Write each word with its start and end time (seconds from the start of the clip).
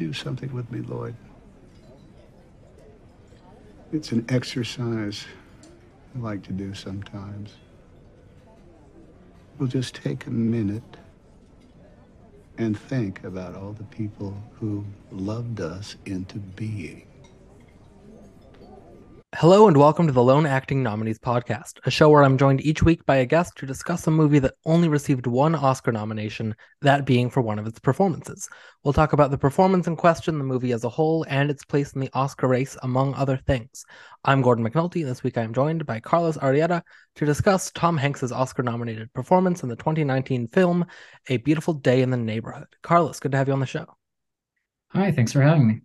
do 0.00 0.14
something 0.14 0.50
with 0.54 0.72
me, 0.72 0.80
Lloyd? 0.80 1.14
It's 3.92 4.12
an 4.12 4.24
exercise 4.30 5.26
I 6.16 6.18
like 6.18 6.42
to 6.44 6.52
do 6.52 6.72
sometimes. 6.72 7.52
We'll 9.58 9.68
just 9.68 9.94
take 9.94 10.26
a 10.26 10.30
minute 10.30 10.96
and 12.56 12.78
think 12.78 13.24
about 13.24 13.54
all 13.54 13.74
the 13.74 13.84
people 13.84 14.42
who 14.54 14.86
loved 15.10 15.60
us 15.60 15.96
into 16.06 16.38
being. 16.38 17.09
Hello 19.40 19.68
and 19.68 19.76
welcome 19.78 20.06
to 20.06 20.12
the 20.12 20.22
Lone 20.22 20.44
Acting 20.44 20.82
Nominees 20.82 21.18
podcast, 21.18 21.78
a 21.86 21.90
show 21.90 22.10
where 22.10 22.22
I'm 22.22 22.36
joined 22.36 22.60
each 22.60 22.82
week 22.82 23.06
by 23.06 23.16
a 23.16 23.24
guest 23.24 23.56
to 23.56 23.64
discuss 23.64 24.06
a 24.06 24.10
movie 24.10 24.38
that 24.38 24.52
only 24.66 24.86
received 24.86 25.26
one 25.26 25.54
Oscar 25.54 25.92
nomination, 25.92 26.54
that 26.82 27.06
being 27.06 27.30
for 27.30 27.40
one 27.40 27.58
of 27.58 27.66
its 27.66 27.78
performances. 27.78 28.46
We'll 28.84 28.92
talk 28.92 29.14
about 29.14 29.30
the 29.30 29.38
performance 29.38 29.86
in 29.86 29.96
question, 29.96 30.36
the 30.36 30.44
movie 30.44 30.72
as 30.72 30.84
a 30.84 30.90
whole, 30.90 31.24
and 31.26 31.50
its 31.50 31.64
place 31.64 31.94
in 31.94 32.02
the 32.02 32.10
Oscar 32.12 32.48
race, 32.48 32.76
among 32.82 33.14
other 33.14 33.38
things. 33.38 33.82
I'm 34.26 34.42
Gordon 34.42 34.68
McNulty, 34.68 35.00
and 35.00 35.08
this 35.08 35.22
week 35.22 35.38
I'm 35.38 35.54
joined 35.54 35.86
by 35.86 36.00
Carlos 36.00 36.36
Arrieta 36.36 36.82
to 37.14 37.24
discuss 37.24 37.70
Tom 37.70 37.96
Hanks's 37.96 38.32
Oscar 38.32 38.62
nominated 38.62 39.10
performance 39.14 39.62
in 39.62 39.70
the 39.70 39.76
2019 39.76 40.48
film 40.48 40.84
A 41.30 41.38
Beautiful 41.38 41.72
Day 41.72 42.02
in 42.02 42.10
the 42.10 42.18
Neighborhood. 42.18 42.66
Carlos, 42.82 43.18
good 43.18 43.32
to 43.32 43.38
have 43.38 43.48
you 43.48 43.54
on 43.54 43.60
the 43.60 43.64
show. 43.64 43.86
Hi, 44.88 45.10
thanks 45.12 45.32
for 45.32 45.40
having 45.40 45.66
me. 45.66 45.80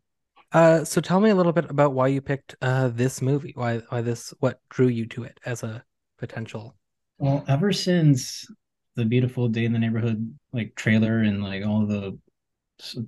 Uh, 0.56 0.86
so 0.86 1.02
tell 1.02 1.20
me 1.20 1.32
a 1.32 1.36
little 1.36 1.52
bit 1.52 1.70
about 1.70 1.92
why 1.92 2.08
you 2.08 2.22
picked 2.22 2.56
uh, 2.62 2.88
this 2.88 3.22
movie. 3.22 3.52
Why 3.56 3.80
why 3.90 4.00
this 4.00 4.34
what 4.40 4.62
drew 4.70 4.88
you 4.88 5.06
to 5.08 5.26
it 5.26 5.38
as 5.46 5.64
a 5.64 5.84
potential? 6.18 6.78
Well, 7.18 7.44
ever 7.50 7.74
since 7.74 8.48
the 8.96 9.04
beautiful 9.04 9.50
day 9.50 9.66
in 9.66 9.74
the 9.74 9.80
neighborhood 9.80 10.34
like 10.54 10.74
trailer 10.76 11.20
and 11.20 11.44
like 11.44 11.66
all 11.66 11.86
the 11.86 12.18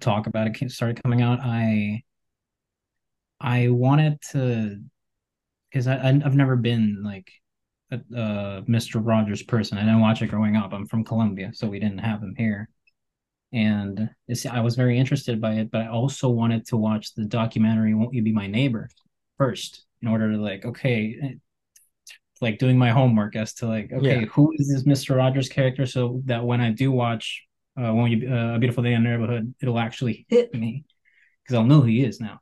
talk 0.01 0.27
about 0.27 0.47
it 0.47 0.71
started 0.71 1.01
coming 1.01 1.21
out, 1.21 1.39
I 1.39 2.03
I 3.39 3.69
wanted 3.69 4.21
to 4.31 4.81
because 5.71 5.87
I 5.87 6.05
I've 6.05 6.35
never 6.35 6.57
been 6.57 7.01
like 7.01 7.31
a, 7.91 7.99
Mr. 8.67 8.99
Rogers 9.01 9.41
person. 9.41 9.77
I 9.77 9.83
didn't 9.83 10.01
watch 10.01 10.21
it 10.21 10.27
growing 10.27 10.57
up. 10.57 10.73
I'm 10.73 10.85
from 10.85 11.05
Colombia, 11.05 11.51
so 11.53 11.69
we 11.69 11.79
didn't 11.79 11.99
have 11.99 12.21
him 12.21 12.35
here 12.37 12.67
and 13.57 14.09
I 14.51 14.61
was 14.61 14.75
very 14.75 14.99
interested 14.99 15.41
by 15.41 15.53
it. 15.53 15.71
But 15.71 15.81
I 15.81 15.87
also 15.87 16.29
wanted 16.29 16.67
to 16.67 16.77
watch 16.77 17.15
the 17.15 17.25
documentary 17.25 17.95
"Won't 17.95 18.13
You 18.13 18.21
Be 18.21 18.31
My 18.31 18.45
Neighbor" 18.45 18.87
first, 19.37 19.85
in 20.01 20.07
order 20.07 20.31
to 20.31 20.37
like, 20.37 20.63
okay, 20.63 21.17
eh, 21.21 21.33
like 22.39 22.59
doing 22.59 22.77
my 22.77 22.91
homework 22.91 23.35
as 23.35 23.55
to 23.55 23.67
like, 23.67 23.91
okay, 23.91 24.21
yeah. 24.21 24.25
who 24.27 24.53
is 24.57 24.71
this 24.71 24.85
Mister 24.85 25.15
Rogers 25.15 25.49
character, 25.49 25.87
so 25.87 26.21
that 26.25 26.45
when 26.45 26.61
I 26.61 26.71
do 26.71 26.91
watch 26.91 27.43
uh, 27.81 27.91
"Won't 27.93 28.11
You 28.11 28.31
uh, 28.31 28.55
A 28.55 28.59
Beautiful 28.59 28.83
Day 28.83 28.93
in 28.93 29.03
the 29.03 29.09
Neighborhood," 29.09 29.55
it'll 29.59 29.79
actually 29.79 30.27
hit 30.29 30.53
me 30.53 30.85
because 31.43 31.55
I'll 31.55 31.65
know 31.65 31.81
who 31.81 31.87
he 31.87 32.03
is 32.03 32.19
now. 32.19 32.39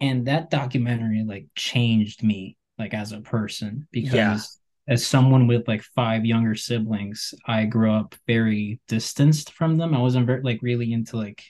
And 0.00 0.26
that 0.26 0.50
documentary 0.50 1.24
like 1.26 1.46
changed 1.54 2.22
me 2.22 2.58
like 2.78 2.92
as 2.92 3.12
a 3.12 3.20
person 3.20 3.88
because. 3.90 4.14
Yeah 4.14 4.38
as 4.86 5.06
someone 5.06 5.46
with 5.46 5.66
like 5.66 5.82
five 5.82 6.24
younger 6.26 6.54
siblings, 6.54 7.34
I 7.46 7.64
grew 7.64 7.92
up 7.92 8.14
very 8.26 8.80
distanced 8.86 9.52
from 9.52 9.78
them. 9.78 9.94
I 9.94 10.00
wasn't 10.00 10.26
very 10.26 10.42
like 10.42 10.60
really 10.62 10.92
into 10.92 11.16
like 11.16 11.42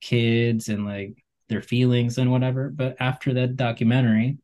kids 0.00 0.68
and 0.68 0.86
like 0.86 1.22
their 1.48 1.62
feelings 1.62 2.18
and 2.18 2.30
whatever. 2.30 2.70
But 2.70 2.96
after 3.00 3.34
that 3.34 3.56
documentary, 3.56 4.38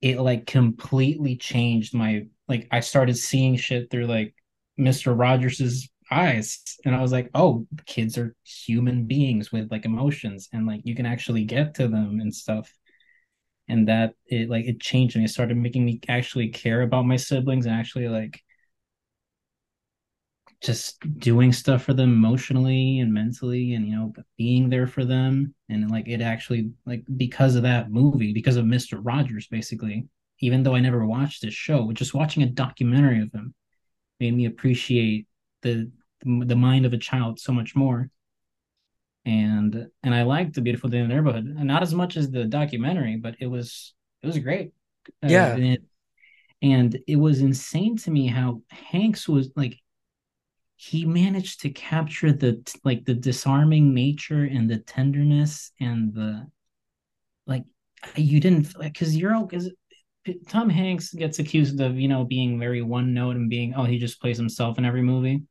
it 0.00 0.18
like 0.20 0.46
completely 0.46 1.36
changed 1.36 1.94
my 1.94 2.26
like 2.48 2.66
I 2.72 2.80
started 2.80 3.16
seeing 3.16 3.56
shit 3.56 3.90
through 3.90 4.06
like 4.06 4.34
Mr. 4.78 5.16
Rogers's 5.16 5.88
eyes. 6.10 6.60
And 6.84 6.94
I 6.94 7.00
was 7.00 7.12
like, 7.12 7.30
oh, 7.34 7.66
kids 7.86 8.18
are 8.18 8.34
human 8.44 9.04
beings 9.06 9.52
with 9.52 9.70
like 9.70 9.84
emotions 9.84 10.48
and 10.52 10.66
like 10.66 10.82
you 10.84 10.94
can 10.94 11.06
actually 11.06 11.44
get 11.44 11.74
to 11.76 11.88
them 11.88 12.20
and 12.20 12.34
stuff 12.34 12.72
and 13.68 13.88
that 13.88 14.14
it 14.26 14.48
like 14.50 14.66
it 14.66 14.80
changed 14.80 15.16
me. 15.16 15.24
It 15.24 15.28
started 15.28 15.56
making 15.56 15.84
me 15.84 16.00
actually 16.08 16.48
care 16.48 16.82
about 16.82 17.06
my 17.06 17.16
siblings 17.16 17.66
and 17.66 17.74
actually 17.74 18.08
like 18.08 18.42
just 20.62 21.00
doing 21.18 21.52
stuff 21.52 21.82
for 21.82 21.92
them 21.92 22.12
emotionally 22.12 23.00
and 23.00 23.12
mentally 23.12 23.74
and 23.74 23.86
you 23.86 23.96
know 23.96 24.12
being 24.38 24.70
there 24.70 24.86
for 24.86 25.04
them 25.04 25.52
and 25.68 25.90
like 25.90 26.06
it 26.08 26.20
actually 26.20 26.70
like 26.86 27.02
because 27.16 27.56
of 27.56 27.64
that 27.64 27.90
movie 27.90 28.32
because 28.32 28.56
of 28.56 28.64
mr 28.64 29.00
rogers 29.02 29.48
basically 29.48 30.06
even 30.38 30.62
though 30.62 30.74
i 30.74 30.80
never 30.80 31.04
watched 31.04 31.42
this 31.42 31.52
show 31.52 31.90
just 31.92 32.14
watching 32.14 32.44
a 32.44 32.46
documentary 32.46 33.20
of 33.20 33.32
him 33.32 33.52
made 34.20 34.34
me 34.34 34.46
appreciate 34.46 35.26
the 35.62 35.90
the 36.24 36.56
mind 36.56 36.86
of 36.86 36.92
a 36.92 36.98
child 36.98 37.40
so 37.40 37.52
much 37.52 37.74
more 37.74 38.08
and 39.24 39.88
and 40.02 40.14
I 40.14 40.22
liked 40.22 40.54
the 40.54 40.60
beautiful 40.60 40.90
day 40.90 40.98
in 40.98 41.08
the 41.08 41.14
neighborhood, 41.14 41.44
and 41.44 41.64
not 41.66 41.82
as 41.82 41.94
much 41.94 42.16
as 42.16 42.30
the 42.30 42.44
documentary, 42.44 43.16
but 43.16 43.36
it 43.40 43.46
was 43.46 43.94
it 44.22 44.26
was 44.26 44.38
great. 44.38 44.72
Uh, 45.22 45.28
yeah, 45.28 45.52
uh, 45.52 45.54
and, 45.54 45.64
it, 45.64 45.82
and 46.62 46.98
it 47.06 47.16
was 47.16 47.40
insane 47.40 47.96
to 47.98 48.10
me 48.10 48.26
how 48.26 48.62
Hanks 48.70 49.28
was 49.28 49.50
like 49.56 49.78
he 50.76 51.04
managed 51.06 51.60
to 51.60 51.70
capture 51.70 52.32
the 52.32 52.60
like 52.82 53.04
the 53.04 53.14
disarming 53.14 53.94
nature 53.94 54.44
and 54.44 54.68
the 54.68 54.78
tenderness 54.78 55.70
and 55.80 56.12
the 56.12 56.44
like 57.46 57.64
you 58.16 58.40
didn't 58.40 58.76
like 58.76 58.92
because 58.92 59.16
you're 59.16 59.40
because 59.44 59.70
Tom 60.48 60.68
Hanks 60.68 61.12
gets 61.12 61.38
accused 61.38 61.80
of 61.80 61.98
you 61.98 62.08
know 62.08 62.24
being 62.24 62.58
very 62.58 62.82
one 62.82 63.14
note 63.14 63.36
and 63.36 63.48
being 63.48 63.74
oh 63.74 63.84
he 63.84 63.98
just 63.98 64.20
plays 64.20 64.36
himself 64.36 64.78
in 64.78 64.84
every 64.84 65.02
movie, 65.02 65.44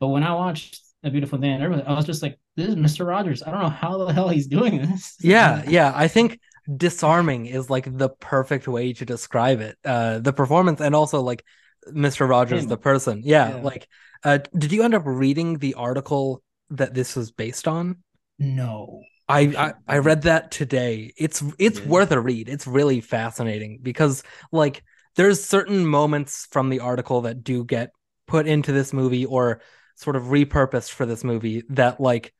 but 0.00 0.08
when 0.08 0.24
I 0.24 0.34
watched 0.34 0.80
A 1.04 1.10
Beautiful 1.10 1.38
Day 1.38 1.50
in 1.50 1.60
Neighborhood, 1.60 1.84
I 1.86 1.92
was 1.92 2.06
just 2.06 2.22
like 2.22 2.38
this 2.56 2.68
is 2.68 2.74
Mr. 2.74 3.06
Rogers. 3.06 3.42
I 3.42 3.50
don't 3.50 3.62
know 3.62 3.68
how 3.68 3.98
the 3.98 4.12
hell 4.12 4.28
he's 4.28 4.46
doing 4.46 4.78
this. 4.78 5.16
Yeah, 5.20 5.62
yeah. 5.66 5.92
I 5.94 6.08
think 6.08 6.38
disarming 6.76 7.46
is 7.46 7.70
like 7.70 7.86
the 7.96 8.08
perfect 8.08 8.68
way 8.68 8.92
to 8.94 9.04
describe 9.04 9.60
it. 9.60 9.76
Uh 9.84 10.18
the 10.18 10.32
performance 10.32 10.80
and 10.80 10.94
also 10.94 11.20
like 11.20 11.44
Mr. 11.88 12.28
Rogers, 12.28 12.62
Him. 12.62 12.68
the 12.68 12.76
person. 12.76 13.22
Yeah, 13.24 13.56
yeah. 13.56 13.62
Like 13.62 13.88
uh 14.24 14.38
did 14.56 14.72
you 14.72 14.82
end 14.82 14.94
up 14.94 15.02
reading 15.04 15.58
the 15.58 15.74
article 15.74 16.42
that 16.70 16.94
this 16.94 17.16
was 17.16 17.30
based 17.30 17.66
on? 17.66 18.02
No. 18.38 19.02
I, 19.28 19.40
I, 19.40 19.72
I 19.88 19.98
read 19.98 20.22
that 20.22 20.50
today. 20.50 21.12
It's 21.16 21.42
it's 21.58 21.80
yeah. 21.80 21.86
worth 21.86 22.10
a 22.10 22.20
read. 22.20 22.48
It's 22.48 22.66
really 22.66 23.00
fascinating 23.00 23.78
because 23.80 24.22
like 24.50 24.82
there's 25.16 25.42
certain 25.42 25.86
moments 25.86 26.46
from 26.50 26.68
the 26.68 26.80
article 26.80 27.22
that 27.22 27.42
do 27.42 27.64
get 27.64 27.90
put 28.26 28.46
into 28.46 28.72
this 28.72 28.92
movie 28.92 29.24
or 29.24 29.62
sort 29.96 30.16
of 30.16 30.24
repurposed 30.24 30.90
for 30.90 31.06
this 31.06 31.24
movie 31.24 31.62
that 31.70 32.00
like 32.00 32.32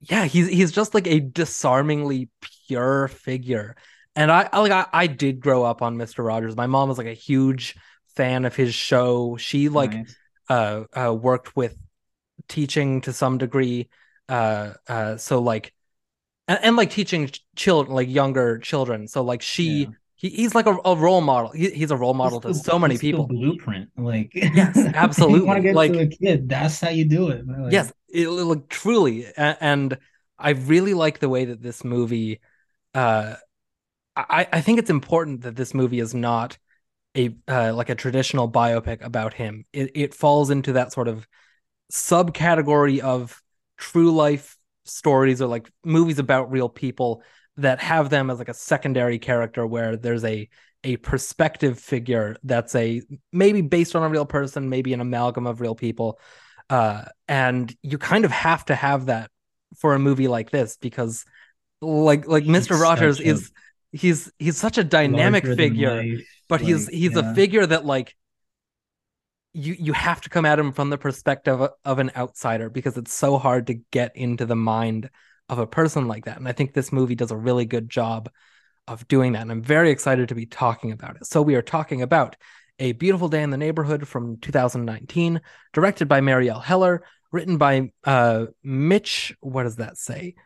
yeah, 0.00 0.24
he's 0.24 0.48
he's 0.48 0.72
just 0.72 0.94
like 0.94 1.06
a 1.06 1.20
disarmingly 1.20 2.30
pure 2.66 3.08
figure. 3.08 3.76
And 4.16 4.30
I, 4.30 4.48
I 4.52 4.60
like 4.60 4.72
I, 4.72 4.86
I 4.92 5.06
did 5.06 5.40
grow 5.40 5.62
up 5.62 5.82
on 5.82 5.96
Mr. 5.96 6.24
Rogers. 6.24 6.56
My 6.56 6.66
mom 6.66 6.88
was 6.88 6.98
like 6.98 7.06
a 7.06 7.12
huge 7.12 7.76
fan 8.16 8.44
of 8.44 8.56
his 8.56 8.74
show. 8.74 9.36
She 9.36 9.68
like 9.68 9.92
nice. 9.92 10.16
uh, 10.48 10.84
uh 10.96 11.14
worked 11.14 11.54
with 11.54 11.76
teaching 12.48 13.02
to 13.02 13.12
some 13.12 13.38
degree. 13.38 13.88
Uh 14.28 14.74
uh 14.88 15.16
so 15.16 15.40
like 15.40 15.74
and, 16.48 16.58
and 16.62 16.76
like 16.76 16.90
teaching 16.90 17.30
children 17.54 17.94
like 17.94 18.08
younger 18.08 18.58
children. 18.58 19.06
So 19.06 19.22
like 19.22 19.42
she 19.42 19.82
yeah. 19.82 19.86
He, 20.20 20.28
he's 20.28 20.54
like 20.54 20.66
a, 20.66 20.76
a 20.84 20.94
role 20.94 21.22
model. 21.22 21.50
He, 21.50 21.70
he's 21.70 21.90
a 21.90 21.96
role 21.96 22.12
model 22.12 22.42
to 22.42 22.52
so 22.52 22.78
many 22.78 22.98
people. 22.98 23.26
blueprint, 23.26 23.88
like 23.96 24.32
yes, 24.34 24.76
absolutely. 24.94 25.46
want 25.46 25.56
to 25.56 25.62
get 25.62 25.74
like, 25.74 25.92
to 25.92 26.00
a 26.00 26.06
kid, 26.06 26.46
that's 26.46 26.78
how 26.78 26.90
you 26.90 27.06
do 27.08 27.30
it. 27.30 27.46
Like, 27.46 27.72
yes, 27.72 27.90
it, 28.06 28.28
like 28.28 28.68
truly, 28.68 29.26
and 29.34 29.96
I 30.38 30.50
really 30.50 30.92
like 30.92 31.20
the 31.20 31.30
way 31.30 31.46
that 31.46 31.62
this 31.62 31.84
movie. 31.84 32.40
Uh, 32.92 33.36
I 34.14 34.46
I 34.52 34.60
think 34.60 34.78
it's 34.78 34.90
important 34.90 35.40
that 35.42 35.56
this 35.56 35.72
movie 35.72 36.00
is 36.00 36.14
not 36.14 36.58
a 37.16 37.34
uh, 37.48 37.72
like 37.74 37.88
a 37.88 37.94
traditional 37.94 38.50
biopic 38.50 39.02
about 39.02 39.32
him. 39.32 39.64
It 39.72 39.90
it 39.94 40.14
falls 40.14 40.50
into 40.50 40.74
that 40.74 40.92
sort 40.92 41.08
of 41.08 41.26
subcategory 41.90 42.98
of 42.98 43.42
true 43.78 44.12
life 44.12 44.58
stories 44.84 45.40
or 45.40 45.46
like 45.46 45.70
movies 45.82 46.18
about 46.18 46.50
real 46.50 46.68
people 46.68 47.22
that 47.60 47.80
have 47.80 48.10
them 48.10 48.30
as 48.30 48.38
like 48.38 48.48
a 48.48 48.54
secondary 48.54 49.18
character 49.18 49.66
where 49.66 49.96
there's 49.96 50.24
a 50.24 50.48
a 50.82 50.96
perspective 50.96 51.78
figure 51.78 52.36
that's 52.42 52.74
a 52.74 53.02
maybe 53.32 53.60
based 53.60 53.94
on 53.94 54.02
a 54.02 54.08
real 54.08 54.26
person, 54.26 54.68
maybe 54.68 54.92
an 54.92 55.00
amalgam 55.00 55.46
of 55.46 55.60
real 55.60 55.74
people. 55.74 56.18
Uh, 56.70 57.04
and 57.28 57.74
you 57.82 57.98
kind 57.98 58.24
of 58.24 58.30
have 58.30 58.64
to 58.64 58.74
have 58.74 59.06
that 59.06 59.30
for 59.78 59.94
a 59.94 59.98
movie 59.98 60.28
like 60.28 60.50
this 60.50 60.78
because 60.80 61.24
like 61.80 62.26
like 62.26 62.44
he's 62.44 62.68
Mr. 62.68 62.80
Rogers 62.80 63.20
is 63.20 63.50
he's 63.92 64.32
he's 64.38 64.56
such 64.56 64.78
a 64.78 64.84
dynamic 64.84 65.44
figure, 65.44 66.02
but 66.48 66.60
like, 66.60 66.68
he's 66.68 66.88
he's 66.88 67.14
yeah. 67.14 67.32
a 67.32 67.34
figure 67.34 67.66
that 67.66 67.84
like 67.84 68.16
you 69.52 69.74
you 69.78 69.92
have 69.92 70.20
to 70.22 70.30
come 70.30 70.46
at 70.46 70.58
him 70.58 70.72
from 70.72 70.90
the 70.90 70.98
perspective 70.98 71.60
of 71.84 71.98
an 71.98 72.10
outsider 72.16 72.70
because 72.70 72.96
it's 72.96 73.12
so 73.12 73.36
hard 73.36 73.66
to 73.66 73.74
get 73.90 74.16
into 74.16 74.46
the 74.46 74.56
mind 74.56 75.10
of 75.50 75.58
a 75.58 75.66
person 75.66 76.08
like 76.08 76.24
that. 76.24 76.38
And 76.38 76.48
I 76.48 76.52
think 76.52 76.72
this 76.72 76.92
movie 76.92 77.16
does 77.16 77.32
a 77.32 77.36
really 77.36 77.66
good 77.66 77.90
job 77.90 78.30
of 78.86 79.06
doing 79.08 79.32
that. 79.32 79.42
And 79.42 79.50
I'm 79.50 79.62
very 79.62 79.90
excited 79.90 80.28
to 80.28 80.34
be 80.34 80.46
talking 80.46 80.92
about 80.92 81.16
it. 81.16 81.26
So 81.26 81.42
we 81.42 81.56
are 81.56 81.62
talking 81.62 82.02
about 82.02 82.36
A 82.78 82.92
Beautiful 82.92 83.28
Day 83.28 83.42
in 83.42 83.50
the 83.50 83.58
Neighborhood 83.58 84.06
from 84.06 84.38
2019, 84.38 85.40
directed 85.72 86.06
by 86.06 86.20
Marielle 86.20 86.62
Heller, 86.62 87.02
written 87.32 87.58
by 87.58 87.90
uh 88.04 88.46
Mitch. 88.62 89.36
What 89.40 89.64
does 89.64 89.76
that 89.76 89.98
say? 89.98 90.36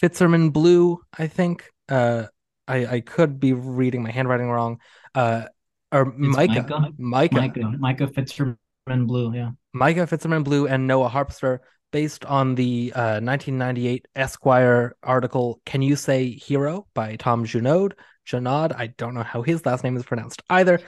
Fitzerman 0.00 0.52
Blue, 0.52 1.00
I 1.18 1.26
think. 1.26 1.64
Uh, 1.88 2.26
I 2.68 2.86
I 2.86 3.00
could 3.00 3.40
be 3.40 3.54
reading 3.54 4.02
my 4.02 4.10
handwriting 4.10 4.48
wrong. 4.48 4.78
Uh, 5.14 5.46
or 5.90 6.04
Micah, 6.04 6.66
Micah? 6.68 6.94
Micah, 6.98 7.34
Micah, 7.34 7.76
Micah 7.78 8.08
Fitzgerald 8.08 8.56
Blue, 8.86 9.34
yeah. 9.34 9.50
Micah 9.72 10.06
Fitzerman 10.06 10.44
Blue 10.44 10.68
and 10.68 10.86
Noah 10.86 11.10
Harpster, 11.10 11.58
based 11.90 12.24
on 12.24 12.54
the 12.54 12.92
uh, 12.94 13.20
1998 13.20 14.08
Esquire 14.14 14.96
article 15.02 15.60
"Can 15.64 15.82
You 15.82 15.96
Say 15.96 16.30
Hero" 16.30 16.86
by 16.94 17.16
Tom 17.16 17.44
Junod. 17.44 17.92
Junod, 18.26 18.74
I 18.76 18.88
don't 18.88 19.14
know 19.14 19.22
how 19.22 19.42
his 19.42 19.64
last 19.66 19.84
name 19.84 19.96
is 19.96 20.04
pronounced 20.04 20.42
either. 20.50 20.80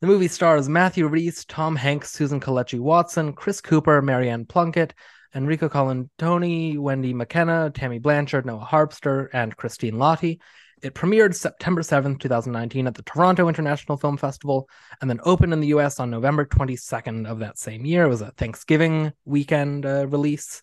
The 0.00 0.06
movie 0.06 0.28
stars 0.28 0.68
Matthew 0.68 1.08
Rhys, 1.08 1.44
Tom 1.44 1.74
Hanks, 1.74 2.12
Susan 2.12 2.40
Kelechi 2.40 2.78
Watson, 2.78 3.32
Chris 3.32 3.60
Cooper, 3.60 4.00
Maryann 4.00 4.48
Plunkett, 4.48 4.94
Enrico 5.34 5.68
Colantoni, 5.68 6.78
Wendy 6.78 7.12
Makkena, 7.12 7.74
Tammy 7.74 7.98
Blanchard, 7.98 8.46
Noah 8.46 8.66
Harpster, 8.70 9.28
and 9.32 9.56
Christine 9.56 9.94
Lahti. 9.94 10.38
It 10.82 10.94
premiered 10.94 11.34
September 11.34 11.82
7th, 11.82 12.20
2019 12.20 12.86
at 12.86 12.94
the 12.94 13.02
Toronto 13.02 13.48
International 13.48 13.96
Film 13.96 14.16
Festival 14.16 14.68
and 15.00 15.10
then 15.10 15.20
opened 15.24 15.52
in 15.52 15.60
the 15.60 15.68
US 15.68 16.00
on 16.00 16.10
November 16.10 16.44
22nd 16.44 17.28
of 17.28 17.40
that 17.40 17.58
same 17.58 17.84
year. 17.84 18.04
It 18.04 18.08
was 18.08 18.22
a 18.22 18.30
Thanksgiving 18.32 19.12
weekend 19.24 19.86
uh, 19.86 20.06
release. 20.06 20.60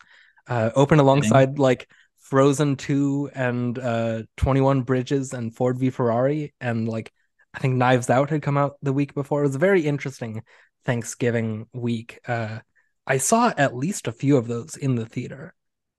Uh, 0.48 0.70
opened 0.76 1.02
alongside 1.02 1.58
like 1.58 1.90
Frozen 2.18 2.76
2 2.76 3.32
and 3.34 3.80
uh, 3.80 4.24
21 4.38 4.84
Bridges 4.84 5.34
and 5.34 5.56
Ford 5.56 5.80
v 5.80 5.90
Ferrari 5.90 6.54
and 6.62 6.88
like 6.88 7.12
I 7.54 7.60
think 7.60 7.76
Knives 7.76 8.10
Out 8.10 8.30
had 8.30 8.42
come 8.42 8.58
out 8.58 8.76
the 8.82 8.94
week 8.94 9.14
before. 9.14 9.42
It 9.42 9.48
was 9.48 9.56
a 9.56 9.60
very 9.60 9.86
interesting 9.86 10.44
Thanksgiving 10.84 11.68
week. 11.74 12.20
Uh, 12.28 12.60
I 13.08 13.18
saw 13.18 13.54
at 13.56 13.76
least 13.76 14.08
a 14.08 14.12
few 14.12 14.38
of 14.38 14.48
those 14.48 14.76
in 14.76 14.96
the 14.96 15.06
theater. 15.06 15.54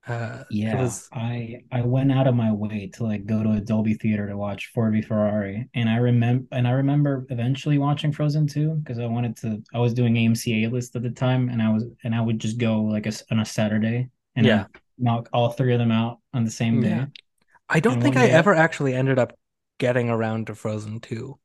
Uh, 0.06 0.44
Yeah, 0.49 0.76
was 0.76 1.08
I 1.12 1.64
I 1.73 1.82
went 1.82 2.12
out 2.12 2.29
of 2.29 2.37
my 2.37 2.53
way 2.53 2.88
to 2.94 3.03
like 3.05 3.26
go 3.26 3.43
to 3.43 3.53
a 3.53 3.61
Dolby 3.61 3.94
theater 3.94 4.29
to 4.29 4.37
watch 4.37 4.69
Ford 4.73 4.93
v 4.93 5.03
Ferrari, 5.03 5.69
and 5.75 5.88
I 5.88 5.97
remember 5.97 6.47
and 6.53 6.69
I 6.69 6.70
remember 6.73 7.26
eventually 7.31 7.79
watching 7.79 8.12
Frozen 8.12 8.47
2 8.47 8.75
because 8.76 8.99
I 9.00 9.06
wanted 9.06 9.37
to. 9.38 9.62
I 9.75 9.81
was 9.81 9.94
doing 9.94 10.14
AMC 10.17 10.64
A 10.64 10.69
list 10.70 10.94
at 10.94 11.03
the 11.03 11.11
time, 11.11 11.49
and 11.49 11.61
I 11.61 11.70
was 11.73 11.85
and 12.05 12.14
I 12.14 12.20
would 12.20 12.38
just 12.38 12.58
go 12.58 12.82
like 12.82 13.06
a 13.06 13.12
on 13.32 13.41
a 13.41 13.44
Saturday 13.44 14.08
and 14.37 14.47
Yeah. 14.47 14.67
I'd 14.67 14.69
knock 14.99 15.29
all 15.32 15.50
three 15.50 15.73
of 15.73 15.81
them 15.81 15.91
out 15.91 16.20
on 16.32 16.44
the 16.44 16.50
same 16.53 16.79
day. 16.81 16.93
Yeah. 16.93 17.06
I 17.69 17.81
don't 17.81 18.00
And 18.00 18.03
think 18.03 18.17
I 18.17 18.26
day 18.26 18.31
ever 18.31 18.55
actually 18.55 18.94
ended 18.94 19.19
up 19.19 19.38
getting 19.79 20.11
around 20.11 20.47
to 20.49 20.55
Frozen 20.56 21.00
2. 21.00 21.38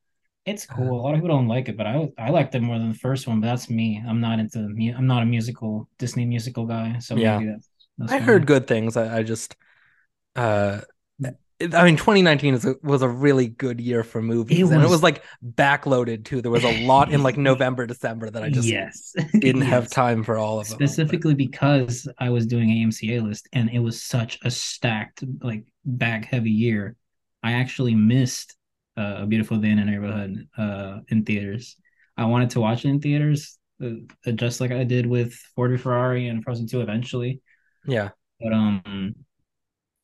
It's 0.45 0.65
cool. 0.65 0.99
A 0.99 1.01
lot 1.01 1.13
of 1.13 1.17
people 1.21 1.29
don't 1.37 1.47
like 1.47 1.69
it, 1.69 1.77
but 1.77 1.85
I 1.85 2.09
I 2.17 2.31
liked 2.31 2.55
it 2.55 2.61
more 2.61 2.79
than 2.79 2.89
the 2.89 2.97
first 2.97 3.27
one. 3.27 3.39
But 3.41 3.47
that's 3.47 3.69
me. 3.69 4.03
I'm 4.05 4.19
not 4.21 4.39
into 4.39 4.59
I'm 4.59 5.05
not 5.07 5.21
a 5.23 5.25
musical 5.25 5.87
Disney 5.99 6.25
musical 6.25 6.65
guy, 6.65 6.97
so 6.99 7.15
Yeah. 7.15 7.37
maybe 7.37 7.45
that's, 7.45 7.69
that's 7.97 8.11
I 8.13 8.19
heard 8.19 8.45
good 8.47 8.67
things. 8.67 8.97
I, 8.97 9.19
I 9.19 9.23
just, 9.23 9.55
uh, 10.35 10.81
I 11.73 11.83
mean, 11.85 11.95
2019 11.95 12.55
is 12.55 12.65
a, 12.65 12.75
was 12.81 13.03
a 13.03 13.07
really 13.07 13.47
good 13.47 13.79
year 13.79 14.03
for 14.03 14.19
movies, 14.19 14.57
It 14.59 14.63
and 14.73 14.81
it 14.81 14.85
was- 14.85 14.89
was 14.93 15.03
like 15.03 15.23
backloaded 15.45 16.25
too. 16.25 16.41
There 16.41 16.49
was 16.49 16.63
a 16.63 16.85
lot 16.87 17.11
in 17.11 17.21
like 17.21 17.37
November, 17.51 17.85
December 17.85 18.31
that 18.31 18.41
I 18.41 18.49
just 18.49 18.67
yes 18.67 19.13
didn't 19.39 19.61
have 19.61 19.87
time 19.87 20.23
for 20.23 20.37
all 20.37 20.59
of 20.59 20.67
them. 20.67 20.75
specifically 20.75 21.35
because 21.35 22.07
I 22.17 22.31
was 22.31 22.47
doing 22.47 22.69
AMC 22.69 23.17
A 23.17 23.21
list 23.21 23.47
and 23.53 23.69
it 23.69 23.77
was 23.79 24.01
such 24.01 24.39
a 24.43 24.49
stacked 24.49 25.23
like 25.43 25.63
bag 25.85 26.25
heavy 26.25 26.49
year. 26.49 26.95
I 27.43 27.53
actually 27.53 27.93
missed 27.93 28.55
uh, 28.97 29.17
a 29.19 29.25
beautiful 29.27 29.57
day 29.57 29.69
in 29.69 29.77
a 29.79 29.85
neighborhood 29.85 30.47
uh, 30.57 30.99
in 31.09 31.23
theaters. 31.25 31.75
I 32.17 32.25
wanted 32.25 32.49
to 32.51 32.59
watch 32.59 32.85
it 32.85 32.89
in 32.89 32.99
theaters, 33.01 33.57
uh, 33.83 34.31
just 34.33 34.61
like 34.61 34.71
I 34.71 34.83
did 34.83 35.05
with 35.05 35.33
Ford 35.55 35.71
v 35.71 35.77
Ferrari 35.77 36.27
and 36.27 36.43
Frozen 36.43 36.67
Two 36.67 36.81
eventually. 36.81 37.41
Yeah, 37.85 38.09
But 38.39 38.53
um, 38.53 39.15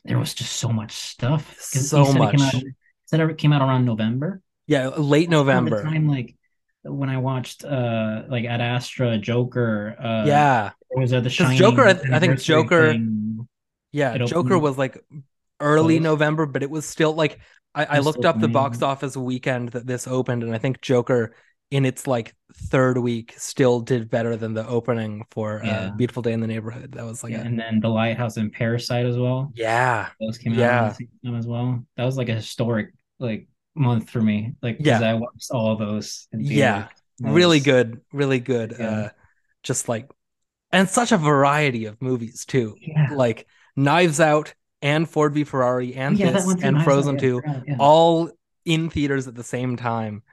there 0.06 0.18
was 0.18 0.34
just 0.34 0.54
so 0.54 0.70
much 0.70 0.92
stuff. 0.94 1.56
So 1.60 2.04
said 2.06 2.16
It 2.16 2.32
came 2.32 2.40
much. 2.40 2.56
out, 2.56 2.64
said 3.06 3.20
it 3.20 3.38
came 3.38 3.54
out 3.54 3.62
around 3.62 3.86
November. 3.86 4.42
yeah, 4.68 4.88
late 4.90 5.30
November. 5.30 5.84
time 5.84 6.08
like 6.08 6.36
when 6.84 7.10
I 7.10 7.18
watched 7.18 7.64
uh 7.66 8.24
like 8.30 8.46
Ad 8.46 8.62
Astra, 8.62 9.18
Joker. 9.18 9.96
Uh, 10.00 10.24
yeah, 10.26 10.72
Or 10.90 11.02
was 11.02 11.12
that 11.12 11.24
the 11.24 11.30
Shining? 11.30 11.58
Joker, 11.58 11.86
I- 11.86 12.16
I 12.16 12.20
think 12.20 12.40
Joker- 12.40 12.94
thing? 12.94 13.48
yeah. 13.92 14.14
it 14.14 14.26
Joker 14.28 14.58
was 14.58 14.78
like 14.78 15.04
early 15.60 15.96
close. 15.98 16.04
November, 16.04 16.46
but 16.46 16.64
it 16.64 16.70
was 16.70 16.86
still 16.86 17.14
like 17.14 17.40
I, 17.76 17.86
I 17.86 18.00
looked 18.00 18.26
up 18.26 18.40
the 18.40 18.48
box 18.48 18.82
office 18.82 19.16
weekend 19.18 19.70
that 19.70 19.86
this 19.86 20.08
opened, 20.08 20.44
and 20.44 20.54
I 20.54 20.58
think 20.58 20.82
Joker 20.82 21.36
in 21.72 21.86
its 21.86 22.08
like 22.08 22.34
third 22.54 22.98
week 22.98 23.34
still 23.38 23.80
did 23.82 24.10
better 24.10 24.36
than 24.38 24.54
the 24.54 24.66
opening 24.68 25.26
for 25.32 25.64
uh, 25.64 25.92
Beautiful 25.98 26.22
Day 26.22 26.32
in 26.34 26.40
the 26.40 26.48
Neighborhood. 26.48 26.94
That 26.94 27.06
was 27.06 27.24
like 27.24 27.34
Yeah, 27.34 27.42
a 27.42 27.46
and 27.46 27.60
then 27.60 27.80
The 27.80 27.90
Lighthouse 27.90 28.38
and 28.38 28.52
Parasite 28.52 29.06
as 29.06 29.18
well. 29.18 29.52
yeah, 29.56 30.10
Those 30.20 30.38
came 30.38 30.54
out 30.54 30.58
Yeah. 30.60 30.94
as 31.38 31.46
well. 31.46 31.84
That 31.98 32.06
was 32.06 32.18
like 32.18 32.30
a 32.30 32.36
historic 32.36 32.94
like 33.20 33.48
month 33.76 34.10
for 34.10 34.22
me. 34.22 34.54
Like 34.62 34.78
Yeah. 34.80 35.02
I 35.02 35.14
watched 35.16 35.52
all 35.52 35.72
of 35.74 35.80
those. 35.80 36.28
in 36.32 36.42
Yeah. 36.42 36.88
That 37.20 37.32
really 37.32 37.60
good, 37.60 38.02
really 38.14 38.40
good. 38.40 38.76
Yeah. 38.80 38.90
Uh, 38.90 39.10
just 39.64 39.90
like 39.90 40.10
and 40.72 40.88
such 40.90 41.12
a 41.12 41.18
variety 41.18 41.86
of 41.86 42.02
movies 42.02 42.46
too. 42.46 42.76
Yeah. 42.80 43.10
Like 43.14 43.48
Knives 43.76 44.20
Out 44.20 44.54
and 44.82 45.10
Ford 45.10 45.34
v 45.34 45.44
Ferrari 45.44 45.96
and 45.96 46.18
yeah, 46.18 46.32
this 46.32 46.48
and 46.62 46.84
Frozen 46.84 47.18
2 47.18 47.42
yeah. 47.68 47.76
all 47.80 48.30
in 48.66 48.90
theaters 48.90 49.28
at 49.28 49.36
the 49.36 49.44
same 49.44 49.76
time. 49.76 50.24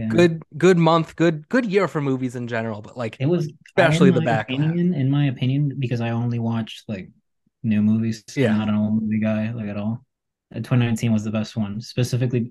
Yeah. 0.00 0.08
Good 0.08 0.42
good 0.56 0.78
month, 0.78 1.16
good 1.16 1.48
good 1.48 1.66
year 1.66 1.86
for 1.88 2.00
movies 2.00 2.34
in 2.36 2.46
general, 2.48 2.80
but 2.80 2.96
like 2.96 3.16
It 3.20 3.26
was 3.26 3.52
Especially 3.68 4.10
the 4.10 4.20
back 4.22 4.48
opinion, 4.48 4.94
in 4.94 5.10
my 5.10 5.26
opinion, 5.26 5.74
because 5.78 6.00
I 6.00 6.10
only 6.10 6.38
watched 6.38 6.88
like 6.88 7.10
new 7.62 7.82
movies. 7.82 8.24
Yeah. 8.34 8.56
Not 8.56 8.68
an 8.68 8.74
old 8.76 9.02
movie 9.02 9.20
guy 9.20 9.52
like 9.52 9.68
at 9.68 9.76
all. 9.76 10.04
Uh, 10.54 10.58
2019 10.58 11.12
was 11.12 11.24
the 11.24 11.30
best 11.30 11.56
one. 11.56 11.80
Specifically, 11.80 12.50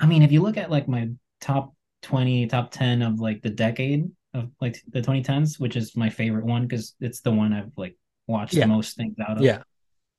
I 0.00 0.06
mean, 0.06 0.22
if 0.22 0.32
you 0.32 0.42
look 0.42 0.56
at 0.56 0.70
like 0.70 0.88
my 0.88 1.08
top 1.40 1.74
20, 2.02 2.46
top 2.48 2.70
10 2.72 3.02
of 3.02 3.20
like 3.20 3.42
the 3.42 3.50
decade 3.50 4.10
of 4.34 4.50
like 4.60 4.82
the 4.92 5.00
2010s, 5.00 5.58
which 5.60 5.76
is 5.76 5.96
my 5.96 6.10
favorite 6.10 6.44
one 6.44 6.66
because 6.66 6.94
it's 7.00 7.20
the 7.20 7.30
one 7.30 7.52
I've 7.52 7.72
like 7.76 7.96
watched 8.26 8.54
Yeah. 8.54 8.64
the 8.64 8.72
most 8.72 8.96
things 8.96 9.16
out 9.20 9.38
of. 9.38 9.42
yeah, 9.42 9.62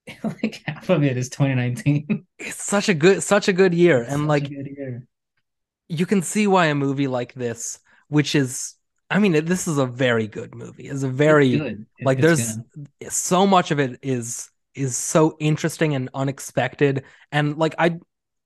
like 0.24 0.62
half 0.66 0.90
of 0.90 1.04
it 1.04 1.18
is 1.18 1.30
2019. 1.30 2.26
it's 2.40 2.64
such 2.64 2.90
a 2.90 2.94
good 2.94 3.22
such 3.22 3.48
a 3.48 3.54
good 3.54 3.74
year. 3.74 4.02
And 4.02 4.22
such 4.22 4.28
like 4.28 4.50
good 4.50 4.68
year. 4.76 5.06
You 5.90 6.06
can 6.06 6.22
see 6.22 6.48
why 6.48 6.68
a 6.68 6.76
movie 6.76 7.08
like 7.08 7.34
this, 7.34 7.80
which 8.08 8.36
is 8.36 8.76
I 9.12 9.18
mean, 9.18 9.46
this 9.46 9.68
is 9.68 9.80
a 9.80 9.88
very 9.88 10.28
good 10.28 10.54
movie. 10.54 10.88
It's 10.88 11.02
a 11.02 11.10
very 11.10 11.56
It's. 11.56 11.80
Like 12.02 12.20
it's 12.20 12.26
there's 12.26 12.58
good. 13.02 13.12
so 13.12 13.48
much 13.48 13.72
of 13.72 13.80
it 13.80 14.00
is 14.04 14.50
is 14.76 14.96
so 14.96 15.36
interesting 15.40 15.96
and 15.96 16.10
unexpected 16.14 17.04
and 17.32 17.58
like 17.58 17.76
i 17.80 17.98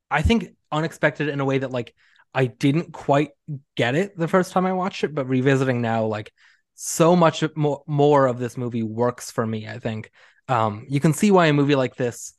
i 0.09 0.21
think 0.21 0.55
unexpected 0.71 1.27
in 1.27 1.39
a 1.39 1.45
way 1.45 1.57
that 1.57 1.71
like 1.71 1.93
i 2.33 2.45
didn't 2.45 2.91
quite 2.91 3.31
get 3.75 3.95
it 3.95 4.17
the 4.17 4.27
first 4.27 4.51
time 4.51 4.65
i 4.65 4.73
watched 4.73 5.03
it 5.03 5.13
but 5.13 5.27
revisiting 5.27 5.81
now 5.81 6.05
like 6.05 6.31
so 6.75 7.15
much 7.15 7.43
more 7.55 7.83
more 7.87 8.25
of 8.25 8.39
this 8.39 8.57
movie 8.57 8.83
works 8.83 9.31
for 9.31 9.45
me 9.45 9.67
i 9.67 9.77
think 9.77 10.11
um 10.47 10.85
you 10.89 10.99
can 10.99 11.13
see 11.13 11.29
why 11.29 11.47
a 11.47 11.53
movie 11.53 11.75
like 11.75 11.95
this 11.95 12.33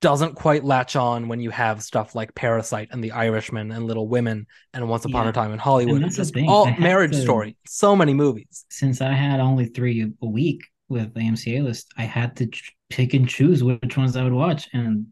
doesn't 0.00 0.34
quite 0.36 0.64
latch 0.64 0.94
on 0.96 1.26
when 1.28 1.40
you 1.40 1.50
have 1.50 1.82
stuff 1.82 2.14
like 2.14 2.34
Parasite 2.34 2.88
and 2.92 3.02
The 3.02 3.10
Irishman 3.12 3.72
and 3.72 3.84
Little 3.86 4.06
Women 4.08 4.46
and 4.72 4.88
Once 4.88 5.04
Upon 5.04 5.24
Yeah. 5.24 5.30
a 5.30 5.32
Time 5.32 5.52
in 5.52 5.58
Hollywood. 5.58 5.96
And 5.96 6.04
and 6.04 6.12
that's 6.14 6.30
the 6.30 6.40
Just 6.40 6.48
all 6.48 6.70
Marriage 6.78 7.12
to- 7.12 7.20
Story. 7.22 7.56
So 7.66 7.96
many 7.96 8.14
movies. 8.14 8.64
since 8.70 9.00
I 9.00 9.12
had 9.12 9.40
only 9.40 9.66
three 9.66 10.10
a 10.22 10.26
week 10.26 10.62
with 10.88 11.14
the 11.14 11.20
MCA 11.20 11.62
list, 11.62 11.92
I 11.96 12.04
had 12.04 12.36
to 12.36 12.48
pick 12.90 13.14
and 13.14 13.28
choose 13.28 13.62
which 13.64 13.96
ones 13.96 14.16
I 14.16 14.22
would 14.22 14.32
watch. 14.32 14.68
And 14.72 15.08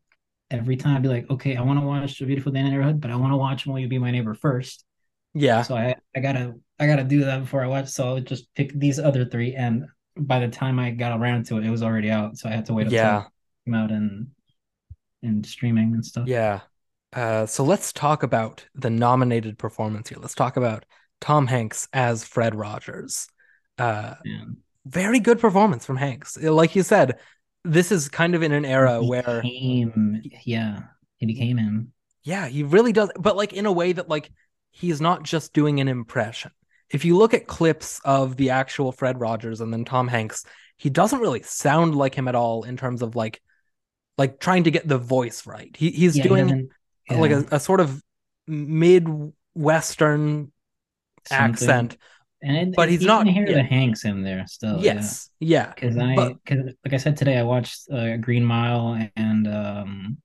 every 0.51 0.77
time 0.77 0.97
I'd 0.97 1.03
be 1.03 1.09
like, 1.09 1.29
okay, 1.31 1.57
I 1.57 1.63
want 1.63 1.81
to 1.81 1.85
watch 1.87 2.21
A 2.21 2.27
Beautiful 2.27 2.53
Day 2.53 2.61
in 2.61 2.67
the 2.67 2.71
Neighborhood, 2.71 3.01
but 3.01 3.11
I 3.11 3.17
want 3.17 3.33
to 3.33 3.37
watch 3.37 3.67
Will 3.67 3.79
You 3.81 3.89
Be 3.89 3.99
My 3.99 4.11
Neighbor 4.13 4.35
first. 4.35 4.85
Yeah. 5.35 5.63
So 5.63 5.75
I, 5.77 5.97
I 6.15 6.21
gotta 6.21 6.55
I 6.79 6.87
gotta 6.87 7.05
do 7.05 7.25
that 7.25 7.41
before 7.41 7.63
I 7.63 7.67
watch. 7.67 7.89
So 7.89 8.09
I 8.09 8.13
would 8.13 8.27
just 8.27 8.55
pick 8.55 8.73
these 8.79 8.99
other 8.99 9.25
three. 9.25 9.55
And 9.55 9.85
by 10.17 10.39
the 10.41 10.49
time 10.49 10.79
I 10.79 10.93
got 10.93 11.19
around 11.19 11.45
to 11.47 11.59
it, 11.59 11.65
it 11.67 11.71
was 11.71 11.83
already 11.83 12.11
out. 12.11 12.39
So 12.39 12.49
I 12.49 12.53
had 12.53 12.67
to 12.67 12.75
wait 12.75 12.85
until 12.85 12.97
Yeah. 12.99 13.21
it 13.23 13.27
came 13.67 13.75
out 13.75 13.91
and 13.91 14.29
and 15.23 15.45
streaming 15.45 15.95
and 15.95 16.05
stuff. 16.05 16.27
Yeah. 16.29 16.61
Uh, 17.13 17.47
so 17.47 17.65
let's 17.65 17.93
talk 17.93 18.23
about 18.23 18.67
the 18.75 18.91
nominated 18.91 19.59
performance 19.59 20.09
here. 20.09 20.19
Let's 20.21 20.35
talk 20.35 20.57
about 20.57 20.85
Tom 21.21 21.47
Hanks 21.47 21.89
as 21.93 22.25
Fred 22.25 22.55
Rogers. 22.55 23.29
Uh, 23.79 24.15
And 24.25 24.59
very 24.85 25.19
good 25.21 25.41
performance 25.41 25.85
from 25.87 25.97
Hanks. 25.97 26.37
Like 26.41 26.77
you 26.77 26.83
said, 26.83 27.19
this 27.65 27.91
is 27.91 28.09
kind 28.09 28.35
of 28.35 28.43
in 28.43 28.53
an 28.53 28.65
era 28.65 29.01
he 29.01 29.09
where, 29.09 29.41
became, 29.43 30.23
yeah, 30.45 30.81
he 31.17 31.27
became 31.27 31.57
him. 31.57 31.93
yeah, 32.23 32.47
he 32.49 32.63
really 32.63 32.93
does, 32.93 33.11
but 33.19 33.37
like 33.37 33.53
in 33.53 33.67
a 33.67 33.73
way 33.73 33.93
that 33.93 34.09
like 34.09 34.31
he's 34.71 35.01
not 35.01 35.23
just 35.25 35.53
doing 35.53 35.81
an 35.81 35.89
impression. 35.89 36.51
If 36.91 37.05
you 37.05 37.17
look 37.17 37.35
at 37.35 37.49
clips 37.49 38.01
of 38.05 38.37
the 38.37 38.51
actual 38.51 38.93
Fred 38.93 39.19
Rogers 39.19 39.61
and 39.61 39.73
then 39.73 39.85
Tom 39.85 40.07
Hanks, 40.07 40.45
he 40.77 40.91
doesn't 40.91 41.19
really 41.19 41.43
sound 41.43 41.97
like 41.97 42.15
him 42.15 42.29
at 42.29 42.35
all 42.37 42.63
in 42.63 42.77
terms 42.77 43.03
of 43.03 43.17
like 43.17 43.41
like 44.19 44.41
trying 44.41 44.65
to 44.65 44.71
get 44.71 44.87
the 44.89 44.99
voice 44.99 45.47
right. 45.47 45.75
He 45.77 45.91
he's 45.91 46.17
Yeah, 46.17 46.25
doing 46.25 46.47
doesn't- 47.09 47.21
like 47.21 47.31
a, 47.31 47.57
a 47.57 47.61
sort 47.61 47.81
of 47.81 48.03
midwestern 48.47 50.53
something. 51.27 51.53
accent 51.53 51.97
and 52.43 52.57
it, 52.57 52.77
but 52.77 52.91
he's 52.91 53.01
you 53.01 53.07
not- 53.07 53.25
can 53.25 53.33
hear 53.35 53.47
yeah. 53.47 53.55
the 53.55 53.63
Hanks 53.63 54.05
in 54.05 54.23
there 54.23 54.45
still. 54.47 54.79
yes, 54.81 55.31
yeah, 55.41 55.73
because 55.75 55.97
I, 55.97 56.15
But- 56.15 56.45
cause, 56.45 56.59
like 56.85 56.93
I 56.95 56.99
said 56.99 57.17
today, 57.17 57.39
I 57.39 57.43
watched 57.43 57.89
uh, 57.91 58.19
Green 58.19 58.45
Mile 58.45 59.09
and 59.17 59.49
um, 59.49 60.19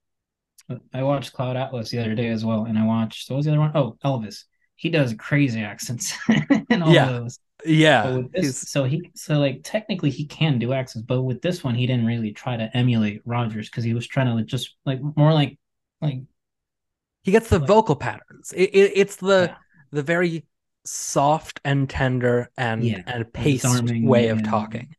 I 0.92 1.02
watched 1.02 1.32
Cloud 1.32 1.56
Atlas 1.56 1.90
the 1.90 1.98
other 2.00 2.14
day 2.14 2.28
as 2.28 2.44
well, 2.44 2.66
and 2.66 2.78
I 2.78 2.84
watched 2.84 3.30
what 3.30 3.38
was 3.38 3.46
the 3.46 3.52
other 3.52 3.60
one? 3.60 3.72
Oh, 3.74 3.96
Elvis. 4.04 4.44
He 4.76 4.90
does 4.90 5.14
crazy 5.18 5.62
accents 5.62 6.12
in 6.70 6.82
all 6.82 6.92
Yeah. 6.92 7.06
those. 7.06 7.38
Yeah. 7.64 8.10
But 8.22 8.32
this, 8.32 8.58
so 8.58 8.84
he 8.84 9.10
so 9.14 9.38
like 9.38 9.60
technically 9.62 10.10
he 10.10 10.24
can 10.24 10.58
do 10.58 10.72
accents, 10.72 11.06
but 11.06 11.22
with 11.22 11.42
this 11.42 11.62
one 11.64 11.74
he 11.74 11.86
didn't 11.86 12.06
really 12.06 12.32
try 12.32 12.56
to 12.56 12.74
emulate 12.76 13.22
Rogers 13.24 13.68
because 13.68 13.84
he 13.84 13.94
was 13.94 14.06
trying 14.06 14.26
to 14.26 14.34
like, 14.34 14.46
just 14.46 14.76
like 14.84 15.00
more 15.16 15.32
like 15.32 15.58
like 16.00 16.20
he 17.22 17.30
gets 17.32 17.48
the 17.48 17.58
like- 17.58 17.68
vocal 17.68 17.96
patterns. 17.96 18.52
It, 18.54 18.70
it, 18.74 18.92
it's 18.96 19.16
the 19.16 19.48
yeah, 19.50 19.56
the 19.90 20.02
very 20.02 20.44
soft 20.84 21.60
and 21.64 21.88
tender 21.88 22.50
and 22.56 22.82
Yeah, 22.82 23.02
and 23.06 23.32
paced 23.32 23.62
disarming 23.64 24.06
way 24.06 24.28
of 24.28 24.38
and- 24.38 24.46
talking. 24.46 24.94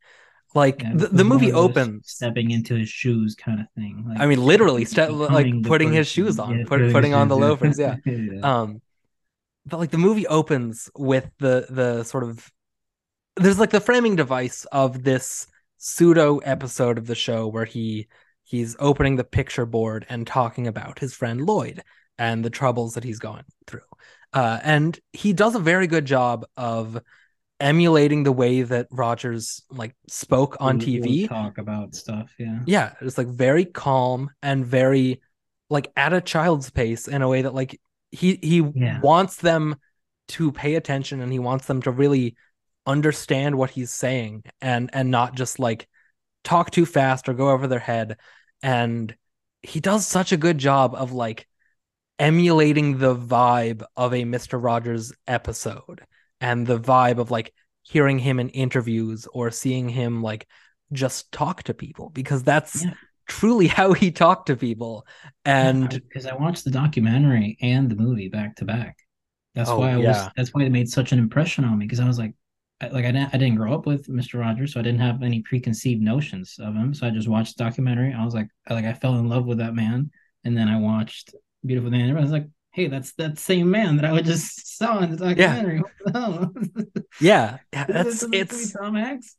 Like 0.56 0.82
yeah, 0.82 0.92
the, 0.94 1.08
the 1.08 1.24
movie 1.24 1.52
opens. 1.52 2.08
stepping 2.08 2.52
into 2.52 2.76
his 2.76 2.88
shoes 2.88 3.34
kind 3.34 3.58
of 3.60 3.66
thing. 3.74 4.04
Like, 4.06 4.20
I 4.20 4.26
mean, 4.26 4.40
literally, 4.40 4.84
ste- 4.84 5.10
like 5.10 5.64
putting 5.64 5.92
his 5.92 6.06
shoes 6.06 6.38
on, 6.38 6.64
put, 6.66 6.92
putting 6.92 7.12
on 7.12 7.26
the 7.26 7.36
loafers. 7.36 7.76
Yeah. 7.76 7.96
Yeah. 8.06 8.38
Um, 8.40 8.80
but 9.66 9.78
like 9.78 9.90
the 9.90 9.98
movie 9.98 10.26
opens 10.26 10.90
with 10.96 11.30
the 11.38 11.66
the 11.70 12.04
sort 12.04 12.24
of 12.24 12.50
there's 13.36 13.58
like 13.58 13.70
the 13.70 13.80
framing 13.80 14.16
device 14.16 14.64
of 14.66 15.02
this 15.02 15.46
pseudo 15.78 16.38
episode 16.38 16.98
of 16.98 17.06
the 17.06 17.14
show 17.14 17.48
where 17.48 17.64
he 17.64 18.08
he's 18.42 18.76
opening 18.78 19.16
the 19.16 19.24
picture 19.24 19.66
board 19.66 20.06
and 20.08 20.26
talking 20.26 20.66
about 20.66 20.98
his 20.98 21.14
friend 21.14 21.40
Lloyd 21.40 21.82
and 22.18 22.44
the 22.44 22.50
troubles 22.50 22.94
that 22.94 23.04
he's 23.04 23.18
going 23.18 23.44
through. 23.66 23.80
Uh, 24.32 24.60
and 24.62 24.98
he 25.12 25.32
does 25.32 25.54
a 25.54 25.60
very 25.60 25.86
good 25.86 26.04
job 26.04 26.44
of 26.56 27.00
emulating 27.60 28.24
the 28.24 28.32
way 28.32 28.62
that 28.62 28.86
Rogers 28.90 29.62
like 29.70 29.94
spoke 30.08 30.56
on 30.60 30.78
we'll 30.78 30.86
TV. 30.86 31.28
talk 31.28 31.58
about 31.58 31.94
stuff. 31.94 32.32
Yeah. 32.38 32.60
Yeah, 32.66 32.92
it's 33.00 33.18
like 33.18 33.28
very 33.28 33.64
calm 33.64 34.30
and 34.42 34.64
very 34.64 35.20
like 35.70 35.90
at 35.96 36.12
a 36.12 36.20
child's 36.20 36.70
pace 36.70 37.08
in 37.08 37.22
a 37.22 37.28
way 37.28 37.42
that 37.42 37.54
like 37.54 37.80
he 38.14 38.38
he 38.42 38.58
Yeah. 38.74 39.00
wants 39.00 39.36
them 39.36 39.76
to 40.28 40.52
pay 40.52 40.74
attention 40.76 41.20
and 41.20 41.32
he 41.32 41.38
wants 41.38 41.66
them 41.66 41.82
to 41.82 41.90
really 41.90 42.36
understand 42.86 43.56
what 43.56 43.70
he's 43.70 43.90
saying 43.90 44.44
and 44.60 44.90
and 44.92 45.10
not 45.10 45.34
just 45.34 45.58
like 45.58 45.88
talk 46.44 46.70
too 46.70 46.86
fast 46.86 47.28
or 47.28 47.34
go 47.34 47.50
over 47.50 47.66
their 47.66 47.78
head 47.78 48.16
and 48.62 49.14
he 49.62 49.80
does 49.80 50.06
such 50.06 50.32
a 50.32 50.36
good 50.36 50.58
job 50.58 50.94
of 50.94 51.12
like 51.12 51.46
emulating 52.18 52.98
the 52.98 53.14
vibe 53.16 53.82
of 53.96 54.12
a 54.14 54.24
Mr. 54.24 54.58
Rogers 54.58 55.12
episode 55.26 56.02
and 56.40 56.66
the 56.66 56.78
vibe 56.78 57.18
of 57.18 57.30
like 57.30 57.52
hearing 57.82 58.18
him 58.18 58.38
in 58.38 58.48
interviews 58.50 59.26
or 59.32 59.50
seeing 59.50 59.88
him 59.88 60.22
like 60.22 60.46
just 60.92 61.32
talk 61.32 61.62
to 61.64 61.74
people 61.74 62.10
because 62.10 62.42
that's 62.42 62.84
Yeah. 62.84 62.92
Truly 63.26 63.66
how 63.78 63.92
he 63.92 64.10
talked 64.10 64.46
to 64.46 64.56
people 64.56 65.06
and 65.44 65.88
because 65.90 66.26
I 66.26 66.34
watched 66.34 66.64
the 66.64 66.70
documentary 66.70 67.56
and 67.60 67.90
the 67.90 67.96
movie 67.96 68.28
back 68.28 68.56
to 68.56 68.64
back. 68.64 68.98
That's 69.54 69.70
Oh, 69.70 69.78
why 69.78 69.92
I 69.92 69.96
was. 69.96 70.04
yeah. 70.04 70.30
That's 70.36 70.52
why 70.52 70.62
it 70.64 70.72
made 70.72 70.88
such 70.88 71.12
an 71.12 71.18
impression 71.18 71.64
on 71.64 71.78
me 71.78 71.86
because 71.86 72.00
I 72.00 72.06
was 72.08 72.18
like, 72.18 72.34
I, 72.80 72.88
like 72.88 73.04
I 73.04 73.12
didn't, 73.12 73.34
I 73.34 73.38
didn't 73.38 73.54
grow 73.56 73.72
up 73.74 73.86
with 73.86 74.08
Mr. 74.08 74.40
Rogers, 74.40 74.72
so 74.72 74.80
I 74.80 74.82
didn't 74.82 75.00
have 75.00 75.22
any 75.22 75.42
preconceived 75.42 76.02
notions 76.02 76.56
of 76.58 76.74
him. 76.74 76.92
So 76.92 77.06
I 77.06 77.10
just 77.10 77.28
watched 77.28 77.56
the 77.56 77.64
documentary. 77.64 78.12
I 78.12 78.24
was 78.24 78.34
like, 78.34 78.48
I, 78.68 78.74
like 78.74 78.84
I 78.84 78.92
fell 78.94 79.16
in 79.18 79.28
love 79.28 79.46
with 79.46 79.58
that 79.58 79.74
man, 79.74 80.10
and 80.44 80.56
then 80.56 80.68
I 80.68 80.78
watched 80.78 81.34
Beautiful 81.64 81.90
Day. 81.90 82.00
And 82.00 82.18
I 82.18 82.20
was 82.20 82.32
like, 82.32 82.48
hey, 82.72 82.88
that's 82.88 83.12
that 83.14 83.38
same 83.38 83.70
man 83.70 83.96
that 83.96 84.04
I 84.04 84.12
would 84.12 84.24
just 84.24 84.76
saw 84.78 84.98
in 85.00 85.12
the 85.12 85.16
documentary. 85.16 85.80
What 85.80 85.92
the 86.04 86.20
hell? 86.20 86.52
yeah, 87.18 87.58
yeah 87.72 87.86
that's 87.92 88.14
is 88.14 88.20
supposed 88.20 88.48
to 88.50 88.56
be 88.56 88.66
it's 88.66 88.72
Tom 88.72 88.94
Hanks. 88.96 89.36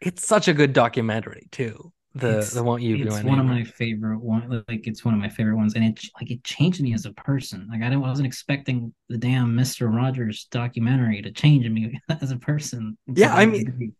it's 0.00 0.26
such 0.26 0.48
a 0.48 0.54
good 0.54 0.72
documentary 0.72 1.48
too 1.50 1.92
the 2.14 2.28
It's- 2.28 2.52
the 2.52 2.62
won't 2.62 2.82
you 2.82 2.96
it's 2.96 3.22
one 3.22 3.38
of 3.38 3.46
my 3.46 3.64
favorite 3.64 4.20
one 4.20 4.64
like 4.68 4.86
it's 4.86 5.04
one 5.04 5.14
of 5.14 5.20
my 5.20 5.28
favorite 5.30 5.56
ones 5.56 5.74
and 5.74 5.84
it 5.84 6.00
like 6.20 6.30
it 6.30 6.44
changed 6.44 6.80
me 6.82 6.92
as 6.94 7.06
a 7.06 7.12
person. 7.12 7.66
Like 7.70 7.80
i 7.80 7.84
didn't, 7.88 8.04
I 8.04 8.08
wasn't 8.08 8.26
expecting 8.26 8.92
the 9.08 9.18
damn 9.18 9.56
mr 9.56 9.94
rogers 9.94 10.46
documentary 10.50 11.22
to 11.22 11.32
change 11.32 11.66
me 11.68 11.98
as 12.20 12.30
a 12.30 12.36
person. 12.36 12.96
Yeah, 13.06 13.34
I 13.34 13.46
mean- 13.46 13.94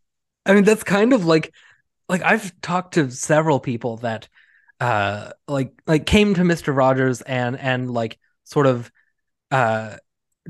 I 0.45 0.55
mean, 0.55 0.65
that's 0.65 0.83
kind 0.83 1.13
of 1.13 1.25
like 1.25 1.55
like 2.09 2.23
I've 2.23 2.53
talked 2.61 2.95
to 2.95 3.11
several 3.11 3.61
people 3.61 3.99
that 3.99 4.29
uh 4.81 5.31
like 5.47 5.73
like 5.87 6.05
came 6.05 6.35
to 6.35 6.43
Mr. 6.43 6.77
Rogers 6.77 7.23
and 7.23 7.57
and 7.57 7.91
like 7.91 8.19
sort 8.45 8.67
of 8.67 8.91
uh 9.53 9.97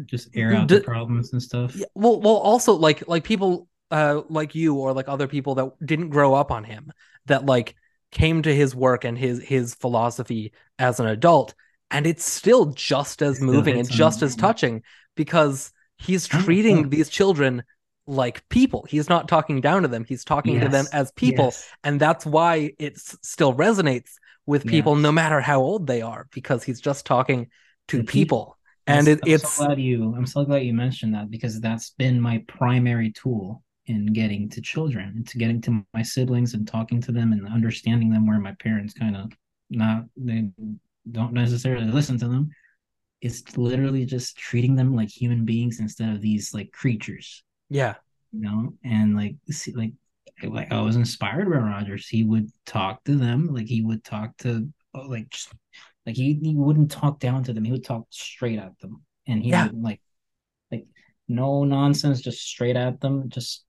just 0.07 0.31
air 0.35 0.55
out 0.55 0.69
the 0.69 0.81
problems 0.81 1.33
and 1.35 1.43
stuff. 1.43 1.77
Yeah, 1.77 1.87
well 1.95 2.19
well 2.21 2.37
also 2.37 2.73
like 2.73 3.07
like 3.07 3.25
people 3.25 3.69
uh 3.93 4.23
like 4.29 4.55
you 4.55 4.75
or 4.77 4.93
like 4.93 5.09
other 5.09 5.29
people 5.29 5.55
that 5.57 5.71
didn't 5.87 6.11
grow 6.11 6.35
up 6.35 6.51
on 6.51 6.65
him 6.65 6.93
that 7.27 7.47
like 7.47 7.77
came 8.11 8.43
to 8.43 8.55
his 8.55 8.75
work 8.75 9.05
and 9.05 9.17
his 9.19 9.43
his 9.43 9.75
philosophy 9.75 10.53
as 10.79 11.01
an 11.01 11.07
adult. 11.07 11.55
And 11.91 12.07
it's 12.07 12.25
still 12.25 12.67
just 12.73 13.23
as 13.23 13.41
moving 13.41 13.79
and 13.79 13.89
just 13.91 14.23
as 14.23 14.35
touching 14.37 14.83
because 15.15 15.73
he's 15.99 16.27
treating 16.27 16.89
these 16.89 17.09
children 17.11 17.63
like 18.07 18.49
people. 18.49 18.87
He's 18.89 19.09
not 19.09 19.29
talking 19.29 19.61
down 19.61 19.83
to 19.83 19.89
them. 19.89 20.05
He's 20.05 20.25
talking 20.25 20.59
to 20.61 20.69
them 20.69 20.87
as 20.93 21.13
people. 21.13 21.47
Yes. 21.47 21.69
and 21.85 22.01
that's 22.01 22.27
why 22.27 22.73
it 22.79 22.99
still 22.99 23.55
resonates 23.55 24.11
with 24.47 24.67
people 24.67 24.95
Yes. 24.95 25.03
no 25.03 25.13
matter 25.13 25.41
how 25.41 25.61
old 25.61 25.87
they 25.87 26.03
are 26.03 26.27
because 26.33 26.65
he's 26.65 26.81
just 26.81 27.07
talking 27.07 27.49
to 27.89 27.99
The 27.99 28.05
people, 28.05 28.59
and 28.87 29.07
Yes, 29.07 29.17
it, 29.19 29.21
I'm 29.25 29.31
it's 29.35 29.53
so 29.53 29.67
glad 29.67 29.81
you 29.81 30.15
i'm 30.17 30.27
so 30.27 30.45
glad 30.45 30.63
you 30.65 30.75
mentioned 30.75 31.15
that 31.15 31.31
because 31.31 31.61
that's 31.61 31.91
been 31.91 32.21
my 32.21 32.45
primary 32.49 33.13
tool 33.13 33.63
in 33.87 34.07
getting 34.13 34.49
to 34.49 34.61
children 34.61 35.13
and 35.17 35.27
to 35.29 35.39
getting 35.39 35.61
to 35.61 35.85
my 35.95 36.03
siblings 36.03 36.55
and 36.55 36.67
talking 36.69 37.01
to 37.01 37.13
them 37.13 37.33
and 37.33 37.47
understanding 37.49 38.11
them 38.11 38.27
where 38.27 38.39
my 38.39 38.55
parents 38.61 38.95
kind 38.95 39.17
of 39.17 39.33
not 39.71 40.05
they 40.17 40.49
don't 41.11 41.33
necessarily 41.33 41.87
listen 41.87 42.19
to 42.19 42.29
them 42.29 42.51
it's 43.21 43.57
literally 43.57 44.05
just 44.05 44.37
treating 44.37 44.77
them 44.77 44.95
like 44.95 45.09
human 45.09 45.45
beings 45.45 45.81
instead 45.81 46.11
of 46.11 46.21
these 46.21 46.55
like 46.55 46.73
creatures 46.73 47.45
yeah 47.69 47.95
you 48.33 48.41
know 48.41 48.73
and 48.85 49.17
like 49.17 49.37
see, 49.51 49.73
like 49.73 49.93
like 50.45 50.73
I 50.73 50.81
was 50.81 50.97
inspired 50.97 51.49
by 51.51 51.59
Rogers. 51.59 52.09
He 52.09 52.25
would 52.25 52.51
talk 52.67 53.05
to 53.05 53.17
them 53.17 53.49
like 53.55 53.67
he 53.67 53.83
would 53.83 54.03
talk 54.05 54.37
to 54.39 54.69
oh, 54.95 55.03
like 55.03 55.31
just 55.31 55.53
like 56.07 56.17
he, 56.17 56.35
he 56.43 56.55
wouldn't 56.57 56.91
talk 56.91 57.21
down 57.21 57.45
to 57.45 57.53
them. 57.53 57.65
He 57.65 57.71
would 57.73 57.85
talk 57.85 58.07
straight 58.11 58.59
at 58.59 58.79
them, 58.81 59.03
and 59.29 59.43
he 59.43 59.53
Yeah. 59.53 59.63
would 59.63 59.75
like 59.75 60.01
like 60.73 60.87
no 61.29 61.65
nonsense, 61.65 62.21
just 62.21 62.43
straight 62.43 62.77
at 62.77 63.01
them. 63.01 63.29
Just 63.31 63.65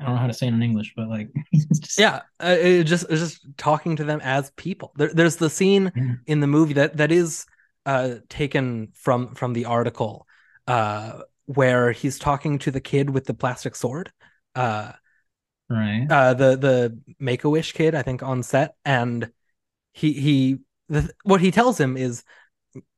I 0.00 0.04
don't 0.04 0.14
know 0.14 0.20
how 0.20 0.26
to 0.26 0.32
say 0.34 0.46
it 0.46 0.54
in 0.54 0.62
English, 0.62 0.94
but 0.96 1.08
like 1.08 1.28
just, 1.54 1.98
yeah 1.98 2.22
uh, 2.42 2.56
it 2.58 2.84
just 2.84 3.04
it's 3.10 3.20
just 3.20 3.46
talking 3.58 3.96
to 3.96 4.04
them 4.04 4.20
as 4.22 4.50
people 4.52 4.92
there, 4.96 5.12
there's 5.12 5.36
the 5.36 5.50
scene 5.50 5.92
Yeah. 5.94 6.14
in 6.26 6.40
the 6.40 6.46
movie 6.46 6.74
that 6.74 6.96
that 6.96 7.12
is 7.12 7.46
uh 7.86 8.16
taken 8.28 8.88
from 8.94 9.34
from 9.34 9.52
the 9.52 9.66
article 9.66 10.26
uh 10.66 11.20
where 11.46 11.92
he's 11.92 12.18
talking 12.18 12.58
to 12.60 12.70
the 12.70 12.80
kid 12.80 13.10
with 13.10 13.24
the 13.26 13.34
plastic 13.34 13.74
sword 13.74 14.10
uh 14.54 14.92
right. 15.68 16.06
uh 16.10 16.34
the 16.34 16.56
the 16.56 16.98
make-a-wish 17.18 17.72
kid 17.72 17.94
i 17.94 18.02
think 18.02 18.22
on 18.22 18.42
set 18.42 18.74
and 18.84 19.30
he 19.92 20.12
he 20.12 20.58
the, 20.88 21.10
what 21.24 21.40
he 21.40 21.50
tells 21.50 21.78
him 21.78 21.96
is 21.96 22.22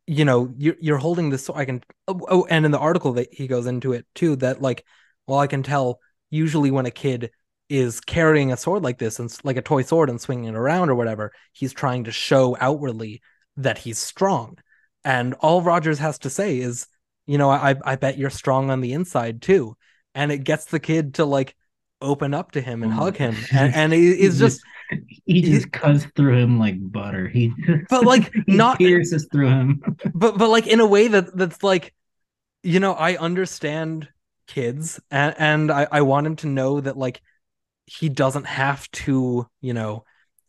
you 0.06 0.24
know 0.24 0.52
you're, 0.56 0.76
you're 0.80 0.98
holding 0.98 1.30
this 1.30 1.44
sword 1.44 1.58
i 1.60 1.64
can 1.64 1.82
oh, 2.08 2.20
oh 2.28 2.46
and 2.50 2.64
in 2.64 2.70
the 2.70 2.78
article 2.78 3.12
that 3.12 3.32
he 3.32 3.46
goes 3.46 3.66
into 3.66 3.92
it 3.92 4.06
too 4.14 4.36
that 4.36 4.60
like 4.60 4.84
well 5.26 5.38
i 5.38 5.46
can 5.46 5.62
tell 5.62 6.00
usually 6.32 6.72
when 6.72 6.86
a 6.86 6.90
kid 6.90 7.30
is 7.68 8.00
carrying 8.00 8.50
a 8.52 8.56
sword 8.56 8.82
like 8.82 8.98
this 8.98 9.20
and 9.20 9.32
like 9.44 9.56
a 9.56 9.62
toy 9.62 9.82
sword 9.82 10.10
and 10.10 10.20
swinging 10.20 10.46
it 10.46 10.56
around 10.56 10.90
or 10.90 10.96
whatever 10.96 11.32
he's 11.52 11.72
trying 11.72 12.02
to 12.04 12.10
show 12.12 12.56
outwardly 12.60 13.22
that 13.56 13.78
he's 13.78 13.98
strong 13.98 14.58
and 15.04 15.34
all 15.34 15.62
rogers 15.62 15.98
has 16.00 16.18
to 16.18 16.28
say 16.28 16.58
is 16.58 16.86
you 17.26 17.38
know 17.38 17.48
i 17.50 17.74
i 17.84 17.94
bet 17.96 18.18
you're 18.18 18.28
strong 18.30 18.68
on 18.70 18.80
the 18.80 18.92
inside 18.92 19.40
too 19.40 19.76
and 20.14 20.32
it 20.32 20.38
gets 20.44 20.64
the 20.66 20.80
kid 20.80 21.14
to 21.14 21.24
like 21.24 21.54
open 22.02 22.34
up 22.34 22.50
to 22.52 22.60
him 22.60 22.82
and 22.82 22.92
Oh. 22.92 22.96
hug 22.96 23.16
him 23.16 23.36
and, 23.52 23.74
and 23.74 23.92
he, 23.92 24.16
he's 24.16 24.38
just 24.38 24.60
he 25.24 25.40
just 25.40 25.70
cuts 25.72 26.04
through 26.16 26.36
him 26.36 26.58
like 26.58 26.74
butter. 26.92 27.26
He 27.28 27.50
But, 27.88 28.04
like, 28.04 28.30
not- 28.46 28.76
pierces 28.76 29.26
through 29.32 29.48
him. 29.48 29.82
but 30.14 30.36
but 30.36 30.48
like 30.50 30.66
in 30.66 30.80
a 30.80 30.86
way 30.86 31.08
that 31.08 31.34
that's 31.34 31.62
like 31.62 31.94
you 32.62 32.78
know 32.80 32.92
i 32.92 33.16
understand 33.16 34.08
kids 34.46 35.00
and 35.10 35.34
and 35.38 35.70
i 35.70 35.86
i 35.92 36.02
want 36.02 36.26
him 36.26 36.36
to 36.36 36.46
know 36.46 36.80
that 36.80 36.96
like 36.96 37.22
he 37.86 38.08
doesn't 38.08 38.46
have 38.46 38.90
to 38.92 39.46
you 39.60 39.74
know 39.74 40.04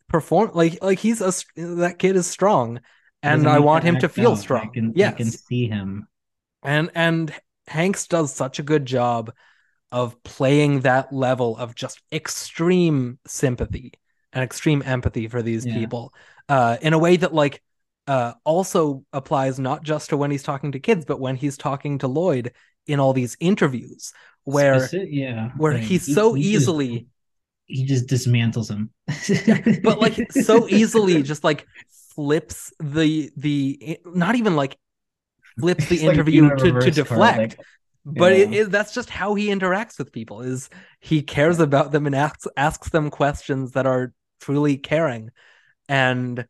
perform 0.08 0.50
like 0.54 0.82
like 0.82 0.98
he's 0.98 1.20
a 1.20 1.32
that 1.56 1.96
kid 1.98 2.16
is 2.16 2.26
strong 2.26 2.80
and 3.22 3.48
i 3.48 3.58
want 3.58 3.84
him 3.84 3.96
to 3.98 4.08
feel 4.08 4.32
out. 4.32 4.38
strong 4.38 4.68
I 4.70 4.74
can, 4.74 4.92
yes 4.94 5.14
I 5.14 5.16
can 5.16 5.30
see 5.30 5.68
him. 5.68 6.08
and 6.62 6.90
and 6.94 7.32
hanks 7.66 8.06
does 8.06 8.34
such 8.34 8.58
a 8.58 8.62
good 8.62 8.84
job 8.86 9.32
of 9.92 10.22
playing 10.22 10.80
that 10.80 11.12
level 11.12 11.56
of 11.56 11.74
just 11.74 12.00
extreme 12.12 13.18
sympathy 13.26 13.92
and 14.32 14.42
extreme 14.42 14.82
empathy 14.84 15.28
for 15.28 15.42
these 15.42 15.64
Yeah. 15.66 15.74
people 15.74 16.12
uh 16.48 16.76
in 16.82 16.92
a 16.92 16.98
way 16.98 17.16
that 17.16 17.34
like 17.34 17.62
uh, 18.06 18.34
also 18.44 19.02
applies 19.14 19.58
not 19.58 19.82
just 19.82 20.10
to 20.10 20.16
when 20.18 20.30
he's 20.30 20.42
talking 20.42 20.72
to 20.72 20.78
kids, 20.78 21.06
but 21.06 21.18
when 21.18 21.36
he's 21.36 21.56
talking 21.56 21.96
to 21.98 22.06
Lloyd 22.06 22.52
in 22.86 23.00
all 23.00 23.12
these 23.12 23.36
interviews, 23.40 24.12
where 24.44 24.76
Speci- 24.76 25.08
yeah, 25.10 25.50
where 25.56 25.74
like, 25.74 25.82
he's 25.82 26.06
he- 26.06 26.14
so 26.14 26.34
he 26.34 26.42
just- 26.52 26.62
easily, 26.62 27.06
he 27.66 27.84
just 27.86 28.06
dismantles 28.06 28.68
him. 28.70 28.90
but 29.82 29.98
like 30.00 30.30
so 30.32 30.68
easily, 30.80 31.22
just 31.22 31.44
like 31.44 31.66
flips 32.14 32.72
the 32.80 33.30
the 33.36 33.98
not 34.04 34.34
even 34.36 34.54
like 34.56 34.76
flips 35.58 35.88
the 35.88 35.96
It's 35.96 36.04
interview 36.04 36.46
a 36.52 36.56
to, 36.56 36.80
to 36.80 36.90
deflect. 36.90 37.38
like, 37.38 37.60
but 38.04 38.32
it 38.32 38.52
is 38.52 38.68
that's 38.68 38.92
just 38.92 39.08
how 39.08 39.34
he 39.34 39.48
interacts 39.48 39.98
with 39.98 40.12
people 40.12 40.42
is 40.42 40.68
he 41.00 41.22
cares 41.22 41.58
about 41.58 41.90
them 41.90 42.06
and 42.06 42.14
asks 42.14 42.46
asks 42.56 42.90
them 42.90 43.08
questions 43.10 43.72
that 43.72 43.86
are 43.86 44.12
truly 44.40 44.76
caring 44.76 45.30
and 45.88 46.46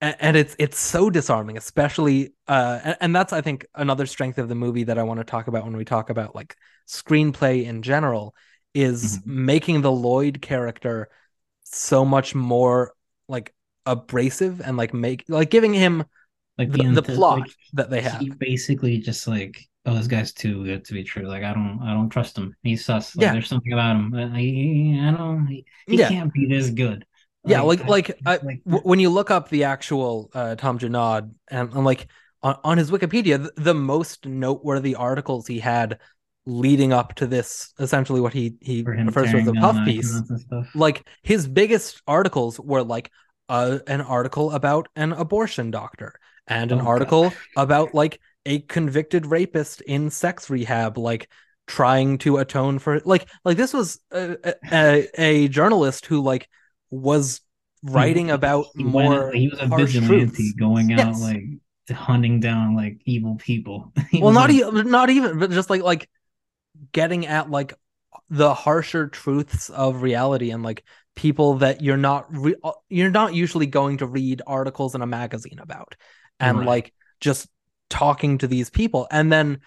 a- 0.00 0.24
and 0.24 0.36
it's 0.36 0.54
it's 0.58 0.78
so 0.78 1.10
disarming 1.10 1.56
especially 1.56 2.32
uh 2.48 2.80
and, 2.84 2.96
and 3.00 3.16
that's 3.16 3.32
i 3.32 3.40
think 3.40 3.66
another 3.74 4.06
strength 4.06 4.38
of 4.38 4.48
the 4.48 4.54
movie 4.54 4.84
that 4.84 4.98
i 4.98 5.02
want 5.02 5.18
to 5.20 5.24
talk 5.24 5.48
about 5.48 5.64
when 5.64 5.76
we 5.76 5.84
talk 5.84 6.10
about 6.10 6.34
like 6.34 6.56
screenplay 6.88 7.64
in 7.64 7.82
general 7.82 8.34
is 8.74 9.18
Mhm. 9.18 9.26
making 9.26 9.80
the 9.82 9.92
lloyd 9.92 10.40
character 10.42 11.08
so 11.64 12.04
much 12.04 12.34
more 12.34 12.92
like 13.28 13.54
abrasive 13.86 14.60
and 14.60 14.76
like 14.76 14.92
make 14.94 15.24
like 15.28 15.50
giving 15.50 15.72
him 15.74 16.04
like 16.58 16.70
the, 16.72 16.78
the 16.78 16.84
anti- 16.84 17.14
plot 17.14 17.38
like, 17.40 17.50
that 17.74 17.90
they 17.90 18.00
have 18.02 18.20
he 18.20 18.30
basically 18.30 18.98
just 18.98 19.26
like 19.26 19.60
oh 19.86 19.94
this 19.94 20.06
guy's 20.06 20.32
too 20.32 20.64
good 20.64 20.84
to 20.84 20.92
be 20.94 21.04
true 21.04 21.24
like 21.26 21.42
i 21.44 21.52
don't 21.52 21.80
i 21.82 21.92
don't 21.92 22.10
trust 22.10 22.36
him 22.36 22.54
he's 22.62 22.84
sus 22.84 23.16
like, 23.16 23.24
Yeah. 23.24 23.32
there's 23.32 23.48
something 23.48 23.72
about 23.72 23.96
him 23.96 24.14
I, 24.14 24.22
I, 24.22 25.08
I 25.08 25.16
don't 25.16 25.46
he, 25.46 25.64
he 25.86 25.96
Yeah. 25.96 26.08
can't 26.08 26.32
be 26.32 26.46
this 26.46 26.70
good 26.70 27.04
yeah 27.46 27.60
like 27.62 27.86
like 27.86 28.18
I, 28.24 28.40
like 28.42 28.62
w- 28.64 28.82
when 28.82 28.98
you 28.98 29.10
look 29.10 29.30
up 29.30 29.48
the 29.48 29.64
actual 29.64 30.30
uh, 30.34 30.54
Tom 30.56 30.78
Junod 30.78 31.32
and, 31.48 31.72
like 31.84 32.08
on, 32.42 32.58
on 32.64 32.78
his 32.78 32.90
Wikipedia, 32.90 33.42
the, 33.42 33.52
the 33.60 33.74
most 33.74 34.26
noteworthy 34.26 34.94
articles 34.94 35.46
he 35.46 35.58
had 35.60 35.98
leading 36.44 36.92
up 36.92 37.14
to 37.16 37.26
this, 37.26 37.72
essentially 37.78 38.20
what 38.20 38.32
he 38.32 38.54
he 38.60 38.82
refers 39.04 39.30
to 39.30 39.38
as 39.38 39.44
the 39.44 39.54
puff 39.54 39.82
piece. 39.84 40.08
icons 40.10 40.30
and 40.30 40.40
stuff 40.40 40.66
Like 40.74 41.06
his 41.22 41.46
biggest 41.48 42.02
articles 42.06 42.60
were 42.60 42.82
like 42.82 43.10
uh, 43.48 43.78
an 43.86 44.00
article 44.00 44.50
about 44.52 44.88
an 44.96 45.12
abortion 45.12 45.70
doctor 45.70 46.14
and 46.46 46.70
an 46.72 46.80
Oh, 46.80 46.84
God. 46.84 46.88
article 46.88 47.36
about 47.56 47.94
like 47.94 48.20
a 48.44 48.60
convicted 48.60 49.26
rapist 49.26 49.80
in 49.80 50.10
sex 50.10 50.50
rehab, 50.50 50.98
like 50.98 51.28
trying 51.66 52.18
to 52.18 52.36
atone 52.36 52.78
for 52.78 53.00
like 53.04 53.28
like 53.44 53.56
this 53.56 53.72
was 53.72 53.98
a, 54.12 54.54
a, 54.70 55.08
a 55.18 55.48
journalist 55.48 56.06
who 56.06 56.20
like 56.20 56.48
was 56.90 57.40
writing 57.82 58.30
about 58.30 58.66
he 58.76 58.84
went- 58.84 58.94
more 59.10 59.32
he 59.32 59.48
was 59.48 59.58
a 59.60 59.66
vigilante 59.66 60.26
truths. 60.34 60.52
going 60.52 60.92
out 60.92 60.98
Yes. 60.98 61.20
like 61.20 61.42
hunting 61.96 62.40
down 62.40 62.74
like 62.74 63.00
evil 63.04 63.36
people 63.36 63.92
well 64.14 64.32
not 64.32 64.50
like, 64.50 64.58
even 64.58 64.90
not 64.90 65.08
even 65.10 65.38
but 65.38 65.50
just 65.52 65.70
like 65.70 65.82
like 65.82 66.08
getting 66.92 67.26
at 67.26 67.48
like 67.50 67.74
the 68.28 68.52
harsher 68.54 69.06
truths 69.06 69.70
of 69.70 70.02
reality 70.02 70.50
and 70.50 70.62
like 70.64 70.82
people 71.14 71.54
that 71.58 71.80
you're 71.82 71.96
not 71.96 72.26
re- 72.36 72.56
uh, 72.64 72.72
you're 72.88 73.10
not 73.10 73.34
usually 73.34 73.66
going 73.66 73.98
to 73.98 74.06
read 74.06 74.42
articles 74.46 74.94
in 74.96 75.02
a 75.02 75.06
magazine 75.06 75.58
about 75.60 75.94
and 76.40 76.58
Right. 76.58 76.66
like 76.66 76.92
just 77.20 77.46
talking 77.88 78.38
to 78.38 78.48
these 78.48 78.68
people 78.68 79.06
and 79.12 79.30
then 79.32 79.60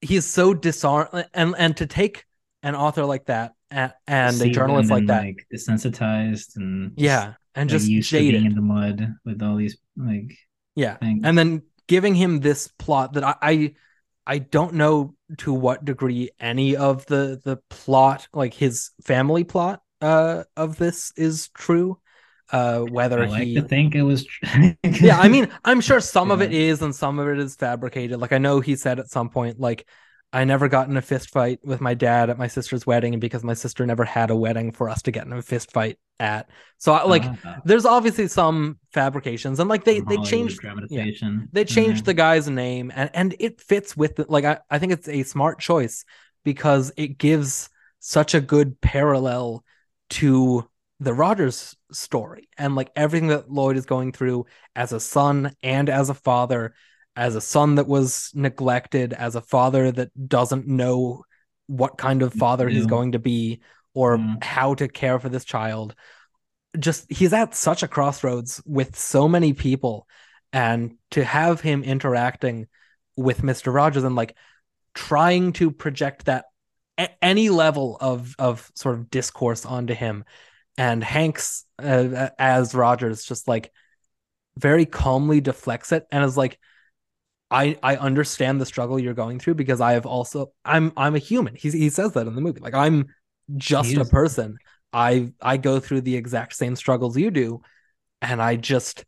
he's 0.00 0.24
so 0.26 0.54
disarm 0.54 1.08
and 1.34 1.54
and 1.58 1.76
to 1.78 1.86
take 1.86 2.24
an 2.62 2.76
author 2.76 3.04
like 3.04 3.26
that 3.26 3.52
and, 3.74 3.92
and 4.06 4.42
a 4.42 4.48
journalist 4.48 4.90
like 4.90 5.06
that 5.06 5.26
like 5.26 5.46
desensitized 5.52 6.56
and 6.56 6.96
yeah 6.96 7.34
and 7.54 7.70
just 7.70 7.90
used 7.90 8.10
jaded 8.10 8.44
in 8.46 8.54
the 8.54 8.60
mud 8.60 9.14
with 9.24 9.42
all 9.42 9.56
these 9.56 9.78
like 9.96 10.36
Yeah. 10.74 10.98
things. 11.00 11.24
And 11.24 11.36
then 11.38 11.62
giving 11.86 12.14
him 12.14 12.40
this 12.40 12.68
plot 12.68 13.14
that 13.14 13.24
I, 13.24 13.34
I 13.42 13.74
I 14.26 14.38
don't 14.38 14.74
know 14.74 15.14
to 15.38 15.52
what 15.52 15.84
degree 15.84 16.30
any 16.40 16.76
of 16.76 17.06
the 17.06 17.40
the 17.42 17.58
plot, 17.70 18.28
like 18.32 18.54
his 18.54 18.90
family 19.02 19.44
plot 19.44 19.82
uh 20.00 20.44
of 20.56 20.76
this 20.76 21.12
is 21.16 21.48
true. 21.50 21.98
Uh 22.50 22.80
whether 22.80 23.24
I 23.24 23.28
like 23.28 23.52
he 23.52 23.54
to 23.54 23.62
think 23.62 23.94
it 23.94 24.02
was. 24.02 24.26
Yeah, 24.98 25.18
I 25.18 25.28
mean, 25.28 25.48
I'm 25.64 25.80
sure 25.80 26.00
some 26.00 26.30
of 26.30 26.40
it 26.40 26.52
is 26.52 26.80
and 26.82 26.94
some 26.94 27.18
of 27.18 27.28
it 27.28 27.38
is 27.38 27.56
fabricated. 27.56 28.18
Like 28.20 28.32
I 28.32 28.38
know 28.38 28.60
he 28.60 28.76
said 28.76 28.98
at 29.00 29.10
some 29.10 29.28
point 29.28 29.58
like 29.60 29.86
I 30.34 30.44
never 30.44 30.68
got 30.68 30.88
in 30.88 30.96
a 30.96 31.02
fist 31.02 31.30
fight 31.30 31.60
with 31.64 31.80
my 31.80 31.94
dad 31.94 32.28
at 32.28 32.38
my 32.38 32.48
sister's 32.48 32.86
wedding 32.86 33.14
and 33.14 33.20
because 33.20 33.44
my 33.44 33.54
sister 33.54 33.86
never 33.86 34.04
had 34.04 34.30
a 34.30 34.36
wedding 34.36 34.72
for 34.72 34.88
us 34.90 35.00
to 35.02 35.12
get 35.12 35.26
in 35.26 35.32
a 35.32 35.40
fist 35.42 35.70
fight 35.70 35.98
at. 36.18 36.50
So 36.78 36.92
I, 36.92 37.04
like 37.04 37.22
Ah, 37.24 37.60
there's 37.64 37.86
obviously 37.86 38.26
some 38.28 38.78
fabrications 38.92 39.60
and 39.60 39.68
like 39.70 39.84
they 39.84 40.00
they 40.00 40.16
changed 40.18 40.60
dramatization. 40.60 41.48
they 41.52 41.64
changed 41.64 42.04
the 42.04 42.14
guy's 42.14 42.48
name 42.48 42.92
and 42.94 43.10
and 43.14 43.36
it 43.38 43.60
fits 43.60 43.96
with 43.96 44.16
the, 44.16 44.26
like 44.28 44.44
I, 44.44 44.58
I 44.68 44.78
think 44.78 44.92
it's 44.92 45.08
a 45.08 45.22
smart 45.22 45.60
choice 45.60 46.04
because 46.44 46.92
it 46.96 47.16
gives 47.18 47.70
such 48.00 48.34
a 48.34 48.40
good 48.40 48.80
parallel 48.80 49.64
to 50.10 50.68
the 51.00 51.14
Rogers 51.14 51.76
story 51.92 52.48
and 52.58 52.74
like 52.74 52.90
everything 52.96 53.28
that 53.28 53.50
Lloyd 53.50 53.76
is 53.76 53.86
going 53.86 54.12
through 54.12 54.46
as 54.74 54.92
a 54.92 55.00
son 55.00 55.54
and 55.62 55.88
as 55.88 56.08
a 56.10 56.14
father 56.14 56.74
as 57.16 57.36
a 57.36 57.40
son 57.40 57.76
that 57.76 57.86
was 57.86 58.30
neglected 58.34 59.12
as 59.12 59.34
a 59.34 59.40
father 59.40 59.92
that 59.92 60.28
doesn't 60.28 60.66
know 60.66 61.24
what 61.66 61.96
kind 61.96 62.22
of 62.22 62.34
father 62.34 62.68
he's 62.68 62.86
going 62.86 63.12
to 63.12 63.18
be 63.18 63.60
or 63.94 64.18
Mm. 64.18 64.42
how 64.42 64.74
to 64.74 64.88
care 64.88 65.18
for 65.18 65.28
this 65.28 65.44
child 65.44 65.94
just 66.78 67.06
he's 67.10 67.32
at 67.32 67.54
such 67.54 67.82
a 67.82 67.88
crossroads 67.88 68.60
with 68.66 68.96
so 68.96 69.28
many 69.28 69.52
people 69.52 70.08
and 70.52 70.96
to 71.12 71.24
have 71.24 71.60
him 71.60 71.84
interacting 71.84 72.66
with 73.16 73.42
Mr. 73.42 73.72
Rogers 73.72 74.02
and 74.04 74.16
like 74.16 74.36
trying 74.94 75.52
to 75.54 75.70
project 75.70 76.24
that 76.26 76.46
any 77.22 77.48
level 77.48 77.96
of 78.00 78.34
of 78.38 78.70
sort 78.74 78.96
of 78.96 79.10
discourse 79.10 79.64
onto 79.64 79.94
him 79.94 80.24
and 80.76 81.02
Hanks 81.02 81.64
uh, 81.80 82.30
as 82.38 82.74
Rogers 82.74 83.24
just 83.24 83.46
like 83.48 83.72
very 84.56 84.86
calmly 84.86 85.40
deflects 85.40 85.92
it 85.92 86.06
and 86.10 86.24
is 86.24 86.36
like 86.36 86.58
I 87.50 87.78
I 87.82 87.96
understand 87.96 88.60
the 88.60 88.66
struggle 88.66 88.98
you're 88.98 89.14
going 89.14 89.38
through 89.38 89.54
because 89.54 89.80
I 89.80 89.92
have 89.92 90.06
also 90.06 90.52
I'm 90.64 90.92
I'm 90.96 91.14
a 91.14 91.18
human. 91.18 91.54
He 91.54 91.70
he 91.70 91.90
says 91.90 92.12
that 92.12 92.26
in 92.26 92.34
the 92.34 92.40
movie. 92.40 92.60
Like 92.60 92.74
I'm 92.74 93.06
just 93.56 93.94
a 93.96 94.04
person. 94.04 94.58
I 94.92 95.32
I 95.40 95.56
go 95.56 95.80
through 95.80 96.02
the 96.02 96.16
exact 96.16 96.54
same 96.56 96.76
struggles 96.76 97.16
you 97.16 97.30
do 97.30 97.62
and 98.22 98.40
I 98.40 98.56
just 98.56 99.04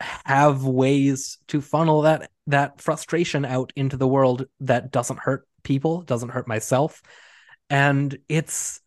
have 0.00 0.64
ways 0.64 1.38
to 1.48 1.60
funnel 1.60 2.02
that 2.02 2.30
that 2.46 2.80
frustration 2.80 3.44
out 3.44 3.72
into 3.76 3.96
the 3.96 4.06
world 4.06 4.46
that 4.60 4.92
doesn't 4.92 5.18
hurt 5.18 5.48
people, 5.62 6.02
doesn't 6.02 6.28
hurt 6.28 6.46
myself. 6.46 7.02
And 7.70 8.16
it's 8.28 8.80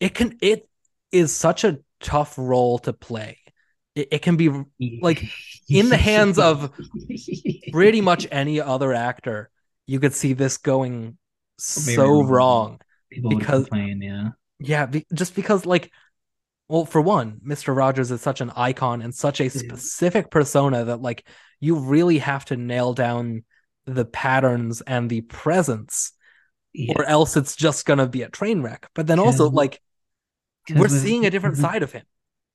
it 0.00 0.14
can 0.14 0.38
it 0.40 0.68
is 1.10 1.34
such 1.34 1.64
a 1.64 1.78
tough 2.00 2.34
role 2.36 2.78
to 2.80 2.92
play. 2.92 3.38
It, 3.94 4.08
it 4.12 4.22
can 4.22 4.36
be 4.36 4.50
like, 5.00 5.24
in 5.68 5.88
the 5.88 5.96
hands 5.96 6.38
of 6.38 6.72
pretty 7.72 8.00
much 8.00 8.26
any 8.30 8.60
other 8.60 8.92
actor, 8.92 9.50
you 9.86 10.00
could 10.00 10.14
see 10.14 10.32
this 10.32 10.58
going 10.58 11.18
so 11.58 12.22
wrong. 12.22 12.80
because- 13.10 13.66
complain. 13.66 14.02
Yeah, 14.02 14.28
Yeah, 14.58 14.86
be, 14.86 15.06
just 15.12 15.34
because 15.34 15.66
like 15.66 15.90
well, 16.68 16.86
for 16.86 17.02
one, 17.02 17.38
Mr. 17.46 17.76
Rogers 17.76 18.10
is 18.10 18.22
such 18.22 18.40
an 18.40 18.50
icon 18.56 19.02
and 19.02 19.14
such 19.14 19.42
a 19.42 19.50
specific 19.50 20.30
persona 20.30 20.86
that 20.86 21.02
like 21.02 21.26
you 21.60 21.76
really 21.76 22.16
have 22.16 22.46
to 22.46 22.56
nail 22.56 22.94
down 22.94 23.44
the 23.84 24.06
patterns 24.06 24.80
and 24.80 25.10
the 25.10 25.20
presence 25.20 26.12
yeah. 26.72 26.94
or 26.96 27.04
else 27.04 27.36
it's 27.36 27.56
just 27.56 27.84
going 27.84 27.98
to 27.98 28.06
be 28.06 28.22
a 28.22 28.28
train 28.28 28.62
wreck. 28.62 28.88
But 28.94 29.06
then 29.06 29.18
also 29.18 29.50
like 29.50 29.82
we're 30.74 30.88
seeing 30.88 31.26
a 31.26 31.30
different 31.30 31.56
side 31.58 31.82
of 31.82 31.92
him. 31.92 32.04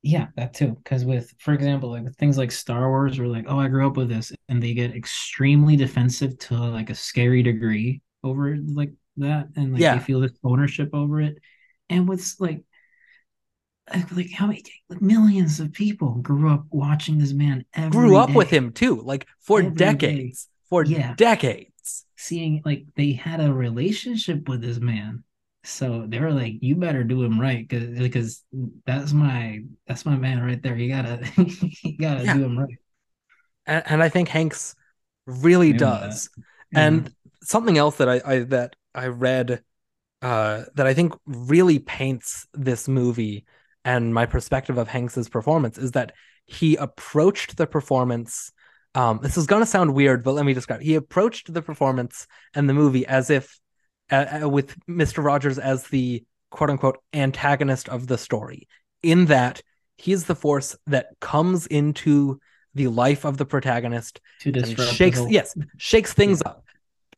Yeah, 0.08 0.28
that 0.38 0.54
too. 0.54 0.72
Because 0.84 1.04
with, 1.04 1.34
for 1.40 1.54
example, 1.54 1.90
like 1.92 2.04
with 2.04 2.16
things 2.16 2.38
like 2.38 2.52
Star 2.52 2.90
Wars, 2.90 3.20
we're 3.20 3.28
like, 3.28 3.46
oh, 3.48 3.60
I 3.60 3.68
grew 3.68 3.86
up 3.86 3.98
with 3.98 4.08
this, 4.10 4.32
and 4.48 4.62
they 4.64 4.74
get 4.74 4.96
extremely 4.96 5.76
defensive 5.76 6.38
to 6.40 6.56
like 6.56 6.90
a 6.90 6.96
scary 6.96 7.44
degree 7.44 8.02
over 8.24 8.56
like 8.58 8.94
that, 9.18 9.48
and 9.58 9.74
like 9.74 9.82
Yeah. 9.82 9.96
they 9.96 10.00
feel 10.00 10.22
this 10.22 10.32
ownership 10.44 10.92
over 10.94 11.20
it. 11.22 11.40
And 11.90 12.08
with 12.08 12.36
like, 12.40 12.64
like, 13.94 14.12
like 14.12 14.32
how 14.32 14.48
many 14.48 14.64
like 14.90 15.02
millions 15.02 15.60
of 15.60 15.74
people 15.74 16.16
grew 16.16 16.50
up 16.50 16.66
watching 16.72 17.18
this 17.18 17.34
man 17.34 17.66
every 17.74 17.92
Grew 17.92 18.16
up 18.18 18.30
with 18.30 18.50
him 18.50 18.72
too, 18.72 19.02
like 19.02 19.28
for 19.40 19.60
Every 19.60 19.72
day. 19.72 19.76
decades. 19.76 20.48
For 20.70 20.84
Yeah. 20.86 21.16
decades. 21.16 22.06
seeing 22.16 22.62
like 22.66 22.86
they 22.96 23.12
had 23.14 23.40
a 23.40 23.54
relationship 23.54 24.50
with 24.50 24.62
this 24.62 24.80
man. 24.80 25.24
So 25.68 26.06
they 26.08 26.20
were 26.20 26.32
like, 26.34 26.54
"You 26.62 26.76
better 26.76 27.04
do 27.04 27.24
him 27.24 27.40
right, 27.40 27.68
because 27.68 27.98
because 28.00 28.44
that's 28.86 29.12
my 29.14 29.64
that's 29.88 30.06
my 30.06 30.16
man 30.16 30.42
right 30.42 30.62
there. 30.62 30.78
You 30.78 30.90
gotta 30.90 31.26
you 31.84 31.98
gotta 31.98 32.26
Yeah. 32.26 32.34
do 32.34 32.44
him 32.46 32.58
right." 32.60 32.78
And, 33.66 33.84
and 33.88 34.04
I 34.04 34.10
think 34.10 34.30
Hanks 34.30 34.76
really 35.26 35.74
does. 35.74 36.30
Yeah. 36.72 36.82
And 36.82 37.12
something 37.44 37.78
else 37.78 37.98
that 37.98 38.10
I, 38.10 38.22
I 38.26 38.40
that 38.46 38.76
I 38.94 39.08
read 39.08 39.64
uh 40.22 40.64
that 40.76 40.88
I 40.88 40.94
think 40.94 41.14
really 41.26 41.80
paints 41.80 42.48
this 42.54 42.88
movie 42.88 43.46
and 43.86 44.14
my 44.14 44.26
perspective 44.26 44.78
of 44.78 44.88
Hanks's 44.88 45.30
performance 45.30 45.78
is 45.78 45.92
that 45.94 46.14
he 46.46 46.76
approached 46.78 47.58
the 47.58 47.68
performance. 47.68 48.52
Um, 48.96 49.20
this 49.22 49.38
is 49.38 49.48
gonna 49.48 49.66
sound 49.66 49.96
weird, 49.96 50.24
but 50.24 50.34
let 50.34 50.46
me 50.46 50.54
describe. 50.54 50.82
He 50.82 50.96
approached 50.96 51.54
the 51.54 51.62
performance 51.62 52.28
and 52.56 52.70
the 52.70 52.74
movie 52.74 53.06
as 53.08 53.30
if, 53.30 53.60
uh, 54.12 54.48
with 54.50 54.76
Mister 54.88 55.22
Rogers 55.22 55.60
as 55.60 55.88
the 55.88 56.24
quote 56.50 56.70
unquote 56.70 57.00
antagonist 57.14 57.90
of 57.90 58.08
the 58.08 58.18
story. 58.18 58.68
In 59.04 59.26
that 59.26 59.62
he 59.98 60.12
is 60.12 60.26
the 60.26 60.36
force 60.36 60.76
that 60.88 61.08
comes 61.20 61.68
into 61.68 62.40
the 62.74 62.88
life 62.88 63.26
of 63.26 63.38
the 63.38 63.46
protagonist 63.46 64.22
to 64.40 64.50
and 64.50 64.56
disrupt 64.56 64.78
the 64.78 64.96
shakes 64.96 65.18
whole- 65.18 65.32
yes 65.32 65.56
shakes 65.78 66.14
things 66.14 66.42
up 66.46 66.64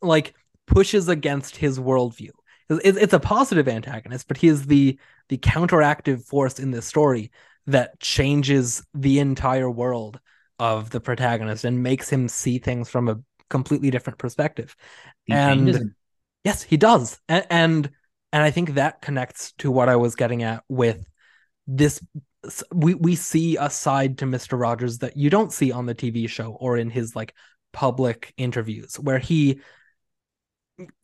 like 0.01 0.33
pushes 0.67 1.09
against 1.09 1.57
his 1.57 1.77
worldview 1.77 2.29
it's, 2.69 2.97
it's 2.97 3.13
a 3.13 3.19
positive 3.19 3.67
antagonist 3.67 4.27
but 4.27 4.37
he 4.37 4.47
is 4.47 4.67
the 4.67 4.97
the 5.27 5.37
counteractive 5.37 6.23
force 6.23 6.59
in 6.59 6.71
this 6.71 6.85
story 6.85 7.31
that 7.67 7.99
changes 7.99 8.81
the 8.93 9.19
entire 9.19 9.69
world 9.69 10.19
of 10.59 10.89
the 10.91 11.01
protagonist 11.01 11.65
and 11.65 11.83
makes 11.83 12.09
him 12.09 12.29
see 12.29 12.57
things 12.57 12.89
from 12.89 13.09
a 13.09 13.19
completely 13.49 13.91
different 13.91 14.17
perspective 14.17 14.75
He 15.25 15.33
and-. 15.33 15.93
Yes, 16.43 16.63
he 16.63 16.77
does. 16.77 17.19
And, 17.27 17.45
and 17.49 17.89
and 18.31 18.43
I 18.43 18.51
think 18.51 18.75
that 18.75 19.01
connects 19.01 19.53
to 19.59 19.71
what 19.71 19.89
I 19.89 19.95
was 19.95 20.15
getting 20.15 20.43
at 20.43 20.63
with 20.69 21.05
this 21.67 22.01
we 22.73 22.93
we 22.93 23.15
see 23.15 23.57
a 23.57 23.69
side 23.69 24.19
to 24.19 24.25
Mr. 24.25 24.59
Rogers 24.59 24.99
that 24.99 25.17
you 25.17 25.29
don't 25.29 25.51
see 25.51 25.71
on 25.71 25.85
the 25.85 25.95
TV 25.95 26.29
show 26.29 26.51
or 26.51 26.77
in 26.77 26.89
his 26.89 27.15
like 27.15 27.35
public 27.73 28.33
interviews 28.37 28.97
where 28.99 29.19
he 29.19 29.59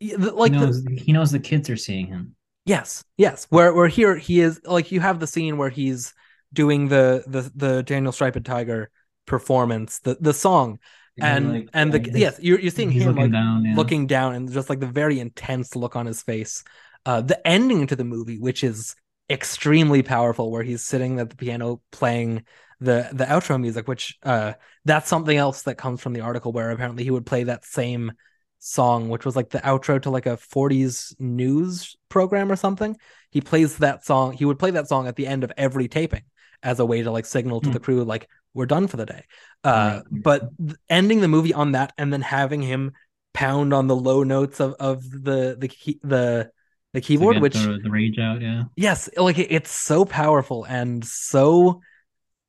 like 0.01 0.53
he 0.53 0.59
the, 0.59 0.65
knows, 0.65 0.85
he 0.97 1.11
knows 1.11 1.31
the 1.31 1.39
kids 1.39 1.69
are 1.69 1.77
seeing 1.77 2.07
him. 2.07 2.35
Yes, 2.65 3.03
yes. 3.17 3.45
Where 3.49 3.73
where 3.73 3.87
here 3.87 4.15
he 4.15 4.39
is 4.39 4.61
like 4.63 4.91
you 4.91 5.01
have 5.01 5.19
the 5.19 5.27
scene 5.27 5.57
where 5.57 5.69
he's 5.69 6.13
doing 6.53 6.87
the 6.87 7.23
the 7.27 7.51
the 7.55 7.83
Daniel 7.83 8.11
Striped 8.11 8.43
Tiger 8.45 8.89
performance, 9.25 9.99
the 9.99 10.17
the 10.19 10.33
song, 10.33 10.79
and 11.19 11.51
like, 11.53 11.69
and 11.73 11.93
the 11.93 11.99
like 11.99 12.09
yes, 12.13 12.39
you're 12.41 12.59
you're 12.59 12.71
seeing 12.71 12.91
him 12.91 13.05
looking 13.05 13.15
like 13.15 13.31
down, 13.31 13.65
yeah. 13.65 13.75
looking 13.75 14.07
down 14.07 14.35
and 14.35 14.51
just 14.51 14.69
like 14.69 14.79
the 14.79 14.87
very 14.87 15.19
intense 15.19 15.75
look 15.75 15.95
on 15.95 16.05
his 16.05 16.21
face. 16.21 16.63
Uh, 17.05 17.21
the 17.21 17.45
ending 17.47 17.87
to 17.87 17.95
the 17.95 18.03
movie, 18.03 18.39
which 18.39 18.63
is 18.63 18.95
extremely 19.29 20.03
powerful, 20.03 20.51
where 20.51 20.63
he's 20.63 20.83
sitting 20.83 21.19
at 21.19 21.29
the 21.29 21.35
piano 21.35 21.81
playing 21.91 22.43
the 22.79 23.09
the 23.13 23.25
outro 23.25 23.59
music, 23.59 23.87
which 23.87 24.17
uh 24.23 24.53
that's 24.83 25.07
something 25.09 25.37
else 25.37 25.63
that 25.63 25.77
comes 25.77 26.01
from 26.01 26.13
the 26.13 26.21
article 26.21 26.51
where 26.51 26.71
apparently 26.71 27.03
he 27.03 27.11
would 27.11 27.25
play 27.25 27.43
that 27.45 27.65
same 27.65 28.11
song, 28.59 29.09
which 29.09 29.25
was 29.25 29.35
like 29.35 29.49
the 29.49 29.59
outro 29.59 30.01
to 30.01 30.09
like 30.09 30.25
a 30.25 30.37
40s 30.37 31.13
news 31.19 31.95
program 32.09 32.51
or 32.51 32.55
something. 32.55 32.97
He 33.29 33.41
plays 33.41 33.77
that 33.77 34.05
song, 34.05 34.33
he 34.33 34.45
would 34.45 34.59
play 34.59 34.71
that 34.71 34.87
song 34.87 35.07
at 35.07 35.15
the 35.15 35.27
end 35.27 35.43
of 35.43 35.51
every 35.57 35.87
taping 35.87 36.23
as 36.63 36.79
a 36.79 36.85
way 36.85 37.03
to 37.03 37.11
like 37.11 37.25
signal 37.25 37.61
to 37.61 37.69
Hmm. 37.69 37.73
the 37.73 37.79
crew, 37.79 38.03
like, 38.03 38.27
we're 38.55 38.65
done 38.65 38.87
for 38.87 38.97
the 38.97 39.05
day. 39.05 39.25
Uh, 39.63 40.01
Right. 40.09 40.23
but 40.23 40.49
ending 40.89 41.21
the 41.21 41.27
movie 41.27 41.53
on 41.53 41.73
that 41.73 41.93
and 41.97 42.11
then 42.11 42.21
having 42.21 42.61
him 42.63 42.93
pound 43.33 43.73
on 43.73 43.87
the 43.87 43.95
low 43.95 44.23
notes 44.23 44.59
of, 44.59 44.73
of 44.79 45.03
the 45.11 45.55
the 45.59 45.67
key, 45.67 45.99
the 46.03 46.49
the 46.93 47.01
keyboard, 47.01 47.39
which 47.39 47.53
the, 47.55 47.79
the 47.83 47.89
rage 47.91 48.17
out, 48.17 48.41
yeah. 48.41 48.63
yes, 48.77 49.09
like 49.17 49.37
it- 49.37 49.51
it's 49.51 49.69
so 49.71 50.05
powerful 50.05 50.63
and 50.63 51.03
so 51.05 51.81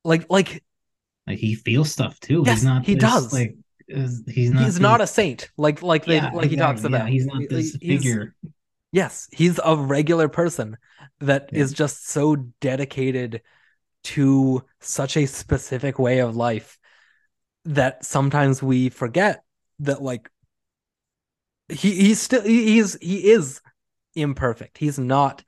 like 0.05 0.25
like 0.29 0.63
Like 1.27 1.37
he 1.39 1.53
feels 1.55 1.91
stuff 1.91 2.19
too. 2.21 2.43
Yes, 2.45 2.59
he's 2.59 2.63
not. 2.63 2.85
he 2.85 2.93
this, 2.95 3.01
does. 3.03 3.33
Like 3.33 3.55
he's 3.87 4.51
not. 4.51 4.63
he's 4.63 4.79
not 4.79 5.01
a 5.01 5.07
saint 5.07 5.49
like 5.57 5.81
like 5.81 6.05
they 6.05 6.15
Yeah, 6.15 6.31
like 6.31 6.49
he 6.49 6.55
talks 6.55 6.81
yeah, 6.81 6.87
about 6.87 7.09
he's 7.09 7.25
not 7.25 7.41
this 7.49 7.75
he's- 7.81 8.01
figure. 8.03 8.35
yes 8.91 9.27
he's 9.31 9.59
a 9.63 9.75
regular 9.75 10.27
person 10.29 10.77
that 11.19 11.49
is 11.53 11.71
just 11.73 12.07
so 12.07 12.35
dedicated 12.61 13.41
to 14.07 14.63
such 14.79 15.17
a 15.17 15.25
specific 15.25 15.99
way 15.99 16.19
of 16.19 16.35
life 16.35 16.77
that 17.65 18.05
sometimes 18.05 18.63
we 18.63 18.87
forget 18.87 19.43
that 19.79 20.01
like 20.01 20.29
he 21.67 21.93
he's 21.93 22.21
still 22.21 22.41
he's 22.41 22.97
he 23.01 23.31
is 23.31 23.61
imperfect. 24.15 24.77
He's 24.77 24.97
not 24.97 25.43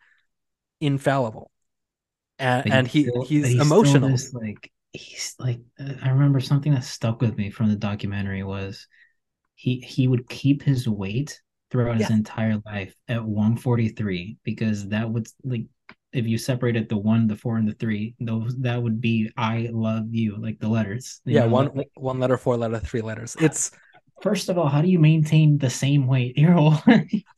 infallible. 0.81 1.51
And 2.37 2.71
and 2.71 2.87
he 2.87 3.03
still- 3.03 3.23
he's, 3.23 3.55
but 3.55 3.65
emotional. 3.65 4.09
this, 4.09 4.33
like 4.33 4.71
he's 4.91 5.35
like 5.39 5.61
I 5.79 6.09
remember 6.09 6.41
something 6.41 6.73
that 6.73 6.83
stuck 6.83 7.21
with 7.21 7.37
me 7.37 7.51
from 7.51 7.69
the 7.69 7.77
documentary 7.77 8.43
was 8.43 8.87
he 9.55 9.79
he 9.79 10.07
would 10.09 10.27
keep 10.27 10.63
his 10.63 10.87
weight 10.87 11.41
throughout 11.71 11.97
his 11.97 12.09
entire 12.09 12.61
life 12.65 12.93
at 13.07 13.23
143 13.23 14.37
because 14.43 14.89
that 14.89 15.09
would 15.09 15.27
like 15.43 15.65
if 16.13 16.25
you 16.25 16.37
separated 16.37 16.89
the 16.89 16.97
one, 16.97 17.27
the 17.27 17.35
four, 17.35 17.57
and 17.57 17.67
the 17.67 17.73
three, 17.75 18.15
those 18.19 18.57
that 18.59 18.81
would 18.81 18.99
be 19.01 19.29
I 19.37 19.69
love 19.71 20.05
you, 20.11 20.37
like 20.37 20.59
the 20.59 20.67
letters. 20.69 21.21
yeah 21.25 21.45
know, 21.45 21.49
one 21.49 21.71
like, 21.75 21.91
one 21.95 22.19
letter 22.19 22.37
four 22.37 22.57
letter 22.57 22.79
three 22.79 23.01
letters 23.01 23.35
ah, 23.39 23.45
it's 23.45 23.71
first 24.21 24.49
of 24.49 24.57
all, 24.57 24.67
how 24.67 24.81
do 24.81 24.89
you 24.89 24.99
maintain 24.99 25.57
the 25.57 25.69
same 25.69 26.05
weight 26.07 26.37
your 26.37 26.51
whole 26.51 26.75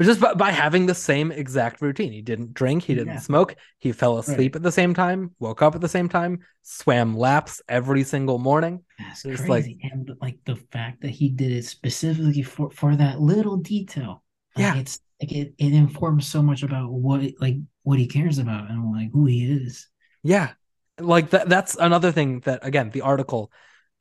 just 0.01 0.19
by, 0.19 0.33
by 0.33 0.51
having 0.51 0.85
the 0.87 0.95
same 0.95 1.31
exact 1.31 1.81
routine. 1.81 2.11
He 2.11 2.21
didn't 2.21 2.53
drink, 2.53 2.83
he 2.83 2.95
didn't 2.95 3.13
Yeah. 3.13 3.19
smoke, 3.19 3.55
he 3.79 3.91
fell 3.91 4.17
asleep 4.17 4.55
at 4.55 4.63
the 4.63 4.71
same 4.71 4.93
time, 4.93 5.31
woke 5.39 5.61
up 5.61 5.75
at 5.75 5.81
the 5.81 5.89
same 5.89 6.09
time, 6.09 6.39
swam 6.63 7.15
laps 7.15 7.61
every 7.69 8.03
single 8.03 8.39
morning. 8.39 8.83
That's 8.97 9.25
It's 9.25 9.41
crazy. 9.41 9.79
and 9.83 10.09
like 10.21 10.39
the 10.45 10.55
fact 10.71 11.01
that 11.01 11.09
he 11.11 11.29
did 11.29 11.51
it 11.51 11.65
specifically 11.65 12.41
for 12.43 12.71
for 12.71 12.95
that 12.95 13.19
little 13.21 13.57
detail. 13.57 14.23
Like, 14.55 14.63
Yeah. 14.63 14.75
it's 14.81 14.99
like 15.21 15.31
it, 15.31 15.53
it 15.59 15.73
informs 15.73 16.27
so 16.27 16.41
much 16.41 16.63
about 16.63 16.91
what 16.91 17.21
like 17.39 17.57
what 17.83 17.99
he 17.99 18.07
cares 18.07 18.37
about 18.37 18.69
and 18.69 18.91
like 18.91 19.11
who 19.11 19.25
he 19.25 19.45
is. 19.45 19.87
Yeah. 20.23 20.51
Like 20.99 21.31
that 21.31 21.49
that's 21.49 21.75
another 21.75 22.11
thing 22.11 22.41
that 22.41 22.59
again 22.65 22.89
the 22.91 23.01
article 23.01 23.51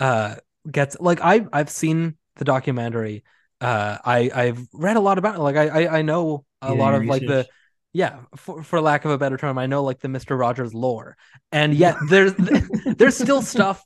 uh 0.00 0.36
gets 0.70 0.96
like 1.00 1.20
I 1.22 1.46
I've 1.52 1.70
seen 1.70 2.16
the 2.36 2.44
documentary. 2.44 3.24
Uh 3.60 3.98
I 4.04 4.30
I've 4.34 4.66
read 4.72 4.96
a 4.96 5.00
lot 5.00 5.18
about 5.18 5.36
it. 5.36 5.40
Like 5.40 5.56
I 5.56 5.68
I, 5.84 5.98
I 5.98 6.02
know 6.02 6.44
a 6.62 6.68
did 6.68 6.78
lot 6.78 6.94
of 6.94 7.04
like 7.04 7.22
the 7.22 7.46
yeah, 7.92 8.20
for, 8.36 8.62
for 8.62 8.80
lack 8.80 9.04
of 9.04 9.10
a 9.10 9.18
better 9.18 9.36
term, 9.36 9.58
I 9.58 9.66
know 9.66 9.82
like 9.82 9.98
the 9.98 10.06
Mr. 10.06 10.38
Rogers 10.38 10.72
lore. 10.72 11.16
And 11.50 11.74
yet 11.74 11.96
there's 12.08 12.34
there's 12.98 13.16
still 13.16 13.42
stuff 13.42 13.84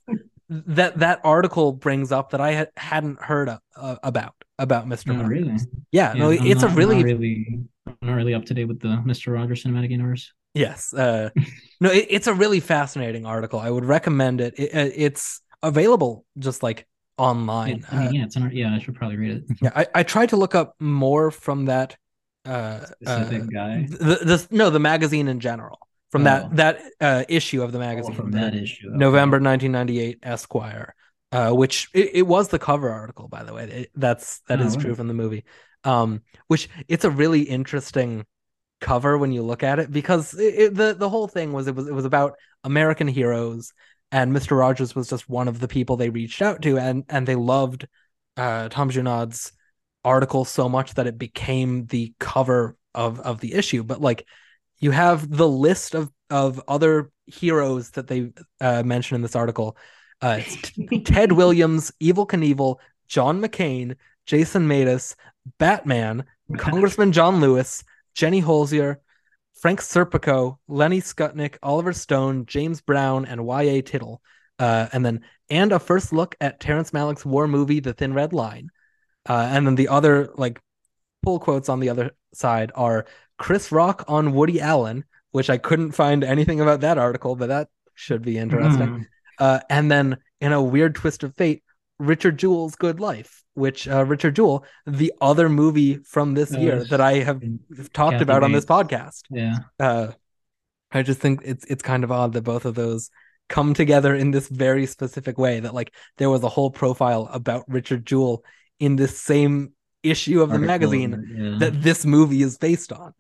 that 0.50 0.98
that 0.98 1.20
article 1.24 1.72
brings 1.72 2.12
up 2.12 2.30
that 2.30 2.40
I 2.40 2.52
had, 2.52 2.68
hadn't 2.76 3.22
heard 3.22 3.48
of, 3.48 3.61
uh, 3.76 3.96
about 4.02 4.35
about 4.59 4.87
Mr. 4.87 5.07
No, 5.07 5.22
Rogers. 5.22 5.28
really. 5.28 5.57
Yeah, 5.90 6.12
no, 6.12 6.30
I'm 6.30 6.46
it's 6.46 6.61
not- 6.62 6.72
a 6.72 6.74
really, 6.74 7.02
really 7.02 7.62
I'm 7.87 7.97
not 8.03 8.14
really 8.14 8.35
up 8.35 8.44
to 8.47 8.55
date 8.55 8.64
with 8.66 8.81
the 8.81 8.88
Mr. 9.07 9.33
Rogers 9.33 9.64
cinematic 9.64 9.90
universe. 9.90 10.33
yes. 10.55 10.92
Uh, 10.94 11.31
no, 11.81 11.90
it, 11.90 12.07
it's 12.11 12.27
a 12.27 12.35
really 12.35 12.61
fascinating 12.61 13.27
article. 13.27 13.59
I 13.61 13.70
would 13.70 13.85
recommend 13.85 14.40
it. 14.40 14.55
it 14.59 14.75
uh, 14.75 14.90
it's 14.94 15.40
available 15.62 16.25
just 16.38 16.62
like 16.62 16.87
Yeah, 17.18 17.25
online. 17.27 17.85
I 17.90 17.97
mean, 18.05 18.14
yeah, 18.14 18.25
it's 18.25 18.37
an, 18.37 18.51
yeah, 18.53 18.75
I 18.75 18.79
should 18.79 18.94
probably 18.94 19.16
read 19.16 19.31
it. 19.33 19.44
yeah, 19.62 19.70
I, 19.75 19.87
I 19.94 20.03
tried 20.03 20.31
to 20.31 20.37
look 20.37 20.55
up 20.55 20.75
more 20.81 21.31
from 21.31 21.66
that. 21.66 21.97
Uh, 22.47 22.85
Specific 23.03 23.42
uh, 23.42 23.47
guy. 23.47 23.87
the, 23.88 23.97
the 24.23 24.47
no, 24.51 24.68
the 24.68 24.79
magazine 24.79 25.29
in 25.29 25.40
general 25.40 25.79
from 26.11 26.23
Oh. 26.23 26.25
that 26.25 26.57
that 26.57 26.81
uh, 27.01 27.25
issue 27.29 27.62
of 27.62 27.73
the 27.73 27.79
Oh, 27.79 27.81
magazine. 27.81 28.14
from 28.14 28.31
that 28.33 28.55
issue. 28.55 28.88
okay. 28.88 28.97
November 28.99 29.40
1998 29.40 30.18
Esquire, 30.23 30.94
uh, 31.33 31.53
which 31.53 31.88
it, 31.94 32.11
it 32.16 32.23
was 32.27 32.49
the 32.49 32.59
cover 32.59 32.90
article, 32.90 33.29
by 33.29 33.44
the 33.44 33.55
way. 33.55 33.64
It- 33.64 33.90
that's 33.94 34.40
that 34.49 34.61
Oh, 34.61 34.64
is 34.66 34.77
true 34.77 34.94
from 34.94 35.09
the 35.09 35.14
movie. 35.14 35.44
Um, 35.85 36.23
which 36.49 36.68
it's 36.88 37.05
a 37.05 37.11
really 37.11 37.42
interesting 37.42 38.27
cover 38.81 39.18
when 39.18 39.33
you 39.33 39.42
look 39.42 39.62
at 39.62 39.79
it 39.79 39.90
because 39.90 40.35
it, 40.35 40.55
it- 40.55 40.75
the 40.75 40.94
the 40.94 41.09
whole 41.09 41.29
thing 41.29 41.53
was 41.53 41.66
it 41.66 41.75
was 41.75 41.88
it 41.88 41.94
was 41.94 42.05
about 42.05 42.35
American 42.64 43.09
heroes, 43.09 43.73
and 44.12 44.33
Mister 44.33 44.57
Rogers 44.57 44.94
was 44.94 45.09
just 45.11 45.29
one 45.29 45.49
of 45.49 45.61
the 45.61 45.68
people 45.68 45.97
they 45.97 46.11
reached 46.11 46.42
out 46.42 46.62
to, 46.62 46.79
and 46.79 47.05
and 47.09 47.27
they 47.29 47.37
loved 47.37 47.88
uh, 48.37 48.68
Tom 48.68 48.90
Junod's 48.90 49.53
article 50.05 50.44
so 50.44 50.68
much 50.68 50.94
that 50.94 51.07
it 51.07 51.18
became 51.18 51.87
the 51.87 52.14
cover 52.20 52.77
of 52.94 53.20
of 53.20 53.40
the 53.40 53.55
issue. 53.55 53.83
But 53.83 54.01
like 54.01 54.27
you 54.79 54.90
have 54.90 55.31
the 55.31 55.49
list 55.49 55.94
of 55.94 56.11
of 56.31 56.61
other 56.68 57.11
heroes 57.27 57.90
that 57.92 58.07
they 58.09 58.33
uh, 58.61 58.83
mention 58.83 59.14
in 59.16 59.23
this 59.23 59.37
article. 59.37 59.77
Uh, 60.20 60.40
Ted 61.05 61.33
Williams, 61.33 61.92
Evel 62.03 62.27
Knievel, 62.27 62.77
John 63.09 63.40
McCain, 63.40 63.97
Jason 64.27 64.66
Matus, 64.68 65.14
Batman, 65.59 66.24
Congressman 66.57 67.12
John 67.12 67.40
Lewis, 67.40 67.85
Jenny 68.14 68.42
Holzer, 68.42 68.96
Frank 69.54 69.80
Serpico, 69.80 70.59
Lenny 70.68 71.00
Skutnik, 71.00 71.57
Oliver 71.62 71.92
Stone, 71.92 72.46
James 72.46 72.80
Brown, 72.80 73.24
and 73.24 73.44
Y.A. 73.44 73.83
Tittle. 73.83 74.20
Uh, 74.59 74.88
and 74.92 75.04
then, 75.04 75.22
and 75.50 75.72
a 75.72 75.78
first 75.78 76.12
look 76.12 76.35
at 76.40 76.61
Terrence 76.61 76.90
Malick's 76.90 77.24
war 77.24 77.48
movie, 77.48 77.80
The 77.80 77.92
Thin 77.92 78.14
Red 78.14 78.33
Line. 78.33 78.70
Uh, 79.26 79.48
and 79.50 79.66
then 79.66 79.74
the 79.74 79.88
other, 79.88 80.30
like, 80.37 80.61
pull 81.22 81.38
quotes 81.38 81.68
on 81.68 81.80
the 81.80 81.88
other 81.88 82.11
side 82.35 82.72
are 82.74 83.07
Chris 83.38 83.72
Rock 83.72 84.04
on 84.07 84.33
Woody 84.33 84.61
Allen, 84.61 85.04
which 85.30 85.50
I 85.50 85.59
couldn't 85.59 85.92
find 85.92 86.22
anything 86.22 86.61
about 86.61 86.83
that 86.83 86.98
article, 86.98 87.35
but 87.35 87.48
that 87.48 87.68
should 87.94 88.22
be 88.22 88.38
interesting. 88.38 88.87
Mm. 88.87 89.07
Uh, 89.38 89.61
and 89.70 89.90
then, 89.90 90.18
in 90.40 90.52
a 90.52 90.62
weird 90.62 90.94
twist 90.94 91.22
of 91.22 91.35
fate, 91.35 91.62
Richard 91.98 92.38
Jewell's 92.38 92.76
Good 92.76 93.00
Life, 93.00 93.43
which 93.55 93.88
uh, 93.88 94.05
Richard 94.05 94.37
Jewell, 94.37 94.64
the 94.87 95.12
other 95.21 95.49
movie 95.49 95.97
from 95.99 96.35
this 96.35 96.55
Oh, 96.55 96.59
year 96.59 96.85
that 96.85 97.01
I 97.01 97.14
have 97.19 97.43
talked 97.93 98.21
about 98.21 98.43
on 98.43 98.53
this 98.53 98.64
podcast. 98.64 99.23
Yeah. 99.31 99.59
Uh, 99.81 100.12
I 100.93 101.03
just 101.03 101.21
think 101.21 101.40
it's 101.45 101.64
it's 101.64 101.83
kind 101.83 102.05
of 102.05 102.12
odd 102.12 102.33
that 102.35 102.43
both 102.43 102.64
of 102.64 102.75
those 102.75 103.11
come 103.49 103.75
together 103.75 104.14
in 104.14 104.31
this 104.31 104.49
very 104.49 104.87
specific 104.87 105.38
way 105.38 105.61
that 105.61 105.75
like 105.75 105.93
there 106.19 106.31
was 106.31 106.43
a 106.43 106.49
whole 106.49 106.71
profile 106.71 107.29
about 107.33 107.64
Richard 107.69 108.07
Jewell 108.07 108.45
in 108.79 108.97
this 108.97 109.21
same 109.21 109.73
issue 110.03 110.43
of 110.43 110.49
the 110.49 110.55
Article, 110.55 110.67
magazine 110.67 111.35
yeah. 111.37 111.57
that 111.59 111.83
this 111.83 112.05
movie 112.05 112.43
is 112.43 112.59
based 112.59 112.93
on. 112.93 113.14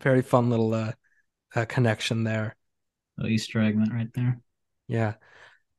Very 0.00 0.22
fun 0.22 0.50
little 0.50 0.74
uh, 0.74 0.92
uh 1.54 1.64
connection 1.66 2.24
there. 2.24 2.56
Oh, 3.20 3.26
Easter 3.26 3.60
egg 3.60 3.78
right 3.92 4.08
there. 4.14 4.40
Yeah. 4.86 5.14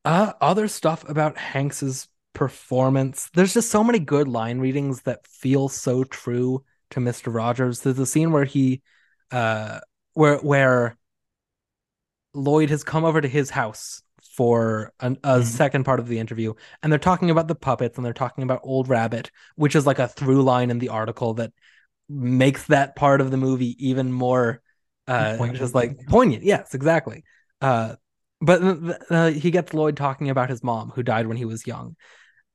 Uh 0.05 0.33
other 0.39 0.67
stuff 0.67 1.07
about 1.07 1.37
Hanks's 1.37 2.07
performance. 2.33 3.29
There's 3.33 3.53
just 3.53 3.69
so 3.71 3.83
many 3.83 3.99
good 3.99 4.27
line 4.27 4.59
readings 4.59 5.01
that 5.01 5.25
feel 5.27 5.69
so 5.69 6.03
true 6.03 6.63
to 6.91 6.99
Mr. 6.99 7.33
Rogers. 7.33 7.81
There's 7.81 7.99
a 7.99 8.05
scene 8.05 8.31
where 8.31 8.45
he 8.45 8.81
uh 9.31 9.79
where 10.13 10.37
where 10.37 10.97
Lloyd 12.33 12.69
has 12.69 12.83
come 12.83 13.05
over 13.05 13.21
to 13.21 13.27
his 13.27 13.49
house 13.49 14.01
for 14.35 14.93
an, 14.99 15.17
a 15.23 15.39
Mhm. 15.39 15.43
second 15.43 15.83
part 15.83 15.99
of 15.99 16.07
the 16.07 16.19
interview 16.19 16.53
and 16.81 16.91
they're 16.91 16.99
talking 16.99 17.29
about 17.29 17.47
the 17.47 17.55
puppets 17.55 17.97
and 17.97 18.05
they're 18.05 18.13
talking 18.13 18.43
about 18.43 18.61
Old 18.63 18.87
Rabbit, 18.87 19.31
which 19.55 19.75
is 19.75 19.85
like 19.85 19.99
a 19.99 20.07
through 20.07 20.43
line 20.43 20.69
in 20.71 20.79
the 20.79 20.89
article 20.89 21.33
that 21.35 21.51
makes 22.07 22.65
that 22.67 22.95
part 22.95 23.21
of 23.21 23.31
the 23.31 23.37
movie 23.37 23.75
even 23.85 24.11
more 24.11 24.61
uh 25.07 25.35
Poignant. 25.37 25.59
just 25.59 25.75
like 25.75 25.97
poignant. 26.07 26.43
Yes, 26.43 26.73
exactly. 26.73 27.23
Uh 27.61 27.95
but 28.41 28.61
uh, 29.11 29.31
he 29.31 29.51
gets 29.51 29.73
Lloyd 29.73 29.97
talking 29.97 30.29
about 30.29 30.49
his 30.49 30.63
mom 30.63 30.91
who 30.91 31.03
died 31.03 31.27
when 31.27 31.35
he 31.35 31.43
was 31.43 31.67
young 31.67 31.97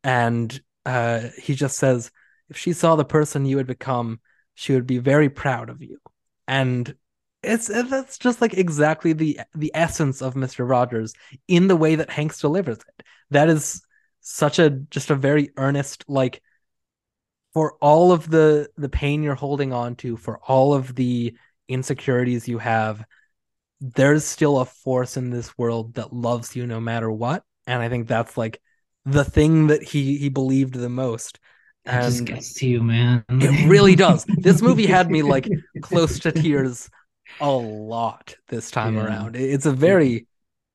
and 0.04 0.60
uh 0.86 1.20
he 1.42 1.54
just 1.54 1.78
says 1.78 2.10
if 2.50 2.56
she 2.56 2.72
saw 2.72 2.94
the 2.94 3.04
person 3.04 3.46
you 3.46 3.56
had 3.56 3.66
become 3.66 4.20
she 4.54 4.72
would 4.74 4.86
be 4.86 4.98
very 4.98 5.28
proud 5.28 5.70
of 5.70 5.82
you 5.82 5.98
and 6.46 6.94
it's 7.42 7.66
that's 7.66 8.18
just 8.18 8.40
like 8.40 8.54
exactly 8.54 9.12
the 9.12 9.40
the 9.54 9.72
essence 9.74 10.22
of 10.22 10.34
Mr. 10.34 10.68
Rogers 10.68 11.14
in 11.48 11.68
the 11.68 11.76
way 11.76 11.96
that 11.96 12.10
Hanks 12.10 12.40
delivers 12.40 12.78
it 12.78 13.06
that 13.30 13.48
is 13.48 13.82
such 14.20 14.58
a 14.58 14.70
just 14.70 15.10
a 15.10 15.14
very 15.14 15.50
earnest 15.56 16.04
like 16.08 16.42
for 17.52 17.74
all 17.80 18.12
of 18.12 18.28
the 18.28 18.68
the 18.76 18.88
pain 18.88 19.22
you're 19.22 19.34
holding 19.34 19.72
on 19.72 19.96
to 19.96 20.16
for 20.16 20.38
all 20.46 20.74
of 20.74 20.94
the 20.94 21.36
insecurities 21.68 22.48
you 22.48 22.58
have 22.58 23.04
there's 23.80 24.24
still 24.24 24.58
a 24.60 24.64
force 24.64 25.16
in 25.16 25.30
this 25.30 25.56
world 25.58 25.94
that 25.94 26.12
loves 26.12 26.56
you 26.56 26.66
no 26.66 26.80
matter 26.80 27.10
what 27.10 27.42
and 27.66 27.82
i 27.82 27.88
think 27.88 28.06
that's 28.06 28.36
like 28.36 28.60
the 29.04 29.24
thing 29.24 29.66
that 29.68 29.82
he 29.82 30.16
he 30.18 30.28
believed 30.28 30.74
the 30.74 30.88
most 30.88 31.38
It 31.86 31.90
just 32.02 32.24
gets 32.24 32.54
to 32.54 32.66
you, 32.68 32.82
man. 32.82 33.24
it 33.28 33.68
really 33.68 33.94
does 33.96 34.24
this 34.38 34.62
movie 34.62 34.86
had 34.86 35.10
me 35.10 35.22
like 35.22 35.48
close 35.82 36.18
to 36.20 36.32
tears 36.32 36.88
a 37.40 37.50
lot 37.50 38.36
this 38.48 38.70
time 38.70 38.96
Yeah. 38.96 39.04
around 39.06 39.36
it's 39.36 39.66
a 39.66 39.72
very 39.72 40.26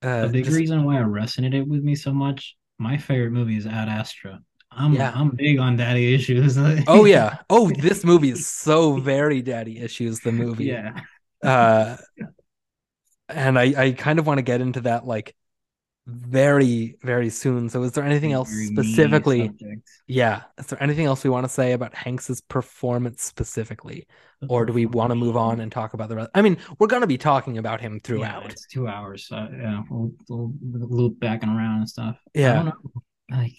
uh 0.02 0.24
the 0.28 0.30
big 0.34 0.46
just- 0.46 0.58
reason 0.58 0.84
why 0.84 1.00
it 1.00 1.06
resonated 1.06 1.68
with 1.68 1.84
me 1.84 1.96
so 1.96 2.13
much. 2.13 2.56
My 2.78 2.98
favorite 2.98 3.32
movie 3.32 3.58
is 3.58 3.65
Ad 3.65 3.89
Astra. 3.89 4.39
I'm 4.72 4.94
Yeah. 4.94 5.12
I'm 5.13 5.32
big 5.32 5.60
on 5.60 5.76
daddy 5.78 6.13
issues. 6.13 6.58
oh 6.88 7.06
yeah 7.06 7.39
oh 7.50 7.70
this 7.72 8.04
movie 8.06 8.30
is 8.30 8.48
so 8.48 8.98
very 8.98 9.42
daddy 9.42 9.80
issues 9.80 10.20
the 10.22 10.32
movie 10.32 10.65
yeah. 10.65 10.94
uh 11.44 11.98
and 13.28 13.58
i 13.60 13.74
i 13.86 13.92
kind 13.92 14.20
of 14.20 14.28
want 14.28 14.38
to 14.38 14.42
get 14.44 14.62
into 14.62 14.82
that 14.82 15.06
like 15.06 15.36
very 16.10 16.95
very 17.04 17.30
soon 17.30 17.69
so 17.69 17.84
is 17.84 17.91
there 17.91 18.04
anything 18.04 18.32
else 18.34 18.50
Very 18.50 18.65
specifically 18.67 19.52
yeah 20.08 20.43
is 20.58 20.67
there 20.67 20.82
anything 20.82 21.06
else 21.06 21.24
we 21.24 21.30
want 21.30 21.45
to 21.45 21.50
say 21.50 21.74
about 21.74 21.93
hanks's 21.93 22.41
performance 22.41 23.22
specifically 23.24 24.08
or 24.48 24.65
do 24.65 24.74
we 24.74 24.86
want 24.86 25.12
to 25.12 25.15
move 25.15 25.38
on 25.38 25.60
and 25.60 25.72
talk 25.72 25.93
about 25.93 26.10
the 26.10 26.15
rest 26.15 26.30
i 26.34 26.41
mean 26.41 26.58
we're 26.80 26.88
going 26.88 27.02
to 27.02 27.08
be 27.08 27.17
talking 27.17 27.58
about 27.58 27.82
him 27.82 28.00
Yeah, 28.12 28.28
throughout 28.30 28.45
it's 28.45 28.65
two 28.65 28.88
hours. 28.88 29.28
So, 29.28 29.36
yeah, 29.52 29.84
we'll, 29.89 30.12
we'll 30.28 30.54
loop 30.62 31.19
back 31.19 31.43
and 31.43 31.56
around 31.56 31.80
and 31.80 31.89
stuff. 31.89 32.17
I 32.48 32.54
yeah 32.54 32.54
don't 32.54 32.65
know, 32.65 32.74
like 33.30 33.58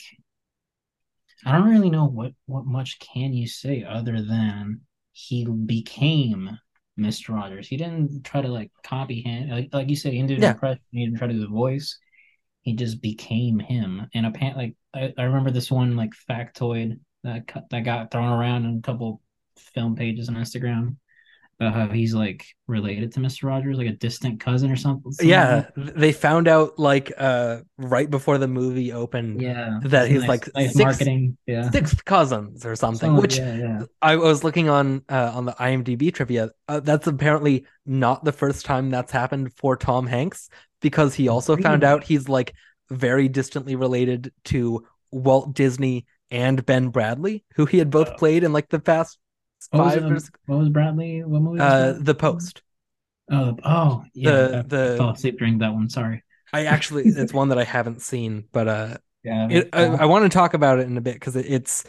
I 1.45 1.53
don't 1.53 1.69
really 1.69 1.91
know 1.91 2.07
what 2.07 2.33
what 2.47 2.67
much 2.67 2.99
can 2.99 3.33
you 3.33 3.47
say 3.47 3.83
other 3.85 4.23
than 4.23 4.81
he 5.13 5.45
became 5.47 6.59
Mr. 6.97 7.29
Rogers. 7.33 7.69
He 7.69 7.77
didn't 7.77 8.25
try 8.25 8.43
to 8.43 8.49
like 8.49 8.71
copy 8.85 9.23
him, 9.23 9.49
like 9.49 9.69
like 9.73 9.89
you 9.89 9.97
said, 9.97 10.13
he 10.13 10.23
didn't 10.23 10.43
Yeah. 10.43 10.51
impression. 10.51 10.83
He 10.91 11.05
didn't 11.05 11.19
try 11.19 11.29
to 11.29 11.33
do 11.35 11.41
the 11.41 11.49
voice. 11.49 11.99
He 12.63 12.75
just 12.75 13.01
became 13.01 13.59
him. 13.59 14.07
And 14.15 14.27
apparently, 14.27 14.77
like 14.95 15.13
I, 15.19 15.23
I 15.23 15.25
remember 15.25 15.51
this 15.51 15.71
one 15.71 15.97
like 15.97 16.11
factoid 16.29 16.99
that 17.25 17.51
that 17.71 17.85
got 17.85 18.11
thrown 18.11 18.33
around 18.33 18.65
in 18.65 18.79
a 18.79 18.83
couple 18.83 19.21
film 19.57 19.97
pages 19.97 20.29
on 20.29 20.37
Instagram 20.37 20.97
about 21.61 21.75
how 21.75 21.87
he's 21.89 22.15
like 22.15 22.45
related 22.67 23.13
to 23.13 23.21
Mr. 23.21 23.45
Rogers, 23.45 23.77
like 23.77 23.87
a 23.87 23.93
distant 23.93 24.41
cousin 24.41 24.71
or 24.71 24.77
something. 24.77 25.13
something 25.13 25.29
yeah 25.29 25.67
like 25.77 25.95
they 25.95 26.13
found 26.13 26.49
out 26.49 26.79
like 26.79 27.13
uh 27.19 27.59
right 27.77 28.09
before 28.11 28.39
the 28.39 28.49
movie 28.49 28.93
opened 28.93 29.43
yeah. 29.43 29.79
that 29.85 30.09
he's 30.09 30.21
nice- 30.21 30.29
like 30.29 30.55
nice 30.55 30.73
six- 30.73 30.85
marketing. 30.85 31.37
Yeah. 31.47 31.71
sixth 31.71 32.05
cousins 32.05 32.65
or 32.65 32.75
something 32.77 33.11
Some- 33.11 33.17
which 33.17 33.37
yeah, 33.39 33.57
yeah. 33.57 33.83
I 34.01 34.17
was 34.17 34.43
looking 34.43 34.69
on 34.71 35.03
uh, 35.09 35.33
on 35.35 35.45
the 35.45 35.53
IMDb 35.53 36.13
trivia. 36.15 36.51
Uh, 36.67 36.81
that's 36.81 37.07
apparently 37.07 37.67
not 37.85 38.25
the 38.25 38.33
first 38.33 38.65
time 38.65 38.89
that's 38.91 39.13
happened 39.13 39.53
for 39.57 39.77
Tom 39.77 40.07
Hanks 40.07 40.49
because 40.81 41.15
he 41.15 41.29
also 41.29 41.57
found 41.59 41.85
out 41.85 42.05
he's 42.05 42.27
like 42.29 42.55
very 42.89 43.29
distantly 43.29 43.77
related 43.77 44.33
to 44.45 44.87
Walt 45.13 45.53
Disney 45.55 46.07
and 46.31 46.65
Ben 46.65 46.91
Bradlee, 46.93 47.43
who 47.57 47.67
he 47.67 47.79
had 47.79 47.91
both 47.91 48.09
Oh. 48.09 48.17
played 48.17 48.45
in 48.45 48.53
like 48.53 48.69
the 48.71 48.79
past 48.81 49.19
What 49.71 49.85
was, 49.85 49.97
it, 49.97 50.31
what 50.47 50.59
was 50.59 50.69
Bradlee? 50.71 51.25
What 51.25 51.43
movie? 51.43 51.61
was 51.61 51.97
uh? 51.97 51.99
The 52.01 52.15
Post. 52.15 52.63
Oh, 53.31 53.57
oh, 53.65 54.05
yeah. 54.15 54.31
The- 54.31 54.59
I- 54.59 54.63
the- 54.63 54.95
I 54.95 54.97
fell 54.97 55.11
asleep 55.11 55.39
during 55.39 55.59
that 55.59 55.73
one. 55.73 55.89
Sorry. 55.89 56.23
I 56.53 56.65
actually 56.65 57.05
it's 57.07 57.33
one 57.33 57.51
that 57.51 57.59
I 57.59 57.65
haven't 57.65 58.03
seen, 58.03 58.45
but 58.51 58.67
uh, 58.69 58.97
Yeah. 59.23 59.49
it, 59.51 59.69
I, 59.73 59.85
I 59.85 60.05
want 60.07 60.25
to 60.25 60.35
talk 60.37 60.55
about 60.55 60.79
it 60.81 60.87
in 60.87 60.97
a 60.97 61.01
bit 61.01 61.15
because 61.15 61.37
it, 61.37 61.45
it's 61.47 61.85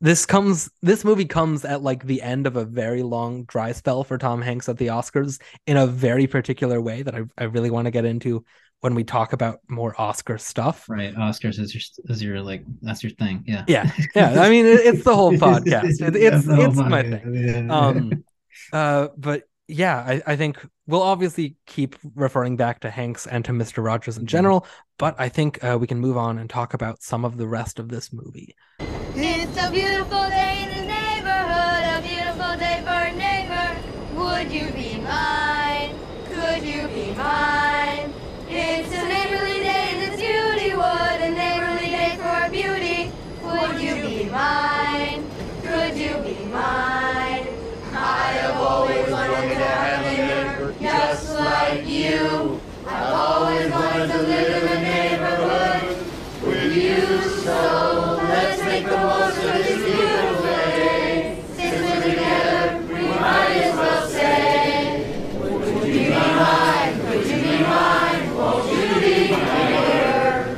this 0.00 0.24
comes 0.24 0.70
this 0.80 1.04
movie 1.04 1.26
comes 1.26 1.64
at 1.64 1.82
like 1.82 2.04
the 2.04 2.22
end 2.22 2.46
of 2.46 2.56
a 2.56 2.64
very 2.64 3.02
long 3.02 3.44
dry 3.44 3.72
spell 3.72 4.04
for 4.04 4.16
Tom 4.16 4.40
Hanks 4.40 4.68
at 4.68 4.78
the 4.78 4.86
Oscars 4.86 5.40
in 5.66 5.76
a 5.76 5.86
very 5.86 6.26
particular 6.26 6.80
way 6.80 7.02
that 7.02 7.14
I, 7.14 7.22
I 7.36 7.44
really 7.44 7.70
want 7.70 7.86
to 7.86 7.90
get 7.90 8.04
into 8.04 8.44
when 8.80 8.94
we 8.94 9.04
talk 9.04 9.32
about 9.32 9.60
more 9.68 9.94
Oscar 10.00 10.38
stuff. 10.38 10.86
right. 10.88 11.14
Oscars 11.14 11.58
is 11.58 11.74
your 11.74 11.82
is 12.14 12.22
your 12.22 12.40
like 12.40 12.62
that's 12.82 13.02
your 13.02 13.12
thing. 13.12 13.44
Yeah. 13.46 13.64
Yeah, 13.68 13.90
yeah. 14.14 14.40
I 14.42 14.48
mean, 14.50 14.64
it, 14.66 14.80
it's 14.80 15.04
the 15.04 15.14
whole 15.14 15.32
podcast. 15.32 16.00
It, 16.00 16.16
it's 16.16 16.46
the 16.46 16.56
whole 16.56 16.64
it's 16.66 16.76
my 16.76 17.02
podcast, 17.02 17.22
thing. 17.22 17.66
yeah. 17.68 17.76
Um, 17.76 18.24
uh, 18.72 19.08
but 19.16 19.42
yeah, 19.68 19.98
I, 19.98 20.22
I 20.32 20.36
think 20.36 20.58
we'll 20.86 21.02
obviously 21.02 21.56
keep 21.66 21.94
referring 22.14 22.56
back 22.56 22.80
to 22.80 22.90
Hanks 22.90 23.26
and 23.26 23.44
to 23.44 23.52
Mister 23.52 23.82
Rogers 23.82 24.16
in 24.16 24.24
Mhm. 24.24 24.28
general, 24.28 24.66
but 24.98 25.14
I 25.18 25.28
think 25.28 25.62
uh, 25.62 25.76
we 25.80 25.86
can 25.86 25.98
move 26.00 26.16
on 26.16 26.38
and 26.38 26.48
talk 26.50 26.74
about 26.74 27.02
some 27.02 27.24
of 27.24 27.36
the 27.36 27.46
rest 27.46 27.78
of 27.78 27.88
this 27.88 28.12
movie. 28.12 28.56
It's 29.14 29.56
a 29.62 29.70
beautiful 29.70 30.28
day 30.30 30.62
in 30.64 30.68
the 30.76 30.84
neighborhood, 30.86 31.82
a 31.98 32.02
beautiful 32.02 32.56
day 32.56 32.80
for 32.84 33.00
a 33.10 33.12
neighbor. 33.12 33.66
Would 34.18 34.50
you 34.50 34.72
be 34.72 34.89
like 51.70 51.86
you. 51.86 52.60
I've 52.84 53.14
always 53.14 53.70
wanted 53.70 54.08
to 54.08 54.18
live 54.22 54.62
in 54.62 54.68
a 54.76 54.80
neighborhood 54.82 55.98
with 56.42 56.76
you. 56.76 57.30
So 57.44 58.18
let's 58.24 58.60
make 58.64 58.86
the 58.86 58.96
most 58.96 59.36
of 59.36 59.42
this 59.44 59.84
beautiful 59.84 60.42
day. 60.42 61.44
Since 61.54 61.76
we're 61.82 62.02
together, 62.10 62.82
we 62.88 63.02
might 63.02 63.62
as 63.66 63.76
well 63.76 64.08
say, 64.08 65.30
Would 65.38 65.86
you 65.86 66.06
be 66.06 66.10
mine? 66.10 67.00
Could 67.02 67.26
you 67.30 67.36
be 67.40 67.62
mine? 67.62 68.34
Won't 68.34 68.72
you 68.72 69.00
be 69.00 69.30
my? 69.30 70.56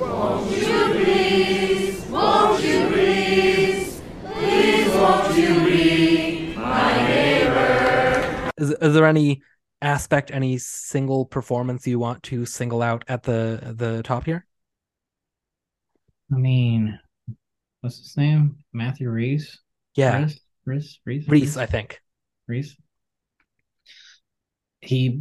Won't 0.00 0.50
you 0.50 1.04
please? 1.04 2.06
Won't 2.10 2.64
you 2.64 2.88
please? 2.88 4.02
Please 4.34 4.88
won't 4.96 5.36
you 5.36 5.54
be 5.64 6.54
my 6.56 7.06
neighbor? 7.06 8.50
Is 8.58 8.70
is 8.72 8.94
there 8.94 9.06
any 9.06 9.40
aspect, 9.82 10.30
any 10.32 10.58
single 10.58 11.26
performance 11.26 11.86
you 11.86 11.98
want 11.98 12.22
to 12.24 12.46
single 12.46 12.82
out 12.82 13.04
at 13.08 13.22
the 13.24 13.74
the 13.76 14.02
top 14.02 14.24
here? 14.24 14.46
I 16.32 16.36
mean, 16.36 16.98
what's 17.80 17.98
his 17.98 18.16
name? 18.16 18.56
Matthew 18.72 19.10
Rhys. 19.10 19.58
Yeah, 19.94 20.22
Rhys. 20.22 20.40
Rhys. 20.64 21.00
Rhys. 21.04 21.28
Rhys, 21.28 21.56
I 21.56 21.66
think. 21.66 22.00
Rhys. 22.48 22.76
He 24.80 25.20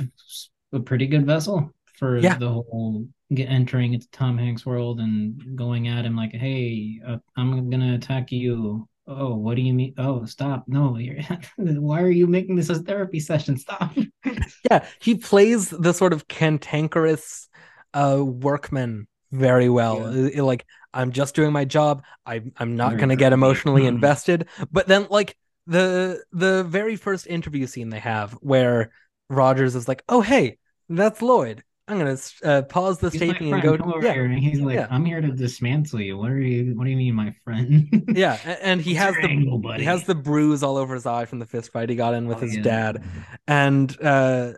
a 0.72 0.80
pretty 0.80 1.08
good 1.08 1.26
vessel 1.26 1.72
for 1.96 2.18
Yeah. 2.18 2.38
the 2.38 2.50
whole 2.50 3.08
entering 3.38 3.94
into 3.94 4.10
Tom 4.12 4.38
Hanks' 4.38 4.66
world 4.66 5.00
and 5.00 5.56
going 5.56 5.88
at 5.88 6.06
him 6.06 6.16
like, 6.16 6.32
"Hey, 6.34 7.00
uh, 7.06 7.18
I'm 7.36 7.70
gonna 7.70 7.96
attack 7.96 8.32
you." 8.32 8.88
Oh, 9.18 9.36
what 9.36 9.56
do 9.56 9.62
you 9.62 9.74
mean? 9.74 9.94
Oh, 9.98 10.26
stop! 10.26 10.66
No, 10.68 10.98
you're, 10.98 11.22
why 11.58 12.02
are 12.02 12.10
you 12.10 12.28
making 12.28 12.56
this 12.56 12.70
a 12.70 12.76
therapy 12.76 13.20
session? 13.20 13.58
Stop! 13.58 13.92
Yeah, 14.70 14.86
he 15.00 15.16
plays 15.16 15.70
the 15.70 15.94
sort 15.94 16.14
of 16.14 16.28
cantankerous, 16.28 17.50
a 17.94 18.24
workman 18.24 19.08
very 19.32 19.70
well. 19.70 19.98
Yeah. 19.98 20.26
It- 20.28 20.34
it, 20.36 20.44
like 20.44 20.66
I'm 20.94 21.12
just 21.12 21.36
doing 21.36 21.52
my 21.52 21.66
job. 21.66 22.04
I 22.26 22.42
I'm 22.58 22.76
not 22.76 22.98
going 22.98 23.10
to 23.10 23.16
get 23.16 23.34
emotionally 23.34 23.84
Mhm. 23.84 23.88
invested. 23.90 24.48
But 24.72 24.88
then 24.88 25.08
like 25.10 25.36
the 25.68 26.24
the 26.32 26.64
very 26.64 26.96
first 26.96 27.28
interview 27.28 27.66
scene 27.68 27.90
they 27.90 28.00
have 28.00 28.34
where 28.34 28.92
Rogers 29.30 29.76
is 29.76 29.88
like, 29.88 30.04
"Oh 30.08 30.22
hey, 30.22 30.58
that's 30.90 31.22
Lloyd. 31.22 31.64
I'm 31.88 32.00
going 32.00 32.16
to 32.16 32.48
uh, 32.48 32.62
pause 32.64 33.00
this 33.00 33.14
He's 33.14 33.22
taping 33.22 33.52
and 33.52 33.62
go 33.62 33.78
come 33.78 33.92
over 33.92 34.06
yeah. 34.06 34.14
here. 34.14 34.26
And 34.26 34.40
he's 34.40 34.62
like, 34.62 34.76
Yeah. 34.76 34.88
I'm 34.90 35.04
here 35.04 35.20
to 35.20 35.32
dismantle 35.32 36.00
you. 36.02 36.18
What 36.18 36.32
are 36.32 36.40
you? 36.40 36.74
What 36.78 36.86
do 36.86 36.90
you 36.92 36.98
mean, 36.98 37.16
my 37.16 37.32
friend? 37.44 37.88
Yeah, 38.16 38.38
a- 38.46 38.66
and 38.66 38.82
he 38.82 38.94
has 38.96 39.16
the 39.16 39.24
angle, 39.24 39.62
he 39.74 39.84
has 39.86 40.06
the 40.06 40.16
bruise 40.16 40.64
all 40.64 40.78
over 40.78 40.94
his 40.94 41.06
eye 41.06 41.26
from 41.26 41.40
the 41.40 41.46
fist 41.46 41.72
fight 41.72 41.90
he 41.90 41.96
got 41.96 42.14
in 42.14 42.28
with 42.28 42.38
Oh, 42.38 42.42
his 42.42 42.56
yeah. 42.58 42.62
dad. 42.62 43.04
And 43.48 43.96
uh 44.02 44.54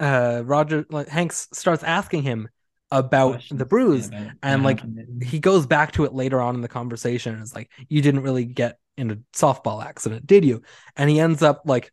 uh 0.00 0.42
Roger 0.44 0.86
like 0.90 1.08
Hanks 1.08 1.48
starts 1.52 1.82
asking 1.82 2.22
him 2.22 2.48
about 2.90 3.32
Questions, 3.32 3.58
the 3.58 3.66
bruise 3.66 4.08
about 4.08 4.32
and, 4.42 4.62
like, 4.62 4.80
he 5.22 5.40
goes 5.40 5.66
back 5.66 5.92
to 5.92 6.04
it 6.04 6.14
later 6.14 6.40
on 6.40 6.54
in 6.54 6.62
the 6.62 6.68
conversation 6.68 7.34
and 7.34 7.42
is 7.42 7.54
like, 7.54 7.70
You 7.88 8.00
didn't 8.02 8.22
really 8.22 8.44
get 8.46 8.78
in 8.96 9.10
a 9.10 9.16
softball 9.34 9.84
accident, 9.84 10.26
did 10.26 10.44
you? 10.44 10.62
And 10.96 11.10
he 11.10 11.20
ends 11.20 11.42
up 11.42 11.62
like 11.66 11.92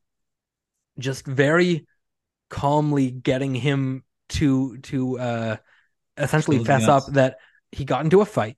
just 1.00 1.26
very 1.26 1.86
calmly 2.50 3.12
getting 3.12 3.54
him 3.54 4.05
to 4.30 4.78
to 4.80 5.20
uh 5.20 5.58
essentially 6.18 6.58
his 6.58 6.68
fess 6.68 6.88
up 6.88 7.06
that 7.14 7.38
he 7.72 7.86
got 7.86 8.04
into 8.04 8.22
a 8.22 8.26
fight 8.26 8.58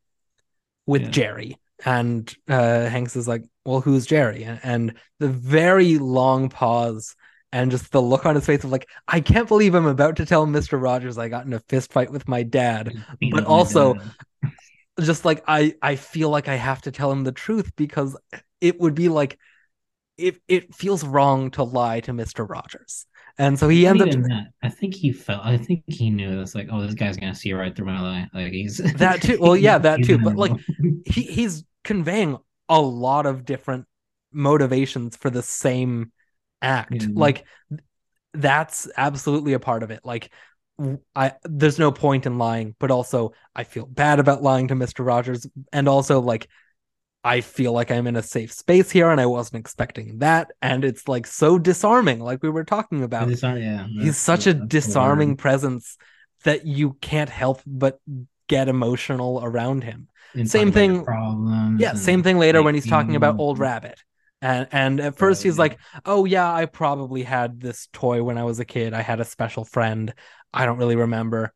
with 0.85 1.01
Yeah. 1.03 1.09
Jerry. 1.09 1.57
And 1.85 2.33
uh 2.47 2.85
Hanks 2.87 3.15
is 3.15 3.27
like, 3.27 3.43
Well, 3.65 3.81
who's 3.81 4.05
Jerry? 4.05 4.43
And, 4.43 4.59
and 4.63 4.93
the 5.19 5.27
very 5.29 5.97
long 5.97 6.49
pause 6.49 7.15
and 7.51 7.71
just 7.71 7.91
the 7.91 8.01
look 8.01 8.25
on 8.25 8.35
his 8.35 8.45
face 8.45 8.63
of 8.63 8.71
like, 8.71 8.87
I 9.07 9.19
can't 9.21 9.47
believe 9.47 9.73
I'm 9.73 9.85
about 9.85 10.17
to 10.17 10.25
tell 10.25 10.45
Mr. 10.45 10.81
Rogers 10.81 11.17
I 11.17 11.29
got 11.29 11.45
in 11.45 11.53
a 11.53 11.59
fist 11.61 11.91
fight 11.93 12.11
with 12.11 12.27
my 12.27 12.43
dad 12.43 12.93
but 13.31 13.45
also- 13.45 13.93
dad. 13.95 14.11
just 15.01 15.25
like 15.25 15.43
I 15.47 15.75
I 15.81 15.95
feel 15.95 16.29
like 16.29 16.47
I 16.47 16.55
have 16.55 16.81
to 16.83 16.91
tell 16.91 17.11
him 17.11 17.23
the 17.23 17.31
truth 17.31 17.71
because 17.75 18.17
it 18.61 18.79
would 18.79 18.95
be 18.95 19.09
like 19.09 19.37
it 20.17 20.39
it 20.47 20.73
feels 20.73 21.03
wrong 21.03 21.51
to 21.51 21.61
lie 21.63 21.99
to 22.01 22.11
Mr. 22.13 22.49
Rogers. 22.49 23.05
And 23.39 23.57
so 23.57 23.69
he 23.69 23.83
Not 23.83 24.01
ends 24.01 24.15
up 24.15 24.23
that. 24.23 24.47
I 24.63 24.69
think 24.69 24.95
he 24.95 25.11
felt. 25.11 25.45
I 25.45 25.57
think 25.57 25.83
he 25.87 26.09
knew 26.09 26.39
this. 26.39 26.55
Like, 26.55 26.69
oh, 26.71 26.81
this 26.81 26.95
guy's 26.95 27.17
gonna 27.17 27.35
see 27.35 27.53
right 27.53 27.75
through 27.75 27.85
my 27.85 28.01
lie. 28.01 28.27
Like 28.33 28.51
he's 28.51 28.77
That 28.95 29.21
too- 29.21 29.37
well, 29.39 29.55
yeah, 29.55 29.77
that 29.77 30.03
too, 30.03 30.17
but, 30.17 30.35
like, 30.35 30.53
he 31.05 31.21
he's 31.23 31.63
conveying 31.83 32.37
a 32.67 32.81
lot 32.81 33.25
of 33.25 33.45
different 33.45 33.85
motivations 34.31 35.15
for 35.15 35.29
the 35.29 35.43
same 35.43 36.11
act. 36.61 37.03
Yeah. 37.03 37.07
Like 37.13 37.45
that's 38.33 38.89
absolutely 38.97 39.53
a 39.53 39.59
part 39.59 39.83
of 39.83 39.91
it. 39.91 40.01
Like 40.03 40.31
I 41.15 41.33
there's 41.43 41.79
no 41.79 41.91
point 41.91 42.25
in 42.25 42.37
lying, 42.37 42.75
but 42.79 42.91
also 42.91 43.33
I 43.55 43.63
feel 43.63 43.85
bad 43.85 44.19
about 44.19 44.43
lying 44.43 44.67
to 44.69 44.75
Mr. 44.75 45.05
Rogers 45.05 45.47
and 45.71 45.87
also 45.87 46.21
like 46.21 46.47
I 47.27 47.41
feel 47.41 47.73
like 47.73 47.91
I'm 47.91 48.07
in 48.07 48.15
a 48.15 48.23
safe 48.23 48.51
space 48.53 48.89
here 48.91 49.09
and 49.09 49.19
I 49.19 49.25
wasn't 49.25 49.59
expecting 49.59 50.19
that 50.19 50.51
and 50.61 50.85
it's 50.85 51.07
like 51.07 51.27
so 51.27 51.59
disarming 51.59 52.19
like 52.19 52.41
we 52.41 52.49
were 52.49 52.63
talking 52.63 53.03
about. 53.03 53.29
It's 53.29 53.43
not- 53.43 53.59
yeah, 53.59 53.85
He's 54.05 54.17
such 54.17 54.47
a 54.47 54.53
disarming 54.53 55.35
presence 55.37 55.97
that 56.43 56.65
you 56.65 56.93
can't 57.01 57.29
help 57.29 57.61
but 57.65 57.99
get 58.47 58.69
emotional 58.69 59.41
around 59.43 59.83
him. 59.83 60.07
And 60.33 60.49
same 60.49 60.67
talk 60.71 60.73
about 60.73 60.79
your 60.95 61.05
thing-. 61.05 61.05
Yeah, 61.79 61.93
same 61.93 62.23
thing 62.23 62.37
later 62.37 62.61
when 62.63 62.75
he's 62.75 62.85
talking 62.87 63.15
about 63.15 63.35
Old 63.39 63.59
Rabbit. 63.59 63.99
And 64.41 64.67
and 64.71 64.99
at 64.99 65.17
first 65.17 65.41
he's 65.43 65.57
like, 65.57 65.79
"Oh 66.05 66.25
yeah, 66.25 66.53
I 66.53 66.65
probably 66.67 67.23
had 67.23 67.59
this 67.59 67.87
toy 67.91 68.21
when 68.23 68.37
I 68.37 68.43
was 68.43 68.59
a 68.59 68.65
kid. 68.65 68.93
I 68.93 69.01
had 69.01 69.19
a 69.19 69.25
special 69.25 69.65
friend. 69.65 70.13
I 70.53 70.65
don't 70.65 70.77
really 70.77 70.95
remember." 70.95 71.53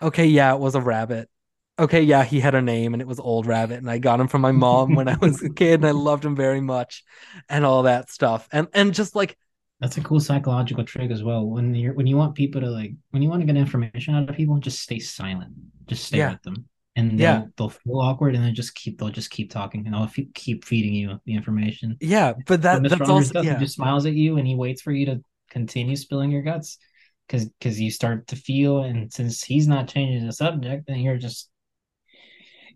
Okay, 0.00 0.26
yeah, 0.26 0.54
it 0.54 0.60
was 0.60 0.74
a 0.76 0.80
rabbit. 0.80 1.28
Okay, 1.76 2.02
yeah, 2.02 2.22
he 2.22 2.38
had 2.38 2.54
a 2.54 2.62
name 2.62 2.92
and 2.94 3.00
it 3.02 3.08
was 3.08 3.18
Old 3.18 3.46
Rabbit 3.46 3.78
and 3.78 3.90
I 3.90 3.98
got 3.98 4.20
him 4.20 4.28
from 4.28 4.42
my 4.42 4.52
mom 4.52 4.94
when 4.94 5.08
I 5.08 5.16
was 5.16 5.42
a 5.42 5.50
kid 5.54 5.80
and 5.80 5.86
I 5.86 5.90
loved 5.90 6.24
him 6.24 6.36
very 6.36 6.60
much 6.60 7.02
and 7.48 7.64
all 7.64 7.82
that 7.82 8.10
stuff. 8.10 8.48
And 8.52 8.68
and 8.74 8.94
just 8.94 9.16
like 9.16 9.36
That's 9.80 9.96
a 9.98 10.00
cool 10.00 10.20
psychological 10.20 10.84
trick 10.84 11.10
as 11.10 11.24
well. 11.24 11.44
When 11.44 11.74
you're 11.74 11.92
when 11.94 12.06
you 12.06 12.16
want 12.16 12.36
people 12.36 12.60
to 12.60 12.70
like 12.70 12.92
when 13.10 13.22
you 13.22 13.28
want 13.28 13.40
to 13.42 13.46
get 13.46 13.56
information 13.56 14.14
out 14.14 14.30
of 14.30 14.36
people, 14.36 14.56
just 14.58 14.80
stay 14.80 15.00
silent. 15.00 15.52
Just 15.86 16.04
stay 16.04 16.18
Yeah. 16.18 16.30
with 16.32 16.42
them. 16.42 16.68
And 16.96 17.18
they'll, 17.18 17.18
Yeah. 17.18 17.44
they'll 17.56 17.70
feel 17.70 17.98
awkward 18.00 18.36
and 18.36 18.44
then 18.44 18.54
just 18.54 18.76
keep 18.76 18.98
they'll 19.00 19.08
just 19.10 19.30
keep 19.30 19.50
talking 19.50 19.84
and 19.84 19.94
they'll 19.94 20.06
fe- 20.06 20.28
keep 20.32 20.64
feeding 20.64 20.94
you 20.94 21.20
the 21.24 21.34
information. 21.34 21.96
yeah, 22.00 22.34
but 22.46 22.62
that 22.62 22.82
that's 22.88 23.00
Rogers 23.00 23.34
also 23.34 23.42
yeah. 23.42 23.58
Just 23.58 23.74
smiles 23.74 24.06
at 24.06 24.14
you 24.14 24.36
and 24.38 24.46
he 24.46 24.54
waits 24.54 24.80
for 24.80 24.92
you 24.92 25.06
to 25.06 25.20
continue 25.50 25.96
spilling 25.96 26.30
your 26.30 26.42
guts 26.42 26.78
because 27.26 27.46
because 27.48 27.80
you 27.80 27.90
start 27.90 28.28
to 28.28 28.36
feel 28.36 28.84
and 28.84 29.12
since 29.12 29.42
he's 29.42 29.66
not 29.66 29.88
changing 29.88 30.24
the 30.24 30.32
subject, 30.32 30.86
then 30.86 31.00
you're 31.00 31.16
just 31.18 31.50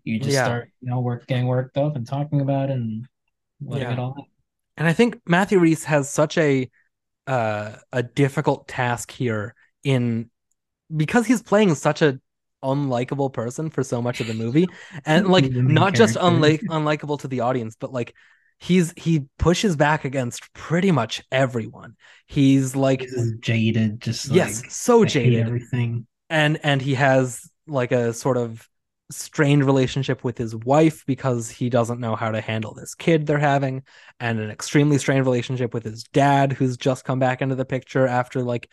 you 0.09 0.19
just 0.19 0.35
Yeah. 0.35 0.45
start 0.45 0.69
you 0.81 0.89
know 0.89 0.99
work 1.01 1.27
getting 1.27 1.47
worked 1.47 1.77
up 1.77 1.95
and 1.95 2.07
talking 2.07 2.41
about 2.41 2.69
it 2.69 2.73
and 2.73 3.07
letting 3.61 3.87
Yeah. 3.87 3.93
it 3.93 3.99
all 3.99 4.15
out. 4.17 4.25
And 4.77 4.87
I 4.87 4.93
think 4.93 5.19
Matthew 5.27 5.59
Rhys 5.59 5.83
has 5.85 6.09
such 6.09 6.37
a 6.37 6.69
uh, 7.27 7.75
a 7.91 8.03
difficult 8.03 8.67
task 8.67 9.11
here 9.11 9.55
in 9.83 10.29
because 10.95 11.25
he's 11.27 11.41
playing 11.43 11.75
such 11.75 12.01
a 12.01 12.19
unlikable 12.63 13.31
person 13.31 13.69
for 13.69 13.83
so 13.83 14.01
much 14.01 14.19
of 14.19 14.27
the 14.27 14.33
movie, 14.33 14.67
and 15.05 15.27
like 15.27 15.51
not 15.65 15.95
just 15.95 16.17
unlike 16.19 16.61
unlikable 16.69 17.19
to 17.19 17.27
the 17.27 17.41
audience, 17.41 17.75
but 17.79 17.91
like 17.93 18.15
he's 18.59 18.93
he 18.97 19.25
pushes 19.37 19.75
back 19.75 20.05
against 20.05 20.51
pretty 20.53 20.91
much 20.91 21.23
everyone. 21.31 21.95
He's 22.27 22.75
like 22.75 23.01
He's 23.01 23.33
jaded, 23.39 24.01
just 24.01 24.29
yes, 24.31 24.57
like 24.57 24.71
so 24.71 25.03
I 25.03 25.07
jaded, 25.07 25.47
everything. 25.47 26.07
and 26.29 26.59
and 26.63 26.81
he 26.81 26.95
has 26.95 27.49
like 27.67 27.91
a 27.91 28.13
sort 28.13 28.37
of 28.37 28.67
strained 29.11 29.65
relationship 29.65 30.23
with 30.23 30.37
his 30.37 30.55
wife 30.55 31.03
because 31.05 31.49
he 31.49 31.69
doesn't 31.69 31.99
know 31.99 32.15
how 32.15 32.29
to 32.31 32.39
handle 32.41 32.73
this 32.75 32.93
kid 32.93 33.25
they're 33.25 33.39
having 33.39 33.81
and 34.19 34.39
an 34.39 34.51
extremely 34.51 34.99
strained 34.99 35.25
relationship 35.25 35.73
with 35.73 35.83
his 35.83 36.03
dad 36.03 36.53
who's 36.53 36.77
just 36.77 37.05
come 37.05 37.17
back 37.17 37.41
into 37.41 37.55
the 37.55 37.65
picture 37.65 38.05
after 38.05 38.43
like 38.43 38.69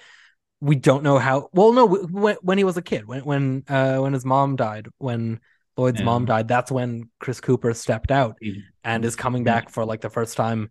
we 0.60 0.76
don't 0.76 1.02
know 1.02 1.18
how 1.18 1.48
well 1.52 1.72
no 1.72 1.86
when, 1.86 2.36
when 2.42 2.58
he 2.58 2.64
was 2.64 2.76
a 2.76 2.82
kid 2.82 3.06
when 3.06 3.24
when 3.24 3.64
uh 3.68 3.96
when 3.96 4.12
his 4.12 4.24
mom 4.24 4.56
died 4.56 4.88
when 4.98 5.40
Lloyd's 5.76 6.00
Yeah. 6.00 6.06
mom 6.06 6.24
died 6.26 6.48
that's 6.48 6.70
when 6.70 7.10
Chris 7.18 7.40
Cooper 7.40 7.72
stepped 7.74 8.10
out 8.10 8.38
and 8.84 9.04
is 9.04 9.16
coming 9.16 9.42
back 9.44 9.70
for 9.70 9.84
like 9.86 10.00
the 10.02 10.10
first 10.10 10.36
time 10.36 10.70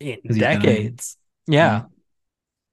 in 0.00 0.18
decades 0.24 1.16
yeah 1.46 1.54
Yeah. 1.54 1.82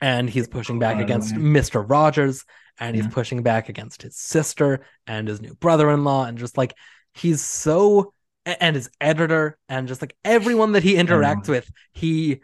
and 0.02 0.30
he's 0.30 0.48
pushing 0.48 0.80
back 0.80 1.00
against. 1.00 1.34
Mr. 1.36 1.84
Rogers 1.88 2.45
and 2.80 2.96
he's 2.96 3.06
Yeah. 3.06 3.12
pushing 3.12 3.44
back 3.44 3.70
against 3.70 4.02
his 4.02 4.15
sister 4.15 4.82
and 5.06 5.28
his 5.28 5.42
new 5.42 5.54
brother-in-law 5.56 6.26
and 6.26 6.38
just 6.38 6.58
like 6.58 6.74
he's 7.13 7.42
so 7.42 8.13
and 8.46 8.76
his 8.76 8.89
editor 9.02 9.58
and 9.68 9.88
just 9.88 10.02
like 10.02 10.15
everyone 10.24 10.72
that 10.72 10.84
he 10.84 10.96
interacts 10.96 11.48
with 11.48 11.70
he 11.92 12.39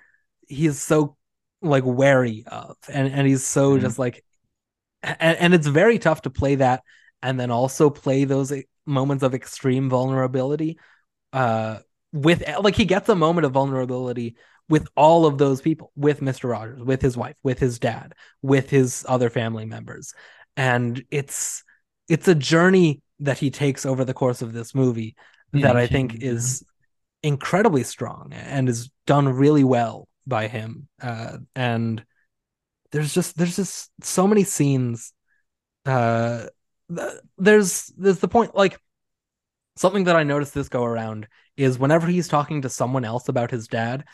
he's 0.47 0.81
so 0.81 1.15
like 1.61 1.83
wary 1.85 2.43
of. 2.47 2.75
And 2.89 3.11
and 3.11 3.27
he's 3.27 3.45
so 3.45 3.77
just 3.77 3.97
like 3.97 4.23
and, 5.01 5.37
and 5.37 5.53
it's 5.53 5.67
very 5.67 5.99
tough 5.99 6.21
to 6.23 6.29
play 6.29 6.55
that 6.55 6.83
and 7.21 7.39
then 7.39 7.51
also 7.51 7.89
play 7.89 8.25
those 8.25 8.53
moments 8.85 9.23
of 9.23 9.33
extreme 9.33 9.89
vulnerability 9.89 10.77
uh 11.33 11.79
with 12.13 12.43
like 12.61 12.75
he 12.75 12.85
gets 12.85 13.09
a 13.09 13.15
moment 13.15 13.45
of 13.45 13.51
vulnerability 13.51 14.35
with 14.67 14.87
all 14.95 15.25
of 15.25 15.37
those 15.37 15.61
people 15.61 15.91
with 15.95 16.21
Mr. 16.21 16.49
Rogers 16.49 16.81
with 16.81 17.01
his 17.01 17.15
wife 17.17 17.35
with 17.43 17.59
his 17.59 17.79
dad 17.79 18.13
with 18.41 18.69
his 18.69 19.05
other 19.07 19.29
family 19.29 19.65
members 19.65 20.13
and 20.57 21.03
it's 21.11 21.63
it's 22.07 22.27
a 22.27 22.35
journey 22.35 23.01
that 23.19 23.37
he 23.37 23.49
takes 23.51 23.85
over 23.85 24.03
the 24.05 24.13
course 24.13 24.41
of 24.41 24.53
this 24.53 24.75
movie 24.75 25.15
Yeah, 25.53 25.61
that 25.61 25.75
I 25.77 25.87
think 25.87 26.17
is 26.21 26.63
incredibly 27.23 27.83
strong 27.83 28.33
and 28.33 28.69
is 28.69 28.89
done 29.07 29.27
really 29.29 29.63
well 29.63 30.07
by 30.27 30.47
him 30.47 30.87
uh 31.01 31.37
and 31.55 32.03
there's 32.91 33.13
just 33.13 33.37
there's 33.37 33.55
just 33.55 33.91
so 34.03 34.27
many 34.27 34.43
scenes 34.43 35.13
uh 35.85 36.45
there's 37.37 37.91
there's 37.97 38.19
the 38.19 38.27
point 38.27 38.55
like 38.55 38.79
something 39.75 40.05
that 40.05 40.15
I 40.15 40.23
noticed 40.23 40.53
this 40.53 40.69
go 40.69 40.83
around 40.83 41.27
is 41.57 41.79
whenever 41.79 42.07
he's 42.07 42.27
talking 42.27 42.61
to 42.61 42.69
someone 42.69 43.05
else 43.05 43.27
about 43.29 43.51
his 43.51 43.67
dad 43.67 44.05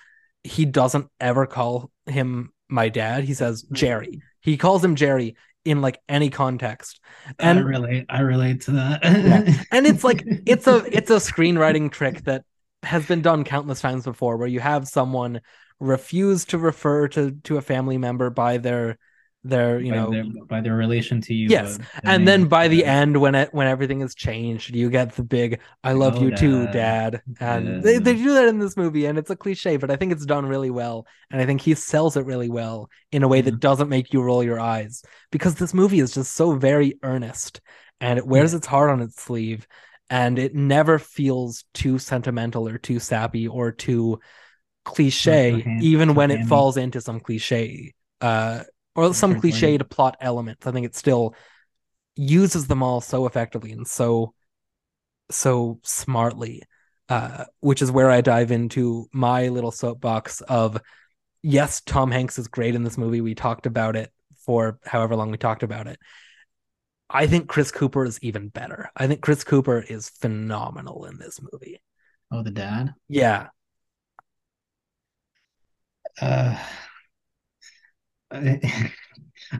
he 0.44 0.66
doesn't 0.66 1.08
ever 1.20 1.46
call 1.46 1.92
him 2.06 2.52
my 2.70 2.90
dad 2.90 3.24
he 3.24 3.34
says 3.34 3.64
mm. 3.64 3.74
Jerry 3.74 4.22
he 4.42 4.58
calls 4.58 4.84
him 4.84 4.96
Jerry 4.96 5.36
in 5.66 5.82
like 5.82 6.02
any 6.10 6.30
context 6.30 7.00
I 7.28 7.50
and 7.52 7.66
relate. 7.66 8.06
I 8.10 8.22
relate 8.22 8.62
to 8.62 8.72
that. 8.72 9.04
Yeah. 9.04 9.64
and 9.72 9.86
it's 9.86 10.04
like 10.04 10.24
it's 10.46 10.68
a 10.68 10.84
it's 10.92 11.12
a 11.12 11.16
screenwriting 11.16 11.92
trick 11.92 12.24
that 12.24 12.44
has 12.84 13.06
been 13.06 13.22
done 13.22 13.44
countless 13.44 13.82
times 13.82 14.06
before 14.06 14.38
where 14.38 14.48
you 14.48 14.60
have 14.60 14.88
someone 14.88 15.42
refuse 15.80 16.46
to 16.46 16.58
refer 16.58 17.08
to 17.10 17.32
to 17.44 17.58
a 17.58 17.62
family 17.62 17.98
member 17.98 18.30
by 18.30 18.58
their 18.58 18.98
their 19.44 19.80
you 19.80 19.90
by 19.90 19.96
know 19.96 20.12
their, 20.12 20.24
by 20.48 20.62
their 20.62 20.76
relation 20.76 21.22
to 21.22 21.34
you. 21.34 21.50
Yes, 21.50 21.78
but 21.80 21.82
and 22.06 22.28
then 22.28 22.46
by 22.46 22.68
the 22.68 22.82
yeah. 22.82 22.92
end 23.02 23.20
when 23.20 23.34
it 23.36 23.54
when 23.54 23.68
everything 23.68 24.02
is 24.02 24.14
changed 24.14 24.76
you 24.76 24.90
get 24.90 25.16
the 25.16 25.24
big 25.24 25.60
i 25.84 25.94
love 25.94 26.16
Oh, 26.16 26.22
you 26.22 26.32
too 26.32 26.68
Dad. 26.68 26.72
dad 26.72 27.22
and 27.40 27.82
they, 27.84 27.98
they 27.98 28.14
do 28.16 28.34
that 28.36 28.48
in 28.48 28.60
this 28.60 28.78
movie 28.78 29.06
and 29.08 29.18
it's 29.18 29.32
a 29.32 29.36
cliche 29.36 29.78
but 29.78 29.90
i 29.90 29.96
think 29.96 30.12
it's 30.12 30.26
done 30.26 30.46
really 30.46 30.70
well 30.70 31.08
and 31.32 31.42
i 31.42 31.46
think 31.46 31.60
he 31.60 31.74
sells 31.74 32.16
it 32.16 32.26
really 32.26 32.50
well 32.50 32.90
in 33.12 33.24
a 33.24 33.28
way 33.28 33.42
that 33.42 33.60
doesn't 33.60 33.90
make 33.90 34.14
you 34.14 34.22
roll 34.22 34.44
your 34.44 34.60
eyes 34.60 35.04
because 35.32 35.56
this 35.56 35.74
movie 35.74 36.00
is 36.00 36.14
just 36.14 36.34
so 36.36 36.56
very 36.56 37.00
earnest 37.02 37.60
and 38.00 38.20
it 38.20 38.26
wears 38.28 38.54
its 38.54 38.68
heart 38.68 38.92
on 38.92 39.02
its 39.02 39.22
sleeve 39.22 39.68
and 40.12 40.38
it 40.38 40.54
never 40.54 41.00
feels 41.00 41.64
too 41.74 41.98
sentimental 41.98 42.68
or 42.70 42.78
too 42.78 43.00
sappy 43.00 43.48
or 43.48 43.72
too 43.72 44.20
cliche 44.86 45.70
even 45.78 46.16
when 46.16 46.32
it 46.32 46.44
falls 46.44 46.78
into 46.78 47.02
some 47.02 47.20
cliche 47.20 47.94
uh 48.22 48.64
or 48.96 49.14
some 49.14 49.36
cliched 49.36 49.90
plot 49.90 50.18
elements. 50.20 50.68
I 50.68 50.72
think 50.72 50.86
it 50.86 50.96
still 50.96 51.36
uses 52.16 52.68
them 52.68 52.84
all 52.84 53.02
so 53.02 53.26
effectively 53.26 53.72
and 53.72 53.88
so 53.88 54.34
so 55.30 55.80
smartly 55.82 56.62
uh 57.08 57.46
which 57.62 57.82
is 57.82 57.90
where 57.90 58.12
i 58.12 58.20
dive 58.20 58.52
into 58.52 59.08
my 59.14 59.48
little 59.48 59.72
soapbox 59.72 60.42
of 60.42 60.78
yes 61.42 61.82
tom 61.82 62.12
hanks 62.12 62.38
is 62.38 62.48
great 62.50 62.76
in 62.76 62.84
this 62.84 62.98
movie. 62.98 63.22
We 63.22 63.34
talked 63.34 63.66
about 63.66 63.96
it 63.96 64.12
for 64.46 64.78
however 64.84 65.16
long 65.16 65.32
we 65.32 65.38
talked 65.38 65.64
about 65.64 65.88
it. 65.88 66.00
I 67.10 67.28
think 67.28 67.48
chris 67.48 67.72
cooper 67.72 68.06
is 68.06 68.20
even 68.22 68.50
better. 68.50 68.90
I 68.96 69.08
think 69.08 69.22
chris 69.22 69.44
cooper 69.44 69.80
is 69.80 70.10
phenomenal 70.10 71.06
in 71.06 71.18
this 71.18 71.40
movie. 71.52 71.82
Oh, 72.32 72.44
the 72.44 72.52
dad. 72.52 72.94
yeah. 73.08 73.48
Uh, 76.22 76.58
I, 78.34 78.92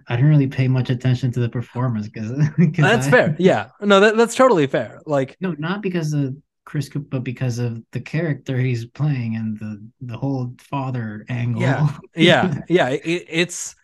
I 0.08 0.16
didn't 0.16 0.30
really 0.30 0.48
pay 0.48 0.68
much 0.68 0.90
attention 0.90 1.32
to 1.34 1.40
the 1.40 1.50
performance 1.50 2.08
because 2.08 2.32
that's 2.78 3.08
fair 3.08 3.36
yeah 3.40 3.70
no 3.82 4.00
that, 4.00 4.16
that's 4.16 4.36
totally 4.36 4.68
fair 4.68 5.02
like 5.06 5.38
No, 5.42 5.56
not 5.58 5.82
because 5.82 6.14
of 6.14 6.36
Chris 6.66 6.90
but 6.90 7.24
because 7.24 7.60
of 7.60 7.82
the 7.92 8.00
character 8.00 8.58
he's 8.58 8.86
playing 8.86 9.36
and 9.36 9.60
the 9.60 9.86
the 10.02 10.18
whole 10.18 10.54
father 10.60 11.26
angle. 11.28 11.62
Yeah, 11.62 11.98
yeah 12.16 12.62
yeah 12.70 12.90
it, 12.90 13.26
it's 13.28 13.76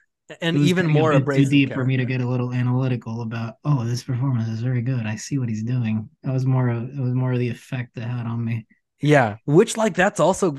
and 0.42 0.58
It 0.58 0.62
even 0.64 0.86
a 0.86 0.90
more 0.90 1.14
abrasive 1.14 1.46
too 1.46 1.50
deep 1.50 1.74
for 1.74 1.86
me 1.86 1.98
to 1.98 2.06
get 2.06 2.22
a 2.22 2.28
little 2.28 2.54
analytical 2.54 3.22
about. 3.22 3.56
Oh, 3.64 3.86
this 3.86 4.04
performance 4.04 4.50
is 4.50 4.62
very 4.62 4.82
good. 4.82 5.06
I 5.06 5.16
see 5.16 5.38
what 5.38 5.48
he's 5.50 5.64
doing. 5.64 6.10
That 6.24 6.34
was 6.34 6.46
more 6.46 6.70
of 6.70 6.84
it 6.84 7.00
was 7.00 7.14
more 7.14 7.34
of 7.34 7.40
the 7.40 7.50
effect 7.50 7.98
it 7.98 8.02
had 8.02 8.26
on 8.26 8.44
me. 8.44 8.68
Yeah, 9.00 9.38
which 9.46 9.78
like 9.78 9.94
that's 9.94 10.20
also 10.20 10.58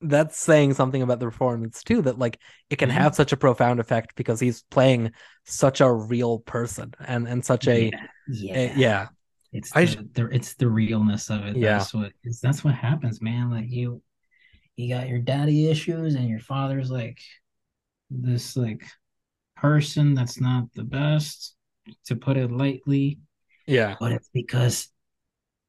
that's 0.00 0.38
saying 0.38 0.74
something 0.74 1.02
about 1.02 1.18
the 1.20 1.26
performance 1.26 1.82
too 1.82 2.02
that 2.02 2.18
like 2.18 2.38
it 2.70 2.76
can 2.76 2.90
Mhm. 2.90 2.94
have 2.94 3.14
such 3.14 3.32
a 3.32 3.36
profound 3.36 3.80
effect 3.80 4.14
because 4.16 4.38
he's 4.40 4.62
playing 4.70 5.12
such 5.44 5.80
a 5.80 5.92
real 5.92 6.38
person 6.40 6.94
and 7.00 7.26
and 7.26 7.44
such 7.44 7.66
a 7.68 7.90
yeah, 8.28 8.54
a- 8.56 8.74
yeah 8.76 9.08
It's 9.52 9.74
I 9.74 9.86
the, 9.86 10.08
the 10.12 10.24
it's 10.26 10.54
the 10.54 10.68
realness 10.68 11.30
of 11.30 11.44
it. 11.46 11.56
Yeah. 11.56 11.78
That's 11.78 11.94
what 11.94 12.12
that's 12.42 12.62
what 12.64 12.74
happens, 12.74 13.20
man. 13.22 13.50
Like 13.50 13.70
you 13.70 14.02
you 14.76 14.94
got 14.94 15.08
your 15.08 15.20
daddy 15.20 15.68
issues 15.68 16.14
and 16.14 16.28
your 16.28 16.40
father's 16.40 16.90
like 16.90 17.18
this 18.10 18.56
like 18.56 18.84
person 19.56 20.14
that's 20.14 20.40
not 20.40 20.64
the 20.74 20.84
best, 20.84 21.56
to 22.06 22.16
put 22.16 22.36
it 22.36 22.50
lightly. 22.52 23.18
yeah 23.66 23.96
But 24.00 24.12
it's 24.12 24.28
because 24.32 24.88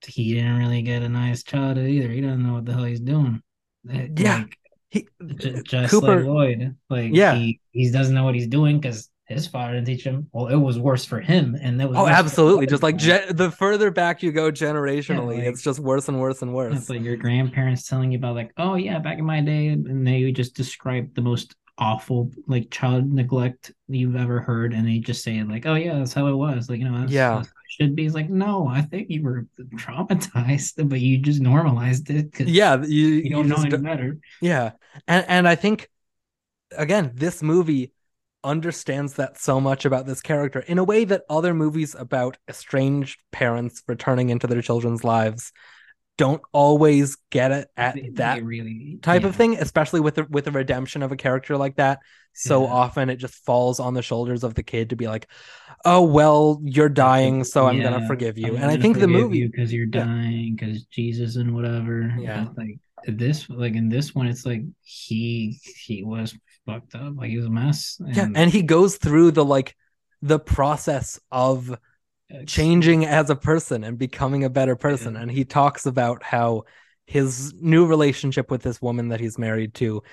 he 0.05 0.34
didn't 0.36 0.57
really 0.57 0.82
get 0.84 1.01
a 1.03 1.09
nice 1.09 1.43
childhood 1.43 1.89
either. 1.89 2.09
He 2.09 2.21
doesn't 2.21 2.45
know 2.45 2.53
what 2.55 2.65
the 2.65 2.73
hell 2.73 2.84
he's 2.86 3.01
doing. 3.01 3.41
Yeah. 3.86 4.38
like, 4.39 4.57
he 4.89 5.07
just 5.36 5.91
Cooper 5.91 6.17
like 6.17 6.25
Lloyd. 6.25 6.75
Like 6.89 7.11
Yeah. 7.13 7.36
he, 7.36 7.59
he 7.71 7.91
doesn't 7.91 8.13
know 8.15 8.23
what 8.23 8.36
he's 8.36 8.47
doing 8.47 8.80
because 8.80 9.09
his 9.27 9.45
father 9.45 9.73
didn't 9.73 9.86
teach 9.86 10.03
him. 10.03 10.27
Well, 10.32 10.47
it 10.47 10.55
was 10.55 10.80
worse 10.80 11.05
for 11.05 11.19
him, 11.21 11.55
and 11.61 11.80
that 11.80 11.88
was 11.88 11.99
oh 11.99 12.07
absolutely 12.07 12.65
just 12.65 12.82
like 12.82 12.97
ge- 12.97 13.30
the 13.30 13.51
further 13.51 13.91
back 13.91 14.23
you 14.23 14.32
go 14.32 14.51
generationally 14.51 15.36
like- 15.38 15.43
it's 15.43 15.61
just 15.61 15.80
worse 15.80 16.07
and 16.07 16.19
worse 16.19 16.41
and 16.41 16.51
worse 16.53 16.75
It's 16.75 16.89
like 16.89 17.03
your 17.03 17.15
grandparents 17.15 17.88
telling 17.88 18.11
you 18.11 18.17
about 18.17 18.34
like, 18.34 18.51
oh 18.57 18.73
yeah, 18.73 18.97
back 18.97 19.19
in 19.19 19.25
my 19.25 19.41
day, 19.41 19.67
and 19.67 20.05
they 20.07 20.23
would 20.23 20.36
just 20.36 20.55
describe 20.55 21.13
the 21.13 21.21
most 21.21 21.55
awful 21.77 22.32
like 22.47 22.71
child 22.71 23.09
neglect 23.13 23.71
you've 23.88 24.15
ever 24.15 24.39
heard, 24.41 24.73
and 24.73 24.88
they 24.88 24.97
just 24.97 25.23
say 25.23 25.41
like, 25.43 25.67
oh 25.67 25.75
yeah, 25.75 25.99
that's 25.99 26.13
how 26.13 26.25
it 26.25 26.34
was. 26.34 26.67
Like 26.67 26.80
you 26.80 26.89
know, 26.89 26.99
that's, 26.99 27.11
Yeah. 27.11 27.36
that's 27.36 27.51
should 27.70 27.95
be. 27.95 28.05
It's 28.05 28.15
like 28.15 28.30
no, 28.30 28.67
I 28.67 28.82
think 28.82 29.09
you 29.09 29.24
were 29.24 29.47
traumatized, 29.76 30.89
but 30.89 30.99
you 30.99 31.17
just 31.20 31.39
normalized 31.41 32.09
it. 32.09 32.34
'cause 32.34 32.47
yeah 32.47 32.82
you, 32.82 33.07
you 33.07 33.07
you 33.24 33.30
don't 33.30 33.47
know 33.47 33.57
any 33.57 33.78
better. 33.78 34.17
Yeah. 34.41 34.72
And 35.07 35.26
and 35.28 35.47
I 35.47 35.55
think 35.55 35.89
again, 36.78 37.11
this 37.15 37.41
movie 37.41 37.93
understands 38.43 39.15
that 39.15 39.38
so 39.38 39.59
much 39.59 39.86
about 39.86 40.05
this 40.05 40.22
character 40.22 40.61
in 40.61 40.78
a 40.78 40.84
way 40.84 41.03
that 41.03 41.24
other 41.30 41.53
movies 41.53 41.93
about 41.93 42.38
estranged 42.47 43.20
parents 43.32 43.84
returning 43.88 44.30
into 44.30 44.47
their 44.47 44.61
children's 44.61 45.03
lives 45.03 45.51
don't 46.20 46.41
always 46.51 47.15
get 47.32 47.51
it 47.51 47.70
at 47.78 47.95
They- 47.95 48.09
that 48.15 48.36
they 48.36 48.41
really 48.41 48.99
type 49.01 49.22
yeah. 49.22 49.30
of 49.30 49.36
thing, 49.38 49.55
especially 49.57 50.01
with 50.01 50.15
the 50.15 50.26
with 50.30 50.43
the 50.43 50.51
redemption 50.51 51.01
of 51.01 51.13
a 51.13 51.15
character 51.15 51.55
like 51.55 51.78
that. 51.78 51.99
So 52.34 52.63
Yeah. 52.63 52.74
often 52.74 53.09
it 53.09 53.15
just 53.15 53.34
falls 53.45 53.80
on 53.80 53.93
the 53.93 54.01
shoulders 54.01 54.43
of 54.43 54.53
the 54.53 54.61
kid 54.63 54.89
to 54.89 54.97
be 54.97 55.07
like, 55.07 55.28
"Oh 55.86 56.03
well, 56.03 56.59
you're 56.63 56.89
dying, 56.89 57.45
so 57.45 57.65
I'm 57.67 57.82
gonna 57.82 58.05
forgive 58.05 58.38
you." 58.38 58.49
I'm 58.57 58.63
and 58.63 58.65
I 58.65 58.78
think 58.78 58.99
the 58.99 59.07
movie, 59.07 59.47
because 59.47 59.72
you're 59.74 59.86
dying 59.86 60.55
because 60.55 60.84
Jesus 60.86 61.38
and 61.38 61.55
whatever. 61.55 62.13
Yeah. 62.20 62.47
Like 62.57 62.80
this, 63.07 63.49
like 63.49 63.76
in 63.76 63.88
this 63.88 64.13
one, 64.13 64.28
it's 64.28 64.45
like 64.45 64.63
he 64.82 65.57
he 65.86 66.03
was 66.03 66.36
fucked 66.65 66.95
up, 66.95 67.13
like 67.15 67.30
he 67.30 67.38
was 67.38 67.45
a 67.45 67.49
mess. 67.49 67.97
yeah, 68.05 68.28
and 68.36 68.51
he 68.51 68.61
goes 68.61 68.97
through 68.97 69.32
the 69.32 69.45
like 69.45 69.74
the 70.22 70.38
process 70.39 71.17
of 71.32 71.74
changing 72.45 73.05
as 73.05 73.30
a 73.30 73.36
person 73.36 73.84
and 73.84 73.97
becoming 73.97 74.43
a 74.43 74.49
better 74.49 74.75
person. 74.75 75.15
And 75.15 75.32
he 75.32 75.45
talks 75.45 75.86
about 75.86 76.23
how 76.23 76.63
his 77.05 77.53
new 77.59 77.86
relationship 77.86 78.51
with 78.51 78.61
this 78.61 78.82
woman 78.82 79.09
that 79.09 79.19
he's 79.19 79.38
married 79.38 79.73
to 79.75 80.03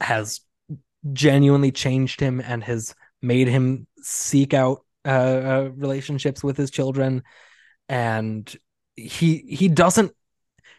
has 0.00 0.40
genuinely 1.12 1.72
changed 1.72 2.20
him 2.20 2.40
and 2.40 2.62
has 2.64 2.94
made 3.22 3.48
him 3.48 3.86
seek 4.02 4.52
out 4.52 4.84
uh, 5.06 5.08
uh, 5.08 5.70
relationships 5.74 6.42
with 6.42 6.56
his 6.56 6.70
children. 6.70 7.22
And 7.88 8.54
he 8.96 9.38
he 9.48 9.68
doesn't 9.68 10.12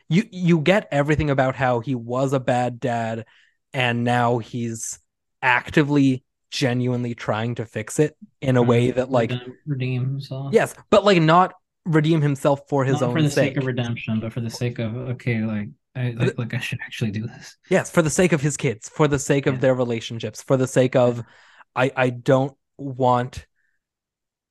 you 0.07 0.23
you 0.31 0.59
get 0.59 0.87
everything 0.91 1.29
about 1.29 1.55
how 1.55 1.79
he 1.79 1.95
was 1.95 2.33
a 2.33 2.39
bad 2.39 2.79
dad 2.79 3.25
and 3.73 4.03
now 4.03 4.37
he's 4.37 4.99
actively 5.41 6.23
genuinely 6.51 7.15
trying 7.15 7.55
to 7.55 7.65
fix 7.65 7.99
it 7.99 8.15
in 8.41 8.57
a 8.57 8.63
way 8.63 8.91
that 8.91 9.09
like 9.11 9.31
redeem, 9.31 9.55
redeem 9.65 10.01
himself. 10.05 10.53
Yes, 10.53 10.75
but 10.89 11.03
like 11.03 11.21
not 11.21 11.53
redeem 11.85 12.21
himself 12.21 12.61
for 12.67 12.83
his 12.85 13.01
not 13.01 13.03
own 13.03 13.13
for 13.13 13.21
the 13.21 13.29
sake. 13.29 13.49
sake 13.49 13.57
of 13.57 13.65
redemption, 13.65 14.19
but 14.19 14.33
for 14.33 14.41
the 14.41 14.49
sake 14.49 14.79
of 14.79 14.95
okay, 14.95 15.41
like 15.41 15.69
I 15.95 16.09
like, 16.11 16.37
like 16.37 16.53
I 16.53 16.59
should 16.59 16.79
actually 16.85 17.11
do 17.11 17.27
this. 17.27 17.57
yes, 17.69 17.89
for 17.91 18.01
the 18.01 18.09
sake 18.09 18.31
of 18.33 18.41
his 18.41 18.57
kids, 18.57 18.89
for 18.89 19.07
the 19.07 19.19
sake 19.19 19.45
of 19.47 19.55
Yeah. 19.55 19.59
their 19.61 19.75
relationships, 19.75 20.41
for 20.41 20.57
the 20.57 20.67
sake 20.67 20.95
of 20.95 21.23
I 21.75 21.91
I 21.95 22.09
don't 22.09 22.55
want 22.77 23.45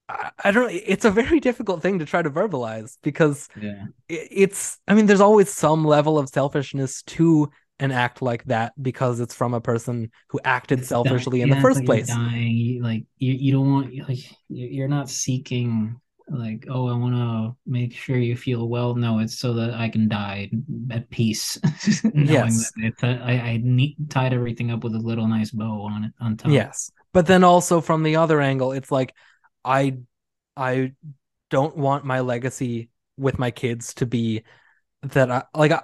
I, 0.09 0.31
I 0.45 0.51
don't 0.51 0.71
it's 0.73 1.05
a 1.05 1.11
very 1.11 1.41
difficult 1.41 1.83
thing 1.83 1.99
to 1.99 2.05
try 2.05 2.23
to 2.23 2.31
verbalize 2.31 2.99
because 3.03 3.49
Yeah, 3.61 3.87
it, 4.09 4.29
it's 4.31 4.79
I 4.89 4.95
mean 4.95 5.07
there's 5.07 5.21
always 5.21 5.51
some 5.53 5.85
level 5.85 6.19
of 6.19 6.29
selfishness 6.29 7.03
to 7.05 7.51
an 7.81 7.91
act 7.91 8.23
like 8.23 8.45
that 8.45 8.73
because 8.81 9.21
it's 9.21 9.35
from 9.35 9.53
a 9.55 9.61
person 9.61 10.11
who 10.29 10.41
acted 10.45 10.85
selfishly 10.85 11.43
in 11.43 11.51
the 11.51 11.61
first 11.61 11.79
like 11.79 11.87
place. 11.87 12.07
Dying, 12.07 12.81
like 12.83 13.05
you, 13.19 13.33
you 13.33 13.53
don't 13.53 13.71
want 13.73 14.09
like 14.09 14.31
you- 14.49 14.69
you're 14.69 14.89
not 14.89 15.11
seeking 15.11 16.01
like 16.29 16.67
oh 16.71 16.89
I 16.89 16.97
want 16.97 17.15
to 17.15 17.57
make 17.67 17.93
sure 17.93 18.17
you 18.17 18.37
feel 18.37 18.69
well. 18.69 18.95
No, 18.95 19.19
it's 19.19 19.39
so 19.39 19.55
that 19.55 19.75
I 19.75 19.89
can 19.89 20.09
die 20.09 20.51
at 20.91 21.11
peace, 21.11 21.59
Yes. 22.15 22.71
that 22.73 22.85
it's 22.85 23.03
a, 23.03 23.21
I 23.23 23.33
I 23.33 23.61
need, 23.63 23.97
tied 24.09 24.33
everything 24.33 24.71
up 24.71 24.85
with 24.85 24.95
a 24.95 24.99
little 24.99 25.27
nice 25.27 25.51
bow 25.51 25.83
on 25.83 26.05
it 26.05 26.13
on 26.21 26.37
top. 26.37 26.53
Yes. 26.53 26.91
But 27.13 27.27
then 27.27 27.45
also 27.45 27.81
from 27.81 28.03
the 28.05 28.17
other 28.17 28.41
angle, 28.41 28.73
it's 28.73 28.91
like 28.91 29.15
I 29.65 29.99
I 30.57 30.93
don't 31.51 31.77
want 31.77 32.05
my 32.05 32.21
legacy 32.21 32.89
with 33.17 33.39
my 33.39 33.51
kids 33.51 33.95
to 33.95 34.07
be 34.07 34.45
that 35.03 35.31
I 35.31 35.45
like 35.55 35.73
I, 35.73 35.83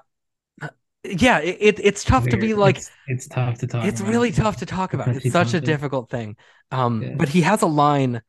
yeah, 1.04 1.38
it, 1.40 1.56
it 1.60 1.80
it's 1.82 2.04
tough 2.04 2.28
to 2.28 2.36
be 2.36 2.54
like 2.54 2.76
it's, 2.76 2.90
it's 3.06 3.26
tough 3.28 3.58
to 3.58 3.66
talk. 3.66 3.84
it's 3.84 4.00
about. 4.00 4.10
really 4.10 4.32
tough 4.32 4.58
to 4.58 4.66
talk 4.66 4.92
about. 4.94 5.08
It's 5.08 5.30
such 5.30 5.54
a 5.54 5.60
difficult 5.60 6.10
thing. 6.10 6.36
Um 6.70 7.02
Yeah. 7.02 7.14
but 7.16 7.28
he 7.28 7.40
has 7.42 7.62
a 7.62 7.66
line 7.66 8.22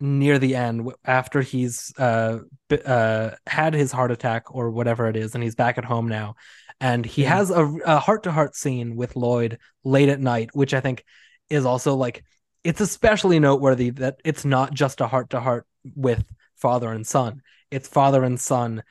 near 0.00 0.38
the 0.38 0.56
end 0.56 0.90
after 1.04 1.40
he's 1.42 1.92
uh 1.98 2.38
uh 2.84 3.30
had 3.46 3.74
his 3.74 3.92
heart 3.92 4.10
attack 4.10 4.54
or 4.54 4.70
whatever 4.70 5.06
it 5.08 5.16
is 5.16 5.34
and 5.34 5.44
he's 5.44 5.54
back 5.54 5.78
at 5.78 5.84
home 5.84 6.08
now 6.08 6.34
and 6.80 7.04
he 7.06 7.22
Yeah. 7.22 7.36
has 7.36 7.50
a, 7.50 7.64
a 7.86 7.98
heart-to-heart 8.00 8.56
scene 8.56 8.96
with 8.96 9.16
Lloyd 9.16 9.58
late 9.84 10.08
at 10.08 10.20
night 10.20 10.50
which 10.54 10.74
I 10.74 10.80
think 10.80 11.04
is 11.48 11.64
also 11.64 11.94
like 11.94 12.24
it's 12.64 12.80
especially 12.80 13.38
noteworthy 13.38 13.90
that 13.90 14.16
it's 14.24 14.44
not 14.44 14.72
just 14.74 15.00
a 15.00 15.06
heart-to-heart 15.06 15.66
with 15.94 16.24
father 16.56 16.90
and 16.90 17.06
son 17.06 17.42
it's 17.70 17.86
father 17.88 18.24
and 18.24 18.40
son 18.40 18.82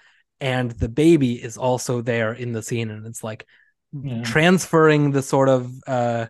and 0.44 0.72
the 0.72 0.90
baby 0.90 1.34
is 1.42 1.58
also 1.58 2.02
there 2.02 2.34
in 2.34 2.52
the 2.54 2.62
scene 2.62 2.90
and 2.92 3.06
it's 3.08 3.24
like 3.24 3.46
Yeah. 3.94 4.22
transferring 4.24 5.12
the 5.12 5.22
sort 5.22 5.50
of 5.50 5.72
uh 5.88 6.28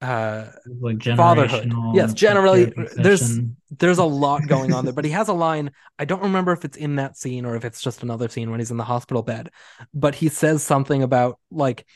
uh 0.00 0.46
like 0.80 0.98
fatherhood. 1.16 1.72
Yes, 1.94 2.14
generally, 2.14 2.64
there's- 2.96 3.38
there's 3.78 3.98
a 3.98 4.04
lot 4.04 4.40
going 4.54 4.72
on 4.72 4.84
there 4.84 4.92
but 4.94 5.04
he 5.04 5.10
has 5.12 5.28
a 5.28 5.32
line 5.32 5.70
i 5.98 6.04
don't 6.04 6.22
remember 6.22 6.52
if 6.52 6.64
it's 6.64 6.76
in 6.76 6.96
that 6.96 7.16
scene 7.16 7.46
or 7.46 7.56
if 7.56 7.64
it's 7.64 7.80
just 7.80 8.02
another 8.02 8.28
scene 8.28 8.50
when 8.50 8.60
he's 8.60 8.70
in 8.70 8.76
the 8.76 8.84
hospital 8.84 9.22
bed 9.22 9.50
but 9.94 10.14
he 10.14 10.28
says 10.28 10.62
something 10.62 11.02
about 11.02 11.38
like 11.50 11.86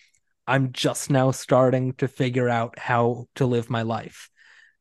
i'm 0.47 0.73
just 0.73 1.11
now 1.11 1.31
starting 1.33 1.93
to 1.95 2.09
figure 2.09 2.49
out 2.49 2.79
how 2.79 3.27
to 3.35 3.45
live 3.45 3.69
my 3.69 3.83
life 3.83 4.31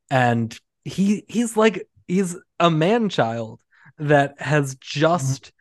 and 0.10 0.58
he 0.86 1.26
he's 1.28 1.58
like 1.58 1.86
he's 2.08 2.38
a 2.60 2.70
man 2.72 3.10
child 3.10 3.60
that 3.98 4.40
has 4.40 4.76
just 4.76 5.52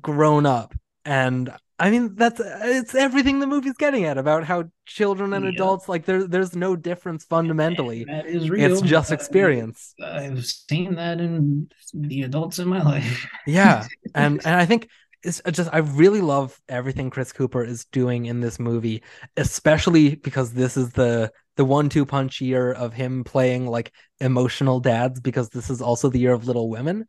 grown 0.00 0.46
up 0.46 0.74
and 1.04 1.52
i 1.78 1.90
mean 1.90 2.14
that's 2.14 2.40
it's 2.40 2.94
everything 2.94 3.40
the 3.40 3.46
movie's 3.46 3.76
getting 3.76 4.04
at 4.04 4.16
about 4.16 4.44
how 4.44 4.64
children 4.86 5.32
and 5.32 5.44
Yeah. 5.44 5.50
adults 5.50 5.88
like 5.88 6.04
there, 6.06 6.26
there's 6.26 6.56
no 6.56 6.76
difference 6.76 7.24
fundamentally 7.24 8.04
that 8.04 8.26
is 8.26 8.48
real. 8.48 8.72
it's 8.72 8.80
just 8.80 9.12
experience 9.12 9.94
I've 10.02 10.44
seen 10.44 10.94
that 10.94 11.20
in 11.20 11.68
the 11.92 12.22
adults 12.22 12.58
in 12.58 12.68
my 12.68 12.82
life. 12.82 13.26
yeah 13.46 13.88
and 14.14 14.40
and 14.44 14.54
i 14.56 14.64
think 14.64 14.88
it's 15.22 15.40
just 15.52 15.70
i 15.72 15.78
really 15.78 16.20
love 16.20 16.58
everything 16.68 17.10
chris 17.10 17.32
cooper 17.32 17.62
is 17.62 17.84
doing 17.86 18.26
in 18.26 18.40
this 18.40 18.58
movie 18.58 19.02
especially 19.36 20.14
because 20.16 20.52
this 20.52 20.76
is 20.76 20.90
the 20.92 21.30
the 21.56 21.64
one-two 21.64 22.04
punch 22.04 22.40
year 22.40 22.72
of 22.72 22.92
him 22.92 23.22
playing 23.24 23.66
like 23.66 23.92
emotional 24.20 24.80
dads 24.80 25.20
because 25.20 25.50
this 25.50 25.70
is 25.70 25.80
also 25.80 26.08
the 26.08 26.18
year 26.18 26.32
of 26.32 26.46
little 26.46 26.68
women 26.68 27.06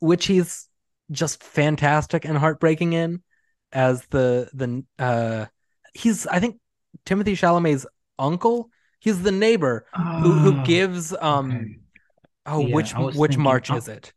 which 0.00 0.26
he's 0.26 0.67
just 1.10 1.42
fantastic 1.42 2.24
and 2.24 2.36
heartbreaking 2.36 2.92
in 2.92 3.22
as 3.72 4.04
the 4.10 4.48
the 4.54 4.84
uh 4.98 5.46
he's 5.94 6.26
i 6.26 6.38
think 6.40 6.58
timothy 7.04 7.34
chalamet's 7.34 7.86
uncle 8.18 8.70
he's 9.00 9.22
the 9.22 9.32
neighbor 9.32 9.86
who 9.94 10.32
who 10.32 10.60
Oh, 10.60 10.64
gives 10.64 11.14
um 11.20 11.50
okay. 11.52 11.78
oh 12.46 12.60
Yeah, 12.66 12.74
which 12.74 12.92
which 12.94 13.14
thinking- 13.16 13.42
march 13.42 13.70
oh, 13.70 13.76
is 13.76 13.88
it 13.88 14.12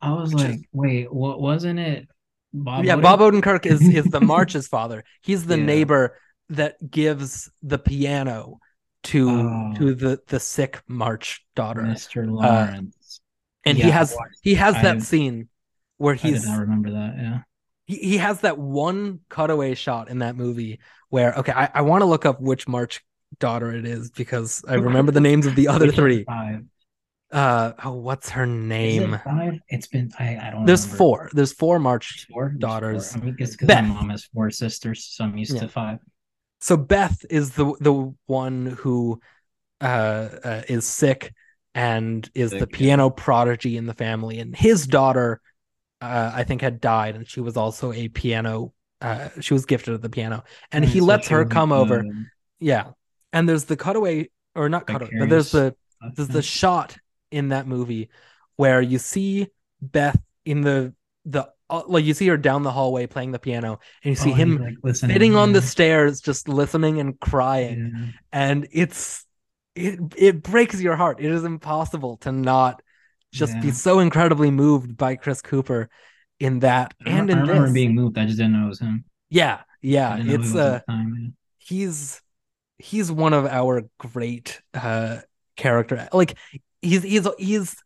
I 0.00 0.12
was 0.12 0.34
which 0.34 0.42
like, 0.44 0.54
is- 0.56 0.64
wait, 0.72 1.12
what 1.12 1.40
wasn't 1.40 1.78
it? 1.78 2.06
Bob 2.52 2.84
yeah, 2.84 2.96
Odenkirk? 2.96 3.02
Bob 3.02 3.20
Odenkirk 3.20 3.66
is 3.66 3.80
is 4.00 4.04
the 4.04 4.20
March's 4.20 4.68
father. 4.68 5.04
He's 5.22 5.46
the 5.46 5.58
Yeah. 5.58 5.64
neighbor 5.64 6.18
that 6.50 6.76
gives 6.90 7.50
the 7.62 7.78
piano 7.78 8.58
to 9.04 9.30
Oh. 9.30 9.72
to 9.78 9.94
the 9.94 10.20
the 10.26 10.38
sick 10.38 10.82
March 10.86 11.44
daughter, 11.54 11.80
Mr. 11.80 12.30
Lawrence. 12.30 13.20
and 13.64 13.78
he 13.78 13.84
Yeah, 13.84 13.88
I 13.88 13.92
has 13.92 14.16
he 14.42 14.54
has 14.54 14.74
that 14.74 14.96
I- 14.96 15.00
scene 15.00 15.48
where 15.98 16.14
I 16.14 16.16
did 16.18 16.24
he's 16.34 16.46
not 16.46 16.60
remember 16.60 16.90
that. 16.92 17.14
Yeah. 17.16 17.38
he, 17.86 17.96
he 17.96 18.16
has 18.18 18.40
that 18.40 18.58
one 18.58 19.20
cutaway 19.30 19.74
shot 19.74 20.08
in 20.10 20.18
that 20.20 20.36
movie 20.36 20.80
where 21.08 21.34
okay, 21.34 21.52
I, 21.52 21.70
I 21.74 21.82
want 21.82 22.02
to 22.02 22.06
look 22.06 22.26
up 22.26 22.40
which 22.40 22.66
March 22.68 23.02
daughter 23.38 23.72
it 23.74 23.84
is 23.86 24.10
because 24.10 24.64
I 24.68 24.74
remember 24.74 25.12
the 25.12 25.20
names 25.20 25.46
of 25.46 25.54
the 25.54 25.68
other 25.68 25.90
three. 25.92 26.24
Five. 26.24 26.62
Uh 27.32 27.72
oh, 27.84 27.94
what's 27.94 28.30
her 28.30 28.44
Is 28.44 28.48
name? 28.48 29.14
it 29.14 29.20
five? 29.24 29.54
It's 29.68 29.88
been 29.88 30.12
I, 30.18 30.36
I 30.36 30.50
don't. 30.50 30.64
There's 30.64 30.84
remember. 30.84 30.96
four. 30.96 31.30
There's 31.32 31.52
four 31.52 31.78
March 31.80 32.26
Four 32.32 32.54
There's 32.58 32.60
daughters. 32.60 33.12
Four. 33.12 33.22
I 33.22 33.24
mean, 33.24 33.34
because 33.36 33.60
my 33.60 33.66
Beth. 33.66 33.84
mom 33.88 34.10
has 34.10 34.24
four 34.26 34.50
sisters, 34.50 35.04
so 35.10 35.24
I'm 35.24 35.36
used 35.36 35.54
Yeah. 35.54 35.60
to 35.62 35.68
five. 35.68 35.98
so 36.60 36.76
Beth 36.76 37.24
is 37.28 37.50
the 37.50 37.74
the 37.80 38.14
one 38.26 38.66
who 38.78 39.20
uh, 39.80 40.28
uh 40.44 40.62
is 40.68 40.86
sick 40.86 41.34
and 41.74 42.28
is 42.34 42.54
the 42.54 42.60
Sick, 42.60 42.68
yeah. 42.78 42.78
piano 42.78 43.10
prodigy 43.10 43.76
in 43.76 43.86
the 43.86 43.92
family 43.94 44.38
and 44.38 44.56
his 44.56 44.86
daughter 44.86 45.40
uh 46.00 46.32
I 46.34 46.44
think 46.44 46.60
had 46.60 46.80
died 46.80 47.16
and 47.16 47.26
she 47.28 47.40
was 47.40 47.56
also 47.56 47.92
a 47.92 48.08
piano 48.08 48.72
uh 49.00 49.28
she 49.40 49.54
was 49.54 49.66
gifted 49.66 49.94
at 49.94 50.02
the 50.02 50.10
piano. 50.10 50.44
And 50.72 50.84
he 50.84 51.00
so 51.00 51.04
lets 51.06 51.28
her 51.28 51.44
come 51.44 51.72
over. 51.72 52.04
yeah. 52.58 52.92
And 53.32 53.48
there's 53.48 53.64
the 53.64 53.76
cutaway 53.76 54.30
or 54.54 54.68
not 54.68 54.86
cutaway 54.86 55.10
but 55.18 55.28
there's 55.28 55.52
the 55.52 55.74
there's 56.14 56.28
the 56.28 56.42
shot 56.42 56.96
in 57.30 57.48
that 57.48 57.66
movie 57.66 58.08
where 58.56 58.80
you 58.80 58.98
see 58.98 59.48
Beth 59.82 60.18
in 60.44 60.60
the 60.62 60.94
the 61.24 61.48
uh, 61.68 61.82
like 61.88 62.04
you 62.04 62.14
see 62.14 62.28
her 62.28 62.36
down 62.36 62.62
the 62.62 62.70
hallway 62.70 63.06
playing 63.06 63.32
the 63.32 63.38
piano 63.40 63.80
and 64.04 64.10
you 64.10 64.14
see 64.16 64.30
Oh, 64.30 64.34
him 64.34 64.58
like 64.58 64.74
listening. 64.84 65.14
sitting 65.14 65.34
on 65.34 65.52
the 65.52 65.60
stairs 65.60 66.20
just 66.20 66.48
listening 66.48 67.00
and 67.00 67.18
crying. 67.18 67.92
Yeah. 67.94 68.06
and 68.32 68.68
it's 68.70 69.26
it 69.74 69.98
it 70.16 70.42
breaks 70.42 70.80
your 70.80 70.96
heart. 70.96 71.18
It 71.20 71.30
is 71.30 71.44
impossible 71.44 72.18
to 72.18 72.30
not 72.32 72.80
just 73.32 73.60
be 73.60 73.70
so 73.70 73.98
incredibly 73.98 74.50
moved 74.50 74.96
by 74.96 75.16
chris 75.16 75.42
cooper 75.42 75.88
in 76.40 76.60
that 76.60 76.94
and 77.04 77.28
re- 77.28 77.34
I 77.34 77.40
remember 77.40 77.64
this 77.64 77.72
being 77.72 77.94
moved. 77.94 78.18
I 78.18 78.26
just 78.26 78.38
didn't 78.38 78.52
know 78.52 78.66
it 78.66 78.68
was 78.68 78.80
him. 78.80 79.04
yeah 79.30 79.62
yeah 79.82 80.16
it's 80.18 80.54
uh 80.54 80.80
time, 80.88 81.34
he's 81.58 82.20
he's 82.78 83.10
one 83.10 83.32
of 83.32 83.46
our 83.46 83.82
great 83.98 84.60
uh 84.74 85.18
character 85.56 86.08
like 86.12 86.36
he's 86.82 87.02
he's 87.02 87.26
he's 87.38 87.76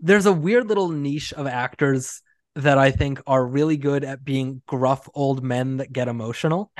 there's 0.00 0.26
a 0.26 0.32
weird 0.32 0.68
little 0.68 0.88
niche 0.88 1.32
of 1.32 1.46
actors 1.46 2.22
that 2.56 2.76
I 2.76 2.90
think 2.90 3.22
are 3.26 3.44
really 3.44 3.76
good 3.76 4.04
at 4.04 4.24
being 4.24 4.62
gruff 4.66 5.08
old 5.14 5.42
men 5.42 5.78
that 5.78 5.92
get 5.92 6.08
emotional. 6.08 6.70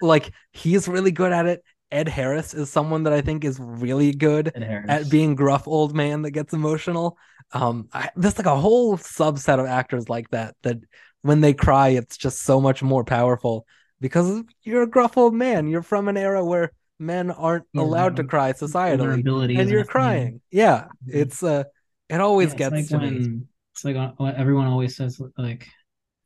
Like 0.00 0.30
he's 0.52 0.86
really 0.86 1.10
good 1.10 1.32
at 1.32 1.46
it. 1.46 1.64
Ed 1.90 2.08
Harris 2.08 2.52
is 2.52 2.70
someone 2.70 3.04
that 3.04 3.12
I 3.12 3.22
think 3.22 3.44
is 3.44 3.58
really 3.58 4.12
good 4.12 4.52
at 4.54 5.08
being 5.08 5.34
gruff 5.34 5.66
old 5.66 5.94
man 5.94 6.22
that 6.22 6.32
gets 6.32 6.52
emotional. 6.52 7.16
Um, 7.52 7.88
I, 7.92 8.10
there's 8.16 8.38
like 8.38 8.46
a 8.46 8.56
whole 8.56 8.96
subset 8.98 9.60
of 9.60 9.66
actors 9.66 10.08
like 10.08 10.30
that 10.30 10.56
that 10.62 10.78
when 11.22 11.40
they 11.40 11.54
cry, 11.54 11.90
it's 11.90 12.16
just 12.16 12.42
so 12.42 12.60
much 12.60 12.82
more 12.82 13.04
powerful 13.04 13.66
because 14.00 14.42
you're 14.62 14.82
a 14.82 14.86
gruff 14.90 15.16
old 15.16 15.34
man. 15.34 15.68
You're 15.68 15.82
from 15.82 16.08
an 16.08 16.16
era 16.16 16.44
where 16.44 16.72
men 16.98 17.30
aren't 17.30 17.66
Yeah, 17.72 17.84
allowed 17.84 18.16
to 18.16 18.24
cry 18.24 18.52
societally, 18.52 19.26
and 19.54 19.70
you're 19.70 19.82
a 19.82 19.84
thing. 19.84 19.86
crying. 19.86 20.40
Yeah, 20.50 20.88
it's 21.06 21.42
uh, 21.42 21.64
it 22.08 22.20
always 22.20 22.54
Yeah, 22.54 22.54
gets 22.54 22.90
like 22.90 22.90
me. 22.90 23.42
it's 23.72 23.84
like 23.84 23.96
uh, 23.96 24.12
everyone 24.36 24.66
always 24.66 24.96
says 24.96 25.20
like 25.38 25.66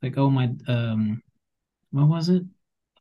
like 0.01 0.17
oh 0.17 0.29
my 0.29 0.49
um 0.67 1.21
what 1.91 2.07
was 2.09 2.29
it 2.29 2.43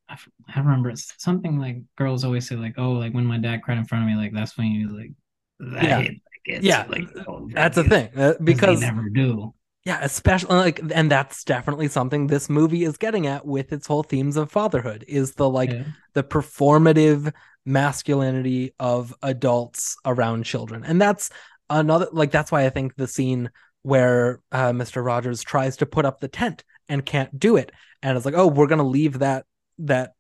I, 0.08 0.18
remember 0.60 0.90
it's 0.90 1.14
something 1.22 1.58
like 1.58 1.78
girls 1.96 2.24
always 2.24 2.48
say 2.48 2.56
like 2.56 2.74
oh 2.78 2.92
like 2.92 3.14
when 3.14 3.26
my 3.26 3.38
dad 3.38 3.62
cried 3.62 3.78
in 3.78 3.86
front 3.86 4.04
of 4.04 4.10
me 4.10 4.16
like 4.16 4.32
that's 4.34 4.58
when 4.58 4.68
you 4.68 4.96
like 4.96 5.12
that 5.60 5.90
Yeah. 5.90 6.10
Yeah, 6.46 6.86
like 6.88 7.04
That's 7.52 7.76
a 7.76 7.84
thing 7.84 8.10
uh, 8.16 8.34
they 8.40 8.76
never 8.86 9.08
do 9.08 9.54
Yeah, 9.84 10.00
especially 10.02 10.56
like, 10.56 10.80
and 10.92 11.10
that's 11.10 11.44
definitely 11.44 11.88
something 11.88 12.26
this 12.26 12.48
movie 12.48 12.84
is 12.84 12.96
getting 12.96 13.26
at 13.26 13.46
with 13.46 13.72
its 13.72 13.86
whole 13.86 14.02
themes 14.02 14.36
of 14.36 14.50
fatherhood 14.50 15.04
is 15.06 15.34
the 15.34 15.48
like 15.48 15.70
yeah. 15.70 15.84
the 16.14 16.22
performative 16.22 17.32
masculinity 17.64 18.74
of 18.80 19.14
adults 19.22 19.96
around 20.04 20.44
children, 20.44 20.84
and 20.84 21.00
that's 21.00 21.30
another 21.68 22.08
like 22.12 22.30
that's 22.30 22.50
why 22.50 22.66
I 22.66 22.70
think 22.70 22.96
the 22.96 23.08
scene 23.08 23.50
where 23.82 24.40
uh, 24.52 24.72
Mr. 24.72 25.04
Rogers 25.04 25.42
tries 25.42 25.78
to 25.78 25.86
put 25.86 26.04
up 26.04 26.20
the 26.20 26.28
tent 26.28 26.64
and 26.88 27.04
can't 27.04 27.38
do 27.38 27.56
it, 27.56 27.72
and 28.02 28.16
it's 28.16 28.26
like, 28.26 28.34
oh, 28.34 28.48
we're 28.48 28.66
gonna 28.66 28.82
leave 28.82 29.20
that 29.20 29.44
that 29.78 30.12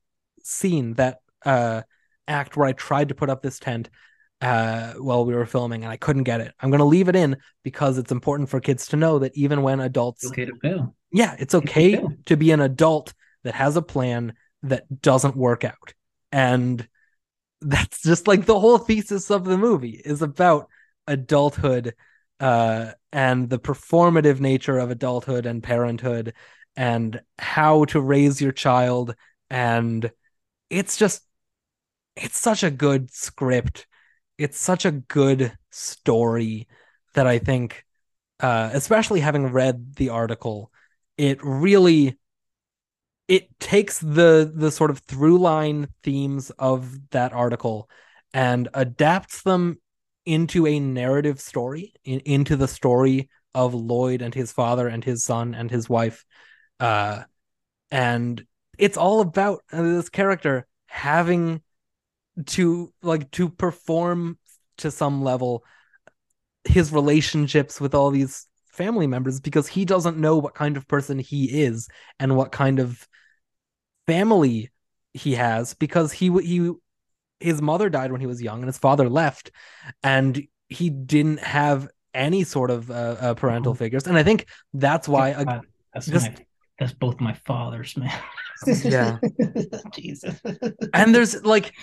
scene 0.42 0.94
that 0.94 1.18
uh 1.44 1.82
act 2.26 2.56
where 2.56 2.68
I 2.68 2.72
tried 2.72 3.08
to 3.08 3.14
put 3.14 3.28
up 3.28 3.42
this 3.42 3.58
tent 3.58 3.90
uh 4.40 4.94
while 4.94 5.24
we 5.24 5.34
were 5.34 5.46
filming 5.46 5.82
and 5.84 5.92
I 5.92 5.96
couldn't 5.96 6.24
get 6.24 6.40
it. 6.40 6.54
I'm 6.60 6.70
going 6.70 6.78
to 6.78 6.84
leave 6.84 7.08
it 7.08 7.16
in 7.16 7.36
because 7.62 7.98
it's 7.98 8.12
important 8.12 8.48
for 8.48 8.60
kids 8.60 8.88
to 8.88 8.96
know 8.96 9.18
that 9.18 9.36
even 9.36 9.62
when 9.62 9.80
adults 9.80 10.24
it's 10.24 10.32
okay 10.32 10.46
to 10.46 10.54
fail 10.56 10.94
yeah, 11.12 11.36
it's 11.38 11.54
okay 11.54 11.96
fail. 11.96 12.12
to 12.26 12.36
be 12.36 12.50
an 12.52 12.60
adult 12.60 13.12
that 13.42 13.54
has 13.54 13.76
a 13.76 13.82
plan 13.82 14.34
that 14.62 15.00
doesn't 15.02 15.36
work 15.36 15.64
out. 15.64 15.94
And 16.30 16.86
that's 17.60 18.02
just 18.02 18.28
like 18.28 18.46
the 18.46 18.58
whole 18.58 18.78
thesis 18.78 19.30
of 19.30 19.44
the 19.44 19.58
movie 19.58 20.00
is 20.04 20.22
about 20.22 20.68
adulthood 21.06 21.94
uh 22.38 22.92
and 23.12 23.50
the 23.50 23.58
performative 23.58 24.40
nature 24.40 24.78
of 24.78 24.90
adulthood 24.90 25.44
and 25.44 25.62
parenthood 25.62 26.32
and 26.76 27.20
how 27.38 27.84
to 27.86 28.00
raise 28.00 28.40
your 28.40 28.52
child 28.52 29.14
and 29.50 30.10
it's 30.70 30.96
just 30.96 31.22
it's 32.16 32.38
such 32.38 32.62
a 32.62 32.70
good 32.70 33.10
script 33.12 33.86
it's 34.40 34.58
such 34.58 34.84
a 34.84 34.90
good 34.90 35.56
story 35.70 36.66
that 37.14 37.26
i 37.26 37.38
think 37.38 37.84
uh 38.40 38.70
especially 38.72 39.20
having 39.20 39.46
read 39.52 39.94
the 39.96 40.08
article 40.08 40.72
it 41.18 41.38
really 41.42 42.18
it 43.28 43.60
takes 43.60 43.98
the 44.00 44.50
the 44.52 44.70
sort 44.70 44.90
of 44.90 44.98
through 45.00 45.38
line 45.38 45.88
themes 46.02 46.50
of 46.58 47.10
that 47.10 47.32
article 47.32 47.88
and 48.32 48.68
adapts 48.74 49.42
them 49.42 49.78
into 50.26 50.66
a 50.66 50.80
narrative 50.80 51.40
story 51.40 51.92
in, 52.04 52.20
into 52.20 52.56
the 52.56 52.68
story 52.68 53.28
of 53.54 53.74
Lloyd 53.74 54.22
and 54.22 54.34
his 54.34 54.52
father 54.52 54.88
and 54.88 55.04
his 55.04 55.24
son 55.24 55.54
and 55.54 55.70
his 55.70 55.88
wife. 55.88 56.24
Uh 56.78 57.22
and 57.90 58.44
it's 58.78 58.96
all 58.96 59.20
about 59.20 59.62
uh, 59.72 59.82
this 59.82 60.08
character 60.08 60.66
having 60.86 61.62
to 62.46 62.92
like 63.02 63.30
to 63.32 63.48
perform 63.48 64.38
to 64.78 64.90
some 64.90 65.22
level 65.22 65.64
his 66.64 66.92
relationships 66.92 67.80
with 67.80 67.94
all 67.94 68.10
these 68.10 68.46
family 68.68 69.06
members 69.06 69.40
because 69.40 69.66
he 69.66 69.84
doesn't 69.84 70.16
know 70.18 70.38
what 70.38 70.54
kind 70.54 70.76
of 70.76 70.86
person 70.88 71.18
he 71.18 71.62
is 71.62 71.88
and 72.18 72.36
what 72.36 72.52
kind 72.52 72.78
of 72.78 73.06
family 74.06 74.70
he 75.14 75.34
has 75.34 75.74
because 75.74 76.12
he 76.12 76.30
he 76.42 76.70
his 77.40 77.60
mother 77.62 77.88
died 77.88 78.12
when 78.12 78.20
he 78.20 78.26
was 78.26 78.42
young 78.42 78.58
and 78.58 78.66
his 78.66 78.78
father 78.78 79.08
left 79.08 79.50
and 80.02 80.42
he 80.68 80.90
didn't 80.90 81.40
have 81.40 81.88
any 82.14 82.44
sort 82.44 82.70
of 82.70 82.90
uh, 82.90 82.94
uh, 83.20 83.34
parental 83.34 83.74
Mhm. 83.74 83.78
figures 83.78 84.06
and 84.06 84.16
i 84.16 84.22
think 84.22 84.46
that's 84.74 85.08
why 85.08 85.32
uh, 85.32 85.60
that's 85.94 86.06
just- 86.06 86.30
my, 86.30 86.36
that's 86.78 86.92
both 86.94 87.20
my 87.20 87.34
fathers, 87.34 87.94
man. 87.98 88.10
Yeah. 88.84 89.18
Jesus. 89.92 90.40
and 90.94 91.14
there's 91.14 91.44
like 91.44 91.74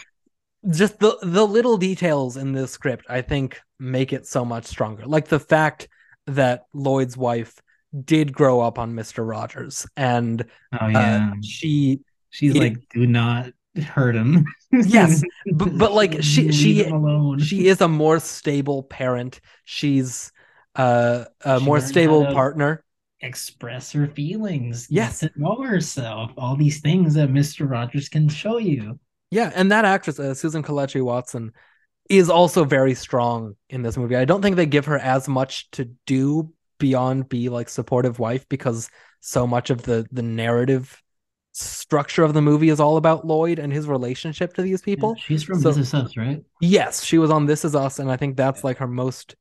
just 0.72 1.00
the 1.00 1.18
the 1.22 1.46
little 1.46 1.78
details 1.78 2.38
in 2.38 2.52
this 2.52 2.72
script 2.72 3.06
i 3.10 3.22
think 3.22 3.60
make 3.80 4.12
it 4.14 4.26
so 4.26 4.44
much 4.44 4.66
stronger 4.66 5.06
like 5.06 5.28
the 5.28 5.40
fact 5.40 5.88
that 6.26 6.64
lloyd's 6.74 7.16
wife 7.16 7.62
did 8.04 8.34
grow 8.34 8.60
up 8.60 8.78
on 8.80 8.94
mr 8.94 9.28
rogers 9.28 9.86
and 9.96 10.46
Oh 10.80 10.88
yeah. 10.88 11.30
uh, 11.32 11.36
she 11.44 12.00
She's 12.30 12.54
he- 12.54 12.60
like, 12.60 12.78
do 12.94 13.08
not 13.08 13.52
hurt 13.84 14.16
him. 14.16 14.46
Yes, 14.72 15.24
but, 15.54 15.78
but 15.78 15.94
like 15.94 16.18
she 16.22 16.52
she 16.52 16.84
she 17.40 17.68
is 17.68 17.80
a 17.80 17.88
more 17.88 18.20
stable 18.20 18.84
parent 18.84 19.40
she's 19.64 20.32
uh, 20.76 21.24
a 21.42 21.58
She 21.60 21.66
more 21.66 21.80
stable 21.80 22.26
partner 22.26 22.84
express 23.22 23.92
her 23.94 24.06
feelings. 24.08 24.88
Yes. 24.92 25.24
Know 25.38 25.62
herself. 25.64 26.32
All 26.38 26.56
these 26.58 26.82
things 26.82 27.14
that 27.16 27.30
Mr. 27.30 27.68
Rogers 27.68 28.10
can 28.10 28.28
show 28.30 28.58
you. 28.58 29.00
Yeah 29.32 29.52
and 29.56 29.72
that 29.72 29.86
actress 29.86 30.20
uh, 30.20 30.34
susan 30.34 30.64
Kelechi 30.64 31.02
watson 31.02 31.52
is 32.10 32.30
also 32.30 32.64
very 32.64 32.94
strong 32.94 33.56
in 33.70 33.82
this 33.82 33.98
movie 33.98 34.16
i 34.16 34.26
don't 34.26 34.42
think 34.42 34.56
they 34.56 34.66
give 34.66 34.86
her 34.86 34.98
as 34.98 35.28
much 35.28 35.70
to 35.72 35.86
do 36.06 36.52
beyond 36.80 37.28
be 37.28 37.50
like 37.50 37.70
supportive 37.70 38.20
wife 38.20 38.48
because 38.50 38.90
so 39.20 39.48
much 39.48 39.70
of 39.70 39.82
the 39.84 40.06
the 40.12 40.22
narrative 40.22 41.02
structure 41.52 42.24
of 42.24 42.34
the 42.34 42.42
movie 42.42 42.70
is 42.70 42.80
all 42.80 42.98
about 42.98 43.26
lloyd 43.26 43.58
and 43.60 43.74
his 43.74 43.88
relationship 43.88 44.54
to 44.54 44.62
these 44.62 44.82
people 44.82 45.16
Yeah, 45.18 45.22
she's 45.24 45.44
from 45.44 45.60
So- 45.60 45.70
This 45.72 45.88
Is 45.88 45.94
Us, 45.94 46.18
right? 46.18 46.44
Yes, 46.62 47.04
she 47.04 47.18
was 47.18 47.30
on 47.32 47.46
This 47.46 47.66
Is 47.66 47.76
Us, 47.76 48.00
and 48.00 48.12
I 48.12 48.18
think 48.18 48.38
that's 48.38 48.64
like 48.64 48.78
her 48.78 48.88
most 48.88 49.36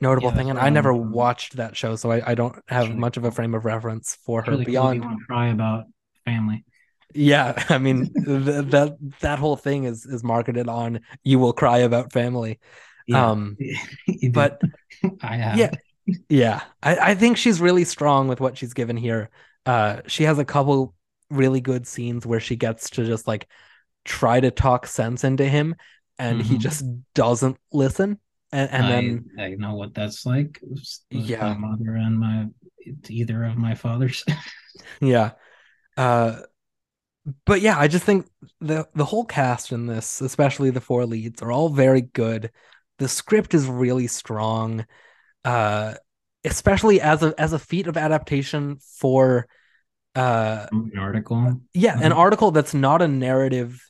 notable 0.00 0.30
Yeah, 0.30 0.36
thing. 0.36 0.50
And 0.50 0.58
I 0.58 0.70
never 0.70 0.92
watched 0.92 1.56
that 1.56 1.76
show, 1.76 1.96
so 1.96 2.10
I, 2.10 2.30
I 2.30 2.34
don't 2.34 2.56
have 2.68 2.94
much 2.96 3.16
of 3.16 3.24
a 3.24 3.30
frame 3.30 3.54
of 3.54 3.64
reference 3.64 4.16
for 4.24 4.42
her 4.42 4.52
really 4.52 4.64
beyond. 4.64 5.02
to 5.02 5.16
cry 5.26 5.48
about 5.48 5.86
family. 6.24 6.64
Yeah, 7.14 7.54
I 7.68 7.78
mean 7.78 8.12
th- 8.12 8.66
that 8.70 8.96
that 9.20 9.38
whole 9.38 9.56
thing 9.56 9.84
is 9.84 10.04
is 10.06 10.24
marketed 10.24 10.68
on 10.68 11.00
you 11.22 11.38
will 11.38 11.52
cry 11.52 11.78
about 11.78 12.12
family. 12.12 12.60
Yeah. 13.06 13.30
Um, 13.30 13.56
but 14.32 14.60
I 15.22 15.36
have. 15.36 15.56
yeah, 15.58 15.70
yeah, 16.28 16.62
I, 16.82 16.96
I 17.12 17.14
think 17.14 17.36
she's 17.36 17.60
really 17.60 17.84
strong 17.84 18.28
with 18.28 18.40
what 18.40 18.58
she's 18.58 18.74
given 18.74 18.96
here. 18.96 19.30
Uh, 19.66 20.00
she 20.06 20.24
has 20.24 20.38
a 20.38 20.44
couple 20.44 20.94
really 21.30 21.60
good 21.60 21.86
scenes 21.86 22.26
where 22.26 22.40
she 22.40 22.56
gets 22.56 22.90
to 22.90 23.04
just 23.04 23.26
like 23.26 23.48
try 24.04 24.40
to 24.40 24.50
talk 24.50 24.86
sense 24.86 25.24
into 25.24 25.44
him, 25.48 25.76
and 26.18 26.42
he 26.42 26.56
Mhm. 26.56 26.60
just 26.60 26.84
doesn't 27.14 27.58
listen. 27.72 28.18
And, 28.52 28.70
and 28.70 28.86
I, 28.86 28.90
then 28.90 29.26
I 29.38 29.48
know 29.50 29.74
what 29.74 29.94
that's 29.94 30.26
like. 30.26 30.60
Yeah. 31.10 31.54
My 31.54 31.68
mother 31.70 31.94
and 31.96 32.18
my 32.18 32.46
either 33.08 33.44
of 33.44 33.56
my 33.56 33.74
fathers. 33.74 34.24
Yeah. 35.00 35.32
Uh 35.96 36.40
but 37.46 37.60
yeah, 37.60 37.78
I 37.78 37.88
just 37.88 38.04
think 38.04 38.26
the 38.60 38.86
the 38.94 39.04
whole 39.04 39.24
cast 39.24 39.72
in 39.72 39.86
this, 39.86 40.20
especially 40.20 40.70
the 40.70 40.80
four 40.80 41.06
leads, 41.06 41.42
are 41.42 41.50
all 41.52 41.68
very 41.70 42.02
good. 42.02 42.50
The 42.98 43.08
script 43.08 43.54
is 43.54 43.66
really 43.66 44.06
strong. 44.06 44.86
Uh 45.44 45.94
especially 46.44 47.00
as 47.00 47.22
a 47.22 47.34
as 47.38 47.52
a 47.54 47.58
feat 47.58 47.86
of 47.86 47.96
adaptation 47.96 48.76
for 48.98 49.46
uh 50.14 50.66
An 50.70 50.92
article. 50.98 51.60
yeah, 51.72 51.98
an 52.00 52.12
Mhm. 52.12 52.16
article 52.16 52.50
that's 52.50 52.74
not 52.74 53.00
a 53.02 53.08
narrative 53.08 53.82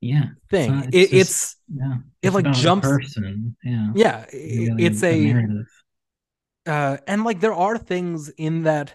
Yeah. 0.00 0.30
thing. 0.50 0.70
not- 0.76 0.86
it's 0.92 0.96
it, 0.96 1.10
just- 1.10 1.12
it's 1.20 1.56
Yeah. 1.74 1.94
It, 2.22 2.26
It's 2.28 2.34
like, 2.34 2.50
jumps- 2.52 2.88
person. 2.88 3.56
Yeah. 3.62 3.92
yeah, 3.94 4.24
Really 4.32 4.84
it's 4.84 5.02
a 5.02 5.24
narrative. 5.32 5.66
uh 6.66 6.96
and 7.06 7.24
like 7.24 7.40
there 7.40 7.54
are 7.54 7.76
things 7.78 8.28
in 8.30 8.62
that 8.64 8.94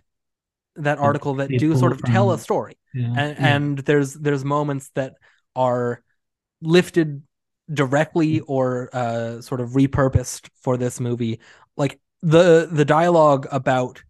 that 0.75 0.97
article 0.99 1.36
that 1.36 1.49
do 1.49 1.75
sort 1.75 1.91
of 1.91 2.01
tell 2.03 2.32
a 2.32 2.38
story. 2.38 2.78
Yeah. 2.98 3.06
and, 3.22 3.38
yeah. 3.39 3.56
and 3.56 3.78
there's 3.80 4.14
there's 4.16 4.43
moments 4.43 4.89
that 4.95 5.14
are 5.56 6.02
lifted 6.62 7.22
directly 7.74 8.39
or 8.41 8.89
uh 8.93 9.41
sort 9.41 9.62
of 9.62 9.72
repurposed 9.72 10.50
for 10.64 10.78
this 10.78 11.00
movie 11.00 11.39
like 11.76 12.00
the 12.22 12.68
the 12.72 12.86
dialogue 12.86 13.45
about 13.52 14.04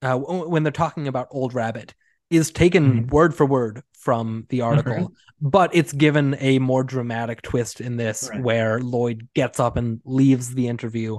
uh 0.00 0.16
when 0.16 0.62
they're 0.62 0.72
talking 0.72 1.06
about 1.08 1.28
old 1.30 1.52
rabbit 1.54 1.94
is 2.30 2.50
taken 2.50 2.84
Mhm. 3.04 3.10
word 3.12 3.34
for 3.34 3.44
word 3.46 3.82
from 3.92 4.46
the 4.48 4.62
article 4.62 4.92
Okay. 5.04 5.14
but 5.42 5.70
it's 5.74 5.92
given 5.92 6.36
a 6.40 6.58
more 6.58 6.82
dramatic 6.82 7.42
twist 7.42 7.80
in 7.82 7.96
this 7.98 8.30
Right. 8.32 8.42
where 8.42 8.80
lloyd 8.80 9.28
gets 9.34 9.60
up 9.60 9.76
and 9.76 10.00
leaves 10.04 10.54
the 10.54 10.66
interview 10.68 11.18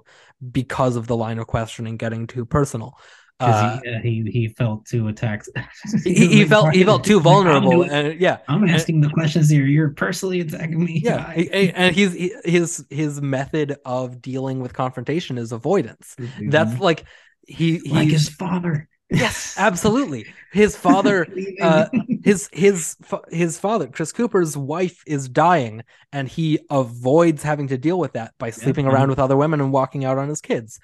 because 0.52 0.96
of 0.96 1.06
the 1.08 1.16
line 1.16 1.38
of 1.40 1.46
questioning 1.48 1.98
getting 1.98 2.26
too 2.28 2.44
personal 2.46 2.98
uh, 3.40 3.80
he, 3.82 3.90
uh, 3.90 4.00
he 4.00 4.32
he 4.32 4.48
felt 4.48 4.86
too 4.86 5.08
attacked. 5.08 5.50
he, 6.04 6.14
he 6.28 6.46
felt 6.46 6.74
he 6.74 6.84
felt 6.84 7.04
too 7.04 7.20
vulnerable 7.32 7.84
and 7.84 8.20
yeah 8.20 8.38
I'm 8.48 8.64
asking 8.68 9.02
the 9.02 9.10
questions 9.10 9.50
here. 9.50 9.66
You're 9.66 9.90
personally 9.90 10.40
attacking 10.42 10.84
me. 10.84 11.02
yeah 11.04 11.28
Why? 11.28 11.34
a- 11.36 11.56
a- 11.70 11.72
and 11.74 11.96
he's 11.96 12.14
he- 12.14 12.36
his 12.46 12.86
his 12.90 13.22
method 13.22 13.78
of 13.86 14.22
dealing 14.22 14.60
with 14.60 14.74
confrontation 14.74 15.38
is 15.38 15.52
avoidance 15.52 16.16
that's 16.50 16.80
like 16.80 17.06
he 17.48 17.80
he 17.80 17.90
like 17.90 18.10
his 18.10 18.30
father. 18.30 18.88
Yes. 19.10 19.56
Absolutely. 19.60 20.26
His 20.52 20.76
father 20.78 21.28
uh, 21.62 21.88
his 22.24 22.50
his 22.54 22.96
his 23.32 23.60
father 23.60 23.88
chris 23.88 24.12
cooper's 24.12 24.56
wife 24.56 25.04
is 25.08 25.28
dying 25.30 25.84
and 26.12 26.28
he 26.28 26.60
avoids 26.70 27.44
having 27.44 27.68
to 27.68 27.78
deal 27.78 27.98
with 28.00 28.14
that 28.14 28.34
by 28.38 28.50
sleeping 28.50 28.86
and- 28.86 28.94
around 28.94 29.10
with 29.10 29.20
other 29.20 29.36
women 29.38 29.62
and 29.62 29.72
walking 29.72 30.06
out 30.06 30.18
on 30.18 30.30
his 30.30 30.42
kids. 30.42 30.80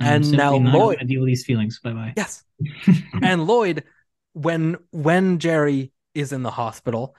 I'm 0.00 0.22
and 0.22 0.32
now 0.32 0.56
Lloyd- 0.56 1.06
deal 1.06 1.20
with 1.22 1.28
these 1.28 1.44
feelings. 1.44 1.80
Bye 1.82 1.92
bye. 1.92 2.12
yes. 2.16 2.44
And 3.22 3.46
lloyd 3.46 3.84
when 4.32 4.76
when 4.90 5.38
jerry 5.38 5.92
is 6.14 6.32
in 6.32 6.42
the 6.42 6.50
hospital 6.50 7.14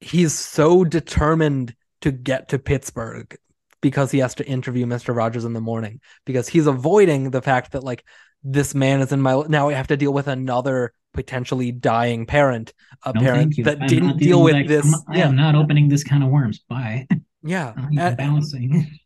he's 0.00 0.32
so 0.32 0.84
determined 0.84 1.74
to 2.00 2.10
get 2.12 2.48
to 2.50 2.58
pittsburgh 2.58 3.36
because 3.80 4.10
he 4.10 4.18
has 4.18 4.34
to 4.36 4.46
interview 4.46 4.86
mr 4.86 5.14
rogers 5.14 5.44
in 5.44 5.52
the 5.52 5.60
morning 5.60 6.00
because 6.24 6.48
he's 6.48 6.66
avoiding 6.66 7.30
the 7.30 7.42
fact 7.42 7.72
that 7.72 7.82
like 7.84 8.04
this 8.44 8.74
man 8.74 9.00
is 9.00 9.12
in 9.12 9.20
my 9.20 9.42
now 9.48 9.68
i 9.68 9.72
have 9.72 9.88
to 9.88 9.96
deal 9.96 10.12
with 10.12 10.28
another 10.28 10.92
potentially 11.14 11.72
dying 11.72 12.26
parent 12.26 12.72
a 13.04 13.12
No, 13.12 13.20
parent 13.20 13.54
that 13.64 13.80
I'm 13.80 13.86
didn't 13.88 14.18
deal 14.18 14.42
with 14.42 14.54
that. 14.54 14.68
this 14.68 14.84
I'm 14.84 14.90
not- 14.92 15.04
I 15.08 15.16
yeah 15.18 15.28
am 15.28 15.36
not 15.36 15.54
opening 15.54 15.88
this 15.88 16.04
kind 16.04 16.22
of 16.22 16.30
worms. 16.30 16.60
Bye. 16.68 17.06
yeah 17.42 17.72
and, 17.76 18.16
balancing. 18.16 18.98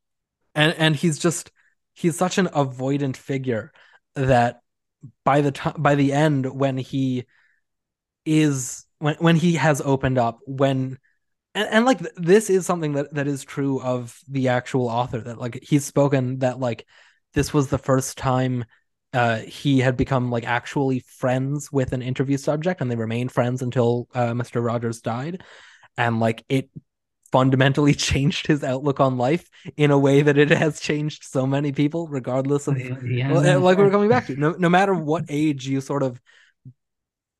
and 0.54 0.74
and 0.76 0.96
he's 0.96 1.18
just 1.18 1.50
he's 1.94 2.16
such 2.16 2.38
an 2.38 2.46
avoidant 2.48 3.16
figure 3.16 3.72
that 4.14 4.60
by 5.24 5.40
the 5.40 5.52
time 5.52 5.74
by 5.78 5.94
the 5.94 6.12
end 6.12 6.46
when 6.52 6.76
he 6.76 7.24
is 8.24 8.84
when 8.98 9.14
when 9.16 9.36
he 9.36 9.54
has 9.54 9.80
opened 9.80 10.18
up 10.18 10.38
when 10.46 10.98
and, 11.54 11.68
and 11.68 11.84
like 11.84 11.98
th- 11.98 12.12
this 12.16 12.50
is 12.50 12.64
something 12.66 12.92
that 12.94 13.12
that 13.14 13.26
is 13.26 13.44
true 13.44 13.80
of 13.80 14.18
the 14.28 14.48
actual 14.48 14.88
author 14.88 15.20
that 15.20 15.38
like 15.38 15.58
he's 15.62 15.84
spoken 15.84 16.38
that 16.40 16.58
like 16.60 16.86
this 17.34 17.52
was 17.52 17.68
the 17.68 17.78
first 17.78 18.16
time 18.18 18.64
uh 19.14 19.38
he 19.38 19.80
had 19.80 19.96
become 19.96 20.30
like 20.30 20.46
actually 20.46 21.00
friends 21.00 21.70
with 21.70 21.92
an 21.92 22.02
interview 22.02 22.36
subject 22.38 22.80
and 22.80 22.90
they 22.90 22.96
remained 22.96 23.30
friends 23.32 23.62
until 23.62 24.08
uh, 24.14 24.32
Mr. 24.32 24.64
Rogers 24.64 25.00
died 25.00 25.42
and 25.98 26.18
like 26.20 26.44
it 26.48 26.70
fundamentally 27.30 27.94
changed 28.10 28.46
his 28.46 28.62
outlook 28.64 29.00
on 29.00 29.16
life 29.18 29.48
in 29.76 29.90
a 29.90 29.98
way 29.98 30.22
that 30.22 30.38
it 30.38 30.50
has 30.50 30.80
changed 30.80 31.24
so 31.24 31.46
many 31.46 31.72
people 31.72 32.06
regardless 32.08 32.68
of 32.68 32.76
He- 32.76 32.84
he 33.16 33.22
well, 33.24 33.38
uh, 33.46 33.60
like 33.60 33.78
we're 33.78 33.90
coming 33.90 34.08
back 34.08 34.26
to 34.28 34.36
no, 34.36 34.52
no 34.52 34.68
matter 34.68 34.94
what 34.94 35.24
age 35.28 35.66
you 35.66 35.80
sort 35.80 36.02
of 36.02 36.20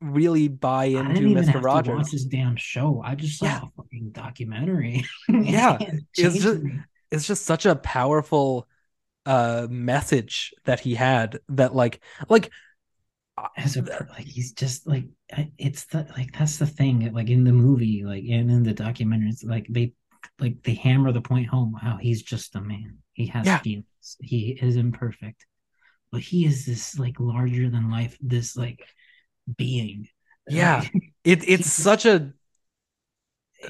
really 0.01 0.47
buy 0.49 0.85
into 0.85 1.21
Mr. 1.21 1.53
to 1.53 1.59
watch 1.59 1.87
Rogers 1.87 2.11
this 2.11 2.25
damn 2.25 2.55
show. 2.57 3.01
I 3.05 3.15
just 3.15 3.39
saw 3.39 3.45
Yeah. 3.45 3.61
a 3.63 3.67
fucking 3.77 4.09
documentary. 4.11 5.05
Yeah, 5.29 5.77
It 5.79 6.03
it's 6.17 6.39
just- 6.43 6.63
me. 6.63 6.79
it's 7.09 7.25
just 7.25 7.45
such 7.45 7.65
a 7.65 7.75
powerful 7.75 8.67
uh 9.25 9.67
message 9.69 10.53
that 10.65 10.81
he 10.81 10.95
had 10.95 11.39
that 11.49 11.73
like 11.75 12.01
like 12.29 12.51
as 13.57 13.77
a 13.77 13.81
like 13.81 14.25
he's 14.25 14.53
just 14.53 14.87
like 14.87 15.05
it's 15.57 15.85
the 15.85 16.05
like 16.15 16.31
that's 16.37 16.57
the 16.57 16.67
thing 16.67 17.11
like 17.13 17.29
in 17.29 17.43
the 17.43 17.51
movie 17.51 18.03
like 18.05 18.23
and 18.29 18.51
in 18.51 18.63
the 18.63 18.73
documentaries 18.73 19.43
like 19.43 19.65
they 19.69 19.91
like 20.39 20.61
they 20.63 20.75
hammer 20.75 21.11
the 21.11 21.21
point 21.21 21.47
home 21.47 21.73
how 21.81 21.97
he's 21.97 22.21
just 22.21 22.55
a 22.55 22.61
man. 22.61 22.97
He 23.13 23.27
has 23.27 23.51
Yeah. 23.51 23.63
feelings 23.63 23.85
he 24.21 24.57
is 24.61 24.75
imperfect. 24.77 25.45
But 26.11 26.21
he 26.21 26.45
is 26.45 26.65
this 26.65 26.99
like 26.99 27.19
larger 27.19 27.69
than 27.69 27.91
life 27.91 28.17
this 28.21 28.57
like 28.57 28.81
being. 29.57 30.07
Yeah. 30.47 30.85
Like, 30.85 30.93
it 31.23 31.47
it's 31.47 31.67
such 31.67 32.05
a 32.05 32.33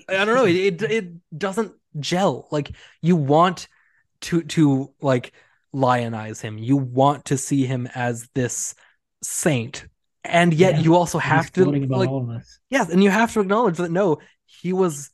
I 0.10 0.26
don't 0.26 0.36
know 0.36 0.46
it, 0.46 0.56
it 0.56 0.82
it 0.84 1.38
doesn't 1.38 1.74
gel. 2.00 2.48
Like 2.52 2.72
you 3.02 3.16
want 3.16 3.68
to 4.24 4.42
to 4.44 4.92
like 5.02 5.34
lionize 5.74 6.42
him 6.42 6.58
you 6.58 6.78
want 6.78 7.26
to 7.26 7.38
see 7.38 7.66
him 7.66 7.88
as 7.96 8.30
this 8.36 8.76
saint 9.24 9.88
and 10.24 10.54
yet 10.54 10.76
Yeah, 10.76 10.82
you 10.82 10.96
also 10.96 11.18
have 11.20 11.52
to 11.54 11.66
like 11.66 12.10
all 12.10 12.24
of 12.24 12.30
us 12.30 12.60
Yes, 12.70 12.90
and 12.90 13.04
you 13.04 13.10
have 13.10 13.34
to 13.34 13.40
acknowledge 13.42 13.78
that 13.78 13.92
no, 13.92 14.20
he 14.46 14.72
was 14.74 15.10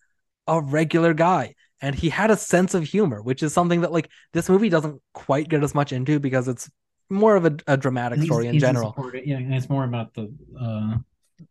a 0.47 0.61
regular 0.61 1.13
guy. 1.13 1.55
and 1.81 1.95
he 1.95 2.09
had 2.09 2.29
a 2.29 2.35
sense 2.35 2.73
of 2.73 2.83
humor, 2.83 3.21
which 3.21 3.41
is 3.41 3.53
something 3.53 3.81
that 3.81 3.91
like 3.91 4.09
this 4.33 4.49
movie 4.49 4.69
doesn't 4.69 5.01
quite 5.13 5.47
get 5.47 5.63
as 5.63 5.73
much 5.73 5.91
into 5.93 6.19
because 6.19 6.47
it's 6.47 6.69
more 7.09 7.35
of 7.37 7.45
a, 7.45 7.53
a 7.67 7.77
dramatic 7.77 8.21
story 8.21 8.47
in 8.47 8.59
general. 8.59 8.93
Yeah, 9.23 9.37
and 9.37 9.53
it's 9.53 9.69
more 9.69 9.85
about 9.85 10.13
the 10.13 10.25
uh 10.59 10.97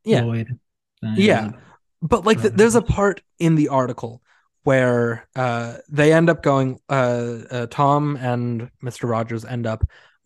Yeah. 0.04 0.22
Lloyd. 0.22 0.58
Yeah. 1.02 1.52
But 2.02 2.24
like, 2.24 2.38
th- 2.38 2.50
Right. 2.50 2.58
there's 2.58 2.74
a 2.76 2.82
part 2.82 3.22
in 3.38 3.54
the 3.56 3.68
article 3.68 4.22
where 4.68 5.26
uh, 5.34 5.78
they 5.88 6.12
end 6.12 6.28
up 6.28 6.42
going. 6.42 6.78
Uh, 6.90 7.38
uh, 7.50 7.66
Tom 7.70 8.16
and 8.16 8.70
Mr. 8.82 9.08
Rogers 9.08 9.46
end 9.46 9.66
up 9.66 9.82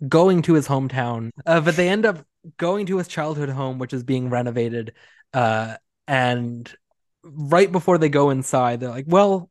going 0.08 0.42
to 0.42 0.54
his 0.54 0.66
hometown, 0.66 1.30
uh, 1.46 1.60
but 1.60 1.76
they 1.76 1.88
end 1.88 2.04
up 2.04 2.26
going 2.56 2.86
to 2.86 2.98
his 2.98 3.06
childhood 3.06 3.50
home, 3.50 3.78
which 3.78 3.92
is 3.92 4.02
being 4.02 4.30
renovated. 4.30 4.94
Uh, 5.32 5.76
and 6.08 6.74
right 7.22 7.70
before 7.70 7.98
they 7.98 8.08
go 8.08 8.30
inside, 8.30 8.80
they're 8.80 8.90
like, 8.90 9.04
"Well, 9.06 9.48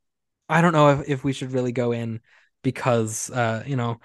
I 0.50 0.60
don't 0.60 0.74
know 0.74 1.00
if, 1.00 1.10
if 1.10 1.24
we 1.24 1.32
should 1.32 1.54
really 1.54 1.72
go 1.72 1.94
in 1.94 2.20
because 2.62 3.32
you 3.66 3.78
know 3.78 4.02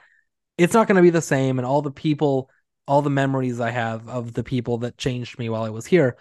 it's 0.57 0.73
not 0.73 0.87
going 0.87 0.99
to 0.99 1.03
be 1.03 1.11
the 1.11 1.21
same, 1.21 1.59
and 1.59 1.67
all 1.67 1.83
the 1.83 1.91
people, 1.91 2.49
all 2.87 3.03
the 3.03 3.11
memories 3.11 3.59
I 3.59 3.71
have 3.71 4.09
of 4.09 4.35
the 4.35 4.45
people 4.45 4.79
that 4.79 4.99
changed 4.99 5.37
me 5.37 5.49
while 5.49 5.65
I 5.65 5.71
was 5.71 5.87
here." 5.87 6.17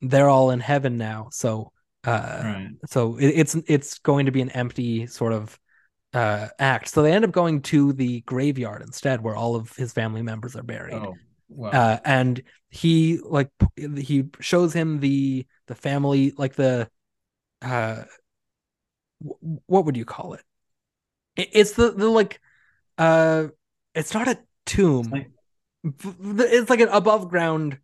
they're 0.00 0.28
all 0.28 0.52
in 0.52 0.60
heaven 0.60 0.96
now 0.96 1.26
so 1.32 1.72
uh 2.08 2.42
Right. 2.44 2.70
so 2.86 3.16
it, 3.18 3.28
it's 3.28 3.54
it's 3.66 3.98
going 3.98 4.26
to 4.26 4.32
be 4.32 4.40
an 4.42 4.50
empty 4.50 5.06
sort 5.06 5.32
of 5.32 5.58
uh 6.14 6.48
act 6.58 6.88
so 6.88 7.02
they 7.02 7.12
end 7.12 7.24
up 7.24 7.32
going 7.32 7.60
to 7.62 7.92
the 7.92 8.22
graveyard 8.22 8.82
instead 8.82 9.20
where 9.22 9.36
all 9.36 9.54
of 9.56 9.74
his 9.76 9.92
family 9.92 10.22
members 10.22 10.56
are 10.56 10.62
buried 10.62 10.94
Oh, 10.94 11.14
wow. 11.48 11.70
uh 11.70 11.98
and 12.04 12.42
he 12.70 13.18
like 13.22 13.50
he 13.96 14.24
shows 14.40 14.72
him 14.72 15.00
the 15.00 15.46
the 15.66 15.74
family 15.74 16.32
like 16.36 16.54
the 16.54 16.88
uh 17.62 18.04
wh- 19.20 19.42
what 19.66 19.84
would 19.84 19.96
you 19.96 20.04
call 20.04 20.34
it, 20.34 20.42
it 21.36 21.48
it's 21.52 21.72
the 21.72 21.90
the 21.90 22.08
like 22.08 22.40
uh 22.98 23.48
it's 23.94 24.14
not 24.14 24.28
a 24.28 24.38
tomb 24.66 25.10
like- 25.12 25.30
it's 25.84 26.70
like 26.70 26.80
an 26.80 26.88
above 26.88 27.28
ground 27.28 27.78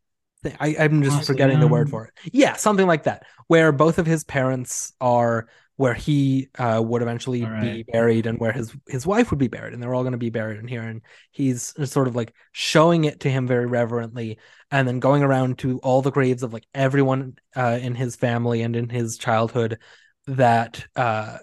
thing. 0.44 0.56
I, 0.60 0.76
I'm 0.78 1.02
just 1.02 1.18
Mausoleum. 1.18 1.26
forgetting 1.26 1.60
the 1.60 1.68
word 1.68 1.90
for 1.90 2.06
it. 2.06 2.12
Yeah, 2.32 2.54
something 2.54 2.86
like 2.86 3.04
that, 3.04 3.24
where 3.48 3.72
both 3.72 3.98
of 3.98 4.06
his 4.06 4.24
parents 4.24 4.92
are, 5.00 5.48
where 5.76 5.94
he 5.94 6.48
uh, 6.58 6.80
would 6.84 7.02
eventually 7.02 7.50
be 7.60 7.84
buried, 7.92 8.26
and 8.26 8.38
where 8.38 8.52
his 8.52 8.72
his 8.86 9.06
wife 9.06 9.30
would 9.30 9.40
be 9.40 9.48
buried, 9.48 9.72
and 9.72 9.82
they're 9.82 9.94
all 9.94 10.02
going 10.04 10.12
to 10.12 10.18
be 10.18 10.30
buried 10.30 10.60
in 10.60 10.68
here. 10.68 10.82
And 10.82 11.02
he's 11.32 11.74
sort 11.90 12.06
of 12.08 12.14
like 12.14 12.32
showing 12.52 13.04
it 13.04 13.20
to 13.20 13.30
him 13.30 13.46
very 13.48 13.66
reverently, 13.66 14.38
and 14.70 14.86
then 14.86 15.00
going 15.00 15.22
around 15.24 15.58
to 15.58 15.78
all 15.80 16.02
the 16.02 16.12
graves 16.12 16.42
of 16.44 16.52
like 16.52 16.66
everyone 16.74 17.36
uh, 17.56 17.78
in 17.82 17.94
his 17.96 18.16
family 18.16 18.62
and 18.62 18.76
in 18.76 18.88
his 18.88 19.18
childhood 19.18 19.78
that 20.26 20.86
uh, 20.96 21.38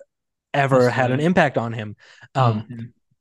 ever 0.53 0.83
That's 0.83 0.95
had 0.95 1.11
an 1.11 1.19
impact 1.19 1.57
on 1.57 1.73
him. 1.73 1.95
Um, 2.35 2.65
Oh, 2.71 2.77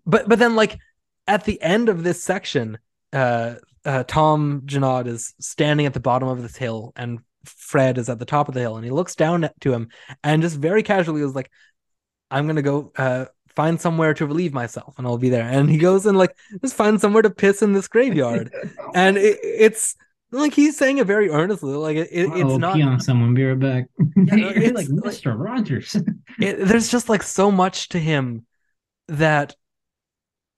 but 0.06 0.28
but 0.28 0.38
then 0.38 0.56
like 0.56 0.78
at 1.26 1.44
the 1.44 1.60
end 1.62 1.88
of 1.88 2.02
this 2.02 2.22
section 2.22 2.78
uh 3.12 3.54
uh 3.84 4.04
tom 4.06 4.62
junod 4.66 5.06
is 5.06 5.34
standing 5.40 5.86
at 5.86 5.94
the 5.94 6.00
bottom 6.00 6.28
of 6.28 6.42
this 6.42 6.56
hill 6.56 6.92
and 6.96 7.18
fred 7.44 7.96
is 7.98 8.08
at 8.08 8.18
the 8.18 8.24
top 8.26 8.48
of 8.48 8.54
the 8.54 8.60
hill 8.60 8.76
and 8.76 8.84
he 8.84 8.90
looks 8.90 9.14
down 9.14 9.44
at- 9.44 9.58
to 9.60 9.72
him 9.72 9.88
and 10.22 10.42
just 10.42 10.56
very 10.56 10.82
casually 10.82 11.22
is 11.22 11.34
like 11.34 11.50
i'm 12.30 12.46
gonna 12.46 12.62
go 12.62 12.92
uh 12.96 13.24
find 13.56 13.80
somewhere 13.80 14.14
to 14.14 14.26
relieve 14.26 14.52
myself 14.52 14.94
and 14.98 15.06
i'll 15.06 15.18
be 15.18 15.30
there 15.30 15.48
and 15.48 15.68
he 15.70 15.78
goes 15.78 16.06
and 16.06 16.16
like 16.18 16.36
just 16.62 16.74
find 16.76 17.00
somewhere 17.00 17.22
to 17.22 17.30
piss 17.30 17.62
in 17.62 17.72
this 17.72 17.88
graveyard 17.88 18.52
and 18.94 19.16
it, 19.16 19.38
it's 19.42 19.96
like 20.32 20.54
he's 20.54 20.76
saying 20.76 20.98
it 20.98 21.06
very 21.08 21.28
earnestly 21.30 21.74
like 21.74 21.96
it, 21.96 22.08
it- 22.12 22.30
it's 22.32 22.58
not 22.58 22.76
pee 22.76 22.82
on 22.82 23.00
someone. 23.00 23.34
Be 23.34 23.44
right 23.44 23.58
back. 23.58 23.84
Yeah, 24.16 24.34
You're 24.36 24.62
it's 24.62 24.72
like 24.72 24.88
like- 24.88 25.14
Mr. 25.14 25.36
Rogers. 25.36 25.96
it, 26.38 26.54
there's 26.68 26.88
just 26.88 27.08
like 27.08 27.24
so 27.24 27.50
much 27.50 27.88
to 27.88 27.98
him 27.98 28.46
that 29.08 29.56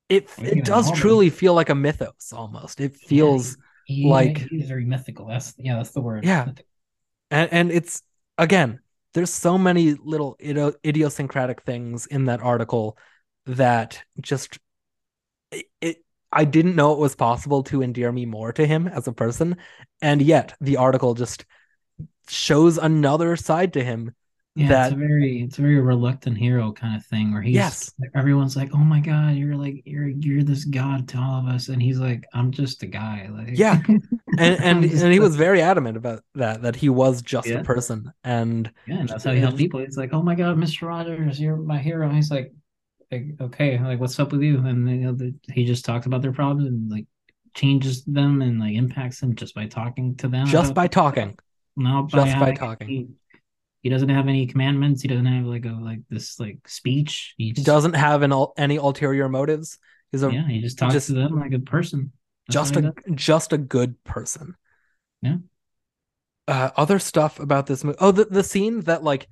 it 0.09 0.29
it 0.39 0.65
does 0.65 0.91
truly 0.93 1.31
feel 1.31 1.55
like 1.55 1.69
a 1.71 1.75
mythos 1.75 2.33
almost 2.33 2.81
it 2.81 2.95
feels 2.97 3.57
He- 3.85 4.09
like- 4.09 4.39
he's 4.49 4.69
very 4.69 4.85
mythical. 4.85 5.27
That's 5.27 5.55
yeah, 5.59 5.77
that's 5.77 5.91
the 5.91 6.01
word. 6.01 6.25
Yeah. 6.25 6.45
Mythical. 6.47 6.67
and, 7.31 7.53
and 7.53 7.73
it's 7.73 8.03
again 8.39 8.81
there's 9.15 9.31
so 9.31 9.59
many 9.59 9.93
little 9.95 10.37
idiosyncratic 10.41 11.63
things 11.63 12.07
in 12.07 12.27
that 12.27 12.41
article 12.41 12.97
that 13.47 14.03
just 14.21 14.59
it, 15.51 15.67
it 15.81 16.05
i 16.31 16.45
didn't 16.45 16.77
know 16.77 16.93
it 16.93 16.99
was 16.99 17.15
possible 17.17 17.63
to 17.65 17.83
endear 17.83 18.11
me 18.13 18.25
more 18.25 18.53
to 18.53 18.67
him 18.67 18.89
as 18.89 19.07
a 19.09 19.13
person 19.13 19.57
and 20.01 20.23
yet 20.23 20.55
the 20.61 20.77
article 20.79 21.15
just 21.15 21.45
shows 22.29 22.79
another 22.79 23.37
side 23.37 23.73
to 23.75 23.85
him 23.85 24.15
Yeah, 24.55 24.69
that- 24.69 24.87
it's 24.89 24.95
a 24.95 24.99
very 24.99 25.43
it's 25.43 25.59
a 25.59 25.63
very 25.63 25.81
reluctant 25.81 26.37
hero 26.37 26.73
kind 26.73 26.95
of 26.95 27.07
thing 27.07 27.33
where 27.33 27.41
he's 27.41 27.55
Yes. 27.55 27.91
like, 27.99 28.11
everyone's 28.15 28.55
like, 28.55 28.71
Oh 28.75 28.85
my 28.85 29.01
god, 29.01 29.35
you're 29.37 29.57
like 29.57 29.83
you're 29.87 30.09
you're 30.09 30.43
this 30.43 30.65
god 30.67 31.09
to 31.09 31.19
all 31.19 31.41
of 31.41 31.47
us 31.47 31.69
and 31.69 31.81
he's 31.83 31.99
like, 31.99 32.25
I'm 32.35 32.51
just 32.51 32.83
a 32.83 32.87
guy. 32.87 33.31
Like 33.33 33.57
Yeah. 33.59 33.81
and 33.89 34.03
and, 34.39 34.85
and 34.85 35.13
he 35.13 35.21
was 35.21 35.37
very 35.37 35.63
adamant 35.63 35.97
about 35.97 36.23
that 36.35 36.63
that 36.63 36.77
he 36.77 36.91
was 36.91 37.23
just 37.23 37.49
Yeah. 37.49 37.61
a 37.61 37.65
person 37.65 38.13
and 38.25 38.71
Yeah, 38.87 38.99
and 38.99 39.09
that's 39.09 39.25
how 39.25 39.33
he 39.33 39.41
helps 39.41 39.57
people. 39.57 39.81
He's 39.81 39.97
like, 39.97 40.13
oh 40.13 40.23
my 40.23 40.35
god, 40.35 40.59
Mr. 40.59 40.87
Rogers, 40.87 41.41
you're 41.41 41.57
my 41.57 41.79
hero. 41.79 42.07
And 42.07 42.15
he's 42.17 42.31
like, 42.31 42.53
like, 43.11 43.29
okay, 43.41 43.79
like 43.79 44.01
what's 44.01 44.19
up 44.21 44.33
with 44.33 44.43
you? 44.43 44.59
And 44.67 44.87
you 44.89 44.97
know, 44.99 45.13
the, 45.15 45.35
he 45.51 45.65
just 45.65 45.85
talks 45.87 46.05
about 46.07 46.21
their 46.21 46.33
problems 46.33 46.67
and 46.69 46.91
like 46.91 47.07
changes 47.55 48.05
them 48.05 48.43
and 48.43 48.61
like 48.61 48.75
impacts 48.75 49.21
them 49.21 49.35
just 49.35 49.55
by 49.55 49.67
talking 49.67 50.15
to 50.17 50.29
them. 50.29 50.47
just 50.47 50.75
by 50.75 50.89
talking 50.89 51.39
no, 51.75 52.07
just 52.07 52.13
by 52.13 52.29
having 52.29 52.57
talking. 52.57 53.15
He 53.83 53.91
doesn't 53.91 54.09
have 54.09 54.29
any 54.29 54.47
commandments. 54.47 55.03
He 55.03 55.09
doesn't 55.09 55.27
have 55.27 55.45
like 55.45 55.67
a 55.67 55.79
like 55.81 56.01
this 56.09 56.39
like 56.41 56.67
speech. 56.67 57.35
He 57.37 57.53
he 57.57 57.63
doesn't 57.63 57.95
have 57.95 58.23
an 58.23 58.33
any 58.57 58.77
ulterior 58.77 59.29
motives 59.29 59.79
he's 60.13 60.23
a 60.23 60.33
Yeah, 60.33 60.47
he 60.47 60.61
just 60.61 60.79
talks 60.79 60.93
just- 60.95 61.09
to 61.09 61.15
them 61.15 61.41
like 61.41 61.53
a 61.53 61.59
person. 61.59 62.13
That's 62.49 62.71
just 62.71 62.77
a 62.77 62.95
just 63.15 63.53
a 63.53 63.59
good 63.59 64.03
person. 64.05 64.57
Yeah. 65.23 65.37
Uh, 66.49 66.71
other 66.77 66.99
stuff 66.99 67.39
about 67.39 67.67
this 67.67 67.85
movie. 67.85 67.99
Oh, 68.01 68.11
the 68.11 68.25
the 68.25 68.43
scene 68.43 68.81
that 68.83 69.03
like 69.03 69.29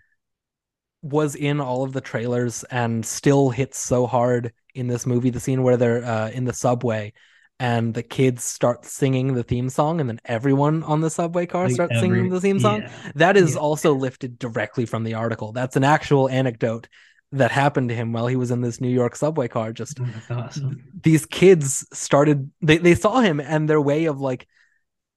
was 1.02 1.34
in 1.34 1.60
all 1.60 1.82
of 1.82 1.92
the 1.92 2.00
trailers 2.00 2.62
and 2.64 3.04
still 3.04 3.50
hits 3.50 3.78
so 3.78 4.06
hard 4.06 4.52
in 4.74 4.86
this 4.86 5.06
movie. 5.06 5.30
The 5.30 5.40
scene 5.40 5.62
where 5.62 5.76
they're 5.76 6.04
uh, 6.04 6.30
in 6.30 6.44
the 6.44 6.52
subway 6.52 7.12
and 7.60 7.94
the 7.94 8.02
kids 8.02 8.42
start 8.42 8.84
singing 8.84 9.34
the 9.34 9.42
theme 9.44 9.68
song, 9.68 10.00
and 10.00 10.08
then 10.08 10.18
everyone 10.24 10.82
on 10.82 11.00
the 11.02 11.10
subway 11.10 11.46
car 11.46 11.64
Like 11.66 11.74
starts 11.74 11.92
every- 11.94 12.08
singing 12.08 12.30
the 12.30 12.40
theme 12.40 12.58
song. 12.58 12.80
yeah. 12.82 12.90
That 13.14 13.36
is 13.36 13.54
Yeah. 13.54 13.60
also 13.60 13.94
lifted 13.94 14.38
directly 14.38 14.86
from 14.86 15.04
the 15.04 15.14
article. 15.14 15.52
That's 15.52 15.76
an 15.76 15.84
actual 15.84 16.28
anecdote 16.28 16.88
that 17.32 17.52
happened 17.52 17.90
to 17.90 17.94
him 17.94 18.12
while 18.12 18.26
he 18.26 18.34
was 18.34 18.50
in 18.50 18.60
this 18.60 18.80
New 18.80 18.88
York 18.88 19.14
subway 19.14 19.46
car. 19.46 19.72
Just 19.72 20.00
Oh, 20.00 20.34
awesome. 20.34 20.82
these 21.02 21.26
kids 21.26 21.86
started 21.92 22.50
they, 22.60 22.78
they 22.78 22.96
saw 22.96 23.20
him 23.20 23.38
and 23.40 23.68
their 23.68 23.80
way 23.80 24.06
of 24.06 24.20
like 24.20 24.48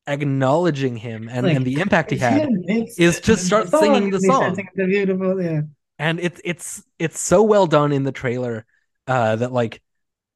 acknowledging 0.05 0.97
him 0.97 1.29
and, 1.31 1.47
Like, 1.47 1.55
and 1.55 1.65
the 1.65 1.79
impact 1.79 2.11
he 2.11 2.17
had 2.17 2.49
is 2.97 3.19
to 3.21 3.37
start 3.37 3.71
the 3.71 3.79
singing 3.79 4.09
the 4.09 4.19
song. 4.19 4.55
beautiful, 4.75 5.41
yeah. 5.41 5.61
and 5.97 6.19
it's 6.19 6.41
it's 6.43 6.83
it's 6.99 7.19
so 7.19 7.41
well 7.43 7.67
done 7.67 7.91
in 7.93 8.03
the 8.03 8.11
trailer 8.11 8.65
uh 9.07 9.37
that 9.37 9.51
like 9.53 9.81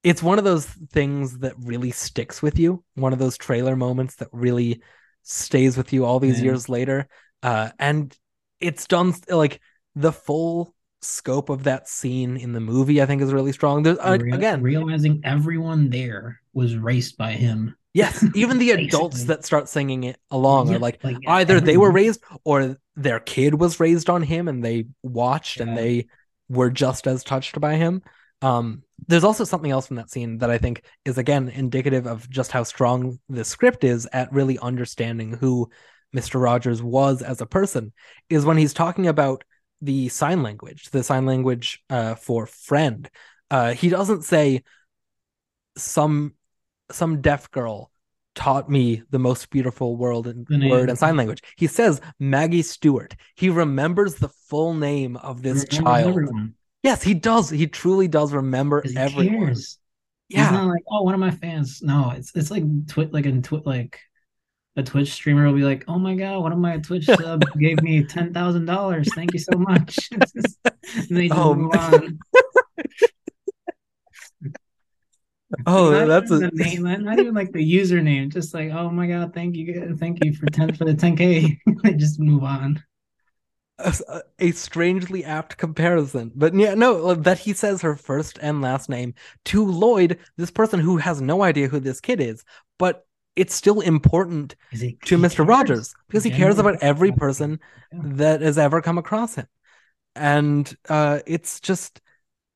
it's 0.04 0.24
one 0.24 0.38
of 0.38 0.44
those 0.46 0.66
things 0.66 1.40
that 1.40 1.54
really 1.60 1.92
sticks 1.92 2.42
with 2.42 2.58
you. 2.60 2.84
One 2.96 3.14
of 3.14 3.20
those 3.20 3.38
trailer 3.38 3.76
moments 3.76 4.16
that 4.18 4.30
really 4.32 4.82
stays 5.24 5.76
with 5.78 5.92
you 5.92 6.06
all 6.06 6.20
these 6.20 6.40
Yeah. 6.40 6.46
years 6.46 6.70
later. 6.70 7.08
Uh 7.44 7.70
and 7.80 8.16
it's 8.60 8.88
done 8.88 9.14
like 9.30 9.60
the 9.96 10.12
full 10.12 10.74
scope 11.02 11.50
of 11.50 11.64
that 11.64 11.88
scene 11.88 12.38
in 12.38 12.54
the 12.54 12.60
movie 12.60 13.02
i 13.02 13.06
think 13.06 13.22
is 13.22 13.32
really 13.32 13.52
strong. 13.52 13.84
There's 13.84 14.00
uh, 14.00 14.18
Real- 14.20 14.36
again 14.36 14.62
realizing 14.64 15.22
everyone 15.24 15.90
there 15.90 16.40
was 16.54 16.76
raised 16.76 17.18
by 17.18 17.34
him. 17.34 17.76
yes 17.94 18.26
even 18.36 18.58
the 18.58 18.72
adults 18.80 19.26
that 19.26 19.46
start 19.46 19.70
singing 19.70 20.06
it 20.06 20.18
along 20.32 20.70
Yeah, 20.70 20.78
are 20.78 20.80
like 20.80 21.00
either 21.28 21.60
they 21.60 21.78
were 21.78 21.92
raised 21.92 22.24
or 22.44 22.78
their 22.96 23.20
kid 23.20 23.54
was 23.60 23.80
raised 23.80 24.10
on 24.10 24.24
him 24.24 24.48
and 24.48 24.64
they 24.64 24.86
watched 25.04 25.60
and 25.60 25.78
they 25.78 26.08
were 26.50 26.72
just 26.72 27.06
as 27.08 27.24
touched 27.24 27.60
by 27.62 27.76
him 27.76 28.02
um 28.42 28.84
there's 29.08 29.24
also 29.24 29.44
something 29.44 29.72
else 29.72 29.88
from 29.88 29.96
that 29.96 30.10
scene 30.10 30.38
that 30.38 30.50
i 30.50 30.58
think 30.58 30.84
is 31.06 31.18
again 31.18 31.50
indicative 31.50 32.06
of 32.06 32.30
just 32.30 32.52
how 32.52 32.64
strong 32.64 33.20
the 33.30 33.44
script 33.44 33.84
is 33.84 34.08
at 34.14 34.32
really 34.32 34.60
understanding 34.60 35.34
who 35.34 35.70
mr 36.16 36.42
rogers 36.42 36.82
was 36.82 37.22
as 37.22 37.42
a 37.42 37.46
person 37.46 37.92
is 38.30 38.46
when 38.46 38.58
he's 38.58 38.74
talking 38.74 39.08
about 39.08 39.44
the 39.82 40.10
sign 40.10 40.44
language 40.44 40.90
the 40.92 41.04
sign 41.04 41.26
language 41.26 41.84
uh 41.90 42.16
for 42.16 42.46
friend 42.46 43.10
uh 43.52 43.74
he 43.74 43.90
doesn't 43.90 44.24
say 44.24 44.64
some 45.78 46.34
some 46.92 47.22
deaf 47.22 47.50
girl 47.52 47.92
taught 48.36 48.70
me 48.70 49.02
the 49.10 49.20
most 49.20 49.50
beautiful 49.50 49.98
world 49.98 50.28
and 50.28 50.46
The 50.48 50.60
name. 50.60 50.70
word 50.70 50.90
and 50.90 50.98
sign 50.98 51.18
language. 51.18 51.42
He 51.58 51.66
says 51.66 52.00
Maggie 52.20 52.62
Stewart. 52.62 53.16
He 53.36 53.50
remembers 53.50 54.16
the 54.16 54.30
full 54.30 54.76
name 54.76 55.18
of 55.18 55.42
this 55.42 55.66
child. 55.66 56.10
everyone, 56.10 56.54
Yes, 56.84 57.04
he 57.04 57.14
does. 57.14 57.50
He 57.50 57.68
truly 57.68 58.08
does 58.08 58.34
remember 58.34 58.82
he 58.86 58.96
everyone. 58.96 59.46
cares. 59.48 59.78
He's 60.30 60.40
Yeah. 60.40 60.52
not 60.52 60.68
like, 60.68 60.84
oh, 60.90 61.04
one 61.04 61.14
of 61.14 61.20
my 61.20 61.32
fans. 61.32 61.82
No, 61.82 62.12
it's 62.16 62.36
it's 62.36 62.52
like 62.52 62.64
twit 62.88 63.14
like 63.14 63.26
in 63.26 63.42
twit 63.42 63.66
like 63.66 64.00
a 64.76 64.84
Twitch 64.84 65.12
streamer 65.12 65.46
will 65.48 65.54
be 65.56 65.64
like, 65.64 65.86
"Oh 65.88 65.98
my 65.98 66.14
god, 66.16 66.40
one 66.42 66.52
of 66.52 66.60
my 66.60 66.78
Twitch 66.78 67.06
sub 67.20 67.44
gave 67.60 67.82
me 67.82 68.04
ten 68.04 68.34
thousand 68.34 68.66
dollars. 68.66 69.08
Thank 69.16 69.34
you 69.34 69.40
so 69.40 69.58
much." 69.58 69.98
and 70.12 71.08
they 71.10 71.28
just 71.28 71.40
Oh, 71.40 71.56
move 71.56 71.72
on. 71.76 72.20
Oh, 75.66 75.92
Not 75.92 76.08
that's 76.08 76.30
a 76.32 76.50
name, 76.54 76.84
not 76.84 77.20
even 77.20 77.34
like 77.34 77.54
the 77.54 77.60
username. 77.60 78.30
Just 78.32 78.54
like, 78.54 78.70
"Oh 78.72 78.90
my 78.90 79.08
god, 79.08 79.34
thank 79.34 79.56
you, 79.56 79.96
thank 79.98 80.24
you 80.24 80.34
for 80.34 80.46
ten 80.48 80.76
for 80.76 80.84
the 80.84 80.94
ten 80.94 81.16
k." 81.16 81.58
they 81.84 81.94
just 81.94 82.20
move 82.20 82.44
on. 82.44 82.84
A, 83.80 84.22
a 84.40 84.52
strangely 84.52 85.24
apt 85.24 85.58
comparison. 85.58 86.32
But 86.36 86.54
yeah, 86.56 86.74
no, 86.74 87.14
that 87.16 87.40
he 87.40 87.54
says 87.54 87.82
her 87.82 87.96
first 87.96 88.40
and 88.42 88.62
last 88.62 88.90
name 88.90 89.14
to 89.46 89.66
Lloyd, 89.66 90.20
this 90.38 90.52
person 90.52 90.80
who 90.80 90.98
has 90.98 91.22
no 91.22 91.44
idea 91.44 91.68
who 91.68 91.80
this 91.80 92.02
kid 92.02 92.20
is, 92.22 92.44
but 92.80 93.06
it's 93.36 93.54
still 93.54 93.82
important 93.82 94.56
he 94.72 94.98
to 95.06 95.18
he 95.18 95.18
Mr. 95.18 95.46
cares? 95.46 95.46
Rogers 95.46 95.96
because 96.10 96.24
he 96.24 96.32
cares 96.32 96.58
about 96.58 96.78
every 96.82 97.12
person 97.12 97.60
that 97.92 98.42
has 98.42 98.58
ever 98.58 98.82
come 98.82 98.98
across 98.98 99.36
him. 99.36 99.48
And 100.16 100.76
uh 100.90 101.20
it's 101.28 101.60
just 101.60 102.02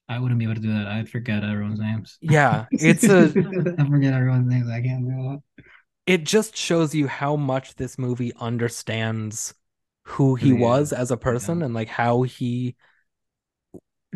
I 0.10 0.20
wouldn't 0.20 0.40
be 0.40 0.46
able 0.46 0.56
to 0.56 0.62
do 0.62 0.74
that. 0.74 0.88
I'd 0.88 1.10
forget 1.10 1.44
everyone's 1.44 1.80
names. 1.80 2.18
yeah, 2.22 2.66
it's 2.78 3.08
a 3.08 3.36
I 3.80 3.86
forget 3.88 4.14
everyone's 4.14 4.48
names. 4.48 4.70
I 4.70 4.82
can't 4.82 5.06
do 5.06 5.12
that. 5.56 5.64
it 6.06 6.24
just 6.26 6.56
shows 6.56 6.94
you 6.96 7.08
how 7.08 7.36
much 7.36 7.76
this 7.76 7.98
movie 7.98 8.34
understands 8.40 9.54
who 10.12 10.36
he 10.36 10.48
he 10.48 10.54
was 10.54 10.94
as 10.94 11.12
a 11.12 11.18
person 11.18 11.60
yeah. 11.60 11.66
and 11.66 11.74
like 11.74 11.88
how 11.88 12.24
he 12.24 12.76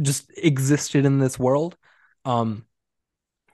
just 0.02 0.32
existed 0.38 1.06
in 1.06 1.20
this 1.20 1.40
world. 1.40 1.78
Um 2.26 2.66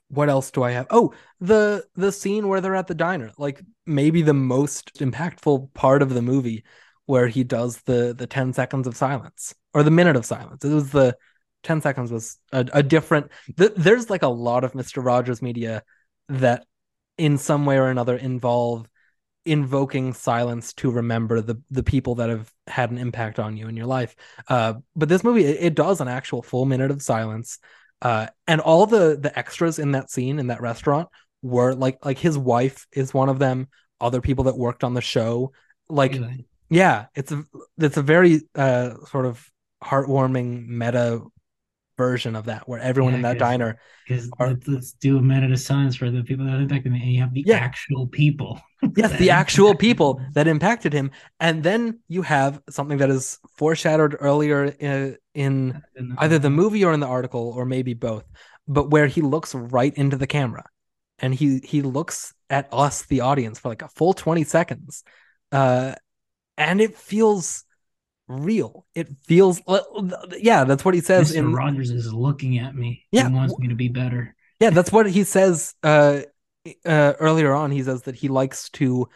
what 0.10 0.28
else 0.28 0.52
do 0.52 0.62
I 0.64 0.72
have? 0.72 0.88
Oh, 0.90 1.14
the 1.40 1.86
the 1.96 2.12
scene 2.12 2.48
where 2.48 2.60
they're 2.60 2.76
at 2.76 2.88
the 2.88 2.96
diner, 2.96 3.32
like 3.38 3.62
maybe 3.86 4.22
the 4.22 4.34
most 4.34 4.96
impactful 4.96 5.74
part 5.74 6.02
of 6.02 6.14
the 6.14 6.22
movie 6.22 6.64
where 7.06 7.28
he 7.28 7.44
does 7.44 7.82
the 7.84 8.14
the 8.18 8.28
10 8.28 8.54
seconds 8.54 8.88
of 8.88 8.98
silence 8.98 9.56
or 9.74 9.84
the 9.84 9.92
minute 9.92 10.16
of 10.16 10.26
silence. 10.26 10.66
It 10.66 10.74
was 10.74 10.92
the 10.92 11.16
10 11.64 11.82
seconds 11.82 12.12
was 12.12 12.38
a, 12.52 12.66
a 12.74 12.84
different 12.84 13.32
th- 13.58 13.74
there's 13.78 14.10
like 14.10 14.24
a 14.24 14.28
lot 14.28 14.64
of 14.64 14.74
Mr. 14.74 15.04
Rogers 15.04 15.42
media 15.42 15.84
that 16.30 16.66
in 17.18 17.38
some 17.38 17.66
way 17.66 17.78
or 17.78 17.88
another 17.88 18.18
involve 18.18 18.90
invoking 19.46 20.14
silence 20.14 20.74
to 20.74 20.92
remember 20.92 21.42
the 21.42 21.60
the 21.72 21.84
people 21.84 22.16
that 22.16 22.30
have 22.30 22.52
had 22.68 22.92
an 22.92 22.98
impact 22.98 23.40
on 23.40 23.58
you 23.58 23.68
in 23.68 23.76
your 23.76 23.88
life. 23.88 24.16
Uh, 24.48 24.76
but 24.96 25.10
this 25.10 25.24
movie 25.24 25.46
it, 25.46 25.58
it 25.62 25.76
does 25.76 26.02
an 26.02 26.08
actual 26.08 26.42
full 26.44 26.66
minute 26.66 26.92
of 26.92 27.02
silence, 27.02 27.60
uh, 28.02 28.28
and 28.48 28.62
all 28.62 28.86
the 28.86 29.18
the 29.20 29.38
extras 29.38 29.80
in 29.80 29.94
that 29.94 30.12
scene 30.12 30.40
in 30.40 30.48
that 30.48 30.62
restaurant 30.62 31.10
were 31.42 31.74
like 31.74 32.06
like 32.06 32.20
his 32.20 32.38
wife 32.38 32.88
is 32.92 33.14
one 33.14 33.30
of 33.30 33.40
them. 33.40 33.68
Other 34.00 34.22
people 34.22 34.46
that 34.46 34.58
worked 34.58 34.84
on 34.84 34.94
the 34.94 35.02
show, 35.02 35.52
like 35.90 36.14
Really. 36.14 36.46
yeah, 36.70 37.06
it's 37.16 37.32
a 37.32 37.44
it's 37.78 37.98
a 37.98 38.02
very 38.02 38.42
uh 38.56 38.96
sort 39.06 39.26
of 39.26 39.48
heartwarming 39.84 40.68
meta 40.68 41.22
version 42.06 42.34
of 42.40 42.44
that 42.52 42.62
where 42.70 42.80
everyone 42.90 43.14
Yeah, 43.14 43.18
in 43.20 43.26
that 43.30 43.40
diner 43.50 43.72
Because 44.08 44.26
Are- 44.40 44.50
let's, 44.52 44.68
let's 44.76 44.92
do 45.08 45.12
a 45.22 45.22
minute 45.34 45.52
of 45.52 45.60
silence 45.60 45.96
for 46.02 46.10
the 46.16 46.24
people 46.30 46.46
that 46.50 46.60
impacted 46.66 46.92
me, 46.92 47.00
and 47.06 47.12
you 47.16 47.22
have 47.26 47.34
the 47.34 47.44
Yeah. 47.46 47.58
actual 47.70 48.04
people. 48.22 48.52
Yes, 49.02 49.12
the 49.24 49.30
actual 49.44 49.74
people 49.88 50.10
him. 50.18 50.32
that 50.38 50.48
impacted 50.56 50.92
him, 51.00 51.08
and 51.40 51.56
then 51.68 51.82
you 52.16 52.22
have 52.36 52.52
something 52.78 52.98
that 53.02 53.12
is 53.18 53.26
foreshadowed 53.62 54.14
earlier 54.20 54.60
in, 54.90 55.18
in 55.44 55.56
either 56.24 56.40
the 56.40 56.54
uh, 56.56 56.62
movie 56.62 56.84
or 56.88 56.92
in 56.94 57.00
the 57.06 57.12
article, 57.20 57.46
or 57.56 57.64
maybe 57.76 57.94
both. 57.94 58.26
But 58.68 58.90
where 58.94 59.08
he 59.16 59.22
looks 59.22 59.54
right 59.54 59.94
into 60.04 60.18
the 60.18 60.26
camera, 60.38 60.66
and 61.20 61.32
he 61.42 61.48
he 61.74 61.80
looks 61.98 62.34
at 62.50 62.66
us, 62.86 62.96
the 63.06 63.22
audience, 63.22 63.60
for 63.60 63.70
like 63.70 63.84
a 63.86 63.94
full 63.98 64.14
twenty 64.24 64.44
seconds, 64.58 65.04
uh, 65.52 65.94
and 66.58 66.82
it 66.82 66.94
feels 66.98 67.46
real. 68.32 68.86
It 68.96 69.10
feels, 69.26 69.62
yeah, 70.38 70.64
that's 70.64 70.86
what 70.86 70.94
he 70.94 71.02
says 71.02 71.34
Mr. 71.34 71.38
in 71.38 71.54
Rogers 71.54 71.92
is 71.92 72.14
looking 72.14 72.58
at 72.58 72.76
me. 72.76 73.06
Yeah. 73.12 73.28
He 73.28 73.34
wants 73.34 73.58
me 73.60 73.68
to 73.68 73.76
be 73.76 73.88
better. 73.88 74.36
Yeah, 74.60 74.70
that's 74.70 74.92
what 74.92 75.10
he 75.10 75.24
says 75.24 75.74
uh, 75.84 76.22
uh, 76.86 77.14
earlier 77.20 77.54
on. 77.54 77.72
He 77.72 77.84
says 77.84 78.04
that 78.04 78.16
he 78.16 78.28
likes 78.28 78.70
to 78.72 79.08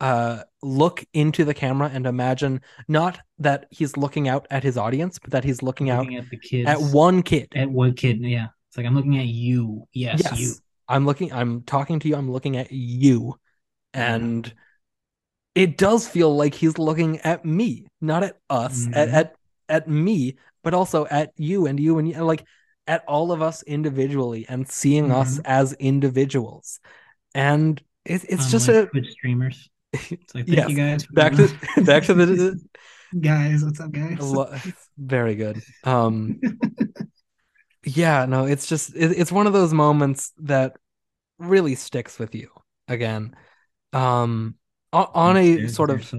uh, 0.00 0.42
look 0.62 1.04
into 1.12 1.44
the 1.44 1.54
camera 1.54 1.90
and 1.92 2.06
imagine 2.06 2.60
not 2.88 3.18
that 3.38 3.66
he's 3.70 3.96
looking 3.96 4.28
out 4.28 4.46
at 4.50 4.62
his 4.62 4.76
audience, 4.76 5.18
but 5.18 5.32
that 5.32 5.44
he's 5.44 5.62
looking 5.62 5.90
out 5.90 6.12
at 6.12 6.30
the 6.30 6.38
kids. 6.38 6.68
at 6.68 6.80
one 6.80 7.22
kid. 7.22 7.52
At 7.54 7.70
one 7.70 7.94
kid. 7.94 8.20
Yeah. 8.20 8.48
It's 8.68 8.76
like 8.76 8.86
I'm 8.86 8.94
looking 8.94 9.18
at 9.18 9.26
you. 9.26 9.88
Yes, 9.92 10.20
yes, 10.22 10.38
you. 10.38 10.54
I'm 10.88 11.04
looking. 11.04 11.32
I'm 11.32 11.62
talking 11.62 11.98
to 11.98 12.08
you. 12.08 12.14
I'm 12.14 12.30
looking 12.30 12.56
at 12.56 12.70
you, 12.70 13.34
and 13.92 14.52
it 15.54 15.76
does 15.76 16.06
feel 16.08 16.34
like 16.36 16.54
he's 16.54 16.78
looking 16.78 17.18
at 17.20 17.44
me, 17.44 17.86
not 18.00 18.22
at 18.22 18.38
us, 18.48 18.86
at 18.92 19.08
Mhm. 19.08 19.12
at 19.14 19.34
at 19.68 19.88
me, 19.88 20.36
but 20.64 20.74
also 20.74 21.06
at 21.06 21.32
you 21.36 21.66
and 21.66 21.78
you 21.78 21.98
and 21.98 22.08
you, 22.08 22.22
like 22.24 22.44
at 22.86 23.04
all 23.06 23.30
of 23.32 23.40
us 23.42 23.62
individually, 23.62 24.46
and 24.48 24.68
seeing 24.68 25.12
us 25.12 25.38
Mhm. 25.38 25.42
as 25.44 25.72
individuals, 25.74 26.80
and 27.34 27.80
it, 28.04 28.24
it's 28.28 28.50
just 28.50 28.68
Unlike 28.68 28.86
a 28.86 28.90
Twitch 28.90 29.10
streamers. 29.10 29.68
It's 29.92 30.34
like 30.34 30.46
thank 30.46 30.48
Yes. 30.58 30.68
you 30.70 30.76
guys. 30.76 31.06
back 31.06 31.32
to 31.34 31.48
back 31.84 32.04
to 32.04 32.14
the 32.14 32.60
guys. 33.20 33.64
What's 33.64 33.80
up, 33.80 33.92
guys? 33.92 34.18
lo- 34.20 34.54
very 34.98 35.34
good. 35.34 35.60
Um, 35.84 36.40
yeah, 37.84 38.26
no, 38.26 38.44
it's 38.46 38.66
just 38.66 38.94
it, 38.94 39.12
it's 39.18 39.32
one 39.32 39.46
of 39.46 39.52
those 39.52 39.72
moments 39.72 40.32
that 40.38 40.76
really 41.38 41.74
sticks 41.74 42.18
with 42.18 42.34
you 42.34 42.50
again. 42.88 43.34
Um, 43.92 44.54
o- 44.92 45.10
on 45.14 45.36
a 45.36 45.68
sort 45.68 45.90
of 45.90 46.12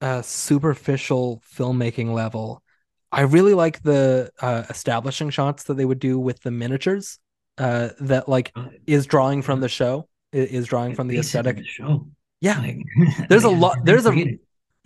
uh, 0.00 0.22
superficial 0.22 1.42
filmmaking 1.54 2.12
level, 2.12 2.62
I 3.10 3.22
really 3.22 3.54
like 3.54 3.82
the 3.82 4.30
uh, 4.40 4.64
establishing 4.70 5.30
shots 5.30 5.64
that 5.64 5.74
they 5.74 5.84
would 5.84 5.98
do 5.98 6.18
with 6.18 6.40
the 6.42 6.50
miniatures. 6.50 7.18
Uh, 7.56 7.88
that 7.98 8.28
like 8.28 8.52
Uh, 8.54 8.68
is 8.86 9.04
drawing 9.06 9.42
from 9.42 9.60
the 9.60 9.68
show, 9.68 10.08
is 10.32 10.66
drawing 10.66 10.94
from 10.94 11.08
the 11.08 11.18
aesthetic. 11.18 11.56
the 11.56 11.64
show. 11.64 12.06
Yeah, 12.40 12.60
Like, 12.60 12.78
There's 13.28 13.42
a 13.42 13.48
lot- 13.48 13.78
there's 13.84 14.06
a-. 14.06 14.38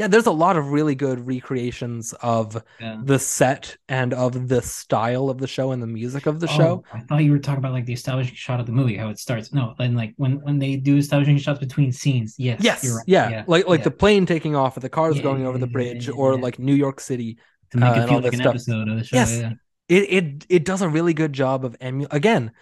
yeah. 0.02 0.08
There's 0.08 0.26
a 0.26 0.32
lot 0.32 0.56
of 0.56 0.72
really 0.72 0.94
good 0.94 1.26
recreations 1.26 2.12
of 2.20 2.62
Yeah. 2.80 3.00
the 3.02 3.18
set 3.18 3.76
and 3.88 4.12
of 4.12 4.48
the 4.48 4.60
style 4.62 5.30
of 5.30 5.38
the 5.38 5.46
show 5.46 5.72
and 5.72 5.82
the 5.82 5.86
music 5.86 6.26
of 6.26 6.40
the 6.40 6.48
Oh, 6.50 6.56
show. 6.56 6.84
I 6.92 7.00
thought 7.00 7.18
you 7.24 7.30
were 7.32 7.38
talking 7.38 7.58
about 7.58 7.72
like 7.72 7.86
the 7.86 7.92
establishing 7.92 8.34
shot 8.34 8.60
of 8.60 8.66
the 8.66 8.72
movie, 8.72 8.96
how 8.96 9.08
it 9.08 9.18
starts. 9.18 9.52
No, 9.52 9.74
and 9.78 9.96
like 9.96 10.14
when 10.16 10.40
when 10.42 10.58
they 10.58 10.76
do 10.76 10.96
establishing 10.96 11.38
shots 11.38 11.60
between 11.60 11.92
scenes. 11.92 12.34
Yes, 12.38 12.60
Yes, 12.62 12.84
you're 12.84 12.96
right. 12.96 13.04
yeah. 13.06 13.44
like 13.46 13.66
like 13.66 13.80
yeah. 13.80 13.84
the 13.84 13.90
plane 13.92 14.26
taking 14.26 14.54
off 14.56 14.76
or 14.76 14.80
the 14.80 14.88
cars 14.88 15.16
Yeah, 15.16 15.22
going 15.22 15.46
over 15.46 15.58
the 15.58 15.66
yeah, 15.66 15.72
bridge 15.72 16.08
yeah, 16.08 16.14
or 16.14 16.36
like 16.36 16.58
New 16.58 16.74
York 16.74 17.00
City. 17.00 17.38
to 17.70 17.78
make 17.78 17.88
uh, 17.90 17.92
it 17.92 17.98
and 18.00 18.08
feel 18.10 18.20
like 18.20 18.32
an 18.34 18.40
stuff. 18.40 18.54
episode 18.54 18.88
of 18.88 18.98
the 18.98 19.04
show. 19.04 19.16
Yes. 19.16 19.38
Yeah. 19.40 19.52
It 19.88 20.02
it 20.18 20.46
it 20.48 20.64
does 20.64 20.82
a 20.82 20.88
really 20.88 21.14
good 21.14 21.32
job 21.32 21.64
of 21.64 21.76
emu 21.82 22.06
again 22.10 22.52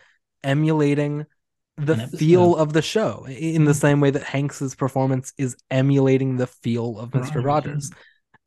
emulating 0.45 1.26
the 1.87 1.97
feel 2.09 2.57
of 2.57 2.72
the 2.72 2.83
show 2.83 3.26
in 3.28 3.64
the 3.64 3.72
Mhm. 3.72 3.81
same 3.81 4.01
way 4.01 4.11
that 4.11 4.22
Hanks's 4.22 4.74
performance 4.74 5.33
is 5.39 5.57
emulating 5.70 6.37
the 6.37 6.47
feel 6.47 6.99
of 6.99 7.11
Mr. 7.11 7.43
Rogers, 7.43 7.45
Rogers. 7.45 7.91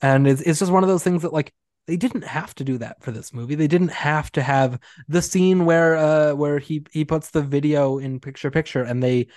And 0.02 0.28
it's 0.28 0.42
it's 0.42 0.60
just 0.60 0.72
one 0.72 0.84
of 0.84 0.90
those 0.90 1.04
things 1.04 1.22
that 1.24 1.34
like 1.34 1.54
they 1.88 1.98
didn't 1.98 2.24
have 2.24 2.56
to 2.56 2.64
do 2.64 2.78
that 2.78 3.04
for 3.04 3.12
this 3.12 3.34
movie. 3.34 3.56
They 3.56 3.68
didn't 3.68 3.92
have 3.92 4.32
to 4.34 4.42
have 4.42 4.80
the 5.08 5.22
scene 5.22 5.66
where 5.66 5.96
uh 5.98 6.34
where 6.34 6.60
he 6.60 6.86
he 6.92 7.06
puts 7.06 7.32
the 7.32 7.42
video 7.42 7.98
in 7.98 8.20
picture 8.20 8.52
picture 8.52 8.84
and 8.84 9.02
they 9.04 9.28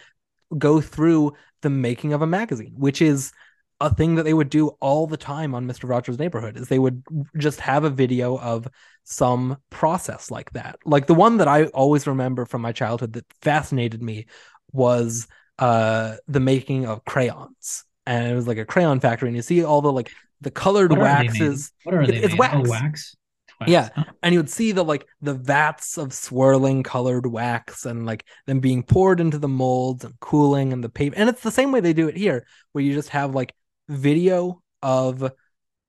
go 0.57 0.81
through 0.81 1.33
the 1.63 1.71
making 1.71 2.13
of 2.13 2.23
a 2.23 2.27
magazine, 2.27 2.75
which 2.77 3.03
is 3.03 3.33
a 3.81 3.95
thing 3.95 4.15
that 4.15 4.23
they 4.23 4.35
would 4.35 4.49
do 4.51 4.69
all 4.81 5.07
the 5.07 5.17
time 5.17 5.55
on 5.55 5.67
Mr. 5.67 5.89
Rogers' 5.89 6.19
Neighborhood 6.19 6.57
is 6.57 6.69
they 6.69 6.79
would 6.79 7.03
just 7.37 7.61
have 7.61 7.85
a 7.85 7.91
video 7.91 8.39
of 8.39 8.67
some 9.09 9.57
process 9.71 10.31
like 10.33 10.51
that. 10.53 10.79
Like 10.85 11.07
the 11.07 11.15
one 11.15 11.37
that 11.37 11.47
I 11.49 11.67
always 11.67 12.07
remember 12.09 12.45
from 12.45 12.61
my 12.61 12.73
childhood 12.73 13.13
that 13.15 13.25
fascinated 13.41 14.03
me 14.03 14.27
was 14.73 15.29
uh 15.61 16.17
the 16.27 16.41
making 16.41 16.87
of 16.87 17.05
crayons. 17.05 17.85
And 18.05 18.27
it 18.31 18.35
was 18.35 18.47
like 18.49 18.59
a 18.59 18.65
crayon 18.65 18.99
factory 19.01 19.29
and 19.29 19.37
you 19.37 19.43
see 19.43 19.65
all 19.65 19.81
the 19.81 19.93
like 19.93 20.11
the 20.41 20.51
colored 20.51 20.91
What 20.91 21.01
waxes 21.01 21.73
What 21.85 21.95
are 21.95 22.03
It- 22.03 22.09
they? 22.09 22.17
it's 22.17 22.33
made? 22.35 22.39
wax. 22.41 22.55
Oh, 22.57 22.69
wax. 22.71 23.17
Wax. 23.61 23.71
Yeah. 23.71 23.89
And 24.25 24.33
you 24.35 24.41
would 24.41 24.51
see 24.51 24.73
the 24.73 24.85
like 24.85 25.07
the 25.23 25.35
vats 25.35 25.97
of 25.99 26.13
swirling 26.13 26.83
colored 26.83 27.27
wax 27.27 27.87
and 27.87 28.05
like 28.05 28.25
them 28.47 28.59
being 28.61 28.83
poured 28.83 29.21
into 29.21 29.39
the 29.39 29.49
molds 29.49 30.05
and 30.05 30.19
cooling 30.21 30.73
and 30.73 30.83
the 30.85 30.89
paper 30.91 31.15
and 31.17 31.29
it's 31.29 31.43
the 31.43 31.51
same 31.53 31.71
way 31.71 31.79
they 31.81 31.93
do 31.95 32.09
it 32.09 32.17
here 32.17 32.45
where 32.73 32.83
you 32.85 32.93
just 32.93 33.11
have 33.11 33.35
like 33.37 33.55
video 33.89 34.61
of 34.83 35.33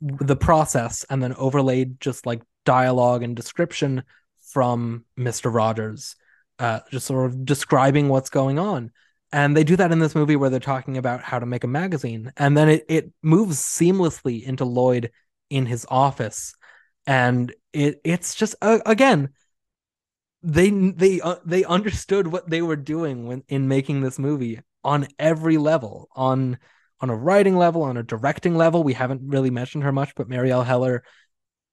the 0.01 0.36
process 0.36 1.03
and 1.09 1.22
then 1.22 1.34
overlaid 1.34 1.99
just 1.99 2.26
like 2.28 2.41
dialogue 2.68 3.24
and 3.24 3.34
description 3.36 4.03
from 4.51 5.05
Mr. 5.18 5.53
Rogers 5.53 6.15
uh 6.59 6.82
just 6.91 7.07
sort 7.07 7.30
of 7.30 7.45
describing 7.45 8.09
what's 8.09 8.30
going 8.30 8.59
on. 8.59 8.91
And 9.32 9.55
they 9.55 9.63
do 9.63 9.76
that 9.78 9.91
in 9.91 9.99
this 9.99 10.15
movie 10.15 10.36
where 10.36 10.49
they're 10.49 10.59
talking 10.59 10.97
about 10.97 11.22
how 11.22 11.39
to 11.39 11.45
make 11.45 11.63
a 11.63 11.68
magazine. 11.82 12.32
And 12.36 12.57
then 12.57 12.70
it 12.70 12.86
it 12.89 13.11
moves 13.22 13.57
seamlessly 13.57 14.43
into 14.43 14.65
Lloyd 14.65 15.11
in 15.49 15.65
his 15.65 15.86
office. 15.89 16.53
And 17.05 17.53
it 17.72 18.01
it's 18.03 18.36
just 18.36 18.55
uh, 18.61 18.80
again 18.86 19.30
they 20.43 20.70
they 20.70 21.22
uh, 21.22 21.38
they 21.45 21.63
understood 21.63 22.28
what 22.28 22.49
they 22.49 22.61
were 22.61 22.76
doing 22.76 23.28
when 23.28 23.43
in 23.47 23.68
making 23.68 24.01
this 24.01 24.20
movie 24.20 24.61
on 24.84 25.07
every 25.20 25.57
level 25.57 26.09
on 26.15 26.57
on 26.99 27.09
a 27.09 27.15
writing 27.15 27.55
level 27.57 27.84
on 27.84 27.97
a 27.97 28.03
directing 28.03 28.55
level. 28.55 28.84
We 28.84 28.93
haven't 28.93 29.22
really 29.26 29.51
mentioned 29.51 29.84
her 29.84 29.91
much 29.91 30.15
but 30.15 30.30
marielle 30.30 30.65
heller 30.65 31.03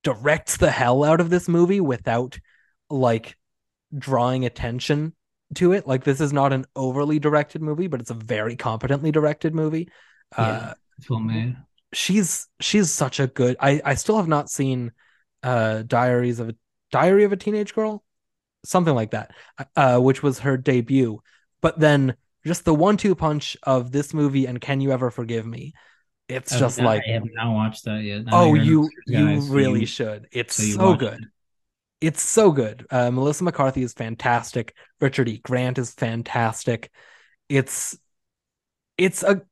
directs 0.05 0.59
the 0.59 0.71
hell 0.71 1.05
out 1.05 1.21
of 1.21 1.31
this 1.31 1.49
movie 1.49 1.81
without 1.81 2.39
like 2.91 3.37
drawing 3.99 4.45
attention 4.45 5.15
to 5.57 5.73
it 5.73 5.87
like 5.87 6.05
this 6.05 6.21
is 6.21 6.33
not 6.33 6.53
an 6.53 6.65
overly 6.77 7.19
directed 7.19 7.63
movie 7.63 7.89
but 7.89 8.01
it's 8.01 8.11
a 8.11 8.15
very 8.15 8.57
competently 8.57 9.13
directed 9.13 9.55
movie 9.55 9.89
uh 10.37 10.43
Yeah. 10.43 10.75
Well 11.11 11.21
made. 11.21 11.57
she's 11.93 12.49
she's 12.61 12.91
such 12.91 13.21
a 13.21 13.27
good 13.27 13.57
I 13.61 13.81
I 13.85 13.95
still 13.95 14.17
have 14.17 14.29
not 14.29 14.51
seen 14.51 14.93
uh 15.43 15.83
Diaries 15.83 16.41
of 16.41 16.51
a 16.51 16.57
Diary 16.93 17.25
of 17.25 17.33
a 17.33 17.37
Teenage 17.37 17.75
Girl 17.75 18.05
something 18.65 18.95
like 18.95 19.13
that 19.13 19.33
uh 19.77 19.99
which 19.99 20.23
was 20.23 20.41
her 20.41 20.57
debut 20.57 21.21
but 21.61 21.79
then 21.79 22.17
just 22.47 22.65
the 22.65 22.75
one 22.75 22.97
two 22.97 23.15
punch 23.15 23.57
of 23.63 23.93
this 23.93 24.15
movie 24.15 24.47
and 24.47 24.61
Can 24.61 24.81
You 24.81 24.93
Ever 24.93 25.11
Forgive 25.11 25.47
Me 25.47 25.75
it's 26.29 26.53
I've 26.53 26.61
just 26.61 26.79
not- 26.79 26.87
like 26.87 27.03
I 27.09 27.13
have 27.13 27.25
not 27.33 27.53
watched 27.55 27.85
that 27.85 28.03
yet. 28.03 28.25
Oh 28.33 28.55
you 28.55 28.89
you 29.07 29.41
really 29.43 29.81
you- 29.81 29.87
should 29.87 30.27
it's 30.33 30.57
so 30.57 30.63
so 30.77 30.95
good 30.97 31.23
it. 31.23 31.29
it's 32.01 32.23
so 32.23 32.53
good. 32.53 32.87
Uh, 32.91 33.11
Melissa 33.11 33.45
McCarthy 33.45 33.83
is 33.83 33.93
fantastic. 33.93 34.75
Richard 35.01 35.29
E. 35.29 35.39
Grant 35.39 35.79
is 35.79 35.93
fantastic. 35.93 36.91
It's 37.49 37.97
it's 38.97 39.23
a 39.23 39.43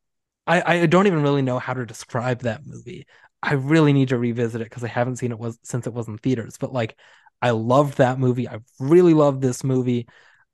I 0.46 0.82
I 0.82 0.86
don't 0.86 1.06
even 1.06 1.22
really 1.22 1.42
know 1.42 1.58
how 1.58 1.74
to 1.74 1.86
describe 1.86 2.40
that 2.42 2.66
movie. 2.66 3.06
I 3.42 3.54
really 3.54 3.92
need 3.92 4.08
to 4.08 4.18
revisit 4.18 4.60
it 4.60 4.64
because 4.64 4.84
I 4.84 4.88
haven't 4.88 5.16
seen 5.16 5.32
it 5.32 5.38
was 5.38 5.58
since 5.64 5.86
it 5.86 5.92
was 5.92 6.08
in 6.08 6.16
theaters. 6.18 6.58
But 6.58 6.72
like, 6.72 6.96
I 7.40 7.50
loved 7.50 7.98
that 7.98 8.18
movie. 8.18 8.48
I 8.48 8.58
really 8.78 9.14
love 9.14 9.40
this 9.40 9.64
movie. 9.64 10.06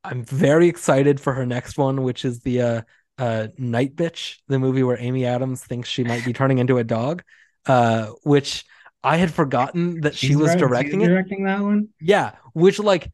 I'm 0.04 0.24
very 0.24 0.68
excited 0.68 1.20
for 1.20 1.34
her 1.34 1.44
next 1.44 1.76
one, 1.76 2.02
which 2.02 2.24
is 2.24 2.40
the 2.40 2.62
uh 2.62 2.82
uh 3.18 3.48
Nightbitch, 3.58 4.36
the 4.48 4.58
movie 4.58 4.82
where 4.82 4.98
Amy 4.98 5.26
Adams 5.26 5.62
thinks 5.62 5.88
she 5.88 6.04
might 6.04 6.24
be 6.24 6.32
turning 6.32 6.58
into 6.58 6.78
a 6.78 6.84
dog. 6.84 7.22
Uh, 7.66 8.06
which 8.22 8.64
I 9.04 9.16
had 9.18 9.32
forgotten 9.32 10.00
that 10.00 10.14
she 10.14 10.28
She's 10.28 10.36
was 10.36 10.54
direct- 10.54 10.60
she's 10.60 10.68
directing 10.68 11.00
it. 11.02 11.08
Directing 11.08 11.44
that 11.44 11.60
one. 11.60 11.88
Yeah, 12.00 12.32
which 12.54 12.78
like 12.78 13.10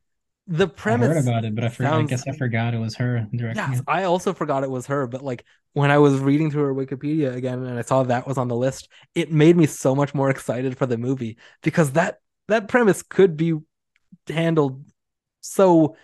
the 0.46 0.68
premise 0.68 1.08
I 1.10 1.14
heard 1.14 1.28
about 1.28 1.44
it, 1.44 1.54
but 1.54 1.64
I, 1.64 1.68
for, 1.68 1.86
I 1.86 2.02
guess 2.02 2.26
I 2.28 2.32
forgot 2.32 2.74
it 2.74 2.78
was 2.78 2.94
her 2.96 3.26
directing 3.34 3.64
Yes, 3.64 3.78
it. 3.80 3.84
I 3.88 4.04
also 4.04 4.32
forgot 4.32 4.62
it 4.62 4.70
was 4.70 4.86
her, 4.86 5.06
but 5.06 5.24
like 5.24 5.44
when 5.72 5.90
I 5.90 5.98
was 5.98 6.20
reading 6.20 6.50
through 6.50 6.64
her 6.64 6.74
Wikipedia 6.74 7.34
again 7.34 7.64
and 7.64 7.78
I 7.78 7.82
saw 7.82 8.02
that 8.04 8.26
was 8.26 8.38
on 8.38 8.48
the 8.48 8.54
list, 8.56 8.88
it 9.14 9.32
made 9.32 9.56
me 9.56 9.66
so 9.66 9.94
much 9.94 10.14
more 10.14 10.30
excited 10.30 10.78
for 10.78 10.86
the 10.86 10.98
movie 10.98 11.38
because 11.62 11.92
that 11.92 12.18
that 12.48 12.68
premise 12.68 13.02
could 13.02 13.36
be 13.36 13.54
handled 14.28 14.84
so 15.40 15.96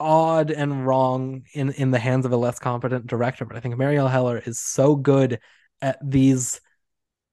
odd 0.00 0.50
and 0.50 0.86
wrong 0.86 1.44
in 1.52 1.70
in 1.72 1.90
the 1.90 1.98
hands 1.98 2.26
of 2.26 2.32
a 2.32 2.36
less 2.36 2.58
competent 2.58 3.06
director. 3.06 3.44
But 3.44 3.56
I 3.56 3.60
think 3.60 3.74
Marielle 3.76 4.10
Heller 4.10 4.38
is 4.38 4.60
so 4.60 4.96
good 4.96 5.40
at 5.82 5.98
these 6.02 6.60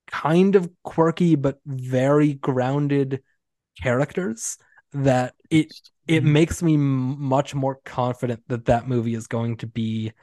kind 0.07 0.55
of 0.55 0.69
quirky 0.83 1.35
but 1.35 1.59
very 1.65 2.33
grounded 2.35 3.23
characters 3.81 4.57
that 4.93 5.35
it 5.49 5.73
it 6.07 6.23
Mhm. 6.23 6.31
makes 6.33 6.63
me 6.63 6.77
much 6.77 7.55
more 7.55 7.79
confident 7.85 8.43
that 8.49 8.65
that 8.65 8.87
movie 8.87 9.15
is 9.15 9.27
going 9.27 9.57
to 9.57 9.67
be 9.67 10.13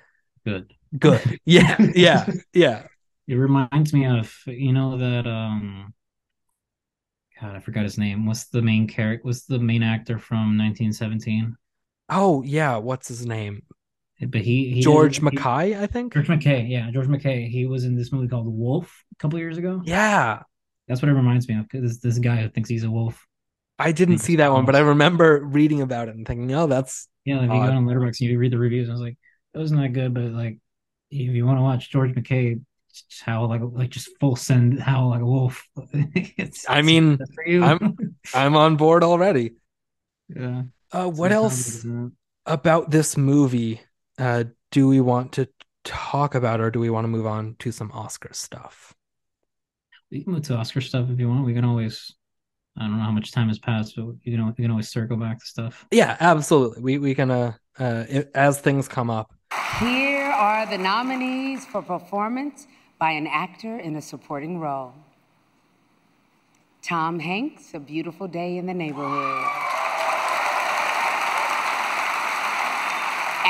good. 0.45 0.73
good. 0.99 1.21
Yeah, 1.45 1.77
yeah, 1.95 2.27
yeah. 2.53 2.83
It 3.27 3.35
reminds 3.35 3.93
me 3.93 4.07
of 4.07 4.35
you 4.47 4.73
know 4.73 4.99
that 4.99 5.27
um 5.27 5.95
God, 7.41 7.57
I 7.57 7.61
forgot 7.61 7.85
his 7.85 7.99
name. 7.99 8.27
What's 8.27 8.45
the 8.47 8.63
main 8.63 8.87
character? 8.87 9.27
What's 9.27 9.45
the 9.45 9.59
main 9.59 9.83
actor 9.83 10.19
from 10.19 10.57
1917? 10.57 11.57
Oh 12.11 12.43
yeah, 12.43 12.77
what's 12.77 13.09
his 13.09 13.25
name? 13.25 13.63
But 14.21 14.43
he, 14.43 14.71
he 14.75 14.81
George 14.83 15.23
MacKay, 15.23 15.81
I 15.81 15.87
think. 15.87 16.13
George 16.13 16.29
MacKay, 16.29 16.67
yeah, 16.67 16.91
George 16.91 17.09
MacKay. 17.09 17.49
He 17.49 17.65
was 17.65 17.85
in 17.85 17.97
this 17.97 18.13
movie 18.13 18.29
called 18.29 18.47
Wolf 18.47 19.05
a 19.13 19.17
couple 19.17 19.39
years 19.39 19.57
ago. 19.57 19.81
Yeah, 19.85 20.43
That's 20.89 21.01
what 21.01 21.09
it 21.09 21.15
reminds 21.15 21.49
me 21.49 21.57
of. 21.57 21.67
This 21.73 21.99
this 21.99 22.19
guy 22.19 22.37
who 22.43 22.49
thinks 22.51 22.69
he's 22.69 22.85
a 22.85 22.91
wolf. 22.91 23.27
I 23.79 23.93
didn't 23.93 24.19
see 24.19 24.37
that 24.37 24.53
one, 24.53 24.67
but 24.67 24.77
I 24.77 24.81
remember 24.81 25.41
reading 25.43 25.81
about 25.81 26.09
it 26.09 26.15
and 26.15 26.27
thinking, 26.27 26.53
oh, 26.55 26.67
that's 26.67 27.09
Yeah, 27.25 27.37
like 27.37 27.49
if 27.49 27.55
you 27.55 27.61
Odd. 27.63 27.67
go 27.69 27.73
on 27.73 27.87
Letterboxd 27.87 28.21
and 28.21 28.31
you 28.31 28.39
read 28.39 28.53
the 28.53 28.59
reviews, 28.59 28.91
I 28.91 28.93
was 28.93 29.01
like, 29.01 29.17
it 29.55 29.59
wasn't 29.59 29.81
that 29.81 29.95
good, 29.95 30.13
but 30.13 30.25
like 30.25 30.59
if 31.11 31.35
you 31.35 31.47
want 31.47 31.59
to 31.59 31.63
watch 31.63 31.91
George 31.91 32.15
MacKay 32.15 32.59
howl 33.23 33.49
like 33.49 33.63
like 33.65 33.89
just 33.89 34.11
full 34.21 34.37
send 34.37 34.81
how 34.81 35.09
like 35.09 35.23
a 35.23 35.25
wolf. 35.25 35.65
it's, 35.95 36.67
I 36.69 36.83
mean. 36.83 37.19
I'm- 37.49 38.17
I'm 38.35 38.55
on 38.57 38.77
board 38.77 39.03
already. 39.03 39.53
yeah. 40.29 40.63
Uh, 40.93 41.09
what 41.09 41.33
else 41.33 41.87
about 42.47 42.91
this 42.91 43.17
movie 43.17 43.81
uh, 44.19 44.45
do 44.71 44.89
we 44.89 45.01
want 45.01 45.33
to 45.33 45.49
talk 45.85 46.35
about, 46.35 46.61
or 46.61 46.71
do 46.71 46.81
we 46.81 46.91
want 46.91 47.05
to 47.05 47.09
move 47.09 47.27
on 47.27 47.57
to 47.61 47.73
some 47.73 47.91
Oscar 47.93 48.31
stuff? 48.33 48.95
We 50.11 50.25
can 50.25 50.33
move 50.33 50.43
to 50.45 50.57
Oscar 50.57 50.81
stuff 50.81 51.09
if 51.11 51.19
you 51.19 51.29
want. 51.29 51.45
We 51.45 51.55
can 51.55 51.65
always. 51.65 52.13
I 52.77 52.83
don't 52.83 52.99
know 52.99 53.05
how 53.05 53.11
much 53.11 53.33
time 53.33 53.49
has 53.49 53.59
passed, 53.59 53.95
but 53.97 54.07
you 54.23 54.37
can 54.37 54.47
you 54.47 54.55
can 54.65 54.71
always 54.71 54.89
circle 54.89 55.17
back 55.17 55.39
to 55.41 55.47
stuff. 55.47 55.87
Yeah, 55.91 56.17
absolutely. 56.21 56.83
We 56.83 56.99
we 56.99 57.15
can 57.15 57.31
uh, 57.31 57.53
uh 57.79 58.05
i- 58.13 58.27
as 58.35 58.61
things 58.61 58.89
come 58.89 59.11
up. 59.11 59.33
Here 59.81 60.23
are 60.23 60.67
the 60.67 60.79
nominees 60.79 61.67
for 61.67 61.83
performance 61.83 62.67
by 62.99 63.13
an 63.13 63.27
actor 63.27 63.79
in 63.79 63.97
a 63.97 64.03
supporting 64.03 64.59
role 64.59 64.95
Tom 66.83 67.19
Hanks, 67.19 67.75
A 67.75 67.79
Beautiful 67.79 68.27
Day 68.29 68.57
in 68.57 68.67
the 68.67 68.75
Neighborhood. 68.75 69.60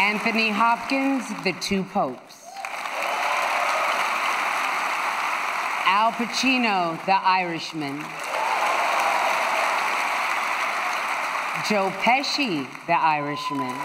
Anthony 0.01 0.49
Hopkins, 0.49 1.29
The 1.45 1.53
Two 1.61 1.85
Popes. 1.85 2.43
Al 5.85 6.13
Pacino, 6.13 6.97
The 7.05 7.23
Irishman. 7.23 7.99
Joe 11.69 11.91
Pesci, 12.01 12.67
The 12.87 12.99
Irishman. 12.99 13.77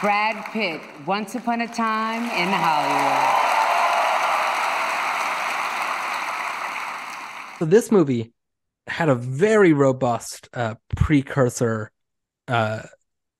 Brad 0.00 0.42
Pitt, 0.50 0.80
Once 1.06 1.34
Upon 1.34 1.60
a 1.60 1.68
Time 1.68 2.22
in 2.22 2.48
Hollywood. 2.48 3.36
So 7.58 7.66
this 7.66 7.92
movie 7.92 8.32
had 8.86 9.10
a 9.10 9.14
very 9.14 9.74
robust 9.74 10.48
uh, 10.54 10.76
precursor, 10.96 11.90
uh, 12.48 12.82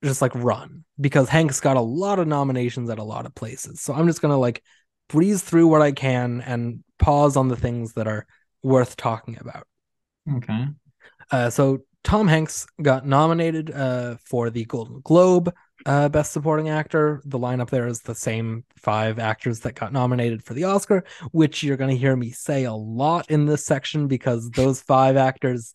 just 0.03 0.23
like 0.23 0.35
run 0.35 0.85
because 1.01 1.29
Hanks 1.29 1.61
got 1.61 1.77
a 1.77 1.81
lot 1.81 2.19
of 2.19 2.27
nominations 2.27 2.91
at 2.91 2.99
a 2.99 3.05
lot 3.05 3.27
of 3.27 3.35
places. 3.35 3.81
So 3.81 3.95
I'm 3.95 4.07
just 4.07 4.23
gonna 4.23 4.39
like 4.39 4.63
breeze 5.09 5.43
through 5.43 5.69
what 5.69 5.83
I 5.83 5.93
can 5.93 6.41
and 6.41 6.83
pause 6.99 7.37
on 7.37 7.49
the 7.49 7.57
things 7.57 7.95
that 7.95 8.07
are 8.07 8.27
worth 8.63 8.97
talking 8.97 9.39
about. 9.41 9.67
Okay. 10.37 10.67
Uh, 11.31 11.51
so 11.51 11.81
Tom 12.05 12.29
Hanks 12.29 12.67
got 12.81 13.07
nominated 13.07 13.71
uh, 13.71 14.17
for 14.25 14.51
the 14.51 14.65
Golden 14.65 15.01
Globe 15.01 15.53
uh, 15.85 16.09
Best 16.09 16.33
Supporting 16.33 16.69
Actor. 16.69 17.23
The 17.25 17.39
lineup 17.39 17.71
there 17.71 17.87
is 17.87 18.01
the 18.01 18.15
same 18.15 18.65
five 18.77 19.19
actors 19.19 19.61
that 19.61 19.75
got 19.75 19.93
nominated 19.93 20.43
for 20.43 20.55
the 20.55 20.65
Oscar, 20.65 21.05
which 21.33 21.63
you're 21.63 21.77
going 21.77 21.91
to 21.91 21.97
hear 21.97 22.17
me 22.17 22.31
say 22.31 22.65
a 22.65 22.73
lot 22.73 23.31
in 23.31 23.47
this 23.47 23.65
section 23.65 24.09
because 24.09 24.51
those 24.51 24.81
five 24.81 25.17
actors 25.17 25.75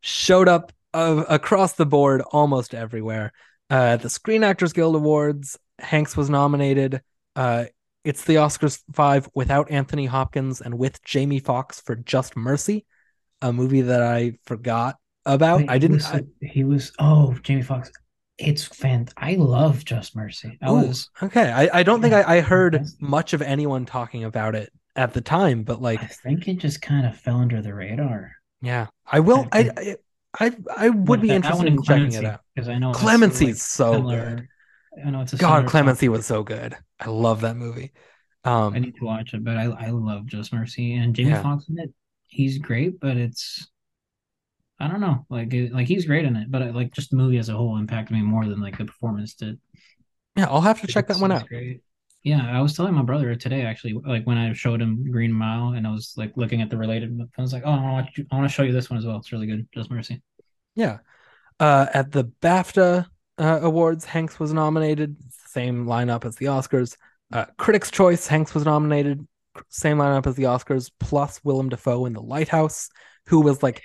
showed 0.00 0.48
up 0.48 0.72
uh, 0.94 1.24
across 1.28 1.74
the 1.74 1.86
board 1.86 2.22
almost 2.32 2.74
everywhere. 2.74 3.32
Uh, 3.68 3.96
the 3.96 4.08
Screen 4.10 4.44
Actors 4.44 4.72
Guild 4.72 4.96
Awards, 4.96 5.58
Hanks 5.78 6.16
was 6.16 6.30
nominated. 6.30 7.02
Uh, 7.36 7.64
it's 8.04 8.24
the 8.24 8.34
Oscars 8.36 8.82
five 8.92 9.28
without 9.34 9.70
Anthony 9.70 10.06
Hopkins 10.06 10.60
and 10.60 10.78
with 10.78 11.02
Jamie 11.02 11.40
Foxx 11.40 11.80
for 11.80 11.96
Just 11.96 12.36
Mercy, 12.36 12.86
a 13.42 13.52
movie 13.52 13.80
that 13.82 14.02
I 14.02 14.38
forgot 14.46 14.96
about. 15.26 15.58
Wait, 15.60 15.70
I 15.70 15.78
didn't. 15.78 15.96
was- 15.96 16.06
I, 16.06 16.22
he 16.40 16.64
was. 16.64 16.92
Oh, 16.98 17.34
Jamie 17.42 17.62
Foxx. 17.62 17.90
It's 18.36 18.64
fan. 18.64 19.06
I 19.16 19.36
love 19.36 19.84
Just 19.84 20.16
Mercy. 20.16 20.58
I 20.60 20.70
Ooh, 20.70 20.86
was. 20.88 21.08
okay. 21.22 21.50
I, 21.52 21.80
I 21.80 21.82
don't 21.84 22.02
think 22.02 22.14
I, 22.14 22.36
I 22.36 22.40
heard 22.40 22.74
fantastic. 22.74 23.00
much 23.02 23.32
of 23.32 23.42
anyone 23.42 23.86
talking 23.86 24.24
about 24.24 24.54
it 24.54 24.70
at 24.96 25.12
the 25.14 25.20
time, 25.20 25.62
but 25.62 25.80
like, 25.80 26.02
I 26.02 26.06
think 26.06 26.46
it 26.48 26.58
just 26.58 26.82
kind 26.82 27.06
of 27.06 27.16
fell 27.16 27.36
under 27.36 27.62
the 27.62 27.72
radar. 27.74 28.32
yeah, 28.60 28.88
I 29.06 29.20
will. 29.20 29.46
I 29.52 29.70
I- 29.76 29.96
I 30.38 30.46
I, 30.46 30.52
I 30.76 30.88
would 30.90 31.20
be 31.20 31.28
That- 31.28 31.34
interested 31.36 31.66
in 31.66 31.82
checking 31.82 32.12
it 32.12 32.24
out. 32.24 32.40
because 32.54 32.68
I 32.68 32.78
know 32.78 32.92
Clemency's 32.92 33.48
like, 33.48 33.56
so 33.56 33.92
similar- 33.94 34.36
good. 34.36 34.48
I 35.06 35.10
know 35.10 35.22
it's 35.22 35.32
a 35.32 35.36
God, 35.36 35.66
Clemency 35.66 36.06
topic. 36.06 36.16
was 36.18 36.26
so 36.26 36.42
good. 36.44 36.76
I 37.00 37.08
love 37.08 37.40
that 37.40 37.56
movie. 37.56 37.92
I 38.44 38.50
Um, 38.66 38.74
need 38.74 38.94
to 38.96 39.04
watch 39.04 39.34
it, 39.34 39.42
but 39.42 39.56
I 39.56 39.64
I 39.64 39.88
love 39.90 40.26
Just 40.26 40.52
Mercy 40.52 40.94
and 40.94 41.14
Jamie 41.16 41.30
Yeah. 41.30 41.42
Foxx 41.42 41.68
in 41.68 41.78
it. 41.78 41.92
He's 42.28 42.58
great, 42.58 43.00
but 43.00 43.16
it's 43.16 43.68
I 44.78 44.88
don't 44.88 45.00
know, 45.00 45.24
like 45.30 45.52
like 45.72 45.86
he's 45.88 46.04
great 46.06 46.24
in 46.24 46.36
it, 46.36 46.50
but 46.50 46.62
uh, 46.62 46.72
like 46.72 46.92
just 46.92 47.10
the 47.10 47.16
movie 47.16 47.38
as 47.38 47.48
a 47.48 47.54
whole 47.54 47.76
impacted 47.78 48.16
me 48.16 48.22
more 48.22 48.44
than 48.46 48.60
like 48.60 48.76
the 48.78 48.84
performance 48.84 49.34
did. 49.34 49.58
yeah, 50.36 50.46
I'll 50.48 50.60
have 50.60 50.80
to 50.82 50.86
check 50.86 51.06
that 51.08 51.18
one 51.18 51.32
out. 51.32 51.48
Great. 51.48 51.80
Yeah, 52.24 52.50
I 52.50 52.62
was 52.62 52.74
telling 52.74 52.94
my 52.94 53.02
brother 53.02 53.34
today 53.34 53.62
actually, 53.62 53.92
like 53.92 54.26
when 54.26 54.38
I 54.38 54.52
showed 54.54 54.80
him 54.80 55.10
Green 55.10 55.30
Mile 55.32 55.74
and 55.74 55.86
I 55.86 55.90
was 55.90 56.14
like 56.16 56.32
looking 56.36 56.62
at 56.62 56.70
the 56.70 56.76
related, 56.76 57.20
I 57.36 57.42
was 57.42 57.52
like, 57.52 57.64
oh, 57.66 57.70
I 57.70 57.92
want 57.92 58.08
I 58.32 58.34
want 58.34 58.48
to 58.48 58.52
show 58.52 58.62
you 58.62 58.72
this 58.72 58.88
one 58.88 58.98
as 58.98 59.04
well. 59.04 59.18
It's 59.18 59.30
really 59.30 59.46
good. 59.46 59.68
Just 59.74 59.90
Mercy. 59.90 60.22
Yeah. 60.74 60.98
Uh, 61.60 61.86
at 61.92 62.10
the 62.10 62.24
BAFTA 62.40 63.06
uh, 63.38 63.58
awards, 63.62 64.06
Hanks 64.06 64.40
was 64.40 64.54
nominated. 64.54 65.16
Same 65.48 65.84
lineup 65.86 66.24
as 66.24 66.36
the 66.36 66.46
Oscars. 66.46 66.96
Uh, 67.30 67.44
Critics' 67.58 67.90
Choice, 67.90 68.26
Hanks 68.26 68.54
was 68.54 68.64
nominated. 68.64 69.26
Same 69.68 69.98
lineup 69.98 70.26
as 70.26 70.34
the 70.34 70.44
Oscars, 70.44 70.90
plus 70.98 71.40
Willem 71.44 71.68
Dafoe 71.68 72.06
in 72.06 72.12
The 72.12 72.22
Lighthouse, 72.22 72.88
who 73.26 73.40
was 73.40 73.62
like 73.62 73.82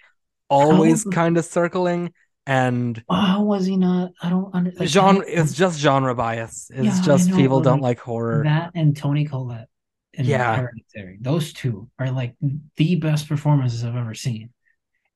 always 0.50 1.04
kind 1.04 1.38
of 1.38 1.46
circling. 1.46 2.14
And 2.50 3.04
Oh, 3.08 3.44
was 3.44 3.68
he 3.68 3.78
not? 3.78 4.12
I 4.24 4.30
don't 4.32 4.52
understand. 4.56 4.80
like, 4.80 4.90
genre, 4.90 5.24
it's 5.28 5.54
just 5.54 5.80
genre 5.80 6.16
bias. 6.16 6.72
It's 6.74 6.98
Yeah, 6.98 7.04
just 7.04 7.32
people 7.32 7.62
don't 7.62 7.82
like, 7.82 8.00
horror. 8.00 8.42
that 8.44 8.72
and 8.74 8.98
Toni 8.98 9.26
Collette 9.26 9.68
in 10.16 10.26
Yeah. 10.26 10.56
Hereditary. 10.56 11.20
Those 11.22 11.54
two 11.54 11.90
are 12.00 12.10
like 12.10 12.36
the 12.76 12.96
best 12.96 13.28
performances 13.30 13.84
I've 13.86 13.96
ever 13.96 14.16
seen. 14.16 14.50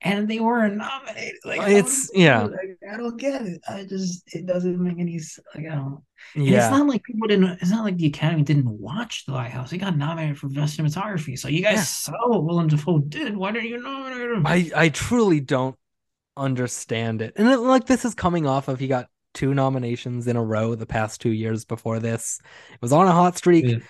And 0.06 0.28
they 0.30 0.40
were 0.40 0.68
nominated. 0.68 1.40
Like 1.46 1.62
It's- 1.70 2.12
yeah. 2.14 2.44
like, 2.44 2.78
I 2.92 2.98
don't 2.98 3.18
get 3.18 3.42
it. 3.42 3.62
I 3.68 3.86
just 3.86 4.24
it 4.36 4.46
doesn't 4.46 4.78
make 4.80 5.00
any 5.00 5.16
s- 5.16 5.40
like 5.56 5.66
I 5.66 5.76
don't. 5.76 6.02
And 6.36 6.46
yeah. 6.46 6.68
it's 6.68 6.78
not 6.78 6.86
like 6.88 7.02
people 7.04 7.28
didn't. 7.28 7.58
It's 7.62 7.72
not 7.72 7.84
like 7.86 7.98
the 7.98 8.08
Academy 8.08 8.44
didn't 8.44 8.70
watch 8.70 9.26
The 9.26 9.32
Lighthouse. 9.32 9.72
He 9.72 9.78
got 9.80 9.98
nominated 9.98 10.38
for 10.38 10.50
best 10.50 10.78
cinematography. 10.78 11.40
So 11.40 11.48
you 11.48 11.62
guys 11.64 11.78
Yeah. 11.78 11.84
saw 11.84 12.30
what 12.30 12.44
Willem 12.44 12.68
Dafoe 12.68 13.00
did. 13.00 13.36
Why 13.36 13.52
didn't 13.54 13.70
you 13.70 13.82
nominate 13.82 14.30
him? 14.30 14.46
I 14.46 14.70
I 14.76 14.90
truly 14.90 15.40
don't 15.40 15.76
understand 16.38 17.22
it. 17.22 17.34
And 17.36 17.48
it, 17.48 17.58
like 17.60 17.86
this 17.86 18.06
is 18.06 18.16
coming 18.16 18.48
off 18.48 18.68
of 18.68 18.80
he 18.80 18.88
got 18.88 19.08
two 19.34 19.54
nominations 19.54 20.28
in 20.28 20.36
a 20.36 20.44
row 20.44 20.76
the 20.76 20.86
past 20.86 21.22
two 21.22 21.32
years 21.32 21.66
before 21.66 22.00
this. 22.00 22.40
It 22.74 22.82
was 22.82 22.94
on 22.94 23.08
a 23.08 23.12
hot 23.12 23.38
streak. 23.38 23.66
With 23.66 23.84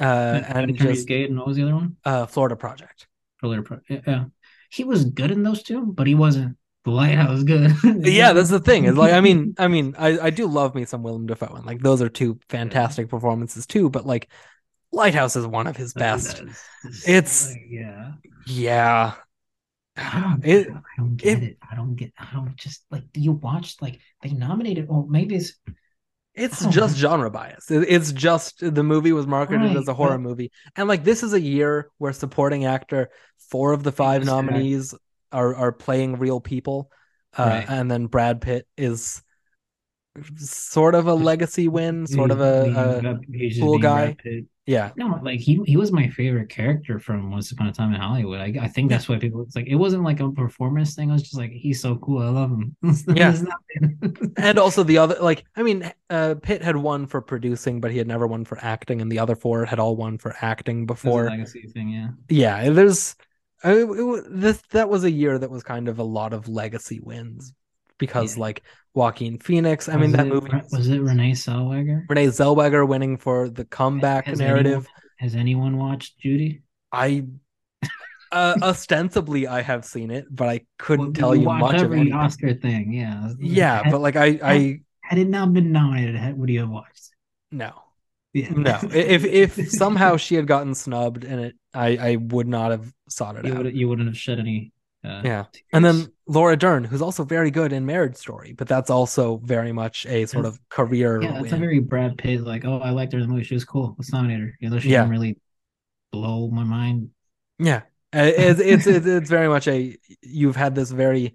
Uh 0.00 0.42
and 0.46 0.70
Hereditary's 0.76 0.96
just 0.98 1.08
Gate 1.08 1.28
and 1.30 1.38
what 1.38 1.46
was 1.48 1.56
the 1.56 1.64
other 1.64 1.74
one? 1.74 1.96
uh 2.04 2.26
Florida 2.26 2.56
Project. 2.56 3.06
Earlier 3.42 3.62
Pro- 3.62 3.80
yeah, 3.88 4.00
yeah. 4.06 4.24
He 4.70 4.84
was 4.84 5.04
good 5.04 5.30
in 5.30 5.42
those 5.42 5.62
two, 5.62 5.86
but 5.86 6.06
he 6.06 6.14
wasn't 6.14 6.56
The 6.84 6.90
Lighthouse 6.90 7.42
good. 7.42 7.72
Yeah, 8.06 8.32
that's 8.32 8.50
the 8.50 8.60
thing. 8.60 8.84
It's 8.84 8.96
like 8.98 9.12
I 9.12 9.20
mean, 9.20 9.54
I 9.58 9.68
mean, 9.68 9.94
I, 9.98 10.18
I 10.18 10.30
do 10.30 10.46
love 10.46 10.74
me 10.74 10.84
some 10.84 11.02
Willem 11.02 11.26
Dafoe, 11.26 11.54
and 11.54 11.66
like 11.66 11.80
those 11.80 12.02
are 12.02 12.08
two 12.08 12.38
fantastic 12.48 13.08
performances 13.08 13.66
too. 13.66 13.90
But 13.90 14.06
like, 14.06 14.28
Lighthouse 14.92 15.36
is 15.36 15.46
one 15.46 15.66
of 15.66 15.76
his 15.76 15.94
best. 15.94 16.42
It's- 17.06 17.50
like, 17.50 17.66
yeah. 17.68 18.12
Yeah, 18.46 19.14
I 19.96 20.20
don't, 20.20 20.44
it. 20.44 20.68
I 20.70 20.80
don't 20.98 21.16
get 21.16 21.38
it- 21.38 21.44
it. 21.44 21.58
I 21.70 21.74
don't 21.74 21.94
get. 21.94 22.12
I 22.18 22.28
don't 22.32 22.56
just 22.56 22.84
like. 22.90 23.04
You 23.14 23.32
watch 23.32 23.76
like 23.80 24.00
they 24.22 24.30
nominated? 24.30 24.88
Well, 24.88 25.06
maybe 25.08 25.36
it's 25.36 25.52
It's 26.34 26.66
just 26.66 26.94
man. 26.94 27.00
genre 27.00 27.30
bias. 27.30 27.70
It- 27.70 27.88
It's 27.88 28.12
just 28.12 28.58
the 28.60 28.82
movie 28.82 29.12
was 29.12 29.26
marketed 29.26 29.62
Right, 29.68 29.76
as 29.76 29.88
a 29.88 29.94
horror 29.94 30.18
but- 30.18 30.28
movie, 30.28 30.50
and 30.76 30.86
like 30.88 31.02
this 31.04 31.22
is 31.22 31.32
a 31.32 31.40
year 31.40 31.88
where 31.98 32.12
supporting 32.12 32.64
actor, 32.66 33.08
four 33.50 33.72
of 33.72 33.82
the 33.82 33.92
five 33.92 34.24
nominees 34.24 34.94
are 35.32 35.54
are 35.54 35.72
playing 35.72 36.18
real 36.18 36.40
people, 36.40 36.90
uh, 37.38 37.42
Right. 37.44 37.66
and 37.68 37.90
then 37.90 38.06
Brad 38.06 38.40
Pitt 38.42 38.66
is 38.76 39.22
sort 40.36 40.94
of 40.94 41.06
a 41.06 41.14
legacy 41.14 41.68
win, 41.68 42.06
sort 42.06 42.30
of 42.30 42.40
a, 42.40 42.62
a 43.04 43.60
cool 43.60 43.78
guy. 43.78 44.04
Brad 44.12 44.18
Pitt. 44.18 44.44
Yeah. 44.66 44.90
No, 44.96 45.18
like 45.22 45.40
he 45.40 45.60
he 45.64 45.76
was 45.76 45.92
my 45.92 46.08
favorite 46.08 46.48
character 46.48 46.98
from 46.98 47.30
Once 47.30 47.52
Upon 47.52 47.68
a 47.68 47.72
Time 47.72 47.94
in 47.94 48.00
Hollywood. 48.00 48.40
I, 48.40 48.54
I 48.64 48.68
think 48.68 48.90
that's 48.90 49.08
why 49.08 49.18
people. 49.18 49.42
It's 49.42 49.54
like 49.56 49.66
it 49.68 49.76
wasn't 49.76 50.02
like 50.04 50.20
a 50.20 50.30
performance 50.30 50.94
thing. 50.94 51.10
I 51.10 51.14
was 51.14 51.22
just 51.22 51.36
like 51.36 51.52
he's 51.52 51.80
so 51.80 51.96
cool. 51.96 52.22
I 52.22 52.28
love 52.28 52.50
him. 52.50 52.76
Yeah. 53.14 53.36
And 54.38 54.58
also 54.58 54.82
the 54.82 54.98
other 54.98 55.16
like 55.20 55.44
i 55.56 55.62
mean 55.62 55.90
uh 56.10 56.34
pitt 56.42 56.62
had 56.62 56.76
won 56.76 57.06
for 57.06 57.20
producing 57.20 57.80
but 57.80 57.90
he 57.90 57.98
had 57.98 58.06
never 58.06 58.26
won 58.26 58.44
for 58.44 58.58
acting 58.62 59.00
and 59.00 59.10
the 59.10 59.18
other 59.18 59.34
four 59.36 59.64
had 59.64 59.78
all 59.78 59.96
won 59.96 60.18
for 60.18 60.34
acting 60.40 60.86
before 60.86 61.24
legacy 61.30 61.66
thing. 61.68 61.88
Yeah. 61.90 62.08
yeah 62.28 62.70
there's 62.70 63.16
I, 63.62 63.72
it, 63.72 64.24
this 64.28 64.62
that 64.70 64.88
was 64.88 65.04
a 65.04 65.10
year 65.10 65.38
that 65.38 65.50
was 65.50 65.62
kind 65.62 65.88
of 65.88 65.98
a 65.98 66.02
lot 66.04 66.32
of 66.32 66.48
legacy 66.48 67.00
wins 67.00 67.52
because 67.98 68.36
Yeah. 68.36 68.42
like 68.42 68.62
Joaquin 68.96 69.38
Phoenix 69.38 69.88
i 69.88 69.92
mean 69.92 70.10
Was 70.10 70.12
that 70.12 70.26
it- 70.26 70.32
movie 70.32 70.50
was 70.72 70.88
it 70.88 71.00
Renee 71.00 71.32
Zellweger? 71.32 72.04
Renee 72.08 72.26
Zellweger 72.28 72.88
winning 72.88 73.16
for 73.18 73.48
the 73.48 73.64
comeback 73.64 74.24
Has 74.26 74.38
narrative 74.40 74.72
anyone- 74.88 75.02
has 75.18 75.34
anyone 75.36 75.76
watched 75.76 76.18
Judy? 76.18 76.62
i 76.92 77.24
uh, 78.32 78.54
ostensibly 78.62 79.46
i 79.46 79.60
have 79.62 79.84
seen 79.84 80.10
it 80.10 80.26
but 80.30 80.48
i 80.48 80.60
couldn't 80.78 81.06
Well, 81.06 81.12
tell 81.12 81.34
you 81.36 81.44
much 81.46 81.80
of 81.82 81.92
anything 81.92 82.12
Oscar 82.12 82.54
thing. 82.54 82.92
Yeah. 82.92 83.32
yeah 83.38 83.82
Had, 83.84 83.92
but 83.92 84.00
like 84.00 84.16
i 84.16 84.26
i 84.42 84.80
had 85.02 85.18
it 85.18 85.28
not 85.28 85.52
been 85.52 85.70
nominated, 85.70 86.36
would 86.36 86.48
you 86.50 86.60
have 86.60 86.68
watched? 86.70 87.10
no 87.52 87.72
Yeah. 88.32 88.50
No, 88.50 88.78
if 88.92 89.24
if 89.24 89.70
somehow 89.82 90.16
she 90.16 90.34
had 90.34 90.46
gotten 90.46 90.74
snubbed 90.74 91.22
and 91.24 91.38
it, 91.40 91.54
I 91.72 91.88
I 92.08 92.16
would 92.16 92.48
not 92.48 92.70
have 92.72 92.92
sought 93.08 93.36
it 93.36 93.44
you 93.46 93.52
out. 93.54 93.64
would 93.64 93.76
you 93.76 93.88
wouldn't 93.88 94.08
have 94.08 94.18
shed 94.18 94.38
any. 94.40 94.72
Uh, 95.06 95.22
Yeah, 95.24 95.44
tears. 95.52 95.64
and 95.72 95.84
then 95.84 96.06
Laura 96.26 96.56
Dern, 96.56 96.84
who's 96.84 97.02
also 97.02 97.24
very 97.24 97.50
good 97.50 97.72
in 97.72 97.86
Marriage 97.86 98.16
Story, 98.16 98.52
but 98.52 98.66
that's 98.66 98.90
also 98.90 99.36
very 99.44 99.72
much 99.72 100.04
a 100.06 100.26
sort 100.26 100.44
of 100.44 100.58
career. 100.68 101.22
yeah, 101.22 101.40
it's 101.42 101.52
a 101.52 101.56
very 101.56 101.78
Brad 101.78 102.18
Pitt. 102.18 102.40
Like, 102.42 102.64
oh, 102.64 102.80
I 102.80 102.90
liked 102.90 103.12
her 103.12 103.18
in 103.18 103.26
the 103.26 103.32
movie. 103.32 103.44
She 103.44 103.54
was 103.54 103.64
cool. 103.64 103.94
Let's 103.98 104.12
nominate 104.12 104.40
her. 104.40 104.56
You 104.60 104.70
know, 104.70 104.78
she 104.78 104.88
Yeah. 104.90 105.02
didn't 105.02 105.12
really 105.12 105.38
blow 106.12 106.48
my 106.50 106.64
mind. 106.64 107.10
yeah. 107.58 107.82
Uh, 108.14 108.30
It's, 108.34 108.60
it's 108.60 108.86
it's 108.86 109.06
it's 109.06 109.30
very 109.30 109.48
much 109.48 109.66
a 109.68 109.96
you've 110.22 110.56
had 110.56 110.74
this 110.74 110.90
very 110.90 111.34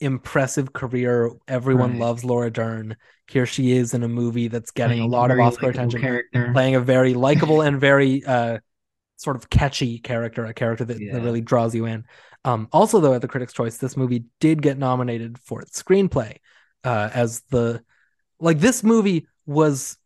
impressive 0.00 0.72
career. 0.72 1.30
Everyone 1.48 1.92
Right. 1.92 2.00
loves 2.00 2.24
Laura 2.24 2.50
Dern. 2.50 2.96
Here 3.28 3.46
she 3.46 3.72
is 3.72 3.92
in 3.94 4.02
a 4.02 4.08
movie 4.08 4.48
that's 4.48 4.70
getting 4.70 5.00
a 5.00 5.06
lot 5.06 5.30
of 5.30 5.36
very 5.36 5.46
Oscar 5.46 5.70
attention, 5.70 6.00
Character. 6.00 6.50
playing 6.52 6.74
a 6.74 6.80
very 6.80 7.14
likable 7.14 7.60
and 7.66 7.78
very 7.80 8.24
uh 8.24 8.58
sort 9.16 9.36
of 9.36 9.48
catchy 9.50 9.98
character, 10.00 10.44
a 10.46 10.54
character 10.54 10.84
that, 10.84 11.00
Yeah. 11.00 11.12
that 11.14 11.22
really 11.22 11.40
draws 11.40 11.74
you 11.74 11.86
in. 11.86 12.04
Um, 12.44 12.68
also, 12.72 13.00
though, 13.00 13.14
at 13.14 13.22
the 13.22 13.28
Critics' 13.28 13.52
Choice, 13.52 13.76
this 13.78 13.96
movie 13.96 14.24
did 14.40 14.62
get 14.62 14.78
nominated 14.78 15.38
for 15.38 15.60
its 15.62 15.80
screenplay 15.80 16.38
uh, 16.84 17.10
as 17.12 17.42
the 17.50 17.82
like 18.40 18.58
this 18.58 18.82
movie 18.82 19.28
was 19.46 19.96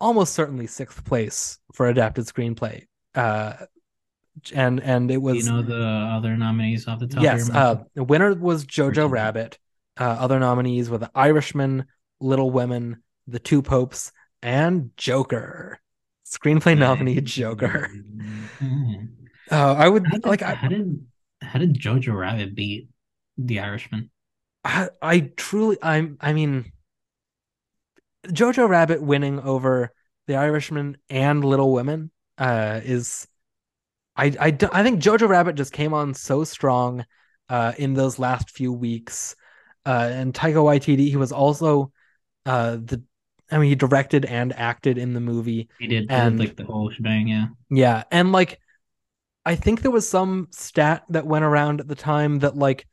almost 0.00 0.34
certainly 0.34 0.66
sixth 0.66 1.04
place 1.04 1.58
for 1.74 1.88
adapted 1.88 2.26
screenplay, 2.26 2.84
uh, 3.14 3.54
and 4.54 4.80
and 4.80 5.10
it 5.10 5.14
Do 5.16 5.20
was 5.20 5.36
you 5.36 5.42
know 5.44 5.62
the 5.62 5.82
other 6.16 6.36
nominees 6.36 6.86
off 6.88 6.98
the 7.00 7.06
top? 7.06 7.22
yes, 7.22 7.48
of 7.48 7.54
your 7.54 7.54
mind? 7.54 7.80
uh, 7.80 7.84
the 7.94 8.04
winner 8.04 8.34
was 8.34 8.64
Jojo 8.66 9.10
Rabbit. 9.10 9.58
Uh, 9.98 10.04
other 10.04 10.40
nominees 10.40 10.88
were 10.88 10.98
The 10.98 11.10
Irishman, 11.14 11.86
Little 12.20 12.50
Women, 12.50 13.02
The 13.26 13.38
Two 13.38 13.62
Popes, 13.62 14.10
and 14.42 14.90
Joker. 14.96 15.80
Screenplay 16.26 16.76
nominee 16.78 17.20
Joker. 17.20 17.90
Uh, 19.50 19.74
I 19.74 19.88
would 19.88 20.04
How 20.04 20.18
did, 20.18 20.24
like 20.24 20.42
I, 20.42 20.54
how 20.54 20.68
did 20.68 21.06
how 21.42 21.58
did 21.58 21.74
Jojo 21.78 22.16
Rabbit 22.16 22.54
beat 22.54 22.88
The 23.38 23.60
Irishman? 23.60 24.10
I 24.64 24.88
I 25.00 25.20
truly 25.36 25.76
I'm 25.82 26.16
I 26.20 26.32
mean 26.32 26.72
Jojo 28.28 28.68
Rabbit 28.68 29.02
winning 29.02 29.40
over 29.40 29.92
The 30.26 30.36
Irishman 30.36 30.96
and 31.10 31.44
Little 31.44 31.72
Women 31.72 32.10
uh 32.38 32.80
is 32.82 33.26
I 34.16 34.26
I 34.40 34.56
I 34.72 34.82
think 34.82 35.02
Jojo 35.02 35.28
Rabbit 35.28 35.56
just 35.56 35.72
came 35.72 35.92
on 35.94 36.14
so 36.14 36.44
strong 36.44 37.04
uh 37.48 37.72
in 37.76 37.94
those 37.94 38.18
last 38.18 38.50
few 38.50 38.72
weeks 38.72 39.34
uh 39.84 40.08
and 40.12 40.32
Taika 40.32 40.54
Waititi 40.62 41.08
he 41.08 41.16
was 41.16 41.32
also 41.32 41.92
uh 42.46 42.76
the 42.76 43.02
I 43.50 43.58
mean 43.58 43.68
he 43.68 43.74
directed 43.74 44.24
and 44.24 44.52
acted 44.54 44.96
in 44.96 45.12
the 45.12 45.20
movie 45.20 45.68
He 45.78 45.86
did, 45.88 46.02
he 46.02 46.06
did, 46.06 46.10
And- 46.10 46.38
like 46.38 46.56
the 46.56 46.64
whole 46.64 46.90
shebang. 46.90 47.28
Yeah. 47.28 47.46
Yeah, 47.68 48.04
and 48.10 48.32
like 48.32 48.60
I 49.44 49.54
think 49.56 49.82
there 49.82 49.90
was 49.90 50.08
some 50.08 50.48
stat 50.50 51.04
that 51.10 51.26
went 51.26 51.44
around 51.44 51.80
at 51.80 51.88
the 51.88 51.94
time 51.94 52.38
that 52.40 52.56
like 52.56 52.86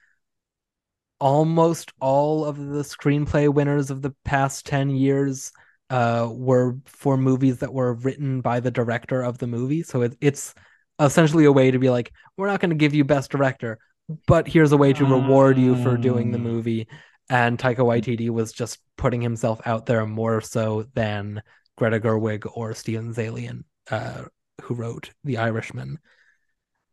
almost 1.20 1.92
all 2.00 2.46
of 2.46 2.58
the 2.58 2.82
screenplay 2.82 3.52
winners 3.54 3.92
of 3.92 4.02
the 4.02 4.16
past 4.24 4.66
10 4.66 4.90
years 4.92 5.52
uh 5.90 6.30
were 6.32 6.78
for 6.86 7.18
movies 7.18 7.58
that 7.60 7.74
were 7.74 7.94
written 7.94 8.42
by 8.42 8.60
the 8.60 8.72
director 8.72 9.22
of 9.22 9.38
the 9.38 9.48
movie. 9.48 9.84
So 9.84 10.04
it, 10.04 10.16
it's 10.22 10.54
essentially 11.00 11.46
a 11.46 11.52
way 11.52 11.72
to 11.72 11.80
be 11.80 11.90
like 11.90 12.12
we're 12.38 12.48
not 12.48 12.60
going 12.60 12.70
to 12.70 12.76
give 12.76 12.94
you 12.94 13.04
best 13.04 13.32
director, 13.32 13.80
but 14.28 14.48
here's 14.48 14.72
a 14.72 14.78
way 14.78 14.94
to 14.94 15.06
reward 15.06 15.58
you 15.58 15.76
for 15.84 15.98
doing 15.98 16.32
the 16.32 16.38
Oh. 16.38 16.42
movie. 16.42 16.88
And 17.32 17.60
Taika 17.60 17.78
Waititi 17.78 18.30
was 18.30 18.52
just 18.52 18.80
putting 18.98 19.22
himself 19.22 19.62
out 19.66 19.86
there 19.86 20.06
more 20.06 20.42
so 20.42 20.86
than 20.96 21.42
Greta 21.78 22.00
Gerwig 22.00 22.50
or 22.56 22.74
Steven 22.74 23.14
Zaillian, 23.14 23.64
uh, 23.92 24.24
who 24.64 24.74
wrote 24.74 25.12
The 25.24 25.38
Irishman. 25.38 26.00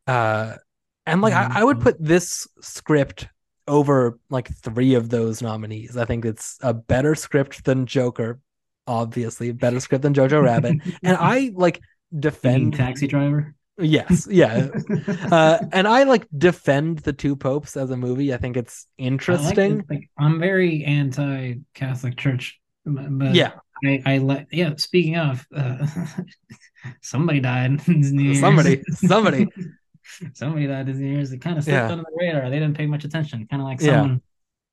Uh, 0.06 0.54
and 1.06 1.20
like 1.20 1.34
I, 1.34 1.60
I 1.60 1.64
would 1.64 1.80
put 1.80 1.96
this 2.02 2.46
script 2.60 3.28
over 3.68 4.18
like 4.30 4.48
three 4.48 4.94
of 4.94 5.08
those 5.08 5.42
nominees. 5.42 5.96
I 5.96 6.04
think 6.04 6.24
it's 6.24 6.58
a 6.62 6.74
better 6.74 7.14
script 7.14 7.64
than 7.64 7.86
Joker, 7.86 8.40
obviously, 8.86 9.52
better 9.52 9.80
script 9.80 10.02
than 10.02 10.14
Jojo 10.14 10.42
Rabbit. 10.42 10.78
And 11.02 11.16
I 11.16 11.52
like 11.54 11.80
defend 12.18 12.74
Taxi 12.74 13.06
Driver. 13.06 13.54
yes, 13.78 14.26
yeah. 14.30 14.68
Uh, 15.30 15.58
and 15.72 15.86
I 15.86 16.04
like 16.04 16.26
defend 16.36 17.00
the 17.00 17.12
two 17.12 17.36
popes 17.36 17.76
as 17.76 17.90
a 17.90 17.96
movie. 17.96 18.32
I 18.32 18.36
think 18.36 18.56
it's 18.56 18.86
I 18.98 19.02
like 19.02 19.06
interesting. 19.08 19.84
Like 19.88 20.08
I'm 20.18 20.38
very 20.40 20.84
anti-Catholic 20.84 22.16
Church, 22.16 22.58
but 22.84 23.34
yeah, 23.34 23.52
I 23.84 24.02
I 24.06 24.18
let 24.18 24.46
yeah. 24.50 24.74
Speaking 24.76 25.16
of, 25.16 25.44
uh, 25.54 25.86
somebody 27.02 27.40
died. 27.40 27.80
This 27.80 28.10
New 28.12 28.22
Year's. 28.24 28.40
Somebody- 28.40 28.82
somebody. 28.92 29.46
somebody 30.34 30.66
this 30.66 30.97
New 30.97 31.06
Year's. 31.09 31.32
It 31.32 31.38
kind 31.38 31.59
of 31.59 31.64
slipped 31.64 31.76
Yeah. 31.76 31.88
under 31.93 32.05
the 32.05 32.16
radar. 32.16 32.51
They 32.51 32.59
didn't 32.59 32.76
pay 32.76 32.86
much 32.86 33.05
attention. 33.05 33.47
Kind 33.51 33.62
of 33.62 33.68
like 33.68 33.80
Yeah. 33.80 34.01
someone 34.01 34.22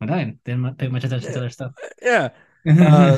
I 0.02 0.06
died. 0.06 0.40
Didn't 0.46 0.78
pay 0.78 0.88
much 0.88 1.04
attention 1.04 1.34
to 1.34 1.40
their 1.40 1.50
stuff. 1.50 1.72
Yeah. 2.02 2.30
Uh, 2.66 3.18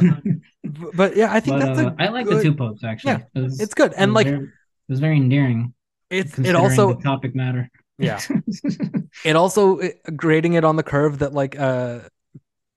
But 0.95 1.15
yeah, 1.15 1.31
I 1.31 1.39
think 1.39 1.59
but 1.59 1.65
that's 1.75 1.79
uh, 1.79 1.93
I 1.99 2.07
like 2.07 2.25
good- 2.25 2.39
the 2.39 2.43
two 2.43 2.55
popes 2.55 2.83
actually. 2.83 3.11
Yeah, 3.11 3.19
It 3.35 3.41
was- 3.41 3.59
It's 3.59 3.75
good. 3.75 3.93
And 3.93 4.11
was 4.11 4.15
like 4.15 4.27
very, 4.27 4.43
it 4.45 4.49
was 4.89 4.99
very 4.99 5.17
endearing. 5.17 5.73
it's 6.09 6.39
it 6.39 6.55
also 6.55 6.95
topic 6.95 7.35
matter. 7.35 7.69
yeah. 7.99 8.19
It 9.23 9.35
also 9.35 9.77
it- 9.77 10.01
grading 10.15 10.53
it 10.53 10.63
on 10.63 10.75
the 10.77 10.83
curve 10.83 11.19
that 11.19 11.33
like 11.33 11.57
uh 11.59 11.99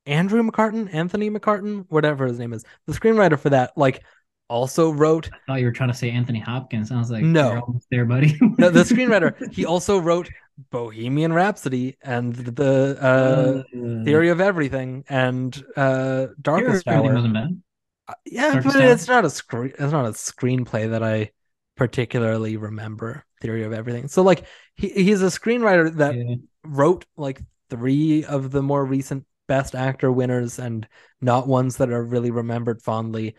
Andrew 0.06 0.42
McCarten, 0.42 0.92
Anthony 0.92 1.30
McCarten, 1.30 1.84
whatever 1.88 2.26
his 2.26 2.38
name 2.38 2.52
is, 2.52 2.64
the 2.86 2.92
screenwriter 2.92 3.38
for 3.38 3.50
that, 3.50 3.72
like 3.76 4.02
also 4.48 4.90
wrote 4.90 5.30
I 5.32 5.36
thought 5.46 5.60
you 5.60 5.66
were 5.66 5.72
trying 5.72 5.90
to 5.90 5.94
say 5.96 6.10
Anthony 6.10 6.40
Hopkins. 6.40 6.90
I 6.90 6.98
was 6.98 7.10
like, 7.10 7.22
No. 7.24 7.50
you're 7.52 7.60
almost 7.60 7.86
there, 7.90 8.04
buddy. 8.04 8.38
no, 8.58 8.70
the 8.70 8.80
screenwriter. 8.84 9.52
He 9.52 9.64
also 9.64 9.98
wrote 9.98 10.28
Bohemian 10.70 11.32
Rhapsody 11.32 11.96
and 12.02 12.34
the 12.34 12.98
uh, 13.00 14.04
Theory 14.04 14.30
of 14.30 14.40
Everything 14.40 15.04
and 15.08 15.62
uh 15.76 16.28
Darkest 16.40 16.88
Hour. 16.88 17.14
wasn't 17.14 17.34
bad. 17.34 17.62
Uh, 18.08 18.14
Yeah, 18.24 18.52
Darkest 18.54 18.74
but 18.74 18.82
Hour. 18.82 18.90
it's 18.92 19.06
not 19.08 19.24
a 19.24 19.30
screen. 19.30 19.72
It's 19.78 19.92
not 19.92 20.06
a 20.06 20.10
screenplay 20.10 20.90
that 20.90 21.02
I 21.02 21.30
particularly 21.76 22.56
remember. 22.56 23.24
Theory 23.40 23.62
of 23.62 23.72
Everything. 23.72 24.08
So 24.08 24.22
like 24.22 24.46
he 24.74 24.88
he's 24.88 25.22
a 25.22 25.26
screenwriter 25.26 25.94
that 25.96 26.16
Yeah. 26.16 26.34
wrote 26.64 27.06
like 27.16 27.40
three 27.70 28.24
of 28.24 28.50
the 28.50 28.62
more 28.62 28.84
recent 28.84 29.24
Best 29.46 29.74
Actor 29.76 30.10
winners 30.10 30.58
and 30.58 30.86
not 31.20 31.46
ones 31.46 31.76
that 31.76 31.90
are 31.90 32.02
really 32.02 32.30
remembered 32.32 32.82
fondly. 32.82 33.36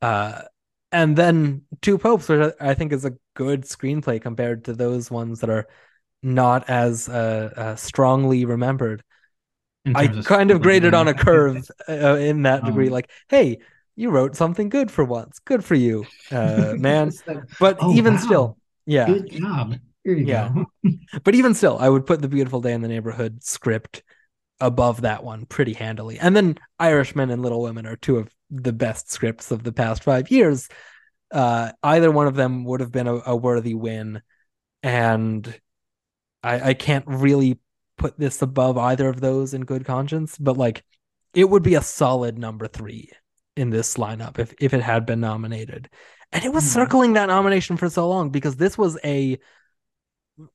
Uh, 0.00 0.42
and 0.92 1.16
then 1.16 1.62
Two 1.80 1.98
Popes, 1.98 2.28
which 2.28 2.54
I 2.60 2.74
think 2.74 2.92
is 2.92 3.04
a 3.04 3.14
good 3.34 3.62
screenplay 3.62 4.20
compared 4.20 4.64
to 4.66 4.74
those 4.74 5.10
ones 5.10 5.40
that 5.40 5.50
are 5.50 5.66
not 6.22 6.68
as 6.70 7.08
uh, 7.08 7.52
uh, 7.56 7.76
strongly 7.76 8.44
remembered. 8.44 9.02
I 9.94 10.08
of 10.08 10.24
kind 10.24 10.50
of 10.50 10.62
graded 10.62 10.94
on 10.94 11.08
a 11.08 11.14
curve 11.14 11.70
uh, 11.88 12.16
in 12.16 12.42
that 12.42 12.64
degree, 12.64 12.88
Um, 12.88 12.90
like, 12.90 13.10
hey, 13.28 13.58
you 13.96 14.10
wrote 14.10 14.36
something 14.36 14.68
good 14.68 14.90
for 14.90 15.04
once. 15.04 15.38
Good 15.40 15.64
for 15.64 15.74
you, 15.74 16.06
uh, 16.30 16.74
man. 16.78 17.12
But 17.58 17.80
Oh, 17.80 17.92
even 17.92 18.16
wow. 18.16 18.18
still, 18.18 18.58
yeah. 18.86 19.06
Good 19.06 19.30
job. 19.30 19.74
Here 20.04 20.14
you 20.14 20.24
Yeah. 20.24 20.50
go. 20.54 20.66
But 21.24 21.34
even 21.34 21.54
still, 21.54 21.78
I 21.78 21.88
would 21.88 22.06
put 22.06 22.22
the 22.22 22.28
Beautiful 22.28 22.60
Day 22.60 22.72
in 22.72 22.80
the 22.80 22.88
Neighborhood 22.88 23.44
script 23.44 24.02
above 24.60 25.02
that 25.02 25.24
one 25.24 25.46
pretty 25.46 25.74
handily. 25.74 26.18
And 26.18 26.36
then 26.36 26.58
Irishman 26.78 27.30
and 27.30 27.42
Little 27.42 27.62
Women 27.62 27.86
are 27.86 27.96
two 27.96 28.18
of 28.18 28.30
the 28.52 28.72
best 28.72 29.10
scripts 29.10 29.50
of 29.50 29.64
the 29.64 29.72
past 29.72 30.04
five 30.04 30.30
years. 30.30 30.68
Uh, 31.32 31.72
either 31.82 32.10
one 32.10 32.26
of 32.26 32.34
them 32.36 32.64
would 32.64 32.80
have 32.80 32.92
been 32.92 33.08
a, 33.08 33.20
a 33.26 33.34
worthy 33.34 33.74
win, 33.74 34.22
and 34.82 35.60
I, 36.42 36.70
I 36.70 36.74
can't 36.74 37.06
really 37.08 37.58
put 37.96 38.18
this 38.18 38.42
above 38.42 38.76
either 38.76 39.08
of 39.08 39.20
those 39.20 39.54
in 39.54 39.64
good 39.64 39.84
conscience. 39.84 40.36
But 40.38 40.56
like, 40.56 40.84
it 41.34 41.48
would 41.48 41.62
be 41.62 41.74
a 41.74 41.82
solid 41.82 42.38
number 42.38 42.68
three 42.68 43.10
in 43.56 43.70
this 43.70 43.96
lineup 43.96 44.38
if 44.38 44.54
if 44.60 44.74
it 44.74 44.82
had 44.82 45.06
been 45.06 45.20
nominated. 45.20 45.88
And 46.32 46.44
it 46.44 46.52
was 46.52 46.64
Hmm. 46.64 46.70
circling 46.70 47.12
that 47.14 47.26
nomination 47.26 47.76
for 47.76 47.88
so 47.90 48.08
long 48.08 48.30
because 48.30 48.56
this 48.56 48.76
was 48.78 48.98
a 49.04 49.38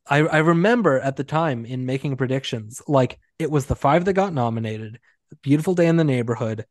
I 0.08 0.20
I 0.20 0.38
remember 0.40 1.00
at 1.00 1.16
the 1.16 1.24
time 1.24 1.66
in 1.66 1.86
making 1.86 2.18
predictions, 2.18 2.82
like 2.88 3.20
it 3.40 3.52
was 3.52 3.66
the 3.66 3.76
five 3.76 4.06
that 4.06 4.14
got 4.14 4.34
nominated, 4.34 5.00
Beautiful 5.42 5.76
Day 5.76 5.88
in 5.88 5.98
the 5.98 6.04
Neighborhood, 6.04 6.66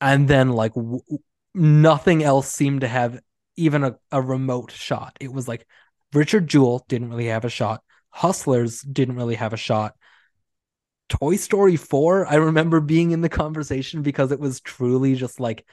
and 0.00 0.28
then 0.28 0.50
like 0.50 0.74
w- 0.74 1.00
nothing 1.54 2.22
else 2.22 2.48
seemed 2.52 2.82
to 2.82 2.88
have 2.88 3.20
even 3.56 3.84
a, 3.84 3.96
a 4.12 4.20
remote 4.20 4.70
shot. 4.72 5.16
It 5.20 5.32
was 5.32 5.48
like 5.48 5.66
Richard 6.12 6.48
Jewell 6.48 6.84
didn't 6.88 7.10
really 7.10 7.26
have 7.26 7.44
a 7.44 7.50
shot, 7.50 7.82
Hustlers 8.10 8.80
didn't 8.82 9.16
really 9.16 9.34
have 9.36 9.52
a 9.52 9.58
shot. 9.58 9.94
Toy 11.08 11.36
Story 11.36 11.76
4, 11.76 12.26
I 12.26 12.36
remember 12.36 12.80
being 12.80 13.12
in 13.12 13.20
the 13.20 13.28
conversation 13.28 14.02
because 14.02 14.32
it 14.32 14.40
was 14.40 14.60
truly 14.60 15.14
just 15.14 15.38
like 15.38 15.64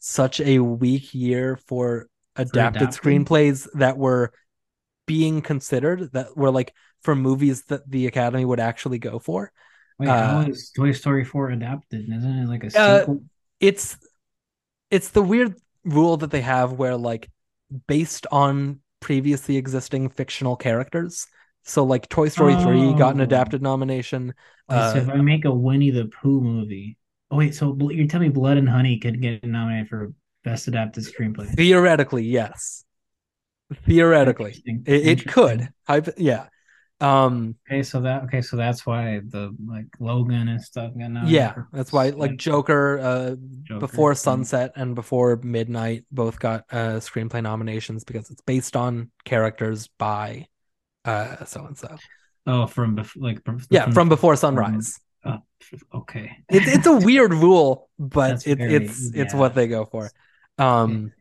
such 0.00 0.40
a 0.40 0.58
weak 0.58 1.14
year 1.14 1.56
for 1.56 2.08
adapted 2.36 2.90
adapted? 2.90 2.90
screenplays 2.90 3.68
that 3.74 3.96
were 3.98 4.32
being 5.06 5.42
considered 5.42 6.12
that 6.12 6.36
were 6.36 6.50
like 6.50 6.74
for 7.02 7.16
movies 7.16 7.64
that 7.64 7.88
the 7.90 8.06
Academy 8.06 8.44
would 8.44 8.60
actually 8.60 8.98
go 8.98 9.18
for. 9.18 9.52
Wait, 9.98 10.10
Uh, 10.10 10.20
how 10.20 10.40
is 10.40 10.70
Toy 10.70 10.92
Story 10.92 11.24
4 11.24 11.50
adapted? 11.50 12.08
Isn't 12.08 12.38
it 12.40 12.48
like 12.48 12.64
a 12.64 12.70
Uh, 12.74 13.04
sequel? 13.04 13.22
It's 13.62 13.96
it's 14.90 15.08
the 15.10 15.22
weird 15.22 15.54
rule 15.84 16.18
that 16.18 16.30
they 16.30 16.42
have 16.42 16.72
where 16.72 16.96
like 16.96 17.30
based 17.86 18.26
on 18.30 18.80
previously 19.00 19.56
existing 19.56 20.10
fictional 20.10 20.56
characters. 20.56 21.26
So 21.64 21.84
like 21.84 22.08
Toy 22.08 22.28
Story 22.28 22.54
3 22.56 22.92
got 22.94 23.14
an 23.14 23.20
Oh. 23.20 23.24
adapted 23.24 23.62
nomination. 23.62 24.34
Wait, 24.68 24.76
so 24.76 24.82
uh, 24.82 24.94
if 24.96 25.08
I 25.08 25.16
make 25.16 25.44
a 25.44 25.52
Winnie 25.52 25.90
the 25.90 26.06
Pooh 26.06 26.40
movie, 26.40 26.98
oh 27.30 27.36
wait, 27.36 27.54
so 27.54 27.76
you're 27.90 28.06
telling 28.08 28.28
me 28.28 28.32
Blood 28.34 28.56
and 28.58 28.68
Honey 28.68 28.98
could 28.98 29.22
get 29.22 29.44
nominated 29.44 29.88
for 29.88 30.12
best 30.44 30.68
adapted 30.68 31.04
screenplay? 31.04 31.48
Theoretically, 31.54 32.24
yes. 32.24 32.84
Theoretically. 33.86 34.60
It, 34.66 35.06
it 35.20 35.28
could. 35.28 35.68
Hypo- 35.86 36.12
yeah. 36.18 36.46
Um 37.02 37.56
Okay, 37.68 37.82
so 37.82 38.00
that 38.02 38.22
okay, 38.24 38.40
so 38.42 38.56
that's 38.56 38.86
why 38.86 39.20
the 39.26 39.54
like 39.66 39.86
Logan 39.98 40.48
and 40.48 40.60
stuff 40.62 40.92
got 40.92 41.10
nominated. 41.10 41.30
yeah, 41.30 41.54
that's 41.72 41.92
why 41.92 42.10
like 42.10 42.36
Joker 42.36 42.98
uh 42.98 43.36
Joker. 43.64 43.80
before. 43.80 44.14
Sunset 44.14 44.72
and 44.76 44.94
before 44.94 45.40
Midnight 45.42 46.04
both 46.12 46.38
got 46.38 46.64
uh 46.70 47.00
screenplay 47.00 47.42
nominations 47.42 48.04
because 48.04 48.30
it's 48.30 48.42
based 48.42 48.76
on 48.76 49.10
characters 49.24 49.88
by 49.98 50.46
uh 51.04 51.44
so 51.44 51.66
and 51.66 51.76
so. 51.76 51.96
Oh, 52.46 52.66
from 52.66 52.96
bef- 52.96 53.16
like 53.16 53.44
from, 53.44 53.60
Yeah, 53.70 53.90
from 53.90 54.08
before 54.08 54.34
sunrise. 54.36 54.98
uh, 55.24 55.38
okay. 55.94 56.30
It's 56.48 56.66
it's 56.68 56.86
a 56.86 56.96
weird 56.96 57.32
rule, 57.32 57.88
but 57.98 58.46
it, 58.46 58.58
very- 58.58 58.74
it's 58.74 59.10
it's 59.14 59.34
what 59.34 59.54
they 59.54 59.66
go 59.66 59.84
for. 59.86 60.10
Um 60.58 61.12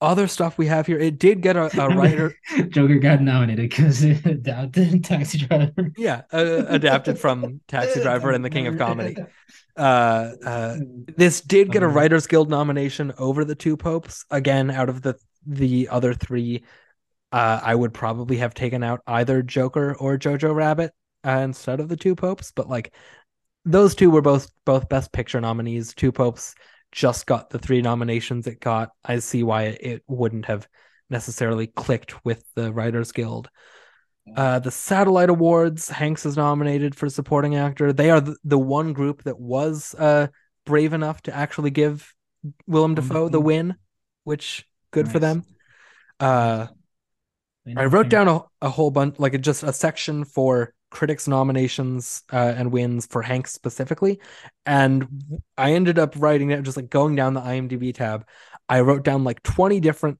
other 0.00 0.26
stuff 0.26 0.56
we 0.56 0.66
have 0.66 0.86
here, 0.86 0.98
it 0.98 1.18
did 1.18 1.42
get 1.42 1.56
a, 1.56 1.70
a 1.80 1.88
writer 1.94 2.34
Joker 2.68 2.98
got 2.98 3.20
nominated 3.20 3.70
because 3.70 4.02
it 4.02 4.24
adapted 4.26 5.04
Taxi 5.04 5.38
Driver. 5.38 5.92
yeah, 5.96 6.22
uh, 6.32 6.64
adapted 6.68 7.18
from 7.18 7.60
Taxi 7.68 8.00
Driver 8.02 8.30
and 8.30 8.44
The 8.44 8.50
King 8.50 8.66
of 8.66 8.78
Comedy. 8.78 9.16
Uh 9.76 10.32
uh 10.44 10.76
this 11.16 11.40
did 11.40 11.70
get 11.70 11.82
a 11.82 11.88
Writers 11.88 12.26
Guild 12.26 12.50
nomination 12.50 13.12
over 13.18 13.44
the 13.44 13.54
two 13.54 13.76
popes. 13.76 14.24
Again, 14.30 14.70
out 14.70 14.88
of 14.88 15.02
the 15.02 15.14
the 15.46 15.88
other 15.88 16.12
three, 16.12 16.64
uh, 17.32 17.60
I 17.62 17.74
would 17.74 17.94
probably 17.94 18.38
have 18.38 18.54
taken 18.54 18.82
out 18.82 19.00
either 19.06 19.42
Joker 19.42 19.94
or 19.94 20.18
Jojo 20.18 20.54
Rabbit 20.54 20.92
uh, 21.24 21.30
instead 21.30 21.80
of 21.80 21.88
the 21.88 21.96
two 21.96 22.14
popes. 22.14 22.52
But 22.52 22.68
like, 22.68 22.92
those 23.64 23.94
two 23.94 24.10
were 24.10 24.22
both 24.22 24.50
both 24.64 24.88
Best 24.88 25.12
Picture 25.12 25.40
nominees. 25.40 25.94
Two 25.94 26.12
popes 26.12 26.54
just 26.92 27.26
got 27.26 27.50
the 27.50 27.58
three 27.58 27.82
nominations 27.82 28.46
it 28.46 28.60
got. 28.60 28.90
I 29.04 29.18
see 29.18 29.42
why 29.42 29.64
it 29.64 30.02
wouldn't 30.08 30.46
have 30.46 30.68
necessarily 31.08 31.66
clicked 31.66 32.24
with 32.24 32.44
the 32.54 32.72
Writers 32.72 33.12
Guild. 33.12 33.48
Uh, 34.36 34.58
the 34.60 34.70
Satellite 34.70 35.30
Awards, 35.30 35.88
Hanks 35.88 36.24
is 36.24 36.36
nominated 36.36 36.94
for 36.94 37.08
supporting 37.08 37.56
actor. 37.56 37.92
They 37.92 38.10
are 38.10 38.20
the, 38.20 38.36
the 38.44 38.58
one 38.58 38.92
group 38.92 39.24
that 39.24 39.38
was 39.38 39.94
uh, 39.98 40.28
brave 40.66 40.92
enough 40.92 41.22
to 41.22 41.34
actually 41.34 41.70
give 41.70 42.14
Willem 42.66 42.94
Dafoe 42.94 43.28
the 43.28 43.40
win, 43.40 43.74
which 44.24 44.66
good 44.92 45.10
for 45.10 45.18
them. 45.18 45.44
Uh, 46.20 46.68
I 47.76 47.86
wrote 47.86 48.08
down 48.08 48.28
a, 48.28 48.42
a 48.62 48.68
whole 48.68 48.90
bunch, 48.90 49.18
like 49.18 49.34
a, 49.34 49.38
just 49.38 49.62
a 49.62 49.72
section 49.72 50.24
for 50.24 50.74
critics 50.90 51.28
nominations 51.28 52.22
uh, 52.32 52.54
and 52.56 52.72
wins 52.72 53.06
for 53.06 53.22
Hanks 53.22 53.52
specifically, 53.52 54.20
and 54.66 55.06
I 55.56 55.72
ended 55.72 55.98
up 55.98 56.14
writing 56.16 56.50
it 56.50 56.62
just 56.62 56.76
like 56.76 56.90
going 56.90 57.16
down 57.16 57.34
the 57.34 57.40
IMDb 57.40 57.94
tab. 57.94 58.26
I 58.68 58.80
wrote 58.80 59.04
down 59.04 59.24
like 59.24 59.42
twenty 59.42 59.80
different 59.80 60.18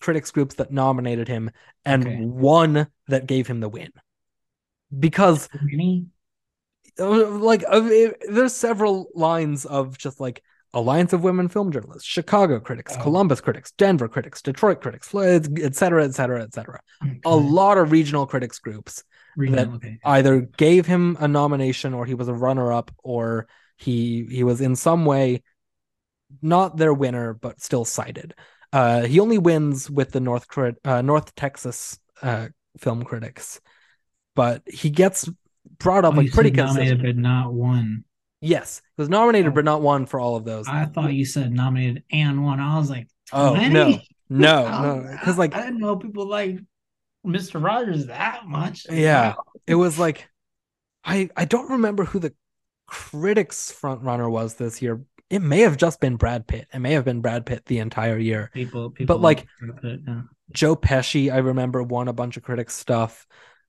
critics 0.00 0.30
groups 0.30 0.54
that 0.56 0.70
nominated 0.72 1.28
him, 1.28 1.50
and 1.84 2.06
Okay. 2.06 2.16
one 2.16 2.86
that 3.08 3.26
gave 3.26 3.46
him 3.46 3.60
the 3.60 3.68
win 3.68 3.90
because 4.98 5.48
Really? 5.62 6.06
uh, 6.98 7.28
like 7.28 7.64
it, 7.68 8.22
there's 8.28 8.54
several 8.54 9.08
lines 9.14 9.64
of 9.64 9.96
just 9.98 10.20
like 10.20 10.42
Alliance 10.72 11.12
of 11.12 11.22
Women 11.24 11.48
Film 11.48 11.72
Journalists, 11.72 12.06
Chicago 12.06 12.60
critics, 12.60 12.94
Oh. 12.98 13.02
Columbus 13.02 13.40
critics, 13.40 13.72
Denver 13.72 14.08
critics, 14.08 14.40
Detroit 14.42 14.80
critics, 14.80 15.08
Fl- 15.08 15.20
et 15.22 15.74
cetera, 15.74 16.04
et 16.04 16.14
cetera, 16.14 16.42
et 16.42 16.54
cetera. 16.54 16.80
A 17.24 17.34
lot 17.36 17.76
of 17.78 17.90
regional 17.90 18.26
critics 18.26 18.58
groups 18.58 19.02
that 19.36 19.68
okay. 19.68 19.98
either 20.04 20.40
gave 20.40 20.86
him 20.86 21.16
a 21.20 21.28
nomination 21.28 21.94
or 21.94 22.06
he 22.06 22.14
was 22.14 22.28
a 22.28 22.34
runner-up 22.34 22.90
or 23.02 23.46
he 23.76 24.26
he 24.30 24.44
was 24.44 24.60
in 24.60 24.76
some 24.76 25.04
way 25.04 25.42
not 26.42 26.76
their 26.76 26.94
winner 26.94 27.34
but 27.34 27.60
still 27.60 27.84
cited. 27.84 28.34
Uh, 28.72 29.02
he 29.02 29.18
only 29.18 29.38
wins 29.38 29.90
with 29.90 30.12
the 30.12 30.20
North 30.20 30.46
Crit- 30.46 30.78
uh, 30.84 31.02
North 31.02 31.34
Texas 31.34 31.98
uh, 32.22 32.48
film 32.78 33.02
critics, 33.02 33.60
but 34.36 34.62
he 34.66 34.90
gets 34.90 35.28
brought 35.78 36.04
up 36.04 36.14
Oh, 36.14 36.18
like 36.18 36.30
pretty 36.32 36.50
nominated 36.50 37.00
consistently. 37.00 37.12
but 37.12 37.16
not 37.20 37.52
won. 37.52 38.04
Yes, 38.40 38.80
he 38.96 39.02
was 39.02 39.08
nominated 39.08 39.52
Oh. 39.52 39.54
but 39.54 39.64
not 39.64 39.82
won 39.82 40.06
for 40.06 40.20
all 40.20 40.36
of 40.36 40.44
those. 40.44 40.66
I 40.68 40.86
thought 40.86 41.12
you 41.12 41.24
said 41.24 41.52
nominated 41.52 42.04
and 42.12 42.44
won. 42.44 42.60
I 42.60 42.78
was 42.78 42.88
like, 42.90 43.08
oh 43.32 43.54
many? 43.54 44.08
no, 44.28 44.64
no, 44.64 44.64
I 44.66 44.82
no, 45.02 45.08
because 45.12 45.36
like 45.36 45.54
I 45.54 45.62
didn't 45.62 45.80
know 45.80 45.96
people 45.96 46.26
like 46.28 46.60
Mr. 47.24 47.62
Rogers 47.62 48.06
that 48.06 48.46
much. 48.46 48.86
Yeah. 48.90 49.34
It 49.66 49.74
was 49.74 49.98
like 49.98 50.28
I 51.04 51.28
I 51.36 51.44
don't 51.44 51.70
remember 51.70 52.04
who 52.04 52.18
the 52.18 52.34
critics 52.86 53.70
front 53.70 54.02
runner 54.02 54.28
was 54.28 54.54
this 54.54 54.82
year, 54.82 55.00
it 55.30 55.40
may 55.40 55.60
have 55.60 55.76
just 55.76 56.00
been 56.00 56.16
Brad 56.16 56.46
Pitt. 56.46 56.66
It 56.74 56.80
may 56.80 56.92
have 56.92 57.04
been 57.04 57.20
Brad 57.20 57.46
Pitt 57.46 57.64
the 57.66 57.78
entire 57.78 58.18
year. 58.18 58.50
People, 58.52 58.90
people 58.90 59.14
But, 59.14 59.22
like, 59.22 59.46
it, 59.84 60.00
yeah. 60.06 60.22
Joe 60.52 60.74
Pesci, 60.74 61.32
I 61.32 61.38
remember, 61.38 61.82
won 61.84 62.08
a 62.08 62.12
bunch 62.12 62.36
of 62.36 62.42
critics 62.42 62.74
stuff. 62.74 63.26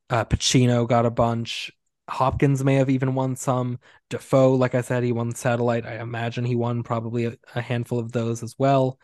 Uh, 0.10 0.26
Pacino 0.26 0.88
got 0.88 1.06
a 1.06 1.12
bunch. 1.12 1.72
Hopkins 2.10 2.64
may 2.64 2.76
have 2.76 2.90
even 2.90 3.14
won 3.14 3.36
some. 3.36 3.78
Dafoe, 4.10 4.56
like 4.56 4.74
I 4.74 4.82
said, 4.82 5.04
he 5.04 5.12
won 5.12 5.36
Satellite. 5.36 5.86
I 5.86 6.00
imagine 6.00 6.44
he 6.44 6.56
won 6.56 6.82
probably 6.82 7.26
a, 7.26 7.34
a 7.56 7.62
handful 7.62 8.00
of 8.00 8.12
those 8.12 8.42
as 8.42 8.56
well. 8.58 9.00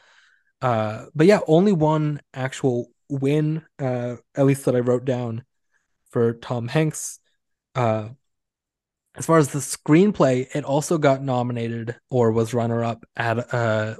Uh, 0.59 1.05
but 1.13 1.27
yeah, 1.27 1.39
only 1.47 1.71
one 1.71 2.19
actual 2.33 2.87
win, 3.09 3.63
uh, 3.79 4.15
at 4.35 4.45
least 4.45 4.65
that 4.65 4.75
I 4.75 4.79
wrote 4.79 5.05
down 5.05 5.43
for 6.11 6.33
Tom 6.33 6.67
Hanks. 6.67 7.19
Uh, 7.75 8.09
as 9.15 9.25
far 9.25 9.37
as 9.37 9.49
the 9.49 9.59
screenplay, 9.59 10.47
it 10.53 10.63
also 10.63 10.97
got 10.97 11.23
nominated 11.23 11.95
or 12.09 12.31
was 12.31 12.53
runner 12.53 12.83
up 12.83 13.03
at 13.15 13.53
uh, 13.53 13.95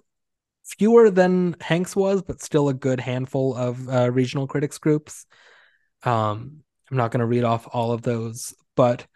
fewer 0.64 1.10
than 1.10 1.56
Hanks 1.62 1.96
was, 1.96 2.22
but 2.22 2.42
still 2.42 2.70
a 2.70 2.74
good 2.74 3.00
handful 3.00 3.56
of 3.56 3.90
uh, 3.90 4.12
regional 4.12 4.48
critics 4.48 4.78
groups. 4.78 5.26
Um, 6.04 6.62
I'm 6.92 6.98
not 6.98 7.12
going 7.12 7.22
to 7.22 7.26
read 7.26 7.44
off 7.44 7.68
all 7.72 7.92
of 7.92 8.02
those, 8.02 8.54
but 8.76 9.08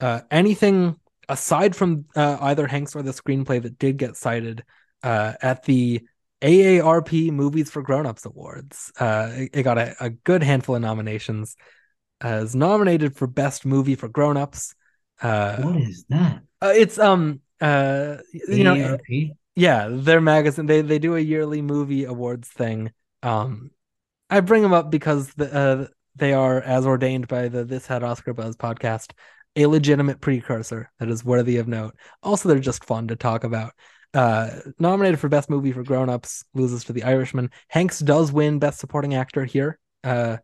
uh, 0.00 0.20
anything 0.30 0.96
aside 1.28 1.74
from 1.74 2.06
uh, 2.14 2.38
either 2.40 2.66
Hanks 2.66 2.94
or 2.94 3.02
the 3.02 3.10
screenplay 3.10 3.60
that 3.62 3.78
did 3.78 3.96
get 3.96 4.16
cited 4.16 4.64
uh, 5.02 5.34
at 5.42 5.64
the 5.64 6.02
AARP 6.42 7.30
Movies 7.30 7.70
for 7.70 7.82
Grown-ups 7.82 8.24
Awards, 8.24 8.92
uh, 9.00 9.30
it, 9.32 9.50
it 9.54 9.62
got 9.64 9.78
a, 9.78 9.94
a 10.00 10.10
good 10.10 10.42
handful 10.42 10.76
of 10.76 10.82
nominations. 10.82 11.56
As 12.20 12.54
nominated 12.56 13.16
for 13.16 13.26
Best 13.28 13.64
Movie 13.64 13.94
for 13.94 14.08
Grown-ups. 14.08 14.74
Uh, 15.22 15.56
What 15.62 15.76
is 15.76 16.04
that? 16.08 16.42
uh, 16.60 16.72
it's 16.74 16.98
um 16.98 17.40
uh 17.60 18.16
you 18.48 18.64
know 18.64 18.74
AARP? 18.74 19.36
yeah, 19.54 19.88
their 19.90 20.20
magazine 20.20 20.66
they 20.66 20.80
they 20.82 20.98
do 20.98 21.16
a 21.16 21.20
yearly 21.20 21.62
movie 21.62 22.04
awards 22.04 22.48
thing. 22.48 22.92
Um 23.22 23.70
I 24.30 24.40
bring 24.40 24.62
them 24.62 24.72
up 24.72 24.90
because 24.90 25.32
the, 25.34 25.52
uh, 25.54 25.86
they 26.16 26.32
are 26.34 26.60
as 26.60 26.86
ordained 26.86 27.28
by 27.28 27.48
the 27.48 27.64
This 27.64 27.86
Had 27.86 28.02
Oscar 28.02 28.34
Buzz 28.34 28.56
podcast, 28.56 29.12
a 29.56 29.66
legitimate 29.66 30.20
precursor 30.20 30.90
that 30.98 31.08
is 31.08 31.24
worthy 31.24 31.56
of 31.56 31.66
note. 31.68 31.96
Also 32.22 32.48
they're 32.48 32.58
just 32.58 32.84
fun 32.84 33.08
to 33.08 33.16
talk 33.16 33.44
about. 33.44 33.72
Uh 34.14 34.50
nominated 34.78 35.20
for 35.20 35.28
best 35.28 35.50
movie 35.50 35.72
for 35.72 35.82
grown-ups, 35.82 36.44
loses 36.54 36.84
to 36.84 36.92
The 36.92 37.04
Irishman. 37.04 37.50
Hanks 37.68 37.98
does 38.00 38.32
win 38.32 38.58
best 38.58 38.78
supporting 38.80 39.14
actor 39.14 39.44
here. 39.44 39.78
Uh 40.04 40.38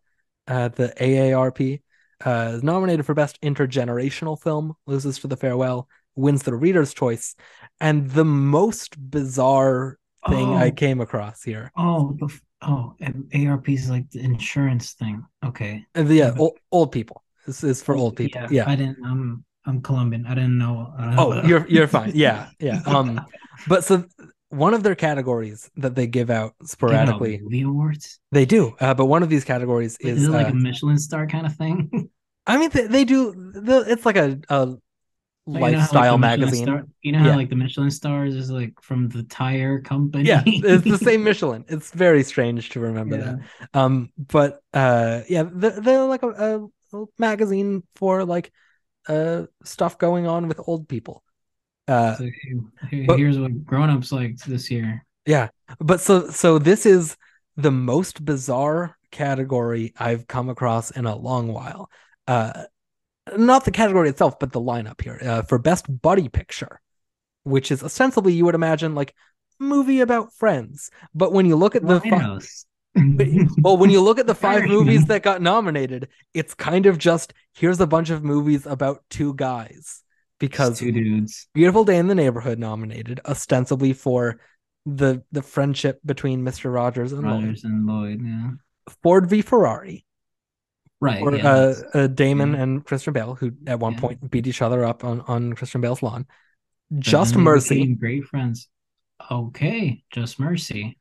at 0.47 0.75
the 0.75 0.93
AARP. 0.99 1.81
Uh, 2.23 2.59
nominated 2.63 3.05
for 3.05 3.13
best 3.13 3.41
intergenerational 3.41 4.41
film, 4.41 4.73
loses 4.87 5.19
to 5.19 5.27
The 5.27 5.35
Farewell, 5.35 5.89
wins 6.15 6.43
the 6.43 6.55
Reader's 6.55 6.93
Choice, 6.93 7.35
and 7.81 8.09
the 8.11 8.23
most 8.23 8.95
bizarre 9.11 9.97
thing 10.29 10.53
I 10.53 10.67
Oh. 10.67 10.71
came 10.71 11.01
across 11.01 11.43
here. 11.43 11.71
Oh, 11.75 12.15
the, 12.17 12.29
oh, 12.61 12.93
and 13.01 13.29
ARP 13.35 13.67
is 13.69 13.89
like 13.89 14.09
the 14.11 14.21
insurance 14.21 14.93
thing. 14.93 15.25
Okay. 15.43 15.83
Uh, 15.97 16.03
yeah, 16.03 16.33
old, 16.37 16.57
old 16.71 16.91
people. 16.93 17.21
This 17.45 17.63
is 17.65 17.83
for 17.83 17.95
old 17.95 18.15
people. 18.15 18.41
Yeah, 18.43 18.47
Yeah. 18.51 18.69
I 18.69 18.75
didn't. 18.77 18.97
I'm 19.05 19.43
I'm 19.65 19.81
Colombian. 19.81 20.25
I 20.25 20.35
didn't 20.35 20.57
know. 20.57 20.93
uh, 20.97 21.15
Oh, 21.17 21.43
you're 21.45 21.65
you're 21.67 21.87
fine. 21.87 22.11
Yeah, 22.13 22.49
yeah. 22.59 22.81
Um, 22.85 23.25
but 23.67 23.83
so 23.83 24.05
one 24.49 24.73
of 24.73 24.83
their 24.83 24.95
categories 24.95 25.69
that 25.77 25.95
they 25.95 26.07
give 26.07 26.29
out 26.29 26.53
sporadically, 26.63 27.39
movie 27.41 27.61
awards. 27.63 28.19
they 28.31 28.45
do. 28.45 28.75
Uh, 28.79 28.93
but 28.93 29.05
one 29.05 29.23
of 29.23 29.29
these 29.29 29.43
categories 29.43 29.97
Is, 29.99 30.17
is, 30.23 30.27
it 30.27 30.31
like 30.31 30.47
uh, 30.47 30.51
a 30.51 30.53
Michelin 30.53 30.97
star 30.99 31.27
kind 31.27 31.45
of 31.45 31.55
thing? 31.55 32.09
I 32.47 32.57
mean, 32.57 32.69
they, 32.69 32.87
they 32.87 33.05
do. 33.05 33.33
The, 33.53 33.85
it's 33.87 34.05
like 34.05 34.17
a, 34.17 34.39
a 34.49 34.67
Like, 34.67 34.77
you 35.47 35.53
know 35.53 35.61
how, 35.61 35.61
like, 35.63 35.73
lifestyle 35.77 36.11
the 36.13 36.17
magazine. 36.19 36.65
star- 36.65 36.85
you 37.01 37.11
know 37.11 37.19
how 37.19 37.25
Yeah. 37.29 37.35
like 37.35 37.49
the 37.49 37.55
Michelin 37.55 37.91
stars 37.91 38.35
is 38.35 38.49
like 38.51 38.73
from 38.81 39.09
the 39.09 39.23
tire 39.23 39.81
company. 39.81 40.25
Yeah, 40.25 40.43
it's 40.45 40.83
the 40.83 40.97
same 40.97 41.23
Michelin. 41.29 41.65
It's 41.67 41.91
very 41.91 42.23
strange 42.23 42.69
to 42.71 42.79
remember 42.79 43.17
Yeah. 43.17 43.23
that. 43.25 43.79
Um, 43.79 44.11
but 44.17 44.59
uh, 44.73 45.21
yeah, 45.27 45.43
they're, 45.51 45.79
they're 45.81 46.05
like 46.05 46.23
a 46.23 46.67
a 46.93 47.05
magazine 47.19 47.83
for 47.95 48.23
like 48.25 48.51
uh 49.07 49.45
stuff 49.63 49.97
going 49.97 50.27
on 50.27 50.47
with 50.47 50.59
old 50.67 50.87
people. 50.87 51.23
Uh, 51.87 52.15
So, 52.15 52.23
here- 52.23 52.59
here- 52.89 53.05
But- 53.07 53.19
here's 53.19 53.37
what 53.37 53.63
grown-ups 53.65 54.11
liked 54.11 54.45
this 54.45 54.71
year. 54.71 55.05
yeah, 55.25 55.49
but 55.79 56.01
so 56.01 56.29
so 56.29 56.57
this 56.59 56.85
is 56.85 57.15
the 57.57 57.71
most 57.71 58.25
bizarre 58.25 58.97
category 59.11 59.93
I've 59.97 60.27
come 60.27 60.49
across 60.49 60.91
in 60.91 61.05
a 61.05 61.15
long 61.15 61.53
while. 61.53 61.89
Uh, 62.27 62.63
not 63.37 63.65
the 63.65 63.71
category 63.71 64.09
itself, 64.09 64.39
but 64.39 64.51
the 64.51 64.59
lineup 64.61 65.01
here 65.01 65.19
uh, 65.21 65.41
for 65.43 65.57
best 65.57 65.85
buddy 66.01 66.27
picture, 66.29 66.81
which 67.43 67.71
is 67.71 67.83
ostensibly 67.83 68.33
you 68.33 68.45
would 68.45 68.55
imagine 68.55 68.93
like 68.95 69.13
movie 69.59 70.01
about 70.01 70.33
friends, 70.33 70.89
but 71.13 71.31
when 71.31 71.45
you 71.45 71.55
look 71.55 71.75
at 71.75 71.81
the 71.87 72.01
fi-. 72.01 72.09
well, 73.61 73.77
when 73.77 73.89
you 73.89 74.01
look 74.01 74.19
at 74.19 74.27
the 74.27 74.35
five 74.35 74.65
movies 74.65 75.05
that 75.05 75.21
got 75.23 75.41
nominated, 75.41 76.07
it's 76.33 76.53
kind 76.53 76.85
of 76.85 76.97
just 76.97 77.33
here's 77.53 77.79
a 77.79 77.87
bunch 77.87 78.09
of 78.09 78.23
movies 78.23 78.65
about 78.65 79.03
two 79.09 79.33
guys 79.33 80.01
because 80.39 80.79
two 80.79 80.91
dudes. 80.91 81.47
Beautiful 81.53 81.83
Day 81.83 81.97
in 81.97 82.07
the 82.07 82.15
Neighborhood 82.15 82.59
nominated 82.59 83.19
ostensibly 83.25 83.93
for 83.93 84.39
the 84.85 85.23
the 85.31 85.41
friendship 85.41 85.99
between 86.05 86.41
Mr. 86.43 86.73
Rogers 86.73 87.11
and 87.11 87.23
Lloyd. 87.23 87.43
Rogers 87.43 87.63
and 87.63 87.85
Lloyd. 87.85 88.21
Yeah. 88.23 88.51
Ford 89.03 89.27
v 89.29 89.41
Ferrari, 89.41 90.05
Right. 91.01 91.21
or 91.21 91.35
yeah, 91.35 91.51
uh, 91.51 91.73
uh, 91.93 92.07
Damon 92.07 92.53
yeah. 92.53 92.61
and 92.61 92.85
Christian 92.85 93.13
Bale, 93.13 93.35
who 93.35 93.51
at 93.67 93.79
one 93.79 93.93
Yeah. 93.93 93.99
point 93.99 94.31
beat 94.31 94.47
each 94.47 94.61
other 94.61 94.85
up 94.85 95.03
on 95.03 95.21
on 95.21 95.53
Christian 95.53 95.81
Bale's 95.81 96.03
lawn. 96.03 96.27
Just 96.99 97.35
Mercy 97.35 97.93
Great 97.95 98.25
friends. 98.25 98.69
Okay, 99.31 100.03
just 100.11 100.39
mercy. 100.39 100.97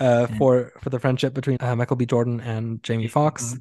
Uh, 0.00 0.26
Yeah. 0.30 0.38
for 0.38 0.72
for 0.80 0.90
the 0.90 0.98
friendship 0.98 1.34
between 1.34 1.58
uh, 1.60 1.76
Michael 1.76 1.96
B. 1.96 2.06
Jordan 2.06 2.40
and 2.40 2.82
Jamie 2.82 3.08
Foxx. 3.08 3.56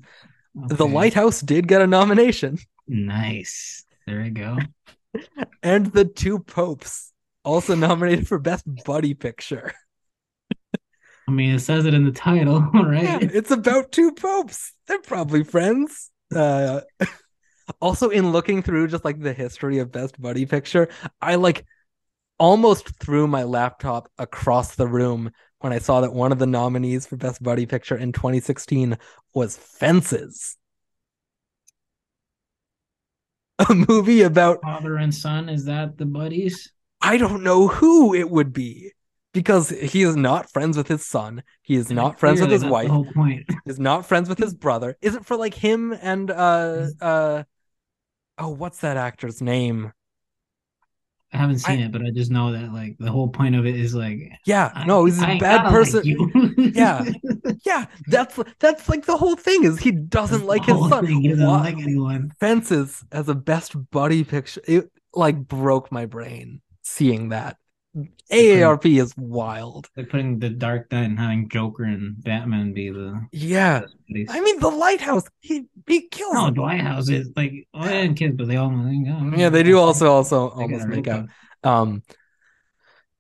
The 0.55 0.87
Lighthouse 0.87 1.41
did 1.41 1.67
get 1.67 1.81
a 1.81 1.87
nomination. 1.87 2.57
Nice. 2.87 3.85
There 4.07 4.21
we 4.21 4.31
go. 4.31 4.57
and 5.63 5.87
the 5.93 6.05
two 6.05 6.39
popes 6.39 7.13
also 7.45 7.75
nominated 7.75 8.27
for 8.27 8.39
best 8.39 8.63
buddy 8.85 9.13
picture 9.13 9.73
I 11.27 11.31
mean, 11.31 11.53
it 11.53 11.59
says 11.59 11.85
it 11.85 11.93
in 11.93 12.05
the 12.05 12.11
title, 12.11 12.59
right? 12.73 13.03
yeah, 13.03 13.19
it's 13.21 13.51
about 13.51 13.91
two 13.91 14.11
popes 14.13 14.73
they're 14.87 14.99
probably 15.01 15.43
friends 15.43 16.09
uh 16.35 16.81
also 17.81 18.09
in 18.09 18.31
looking 18.31 18.61
through 18.63 18.87
just 18.87 19.05
like 19.05 19.19
the 19.19 19.33
history 19.33 19.79
of 19.79 19.91
best 19.91 20.19
buddy 20.21 20.45
picture 20.45 20.89
i 21.21 21.35
like 21.35 21.65
almost 22.39 22.89
threw 22.99 23.27
my 23.27 23.43
laptop 23.43 24.09
across 24.17 24.75
the 24.75 24.87
room 24.87 25.31
when 25.59 25.73
i 25.73 25.79
saw 25.79 26.01
that 26.01 26.13
one 26.13 26.31
of 26.31 26.39
the 26.39 26.47
nominees 26.47 27.05
for 27.05 27.15
best 27.17 27.41
buddy 27.41 27.65
picture 27.65 27.97
in 27.97 28.11
2016 28.11 28.97
was 29.33 29.57
fences 29.57 30.57
a 33.69 33.73
movie 33.73 34.21
about 34.21 34.61
Father 34.61 34.95
and 34.95 35.13
son, 35.13 35.49
is 35.49 35.65
that 35.65 35.97
the 35.97 36.05
buddies? 36.05 36.71
I 37.01 37.17
don't 37.17 37.43
know 37.43 37.67
who 37.67 38.13
it 38.13 38.29
would 38.29 38.53
be 38.53 38.93
because 39.33 39.69
he 39.69 40.01
is 40.01 40.15
not 40.15 40.49
friends 40.49 40.77
with 40.77 40.87
his 40.87 41.05
son. 41.05 41.43
He 41.61 41.75
is 41.75 41.91
not 41.91 42.19
friends 42.19 42.41
with 42.41 42.51
his 42.51 42.65
wife. 42.65 42.87
The 42.87 42.93
whole 42.93 43.11
point. 43.13 43.45
He's 43.65 43.79
not 43.79 44.05
friends 44.05 44.29
with 44.29 44.37
his 44.37 44.53
brother. 44.53 44.97
Is 45.01 45.15
it 45.15 45.25
for 45.25 45.35
like 45.35 45.53
him 45.53 45.93
and 46.01 46.31
uh 46.31 46.87
uh 47.01 47.43
oh 48.37 48.49
what's 48.49 48.79
that 48.79 48.97
actor's 48.97 49.41
name? 49.41 49.91
I 51.31 51.37
haven't 51.37 51.59
seen 51.59 51.79
I- 51.79 51.83
it, 51.85 51.91
but 51.91 52.01
I 52.01 52.09
just 52.09 52.31
know 52.31 52.51
that 52.51 52.73
like 52.73 52.97
the 52.99 53.11
whole 53.11 53.27
point 53.27 53.55
of 53.55 53.65
it 53.65 53.75
is 53.75 53.93
like 53.93 54.19
Yeah, 54.45 54.71
I- 54.73 54.85
no, 54.85 55.05
he's 55.05 55.21
I 55.21 55.27
a 55.27 55.31
ain't 55.33 55.41
bad 55.41 55.57
gotta 55.63 55.69
like 55.69 55.73
person. 55.73 56.73
Yeah. 56.73 57.05
yeah, 57.65 57.85
that's 58.07 58.39
that's 58.59 58.89
like 58.89 59.05
the 59.05 59.17
whole 59.17 59.35
thing 59.35 59.63
is 59.63 59.79
he 59.79 59.91
doesn't 59.91 60.39
That's 60.39 60.47
like 60.47 60.65
his 60.65 60.89
son. 60.89 61.05
He 61.05 61.27
doesn't 61.27 61.45
like 61.45 61.77
anyone. 61.77 62.31
Fences 62.39 63.03
as 63.11 63.29
a 63.29 63.35
best 63.35 63.75
buddy 63.91 64.23
picture. 64.23 64.61
It 64.67 64.91
like 65.13 65.47
broke 65.47 65.91
my 65.91 66.05
brain 66.05 66.61
seeing 66.83 67.29
that. 67.29 67.57
AARP 68.31 68.99
is 68.99 69.15
wild. 69.17 69.89
Like 69.97 70.09
putting 70.09 70.37
the 70.39 70.49
Dark 70.49 70.91
Knight 70.91 71.05
and 71.05 71.19
having 71.19 71.49
Joker 71.49 71.83
and 71.83 72.21
Batman 72.23 72.73
be 72.73 72.89
the 72.89 73.27
Yeah. 73.31 73.81
buddies. 74.07 74.27
I 74.29 74.39
mean, 74.41 74.59
the 74.59 74.69
lighthouse. 74.69 75.23
He 75.39 75.65
he 75.87 76.07
kills. 76.07 76.33
no, 76.33 76.47
him. 76.47 76.53
Dwight 76.53 76.81
House 76.81 77.09
is 77.09 77.31
like 77.35 77.67
oh, 77.73 77.81
and 77.81 78.15
kids, 78.15 78.35
but 78.37 78.47
they 78.47 78.57
all 78.57 78.71
Yeah, 79.35 79.49
they 79.49 79.63
do 79.63 79.79
also 79.79 80.11
also 80.11 80.49
They 80.55 80.63
almost 80.63 80.87
make 80.87 81.07
out. 81.07 81.27
Um, 81.63 82.03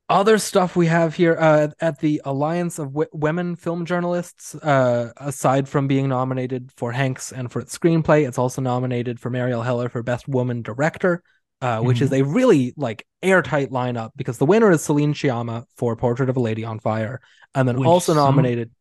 other 0.07 0.39
stuff 0.39 0.75
we 0.75 0.87
have 0.87 1.13
here 1.15 1.37
uh, 1.39 1.67
at 1.79 1.99
the 1.99 2.21
Alliance 2.25 2.79
of 2.79 2.87
w- 2.87 3.09
Women 3.13 3.55
Film 3.55 3.85
Journalists. 3.85 4.55
Uh, 4.55 5.11
aside 5.17 5.69
from 5.69 5.87
being 5.87 6.09
nominated 6.09 6.71
for 6.77 6.91
Hanks 6.91 7.31
and 7.31 7.51
for 7.51 7.59
its 7.59 7.77
screenplay, 7.77 8.27
it's 8.27 8.39
also 8.39 8.61
nominated 8.61 9.19
for 9.19 9.29
Marielle 9.29 9.63
Heller 9.63 9.87
for 9.89 10.01
Best 10.01 10.27
Woman 10.27 10.61
Director. 10.63 11.21
Uh, 11.61 11.81
which 11.81 11.99
is 11.99 12.13
a 12.13 12.21
really 12.21 12.73
like 12.77 13.05
airtight 13.21 13.69
lineup 13.69 14.11
because 14.15 14.37
the 14.37 14.45
winner 14.45 14.71
is 14.71 14.81
Celine 14.81 15.13
Sciamma 15.13 15.65
for 15.75 15.93
Portrait 15.97 16.29
of 16.29 16.37
a 16.37 16.39
Lady 16.39 16.63
on 16.63 16.79
Fire, 16.79 17.19
and 17.53 17.67
then 17.67 17.77
Which 17.77 17.85
also 17.87 18.13
nominated. 18.13 18.71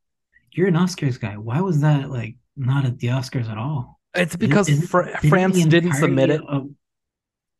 You're 0.52 0.68
an 0.68 0.74
Oscars 0.74 1.18
guy. 1.18 1.36
Why 1.36 1.60
was 1.60 1.80
that 1.80 2.09
like 2.09 2.36
not 2.56 2.84
at 2.84 2.98
the 3.00 3.09
Oscars 3.09 3.50
at 3.50 3.59
all? 3.59 3.98
It's 4.14 4.36
because 4.36 4.68
Isn't- 4.68 4.86
Fr- 4.86 5.02
didn't 5.02 5.28
France 5.28 5.64
didn't 5.64 5.94
submit 5.94 6.30
it. 6.30 6.40
of- 6.46 6.68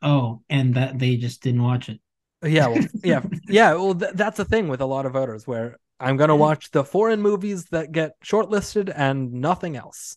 oh, 0.03 0.43
and 0.49 0.75
that 0.75 0.99
they 1.01 1.17
just 1.17 1.43
didn't 1.43 1.63
watch 1.63 1.89
it. 1.89 2.01
Yeah, 2.45 2.69
well, 2.69 2.85
yeah, 3.03 3.23
yeah. 3.49 3.75
Well, 3.75 3.97
th- 3.97 4.13
that's 4.15 4.37
the 4.37 4.45
thing 4.45 4.69
with 4.69 4.81
a 4.81 4.87
lot 4.87 5.05
of 5.05 5.15
voters, 5.15 5.49
where 5.49 5.79
I'm 5.99 6.17
gonna 6.17 6.37
watch 6.37 6.71
the 6.71 6.85
foreign 6.85 7.21
movies 7.23 7.65
that 7.73 7.91
get 7.91 8.13
shortlisted 8.25 8.93
and 8.95 9.33
nothing 9.33 9.77
else. 9.77 10.17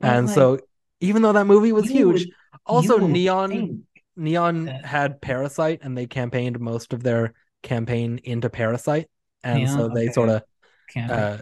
Well, 0.00 0.12
and 0.12 0.26
like, 0.26 0.34
so, 0.34 0.58
even 1.00 1.22
though 1.22 1.32
that 1.32 1.46
movie 1.46 1.72
was 1.72 1.88
huge, 1.88 2.26
would- 2.26 2.30
also 2.66 2.98
Neon 2.98 3.48
think 3.50 3.80
Neon 4.16 4.66
had 4.66 5.20
Parasite, 5.20 5.80
and 5.82 5.96
they 5.96 6.06
campaigned 6.06 6.60
most 6.60 6.92
of 6.92 7.02
their 7.02 7.34
campaign 7.62 8.20
into 8.24 8.50
Parasite, 8.50 9.08
and 9.42 9.60
Yeah, 9.62 9.76
so 9.76 9.88
they 9.88 10.04
okay. 10.04 10.12
sort 10.12 10.28
of 10.28 10.42
uh, 10.96 11.38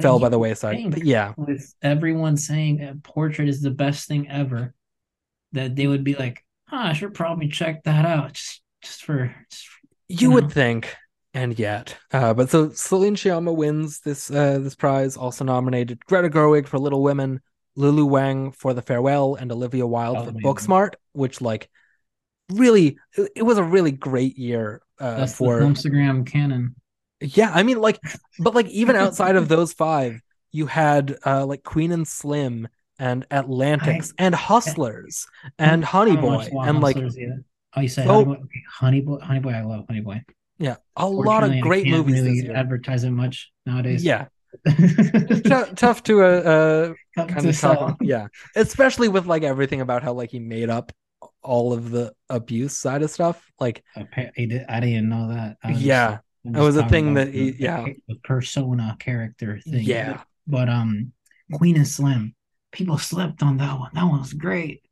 fell 0.00 0.18
by 0.18 0.28
the 0.28 0.38
wayside. 0.38 0.90
But 0.90 1.04
yeah, 1.04 1.34
with 1.36 1.74
everyone 1.82 2.36
saying 2.36 2.80
a 2.82 2.94
portrait 3.02 3.48
is 3.48 3.60
the 3.60 3.70
best 3.70 4.08
thing 4.08 4.28
ever, 4.28 4.74
that 5.52 5.76
they 5.76 5.86
would 5.86 6.04
be 6.04 6.14
like, 6.14 6.44
oh, 6.70 6.76
I 6.78 6.92
should 6.92 7.14
probably 7.14 7.48
check 7.48 7.84
that 7.84 8.04
out 8.04 8.34
just 8.34 8.62
just 8.82 9.04
for 9.04 9.34
just 9.50 9.66
you 10.08 10.30
you 10.30 10.30
would 10.30 10.52
think, 10.52 10.94
and 11.34 11.58
yet, 11.58 11.96
uh, 12.12 12.34
but 12.34 12.50
so 12.50 12.70
Celine 12.70 13.16
Sciamma 13.16 13.54
wins 13.54 14.00
this 14.00 14.30
uh, 14.30 14.58
this 14.58 14.74
prize. 14.74 15.16
Also 15.16 15.44
nominated 15.44 16.04
Greta 16.06 16.28
Gerwig 16.28 16.66
for 16.66 16.78
Little 16.78 17.02
Women, 17.02 17.40
Lulu 17.76 18.04
Wang 18.06 18.52
for 18.52 18.74
The 18.74 18.82
Farewell, 18.82 19.34
and 19.36 19.50
Olivia 19.52 19.86
Wilde 19.86 20.18
Oh, 20.18 20.24
for. 20.26 20.32
Booksmart, 20.32 20.94
which 21.12 21.40
like 21.40 21.68
really, 22.52 22.98
it, 23.34 23.42
was 23.42 23.58
a 23.58 23.64
really 23.64 23.92
great 23.92 24.38
year 24.38 24.82
uh, 24.98 25.16
that's 25.16 25.34
for 25.34 25.60
Instagram 25.60 26.26
canon. 26.26 26.74
Yeah, 27.20 27.50
I 27.52 27.62
mean, 27.62 27.80
like, 27.80 28.00
but 28.38 28.54
like 28.54 28.66
even 28.68 28.96
outside 28.96 29.36
of 29.36 29.48
those 29.48 29.72
five, 29.72 30.20
you 30.50 30.66
had 30.66 31.16
uh 31.24 31.46
like 31.46 31.62
Queen 31.62 31.92
and 31.92 32.06
Slim 32.06 32.68
and 32.98 33.26
Atlantics 33.30 34.12
and 34.18 34.34
Hustlers 34.34 35.26
and 35.58 35.84
Honey 35.84 36.16
Boy 36.16 36.48
and 36.62 36.80
like 36.80 36.96
yet. 36.96 37.30
oh, 37.76 37.80
you 37.80 37.88
said 37.88 38.06
so- 38.06 38.40
Honey 38.68 39.00
Boy? 39.00 39.18
Honey 39.20 39.40
Boy, 39.40 39.50
I 39.50 39.62
love 39.62 39.84
Honey 39.88 40.00
Boy. 40.00 40.22
yeah, 40.58 40.76
a 40.96 41.08
lot 41.08 41.44
of 41.44 41.58
great 41.60 41.86
movies 41.86 42.22
really 42.22 42.50
advertise 42.50 43.04
it 43.04 43.10
much 43.10 43.50
nowadays. 43.66 44.04
Yeah, 44.04 44.26
T- 44.68 45.48
tough 45.76 46.02
to 46.04 46.22
uh, 46.22 46.94
uh 47.16 47.24
kind 47.24 47.42
to 47.42 47.48
of 47.48 47.58
talk. 47.58 47.98
Yeah, 48.00 48.26
especially 48.54 49.08
with 49.08 49.26
like 49.26 49.42
everything 49.42 49.80
about 49.80 50.02
how 50.02 50.12
like 50.12 50.30
he 50.30 50.38
made 50.38 50.68
up 50.70 50.92
all 51.42 51.72
of 51.72 51.90
the 51.90 52.12
abuse 52.28 52.76
side 52.78 53.02
of 53.02 53.10
stuff. 53.10 53.50
Like, 53.60 53.82
I 53.96 54.06
did- 54.36 54.66
I 54.68 54.80
didn't 54.80 55.08
know 55.08 55.28
that. 55.28 55.56
I 55.62 55.72
was 55.72 55.82
yeah, 55.82 56.18
I'm 56.44 56.52
was 56.52 56.76
a 56.76 56.88
thing 56.88 57.14
that 57.14 57.28
he- 57.28 57.50
the- 57.52 57.62
yeah. 57.62 57.86
the 58.08 58.16
persona 58.24 58.96
character 58.98 59.60
thing. 59.60 59.82
yeah, 59.84 60.22
But 60.46 60.68
um, 60.68 61.12
Queen 61.52 61.76
and 61.76 61.86
Slim, 61.88 62.34
people 62.72 62.98
slept 62.98 63.42
on 63.42 63.56
that 63.58 63.78
one. 63.78 63.90
That 63.94 64.04
one 64.04 64.20
was 64.20 64.32
great. 64.32 64.82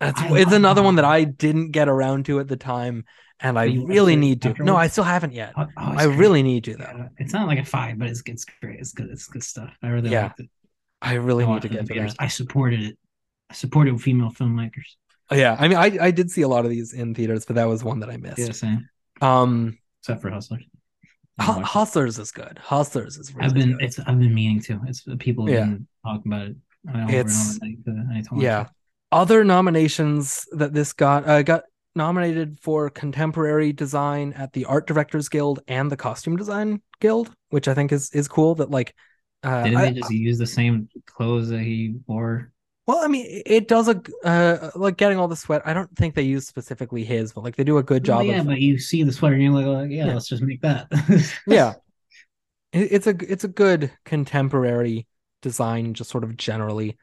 that's 0.00 0.20
I 0.20 0.38
it's 0.38 0.52
another 0.52 0.80
that 0.80 0.84
one 0.84 0.96
that. 0.96 1.04
I 1.04 1.24
didn't 1.24 1.70
get 1.72 1.88
around 1.88 2.26
to 2.26 2.40
at 2.40 2.48
the 2.48 2.56
time, 2.56 3.04
and 3.40 3.58
I 3.58 3.64
really 3.66 4.14
it 4.14 4.16
need 4.16 4.42
to. 4.42 4.54
No. 4.62 4.76
I 4.76 4.88
still 4.88 5.04
haven't 5.04 5.32
yet. 5.32 5.52
Oh, 5.56 5.66
oh, 5.66 5.68
I 5.76 6.06
great. 6.06 6.18
really 6.18 6.42
need 6.42 6.64
to 6.64 6.76
though. 6.76 6.84
Yeah, 6.84 7.08
it's 7.18 7.32
not 7.32 7.46
like 7.46 7.58
a 7.58 7.64
five, 7.64 7.98
but 7.98 8.08
it's 8.08 8.22
it's 8.26 8.44
great. 8.62 8.78
It's 8.80 8.92
good. 8.92 9.10
It's 9.10 9.26
good 9.26 9.42
stuff. 9.44 9.72
I 9.82 9.88
really 9.88 10.10
Yeah, 10.10 10.24
liked 10.24 10.40
it. 10.40 10.50
I 11.02 11.14
really 11.14 11.44
I 11.44 11.52
need 11.54 11.62
to 11.62 11.68
it 11.68 11.72
get 11.72 11.86
to 11.86 11.94
that. 12.00 12.14
I 12.18 12.28
supported 12.28 12.80
it. 12.80 12.98
I 13.50 13.54
supported 13.54 14.00
female 14.00 14.30
filmmakers. 14.30 14.96
Oh, 15.30 15.36
yeah, 15.36 15.56
I 15.58 15.68
mean, 15.68 15.76
I 15.76 15.98
I 16.00 16.10
did 16.10 16.30
see 16.30 16.42
a 16.42 16.48
lot 16.48 16.64
of 16.64 16.70
these 16.70 16.92
in 16.94 17.14
theaters, 17.14 17.44
but 17.44 17.56
that 17.56 17.68
was 17.68 17.84
one 17.84 18.00
that 18.00 18.10
I 18.10 18.16
missed. 18.16 18.38
Yeah, 18.38 18.52
same. 18.52 18.88
Um, 19.20 19.78
Except 20.02 20.22
for 20.22 20.30
Hustlers. 20.30 20.64
I 21.38 21.58
it. 21.58 21.64
Hustlers 21.64 22.18
is 22.18 22.32
good. 22.32 22.58
Hustlers 22.58 23.16
is 23.18 23.34
really 23.34 23.46
I've 23.46 23.54
been 23.54 23.72
good. 23.72 23.82
it's 23.84 23.98
I've 23.98 24.18
been 24.18 24.34
meaning 24.34 24.60
to. 24.62 24.80
It's 24.86 25.04
people 25.18 25.46
have 25.46 25.54
Yeah. 25.54 25.64
been 25.66 25.86
talking 26.04 26.32
about 26.32 26.48
it. 26.48 26.56
over 26.88 26.98
and 26.98 27.02
over. 27.10 27.12
It's- 27.18 27.58
I 27.62 27.66
I 27.66 28.22
yeah. 28.40 28.60
it. 28.62 28.66
Other 29.12 29.44
nominations 29.44 30.46
that 30.52 30.72
this 30.72 30.92
got 30.92 31.26
uh, 31.28 31.42
got 31.42 31.64
nominated 31.94 32.58
for 32.60 32.90
contemporary 32.90 33.72
design 33.72 34.32
at 34.34 34.52
the 34.52 34.64
Art 34.66 34.86
Directors 34.86 35.28
Guild 35.28 35.60
and 35.68 35.90
the 35.90 35.96
Costume 35.96 36.36
Design 36.36 36.80
Guild, 37.00 37.30
which 37.50 37.68
I 37.68 37.74
think 37.74 37.92
is 37.92 38.10
is 38.12 38.28
cool. 38.28 38.54
That 38.56 38.70
like, 38.70 38.94
uh, 39.42 39.64
Didn't 39.64 39.78
I- 39.78 39.84
they 39.90 40.00
just 40.00 40.10
use 40.10 40.38
the 40.38 40.46
same 40.46 40.88
clothes 41.06 41.48
that 41.50 41.60
he 41.60 41.96
wore? 42.06 42.52
Well, 42.88 42.98
I 43.04 43.06
mean, 43.06 43.42
it- 43.46 43.68
does 43.68 43.86
a 43.88 44.00
uh 44.24 44.70
like 44.74 44.96
getting 44.96 45.18
all 45.18 45.28
the 45.28 45.36
sweat. 45.36 45.62
I 45.64 45.74
don't 45.74 45.94
think 45.94 46.14
they 46.14 46.22
use 46.22 46.46
specifically 46.48 47.04
his, 47.04 47.32
but 47.34 47.44
like 47.44 47.54
they 47.54 47.62
do 47.64 47.78
a 47.78 47.82
good 47.82 48.08
Well, 48.08 48.18
job. 48.20 48.26
yeah, 48.26 48.40
of, 48.40 48.46
but 48.46 48.58
you 48.60 48.78
see 48.78 49.02
the 49.04 49.12
sweater 49.12 49.34
and 49.34 49.44
you're 49.44 49.52
like, 49.52 49.90
yeah, 49.90 50.06
Yeah. 50.06 50.14
let's 50.14 50.26
just 50.26 50.42
make 50.42 50.62
that. 50.62 50.88
yeah 51.46 51.74
it's 52.72 53.06
a 53.06 53.14
it's 53.32 53.44
a 53.44 53.48
good 53.48 53.92
contemporary 54.04 55.06
design 55.42 55.94
just 55.94 56.10
sort 56.10 56.24
of 56.24 56.36
generally 56.36 56.98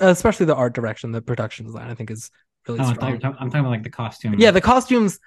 especially 0.00 0.46
the 0.46 0.54
art 0.54 0.74
direction 0.74 1.10
the 1.12 1.22
production 1.22 1.64
design 1.66 1.88
i 1.90 1.94
think 1.94 2.10
is 2.10 2.30
really 2.68 2.80
Oh, 2.80 2.84
I 2.84 2.94
thought 2.94 3.10
you 3.12 3.16
strong 3.18 3.36
I'm 3.40 3.48
talking 3.48 3.60
about 3.60 3.70
like 3.70 3.82
the 3.84 3.90
costumes. 3.90 4.36
yeah 4.38 4.50
the 4.50 4.60
costumes 4.60 5.18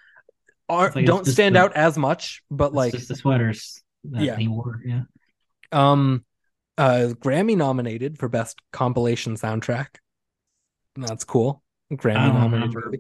are 0.70 0.92
like 0.96 1.06
don't 1.06 1.26
stand 1.26 1.56
the- 1.56 1.60
out 1.62 1.74
as 1.74 1.98
much 1.98 2.44
but 2.52 2.68
It's 2.68 2.76
like 2.76 2.94
just 2.94 3.08
the 3.10 3.16
sweaters 3.16 3.82
that 4.06 4.24
Yeah. 4.24 4.36
he 4.38 4.48
wore. 4.48 4.82
Yeah. 4.86 5.04
um 5.72 6.24
uh 6.78 7.10
grammy 7.20 7.58
nominated 7.58 8.18
for 8.20 8.30
best 8.30 8.60
compilation 8.72 9.36
soundtrack 9.36 9.88
that's 10.96 11.24
cool 11.24 11.62
grammy 11.94 12.18
I 12.18 12.26
don't 12.28 12.36
nominated 12.36 12.76
remember. 12.76 12.98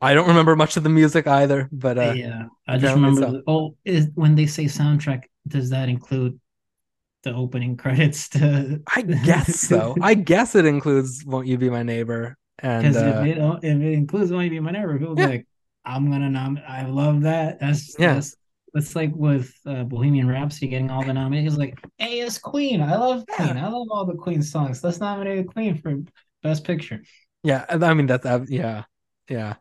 i 0.00 0.14
don't 0.14 0.26
remember 0.28 0.56
much 0.56 0.76
of 0.76 0.82
the 0.82 0.88
music 0.88 1.26
either 1.26 1.68
but 1.70 1.96
uh 1.98 2.12
yeah. 2.16 2.44
I 2.66 2.78
just 2.78 2.94
remember. 2.94 3.20
so. 3.20 3.30
the- 3.32 3.42
oh, 3.46 3.76
is 3.84 4.08
when 4.14 4.34
they 4.34 4.46
say 4.46 4.64
soundtrack, 4.64 5.24
does 5.46 5.70
that 5.70 5.88
include 5.88 6.40
the 7.22 7.32
opening 7.34 7.76
credits 7.82 8.28
to? 8.30 8.80
i 8.96 9.02
guess 9.02 9.60
so 9.60 9.94
i 10.02 10.14
guess 10.14 10.54
it 10.56 10.64
includes 10.66 11.24
won't 11.24 11.46
you 11.46 11.56
be 11.58 11.70
my 11.70 11.82
neighbor 11.82 12.36
and 12.58 12.82
Because 12.82 12.96
uh, 12.96 13.22
if 13.24 13.64
if 13.64 13.80
it 13.82 13.92
includes 13.92 14.30
"Want 14.30 14.44
to 14.46 14.50
Be 14.50 14.60
My 14.60 14.70
Neighbor," 14.70 14.96
people 14.98 15.18
Yeah. 15.18 15.26
be 15.26 15.32
like, 15.32 15.46
"I'm 15.84 16.10
gonna 16.12 16.30
nom." 16.30 16.60
I 16.68 16.84
love 16.84 17.22
that. 17.22 17.58
That's 17.58 17.96
Yeah. 17.98 18.14
That's, 18.14 18.36
that's 18.72 18.94
like 18.94 19.10
with 19.16 19.52
uh, 19.66 19.82
Bohemian 19.84 20.28
Rhapsody 20.28 20.68
getting 20.68 20.88
all 20.90 21.02
the 21.04 21.12
nominations. 21.12 21.58
Like, 21.58 21.80
hey, 21.98 22.20
it's 22.20 22.38
Queen. 22.38 22.80
I 22.80 22.96
love 22.96 23.24
Yeah. 23.28 23.36
Queen. 23.36 23.56
I 23.56 23.68
love 23.68 23.88
all 23.90 24.04
the 24.04 24.14
Queen 24.14 24.42
songs. 24.42 24.84
Let's 24.84 25.00
nominate 25.00 25.48
Queen 25.48 25.76
for 25.78 25.96
Best 26.44 26.62
Picture. 26.62 27.02
Yeah, 27.42 27.64
I 27.68 27.94
mean 27.94 28.06
that's 28.06 28.24
uh, 28.26 28.44
yeah, 28.48 28.84
yeah. 29.28 29.54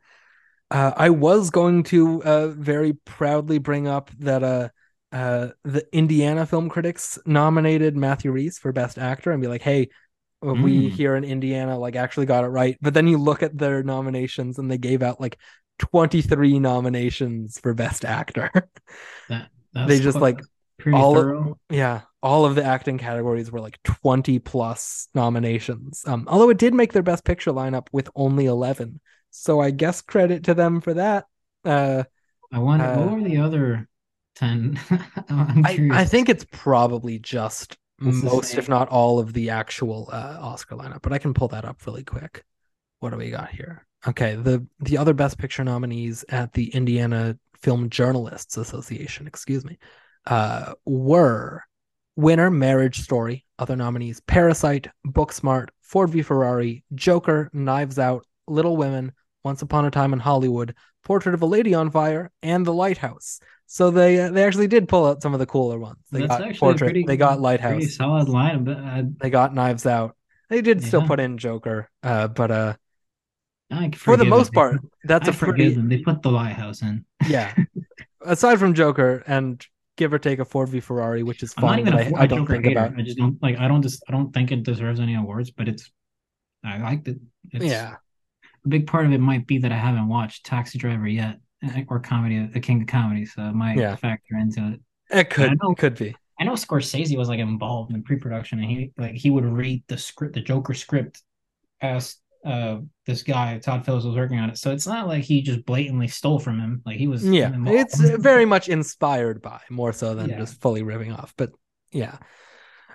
Uh, 0.69 0.93
I 0.95 1.09
was 1.09 1.49
going 1.49 1.83
to 1.85 2.23
uh, 2.23 2.47
very 2.49 2.93
proudly 2.93 3.57
bring 3.57 3.87
up 3.87 4.09
that 4.19 4.43
uh, 4.43 4.69
uh, 5.11 5.49
the 5.65 5.85
Indiana 5.91 6.45
Film 6.45 6.69
Critics 6.69 7.19
nominated 7.25 7.97
Matthew 7.97 8.31
Rhys 8.31 8.57
for 8.57 8.71
Best 8.71 8.97
Actor 8.97 9.31
and 9.31 9.41
be 9.41 9.47
like, 9.49 9.61
hey, 9.61 9.89
uh, 10.45 10.53
we 10.53 10.89
Mm. 10.89 10.91
here 10.91 11.15
in 11.15 11.23
Indiana 11.23 11.77
like 11.77 11.95
actually 11.95 12.25
got 12.25 12.45
it 12.45 12.47
right. 12.47 12.77
But 12.81 12.93
then 12.93 13.07
you 13.07 13.17
look 13.17 13.43
at 13.43 13.57
their 13.57 13.83
nominations 13.83 14.59
and 14.59 14.71
they 14.71 14.77
gave 14.77 15.01
out 15.03 15.19
like 15.19 15.37
23 15.79 16.59
nominations 16.59 17.59
for 17.59 17.73
Best 17.73 18.05
Actor. 18.05 18.49
That 19.73 19.87
They 19.87 19.99
just, 19.99 20.19
like, 20.21 20.39
all 20.93 21.17
of- 21.17 21.57
yeah, 21.69 22.01
all 22.23 22.45
of 22.45 22.56
the 22.56 22.64
acting 22.64 22.98
categories 22.98 23.52
were 23.52 23.60
like 23.60 23.81
20 23.84 24.39
plus 24.39 25.07
nominations. 25.14 26.03
Um, 26.06 26.26
although 26.27 26.49
it 26.49 26.57
did 26.57 26.73
make 26.73 26.93
their 26.93 27.03
Best 27.03 27.26
Picture 27.26 27.52
lineup 27.52 27.88
with 27.91 28.10
only 28.15 28.45
11. 28.45 28.99
So 29.31 29.60
I 29.60 29.72
guess 29.72 30.02
credit 30.02 30.43
to 30.45 30.53
them 30.53 30.81
for 30.81 30.93
that. 30.93 31.26
Uh, 31.65 32.03
I 32.52 32.60
wonder 32.60 32.85
uh, 32.85 32.99
what 32.99 33.11
were 33.14 33.23
the 33.23 33.38
other 33.38 33.88
ten. 34.35 34.80
I'm 35.30 35.91
I, 35.91 36.06
think 36.06 36.30
it's 36.30 36.45
probably 36.52 37.19
just 37.19 37.77
the 37.99 38.11
most, 38.11 38.56
if 38.56 38.68
not 38.68 38.89
all, 38.89 39.19
of 39.19 39.34
the 39.34 39.49
actual 39.49 40.10
uh, 40.11 40.38
Oscar 40.41 40.76
lineup. 40.76 41.02
But 41.02 41.14
I 41.14 41.18
can 41.18 41.34
pull 41.34 41.48
that 41.49 41.65
up 41.65 41.85
really 41.85 42.03
quick. 42.03 42.43
What 42.99 43.11
do 43.11 43.18
we 43.18 43.30
got 43.30 43.49
here? 43.49 43.85
Okay, 44.07 44.35
the 44.35 44.65
the 44.80 44.98
other 44.98 45.14
Best 45.14 45.38
Picture 45.38 45.64
nominees 45.64 46.26
at 46.30 46.53
the 46.53 46.73
Indiana 46.73 47.38
Film 47.61 47.89
Journalists 47.89 48.57
Association, 48.57 49.27
excuse 49.27 49.64
me, 49.64 49.77
uh, 50.26 50.73
were 50.85 51.64
winner 52.15 52.49
Marriage 52.51 53.01
Story. 53.01 53.45
Other 53.59 53.75
nominees: 53.75 54.19
Parasite, 54.21 54.88
Booksmart, 55.07 55.69
Ford 55.81 56.09
v 56.09 56.21
Ferrari, 56.21 56.83
Joker, 56.95 57.49
Knives 57.53 57.99
Out, 57.99 58.25
Little 58.47 58.75
Women, 58.77 59.11
Once 59.43 59.61
Upon 59.61 59.85
a 59.85 59.91
Time 59.91 60.13
in 60.13 60.19
Hollywood, 60.19 60.75
Portrait 61.03 61.33
of 61.35 61.41
a 61.41 61.45
Lady 61.45 61.73
on 61.73 61.91
Fire, 61.91 62.31
and 62.41 62.65
The 62.65 62.73
Lighthouse. 62.73 63.39
So 63.67 63.89
they 63.91 64.19
uh, 64.19 64.31
they 64.31 64.43
actually 64.43 64.67
did 64.67 64.89
pull 64.89 65.05
out 65.05 65.21
some 65.21 65.33
of 65.33 65.39
the 65.39 65.45
cooler 65.45 65.79
ones. 65.79 65.99
They 66.11 66.21
That's 66.21 66.29
got 66.29 66.41
actually 66.41 66.57
Portrait, 66.59 66.88
pretty- 66.88 67.03
they 67.03 67.17
got 67.17 67.39
Lighthouse, 67.39 67.95
solid 67.95 68.27
line, 68.29 68.63
but 68.63 68.77
I, 68.77 69.03
they 69.21 69.29
got 69.29 69.53
Knives 69.53 69.85
Out. 69.85 70.15
They 70.49 70.61
did 70.61 70.83
still 70.83 71.03
put 71.07 71.21
in 71.21 71.38
Joker, 71.38 71.89
uh, 72.03 72.27
but 72.27 72.51
uh, 72.51 72.73
for 73.95 74.17
the 74.17 74.25
most 74.25 74.47
them. 74.47 74.53
part, 74.55 74.81
that's 75.05 75.29
I 75.29 75.31
a 75.31 75.33
forgive 75.33 75.55
pretty 75.55 75.75
them. 75.75 75.88
They 75.88 75.99
put 75.99 76.21
the 76.21 76.31
lighthouse 76.31 76.81
in. 76.81 77.05
yeah. 77.27 77.53
Aside 78.23 78.59
from 78.59 78.73
Joker 78.73 79.23
and 79.25 79.65
give 79.97 80.13
or 80.13 80.19
take 80.19 80.39
a 80.39 80.45
Ford 80.45 80.69
v 80.69 80.80
Ferrari, 80.80 81.23
which 81.23 81.43
is 81.43 81.53
I'm 81.57 81.61
fun, 81.61 81.80
even 81.80 81.93
but 81.93 82.07
a 82.07 82.15
I, 82.18 82.22
I 82.22 82.27
don't 82.27 82.45
think 82.47 82.65
about. 82.65 82.97
I 82.97 83.01
just 83.01 83.18
don't 83.18 83.41
like. 83.41 83.57
I 83.59 83.68
don't 83.68 83.81
just. 83.81 84.03
I 84.07 84.11
don't 84.11 84.34
think 84.34 84.51
it 84.51 84.63
deserves 84.63 84.99
any 84.99 85.15
awards, 85.15 85.51
but 85.51 85.68
it's. 85.68 85.91
I 86.63 86.77
liked 86.77 87.07
it. 87.07 87.18
It's, 87.51 87.65
Yeah, 87.65 87.95
A 88.65 88.68
big 88.68 88.85
part 88.88 89.05
of 89.05 89.11
it 89.13 89.19
might 89.19 89.47
be 89.47 89.57
that 89.59 89.72
I 89.72 89.77
haven't 89.77 90.07
watched 90.07 90.45
Taxi 90.45 90.77
Driver 90.77 91.07
yet, 91.07 91.39
eh, 91.63 91.84
or 91.88 91.99
comedy, 91.99 92.45
The 92.45 92.59
King 92.59 92.81
of 92.81 92.88
Comedy, 92.88 93.26
so 93.26 93.41
it 93.43 93.53
might 93.53 93.77
Yeah. 93.77 93.95
factor 93.95 94.35
into 94.38 94.73
it. 94.73 94.81
it 95.18 95.30
could 95.31 95.57
know- 95.59 95.73
could 95.76 95.95
be. 95.97 96.15
I 96.39 96.43
know 96.43 96.53
Scorsese 96.53 97.15
was 97.18 97.30
like 97.30 97.39
involved 97.39 97.93
in 97.93 98.01
pre-production, 98.03 98.59
and 98.59 98.69
he 98.69 98.91
like 98.97 99.13
he 99.13 99.30
would 99.30 99.45
read 99.45 99.84
the 99.88 99.97
script, 99.97 100.34
the 100.34 100.41
Joker 100.41 100.73
script, 100.73 101.22
as 101.81 102.18
uh 102.45 102.80
this 103.05 103.23
guy 103.23 103.57
Todd 103.59 103.85
Phillips 103.85 104.05
was 104.05 104.15
working 104.15 104.39
on 104.39 104.49
it, 104.49 104.57
so 104.57 104.72
it's 104.72 104.88
not 104.88 105.07
like 105.07 105.23
he 105.23 105.41
just 105.41 105.65
blatantly 105.65 106.07
stole 106.07 106.39
from 106.39 106.59
him. 106.59 106.81
Like 106.85 106.97
he 106.97 107.07
was 107.07 107.23
Yeah, 107.23 107.51
it's 107.68 107.99
very 107.99 108.45
much 108.45 108.69
inspired 108.69 109.41
by 109.41 109.61
more 109.69 109.93
so 109.93 110.15
than 110.15 110.30
Yeah. 110.30 110.39
just 110.39 110.61
fully 110.61 110.84
ripping 110.84 111.11
off. 111.13 111.34
But 111.38 111.51
yeah. 111.91 112.18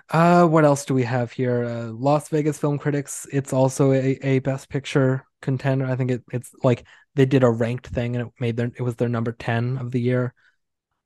Uh, 0.09 0.47
what 0.47 0.63
else 0.63 0.85
do 0.85 0.93
we 0.93 1.03
have 1.03 1.31
here? 1.33 1.65
Uh, 1.65 1.91
Las 1.91 2.29
Vegas 2.29 2.57
Film 2.57 2.77
Critics. 2.77 3.27
It's 3.31 3.51
also 3.51 3.91
a, 3.91 4.17
a 4.23 4.39
Best 4.39 4.69
Picture 4.69 5.25
contender. 5.41 5.85
I 5.85 5.95
think 5.97 6.11
it, 6.11 6.23
it's 6.31 6.51
like 6.63 6.85
they 7.15 7.25
did 7.25 7.43
a 7.43 7.49
ranked 7.51 7.87
thing 7.87 8.15
and 8.15 8.27
it 8.27 8.33
made 8.39 8.55
their 8.55 8.71
it 8.73 8.81
was 8.81 8.95
their 8.95 9.09
number 9.09 9.33
ten 9.33 9.77
of 9.77 9.91
the 9.91 9.99
year. 9.99 10.33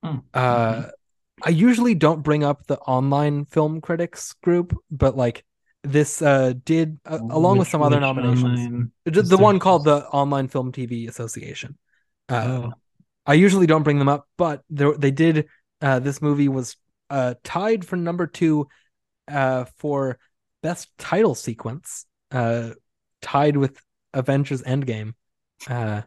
Hmm, 0.03 0.18
Uh, 0.34 0.84
okay. 0.84 0.91
I 1.43 1.49
usually 1.49 1.95
don't 1.95 2.22
bring 2.22 2.43
up 2.43 2.68
the 2.68 2.80
online 2.80 3.45
film 3.45 3.81
critics 3.81 4.34
group, 4.43 4.77
but 4.91 5.18
like 5.18 5.43
this 5.83 6.21
uh 6.21 6.53
did 6.63 6.99
uh, 7.05 7.17
along 7.29 7.57
with 7.57 7.67
some 7.67 7.81
other 7.81 7.99
nominations. 7.99 8.89
The, 9.05 9.37
one 9.37 9.57
called 9.59 9.85
the 9.85 10.05
Online 10.07 10.47
Film 10.47 10.71
TV 10.71 11.07
Association. 11.07 11.77
Uh, 12.29 12.61
Oh, 12.65 12.71
I 13.25 13.33
usually 13.35 13.67
don't 13.67 13.83
bring 13.83 13.99
them 13.99 14.09
up, 14.09 14.27
but 14.37 14.63
there, 14.69 14.93
they 14.97 15.11
did. 15.11 15.47
Uh, 15.79 15.99
this 15.99 16.21
movie 16.21 16.47
was 16.47 16.75
uh, 17.09 17.35
tied 17.43 17.85
for 17.85 17.95
number 17.95 18.25
two 18.27 18.67
uh, 19.27 19.65
for 19.77 20.17
best 20.63 20.89
title 20.97 21.35
sequence, 21.35 22.05
uh, 22.31 22.71
tied 23.21 23.57
with 23.57 23.79
Avengers 24.13 24.61
Endgame. 24.63 25.13
Uh, 25.69 26.01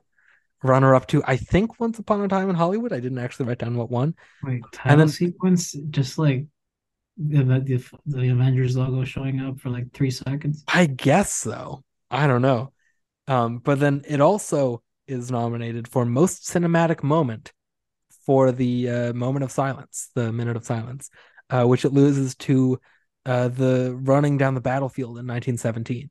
runner 0.62 0.94
up 0.94 1.06
to, 1.08 1.22
I 1.26 1.36
think, 1.36 1.78
Once 1.78 1.98
Upon 1.98 2.20
a 2.22 2.28
Time 2.28 2.48
in 2.50 2.56
Hollywood. 2.56 2.92
I 2.92 2.98
didn't 3.00 3.18
actually 3.18 3.46
write 3.46 3.58
down 3.58 3.76
what 3.76 3.90
one. 3.90 4.14
wait, 4.42 4.62
title 4.72 4.98
then- 4.98 5.08
sequence 5.08 5.72
just 5.90 6.18
like 6.18 6.46
the, 7.16 7.44
the 7.44 7.84
the 8.06 8.28
Avengers 8.28 8.76
logo 8.76 9.04
showing 9.04 9.40
up 9.40 9.60
for 9.60 9.70
like 9.70 9.92
three 9.92 10.10
seconds. 10.10 10.64
I 10.68 10.86
guess 10.86 11.32
so. 11.32 11.84
I 12.10 12.26
don't 12.26 12.42
know. 12.42 12.72
Um, 13.28 13.58
but 13.58 13.80
then 13.80 14.02
it 14.06 14.20
also 14.20 14.82
is 15.06 15.30
nominated 15.30 15.88
for 15.88 16.04
most 16.04 16.44
cinematic 16.44 17.02
moment 17.02 17.52
for 18.26 18.52
the 18.52 18.88
uh, 18.88 19.12
moment 19.12 19.44
of 19.44 19.50
silence, 19.52 20.10
the 20.14 20.32
minute 20.32 20.56
of 20.56 20.64
silence, 20.64 21.10
uh, 21.50 21.64
which 21.64 21.84
it 21.84 21.92
loses 21.92 22.34
to 22.36 22.80
uh, 23.26 23.48
the 23.48 23.94
running 24.02 24.38
down 24.38 24.54
the 24.54 24.60
battlefield 24.60 25.18
in 25.18 25.26
1917, 25.26 26.10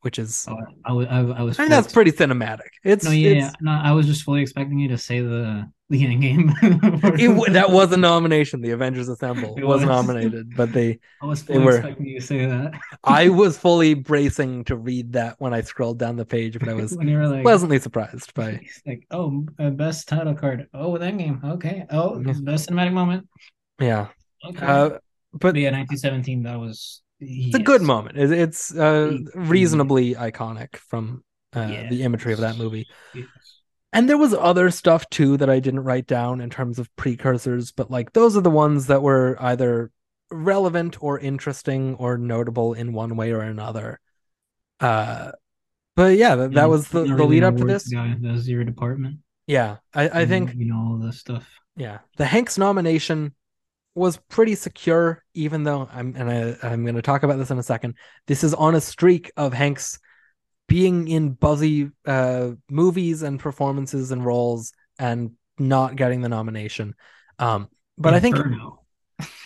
which 0.00 0.18
is 0.18 0.46
Oh, 0.48 0.56
I, 0.84 0.92
was 0.92 1.06
I, 1.08 1.18
I 1.20 1.42
was 1.42 1.58
I 1.58 1.62
mean 1.62 1.70
that's 1.70 1.92
pretty 1.92 2.12
cinematic. 2.12 2.68
It's 2.82 3.04
No, 3.04 3.10
yeah, 3.10 3.30
it's- 3.30 3.44
yeah, 3.44 3.52
no, 3.60 3.72
I 3.72 3.92
was 3.92 4.06
just 4.06 4.22
fully 4.22 4.42
expecting 4.42 4.78
you 4.78 4.88
to 4.88 4.98
say 4.98 5.20
the 5.20 5.70
the 5.98 6.04
it 7.18 7.52
that 7.52 7.70
was 7.70 7.92
a 7.92 7.96
nomination. 7.96 8.60
The 8.60 8.70
Avengers 8.70 9.08
Assemble 9.08 9.54
It 9.56 9.64
was 9.64 9.80
was. 9.80 9.88
nominated, 9.88 10.54
but 10.56 10.72
they 10.72 10.98
I 11.22 11.26
was 11.26 11.42
fully 11.42 11.58
were- 11.64 11.76
expecting 11.76 12.06
you 12.06 12.20
to 12.20 12.26
say 12.26 12.46
that. 12.46 12.72
I 13.04 13.28
was 13.28 13.56
fully 13.58 13.94
bracing 13.94 14.64
to 14.64 14.76
read 14.76 15.12
that 15.14 15.36
when 15.38 15.54
I 15.54 15.60
scrolled 15.62 15.98
down 15.98 16.16
the 16.16 16.24
page, 16.24 16.58
but 16.58 16.68
I 16.68 16.74
was 16.74 16.96
when 16.96 17.08
you 17.08 17.16
were 17.18 17.28
like 17.28 17.42
pleasantly 17.42 17.78
surprised 17.78 18.34
by 18.34 18.60
like, 18.86 19.06
oh, 19.10 19.46
uh, 19.58 19.70
best 19.70 20.08
title 20.08 20.34
card. 20.34 20.66
Oh, 20.74 20.98
that 20.98 21.16
game. 21.16 21.40
Okay. 21.44 21.84
Oh, 21.90 22.20
Yeah. 22.20 22.32
best 22.42 22.68
cinematic 22.68 22.92
moment. 22.92 23.28
yeah. 23.80 24.08
Okay. 24.46 24.66
Uh, 24.66 24.88
but 24.88 25.00
but 25.32 25.56
yeah, 25.56 25.70
1917. 25.70 26.42
That 26.44 26.60
was. 26.60 27.02
it's 27.20 27.56
a 27.56 27.58
good 27.62 27.82
moment. 27.82 28.18
It, 28.18 28.30
it's 28.32 28.74
uh, 28.76 29.16
reasonably 29.34 30.14
iconic 30.14 30.76
from 30.76 31.24
uh, 31.56 31.68
Yeah. 31.70 31.88
the 31.88 32.02
imagery 32.02 32.32
of 32.32 32.40
that 32.40 32.56
movie. 32.58 32.86
Yes. 33.14 33.26
And 33.94 34.08
there 34.08 34.18
was 34.18 34.34
other 34.34 34.72
stuff 34.72 35.08
too 35.08 35.36
that 35.36 35.48
I 35.48 35.60
didn't 35.60 35.84
write 35.84 36.08
down 36.08 36.40
in 36.40 36.50
terms 36.50 36.80
of 36.80 36.94
precursors, 36.96 37.70
but 37.70 37.92
like 37.92 38.12
those 38.12 38.36
are 38.36 38.40
the 38.40 38.50
ones 38.50 38.88
that 38.88 39.02
were 39.02 39.36
either 39.40 39.92
relevant 40.32 41.00
or 41.00 41.18
interesting 41.18 41.94
or 41.94 42.18
notable 42.18 42.74
in 42.74 42.92
one 42.92 43.16
way 43.16 43.30
or 43.30 43.40
another. 43.40 44.00
Uh, 44.80 45.30
but 45.94 46.18
yeah, 46.18 46.34
that, 46.34 46.52
that 46.54 46.68
was 46.68 46.88
the, 46.88 47.04
the 47.04 47.24
lead 47.24 47.44
up 47.44 47.56
to 47.56 47.64
this. 47.64 47.86
Guy. 47.86 48.16
That 48.20 48.32
was 48.32 48.48
your 48.48 48.64
department. 48.64 49.18
Yeah, 49.46 49.76
I, 49.94 50.22
I 50.22 50.26
think 50.26 50.54
you 50.56 50.66
know 50.66 50.76
all 50.76 50.98
this 50.98 51.20
stuff. 51.20 51.48
yeah, 51.76 51.98
the 52.16 52.24
Hanks 52.24 52.58
nomination 52.58 53.32
was 53.94 54.16
pretty 54.28 54.56
secure, 54.56 55.22
even 55.34 55.62
though 55.62 55.88
I'm 55.92 56.16
and 56.16 56.28
I, 56.28 56.56
I'm 56.66 56.82
going 56.82 56.96
to 56.96 57.02
talk 57.02 57.22
about 57.22 57.38
this 57.38 57.52
in 57.52 57.58
a 57.60 57.62
second. 57.62 57.94
This 58.26 58.42
is 58.42 58.54
on 58.54 58.74
a 58.74 58.80
streak 58.80 59.30
of 59.36 59.52
Hanks 59.52 60.00
being 60.68 61.08
in 61.08 61.30
buzzy 61.32 61.90
uh, 62.06 62.52
movies 62.70 63.22
and 63.22 63.38
performances 63.38 64.10
and 64.10 64.24
roles 64.24 64.72
and 64.98 65.32
not 65.58 65.96
getting 65.96 66.20
the 66.22 66.28
nomination. 66.28 66.94
Um, 67.38 67.68
but 67.98 68.14
I 68.14 68.20
think, 68.20 68.36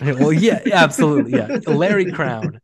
well, 0.01 0.33
yeah, 0.33 0.61
absolutely, 0.73 1.33
yeah, 1.33 1.59
Larry 1.67 2.07
Crowne. 2.07 2.59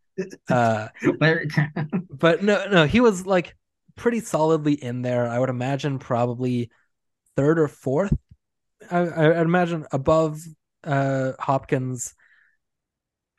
Uh, 0.49 0.89
Larry 1.21 1.49
Crowne. 1.49 2.07
but 2.11 2.43
no, 2.43 2.67
no, 2.69 2.87
he 2.87 3.01
was 3.01 3.27
like 3.27 3.57
pretty 3.97 4.21
solidly 4.21 4.75
in 4.75 5.03
there. 5.03 5.27
I 5.29 5.39
would 5.39 5.51
imagine 5.51 5.99
probably 5.99 6.71
third 7.37 7.59
or 7.59 7.69
fourth. 7.69 8.15
I, 8.91 8.99
I- 8.99 9.41
I'd 9.41 9.47
imagine 9.47 9.87
above 9.93 10.41
uh, 10.85 11.33
Hopkins, 11.39 12.15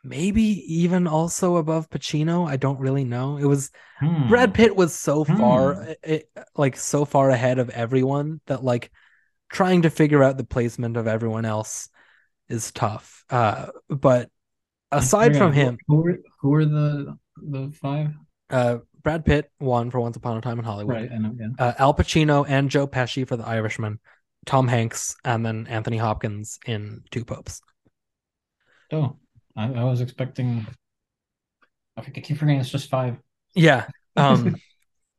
maybe 0.05 0.43
even 0.83 1.07
also 1.07 1.57
above 1.57 1.89
Pacino. 1.89 2.47
I 2.47 2.57
don't 2.57 2.79
really 2.79 3.03
know. 3.03 3.37
It 3.37 3.45
was 3.45 3.71
Hmm. 3.99 4.27
Brad 4.27 4.53
Pitt 4.53 4.75
was 4.75 4.93
so 4.93 5.23
Hmm. 5.23 5.37
far, 5.37 5.95
it, 6.03 6.29
like 6.55 6.75
so 6.77 7.05
far 7.05 7.29
ahead 7.29 7.59
of 7.59 7.69
everyone 7.69 8.41
that 8.47 8.63
like 8.63 8.91
trying 9.49 9.83
to 9.83 9.89
figure 9.89 10.23
out 10.23 10.37
the 10.37 10.43
placement 10.43 10.97
of 10.97 11.07
everyone 11.07 11.45
else 11.45 11.89
is 12.49 12.71
tough. 12.71 13.23
Uh, 13.29 13.67
but 13.89 14.29
aside 14.91 15.35
from 15.35 15.53
him, 15.53 15.77
who 15.87 15.95
were 16.01 16.19
who 16.41 16.49
were 16.49 16.65
the 16.65 17.17
the 17.37 17.71
five? 17.81 18.11
uh, 18.49 18.79
Brad 19.01 19.25
Pitt 19.25 19.51
won 19.59 19.91
for 19.91 19.99
Once 19.99 20.17
Upon 20.17 20.37
a 20.37 20.41
Time 20.41 20.59
in 20.59 20.65
Hollywood. 20.65 20.95
Right. 20.95 21.11
Know. 21.19 21.35
Yeah. 21.39 21.47
uh, 21.59 21.73
Al 21.77 21.93
Pacino 21.93 22.45
and 22.47 22.69
Joe 22.69 22.87
Pesci 22.87 23.27
for 23.27 23.37
The 23.37 23.45
Irishman, 23.47 23.99
Tom 24.45 24.67
Hanks, 24.67 25.15
and 25.23 25.45
then 25.45 25.67
Anthony 25.67 25.97
Hopkins 25.97 26.59
in 26.65 27.03
Two 27.11 27.23
Popes. 27.23 27.61
Oh, 28.91 29.17
I, 29.55 29.71
I 29.73 29.83
was 29.83 30.01
expecting. 30.01 30.65
I 31.97 32.01
keep 32.01 32.37
forgetting 32.37 32.59
it's 32.59 32.69
just 32.69 32.89
five. 32.89 33.17
Yeah. 33.53 33.87
Um, 34.17 34.55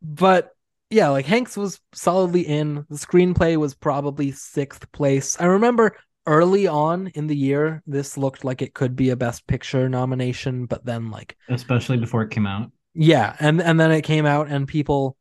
but 0.00 0.52
yeah, 0.88 1.10
like 1.10 1.26
Hanks 1.26 1.54
was 1.54 1.80
solidly 1.92 2.40
in. 2.40 2.86
The 2.88 2.96
screenplay 2.96 3.58
was 3.58 3.74
probably 3.74 4.32
sixth 4.32 4.90
place. 4.90 5.38
I 5.38 5.44
remember 5.44 5.98
early 6.26 6.66
on 6.66 7.08
in 7.08 7.26
the 7.26 7.36
year, 7.36 7.82
this 7.86 8.16
looked 8.16 8.42
like 8.42 8.62
it 8.62 8.72
could 8.72 8.96
be 8.96 9.10
a 9.10 9.16
Best 9.16 9.46
Picture 9.46 9.86
nomination, 9.90 10.64
but 10.64 10.86
then 10.86 11.10
like 11.10 11.36
Especially 11.50 11.98
before 11.98 12.22
it 12.22 12.30
came 12.30 12.46
out. 12.46 12.72
yeah, 12.94 13.36
and 13.38 13.60
and 13.60 13.78
then 13.78 13.92
it 13.92 14.00
came 14.00 14.24
out 14.24 14.48
and 14.48 14.66
people 14.66 15.18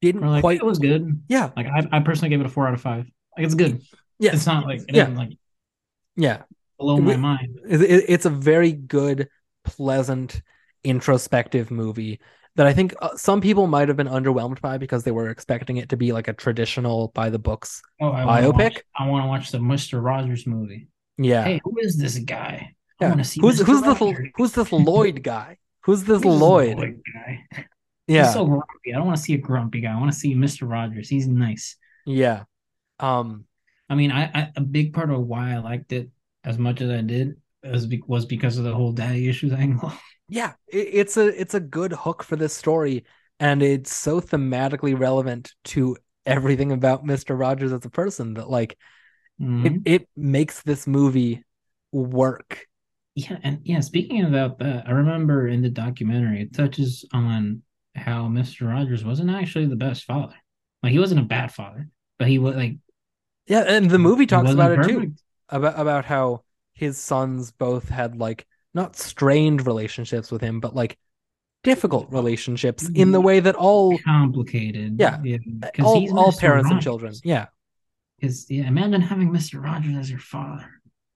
didn't 0.00 0.22
like, 0.26 0.42
quite 0.42 0.58
it 0.58 0.66
was 0.66 0.80
good. 0.80 1.22
yeah 1.28 1.50
Like 1.56 1.66
I, 1.66 1.86
I 1.92 2.00
personally 2.00 2.30
gave 2.30 2.40
it 2.40 2.46
a 2.46 2.48
four 2.48 2.66
out 2.66 2.74
of 2.74 2.80
five. 2.80 3.06
Like 3.36 3.46
it's 3.46 3.54
good. 3.54 3.80
yeah 4.18 4.32
It's 4.32 4.46
not 4.46 4.64
like 4.66 4.80
it 4.88 4.94
Yeah. 4.96 5.06
like 5.08 5.38
yeah 6.16 6.42
blow 6.78 6.98
my 6.98 7.16
mind. 7.16 7.58
It- 7.68 7.82
it- 7.82 8.04
it's 8.08 8.26
a 8.26 8.30
very 8.30 8.72
good, 8.72 9.28
pleasant, 9.64 10.42
introspective 10.84 11.70
movie 11.70 12.20
that 12.56 12.66
I 12.66 12.72
think 12.72 12.94
uh, 13.00 13.16
some 13.16 13.40
people 13.40 13.66
might 13.66 13.88
have 13.88 13.96
been 13.96 14.08
underwhelmed 14.08 14.60
by 14.60 14.78
because 14.78 15.04
they 15.04 15.10
were 15.10 15.28
expecting 15.28 15.76
it 15.76 15.88
to 15.90 15.96
be 15.96 16.12
like 16.12 16.28
a 16.28 16.32
traditional 16.32 17.08
by 17.14 17.30
the 17.30 17.38
books. 17.38 17.82
Oh, 18.00 18.10
I 18.12 18.42
Biopic? 18.42 18.54
watch- 18.74 18.82
I 18.98 19.06
want 19.08 19.24
to 19.24 19.28
watch 19.28 19.50
the 19.50 19.60
Mister 19.60 20.00
Rogers 20.00 20.46
movie. 20.46 20.88
Yeah, 21.18 21.44
Hey, 21.44 21.60
who 21.64 21.74
is 21.80 21.96
this 21.96 22.18
guy? 22.18 22.74
I 23.00 23.04
yeah. 23.04 23.08
want 23.08 23.18
to 23.20 23.24
see 23.24 23.40
who's 23.40 23.60
Mr. 23.60 23.66
who's 23.66 23.82
this 23.82 24.30
who's 24.36 24.52
this 24.52 24.72
Lloyd 24.72 25.22
guy? 25.22 25.58
Who's 25.84 26.04
this 26.04 26.22
Who's 26.22 26.40
Lloyd? 26.40 26.76
Lloyd 26.78 27.00
guy? 27.14 27.44
Yeah, 28.10 28.24
He's 28.24 28.32
so 28.32 28.46
grumpy. 28.46 28.94
I 28.94 28.96
don't 28.96 29.04
want 29.06 29.18
to 29.18 29.22
see 29.22 29.34
a 29.34 29.38
grumpy 29.38 29.82
guy. 29.82 29.92
I 29.92 30.00
want 30.00 30.10
to 30.10 30.18
see 30.18 30.32
Mister 30.34 30.64
Rogers. 30.64 31.10
He's 31.10 31.28
nice. 31.28 31.76
yeah. 32.06 32.44
Um, 32.98 33.44
I 33.90 33.94
mean, 33.96 34.10
I, 34.10 34.24
I 34.34 34.52
a 34.56 34.60
big 34.62 34.94
part 34.94 35.10
of 35.10 35.20
why 35.26 35.52
I 35.52 35.58
liked 35.58 35.92
it 35.92 36.08
as 36.48 36.58
much 36.58 36.80
as 36.80 36.90
I 36.90 37.02
did 37.02 37.36
was, 37.62 37.86
be, 37.86 38.02
was 38.06 38.26
because 38.26 38.58
of 38.58 38.64
the 38.64 38.74
whole 38.74 38.92
daddy 38.92 39.28
issues 39.28 39.52
angle. 39.52 39.92
yeah. 40.28 40.54
It, 40.68 40.88
it's 40.92 41.16
a 41.16 41.40
it's 41.40 41.54
a 41.54 41.60
good 41.60 41.92
hook 41.92 42.22
for 42.22 42.36
this 42.36 42.54
story, 42.54 43.04
and 43.40 43.62
it's 43.62 43.92
so 43.92 44.20
thematically 44.20 44.98
relevant 44.98 45.52
to 45.66 45.96
everything 46.26 46.72
about 46.72 47.04
Mister 47.04 47.34
Rogers 47.36 47.72
as 47.72 47.84
a 47.84 47.90
person 47.90 48.34
that 48.34 48.50
like 48.50 48.76
Mhm. 49.40 49.86
it 49.86 50.00
it 50.02 50.08
makes 50.16 50.62
this 50.62 50.86
movie 50.86 51.44
work. 51.92 52.66
Yeah, 53.14 53.38
and 53.42 53.60
yeah, 53.64 53.80
speaking 53.80 54.24
about 54.24 54.58
that, 54.60 54.86
I 54.86 54.92
remember 54.92 55.48
in 55.48 55.62
the 55.62 55.70
documentary 55.70 56.42
it 56.42 56.54
touches 56.54 57.04
on 57.12 57.62
how 57.96 58.28
Mr. 58.28 58.66
Rogers 58.66 59.04
wasn't 59.04 59.30
actually 59.30 59.66
the 59.66 59.76
best 59.76 60.04
father. 60.04 60.36
Like 60.82 60.92
he 60.92 60.98
wasn't 61.00 61.20
a 61.20 61.24
bad 61.24 61.52
father, 61.52 61.88
but 62.18 62.28
he 62.28 62.38
was 62.38 62.54
like 62.54 62.76
Yeah, 63.46 63.64
and 63.66 63.90
the 63.90 63.98
movie 63.98 64.26
talks 64.26 64.52
about 64.52 64.72
it 64.72 64.82
too. 64.82 65.14
About 65.50 65.78
about 65.80 66.04
how 66.04 66.42
his 66.74 66.98
sons 66.98 67.50
both 67.52 67.88
had 67.88 68.16
like 68.16 68.46
not 68.74 68.96
strained 68.96 69.66
relationships 69.66 70.30
with 70.30 70.42
him, 70.42 70.60
but 70.60 70.74
like 70.74 70.98
difficult 71.64 72.10
relationships 72.12 72.88
in 72.94 73.12
the 73.12 73.20
way 73.20 73.40
that 73.40 73.54
all 73.56 73.98
Complicated. 73.98 74.96
Yeah. 74.98 75.18
yeah. 75.24 75.38
all, 75.82 76.00
he's 76.00 76.12
all 76.12 76.32
parents 76.32 76.70
and 76.70 76.84
Rogers. 76.84 77.20
Yeah, 77.24 77.46
Yeah, 78.20 78.28
'Cause, 78.28 78.46
yeah, 78.48 78.66
imagine 78.68 79.00
having 79.00 79.30
Mr. 79.30 79.62
Rogers 79.62 79.96
as 79.96 80.10
your 80.10 80.20
father. 80.20 80.66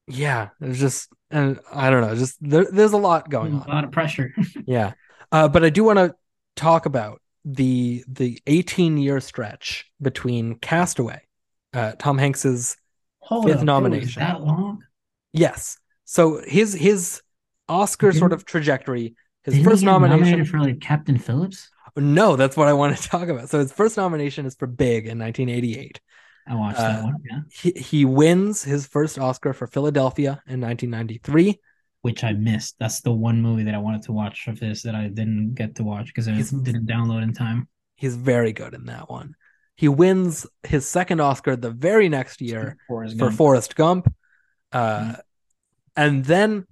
yeah. 0.09 0.49
It's 0.61 0.79
just 0.79 1.13
and 1.31 1.61
I 1.73 1.91
don't 1.91 2.01
know, 2.03 2.15
just 2.17 2.37
there, 2.41 2.67
there's 2.71 2.93
a 2.93 2.99
lot 2.99 3.31
going 3.31 3.53
a 3.55 3.57
on. 3.59 3.67
A 3.67 3.69
lot 3.69 3.85
of 3.85 3.93
pressure. 3.93 4.35
Yeah, 4.67 4.93
uh, 5.31 5.49
but 5.49 5.65
I 5.65 5.71
do 5.71 5.85
want 5.85 5.99
to 5.99 6.15
talk 6.57 6.87
about 6.87 7.21
the 7.45 8.05
the 8.09 8.41
18 8.47 8.97
year 8.99 9.21
stretch 9.21 9.87
between 10.01 10.57
Cast 10.57 10.99
Away, 10.99 11.23
uh, 11.75 11.93
Tom 11.99 12.19
Hanks's 12.19 12.77
Hold 13.23 13.47
Fifth 13.47 13.59
up, 13.59 13.65
nomination. 13.65 14.21
that 14.21 14.41
long? 14.43 14.83
yes. 15.33 15.79
So 16.05 16.43
his 16.47 16.75
his 16.75 17.23
Oscar 17.69 18.13
sort 18.13 18.31
Didn't- 18.31 18.41
of 18.43 18.45
trajectory, 18.45 19.15
his 19.45 19.65
first 19.65 19.83
nomination. 19.83 20.45
for 20.45 20.59
like 20.61 20.81
Captain 20.81 21.19
Phillips. 21.19 21.71
No, 21.97 22.37
that's 22.37 22.57
what 22.57 22.69
I 22.69 22.73
want 22.73 22.97
to 22.97 23.09
talk 23.09 23.29
about. 23.29 23.49
So 23.49 23.59
his 23.59 23.73
first 23.73 23.97
nomination 23.97 24.47
is 24.47 24.55
for 24.55 24.67
Big 24.67 25.07
in 25.07 25.19
1988. 25.19 26.01
I 26.47 26.55
watched 26.57 26.79
Uh, 26.81 26.83
that 26.89 27.05
one, 27.05 27.17
yeah. 27.31 27.41
He, 27.53 27.71
he 27.73 28.05
wins 28.05 28.65
his 28.65 28.87
first 28.87 29.19
Oscar 29.19 29.53
for 29.53 29.67
Philadelphia 29.67 30.43
in 30.47 30.61
1993. 30.61 31.61
Which 32.01 32.25
I 32.25 32.33
missed. 32.33 32.77
That's 32.81 33.01
the 33.01 33.13
one 33.13 33.41
movie 33.41 33.63
that 33.65 33.75
I 33.75 33.79
wanted 33.79 34.03
to 34.03 34.13
watch 34.13 34.49
of 34.49 34.59
his 34.59 34.83
that 34.83 34.97
I 34.97 35.07
didn't 35.07 35.55
get 35.55 35.77
to 35.77 35.85
watch 35.85 36.07
because 36.07 36.27
I 36.27 36.33
He's- 36.33 36.51
didn't 36.51 36.87
download 36.87 37.23
in 37.23 37.33
time. 37.33 37.69
He's 37.95 38.17
very 38.17 38.53
good 38.53 38.75
in 38.75 38.87
that 38.87 39.09
one. 39.09 39.37
He 39.77 39.89
wins 39.89 40.47
his 40.63 40.89
second 40.89 41.21
Oscar 41.21 41.57
the 41.57 41.71
very 41.71 42.09
next 42.09 42.41
year 42.41 42.77
Forrest 42.87 43.15
for 43.19 43.27
Gump. 43.27 43.37
Forrest 43.37 43.77
Gump. 43.77 44.15
Uh, 44.73 45.01
Mhm. 45.01 45.21
And 45.97 46.25
then 46.25 46.67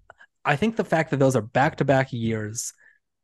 I 0.45 0.57
think 0.57 0.77
the 0.77 0.85
fact 0.85 1.11
that 1.11 1.19
those 1.19 1.37
are 1.37 1.43
back 1.43 1.77
to 1.77 1.85
back 1.85 2.13
years 2.13 2.73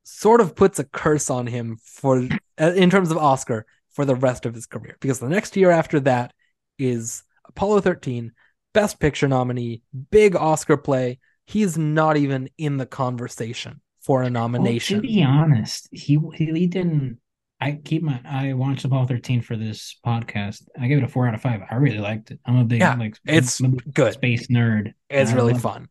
sort 0.05 0.40
of 0.43 0.55
puts 0.55 0.78
a 0.78 0.85
curse 0.85 1.31
on 1.31 1.47
him 1.47 1.78
for 1.82 2.28
uh, 2.61 2.73
in 2.74 2.90
terms 2.90 3.11
of 3.11 3.16
Oscar 3.16 3.65
for 3.90 4.05
the 4.05 4.15
rest 4.15 4.44
of 4.44 4.55
his 4.55 4.66
career 4.66 4.97
because 5.01 5.19
the 5.20 5.28
next 5.28 5.57
year 5.57 5.70
after 5.70 5.98
that 6.01 6.32
is 6.78 7.23
Apollo 7.48 7.81
13, 7.81 8.32
Best 8.74 9.01
Picture 9.01 9.27
nominee, 9.28 9.81
big 10.11 10.36
Oscar 10.36 10.77
play. 10.77 11.19
He's 11.47 11.78
not 11.78 12.16
even 12.19 12.51
in 12.59 12.77
the 12.77 12.85
conversation 12.86 13.81
for 14.01 14.20
a 14.20 14.24
Well, 14.24 14.32
nomination. 14.32 14.97
to 15.01 15.03
be 15.09 15.23
honest, 15.23 15.89
he 15.93 16.19
he 16.35 16.66
didn't. 16.66 17.19
I 17.61 17.73
keep 17.73 18.03
my 18.03 18.20
I 18.24 18.53
watched 18.53 18.83
the 18.83 18.89
Apollo 18.89 19.07
13 19.07 19.41
for 19.41 19.57
this 19.57 19.99
podcast. 20.05 20.62
I 20.78 20.87
gave 20.89 20.99
it 20.99 21.05
a 21.05 21.09
four 21.09 21.27
out 21.27 21.35
of 21.35 21.41
five. 21.41 21.62
I 21.70 21.77
really 21.77 21.99
liked 21.99 22.31
it. 22.31 22.39
I'm 22.45 22.59
a 22.59 22.65
big 22.65 22.81
Yeah, 22.81 22.95
like 22.95 23.16
it's 23.24 23.61
a 23.61 23.69
good. 23.69 24.12
space 24.12 24.49
nerd. 24.49 24.93
It's 25.09 25.33
really 25.33 25.55
fun. 25.55 25.89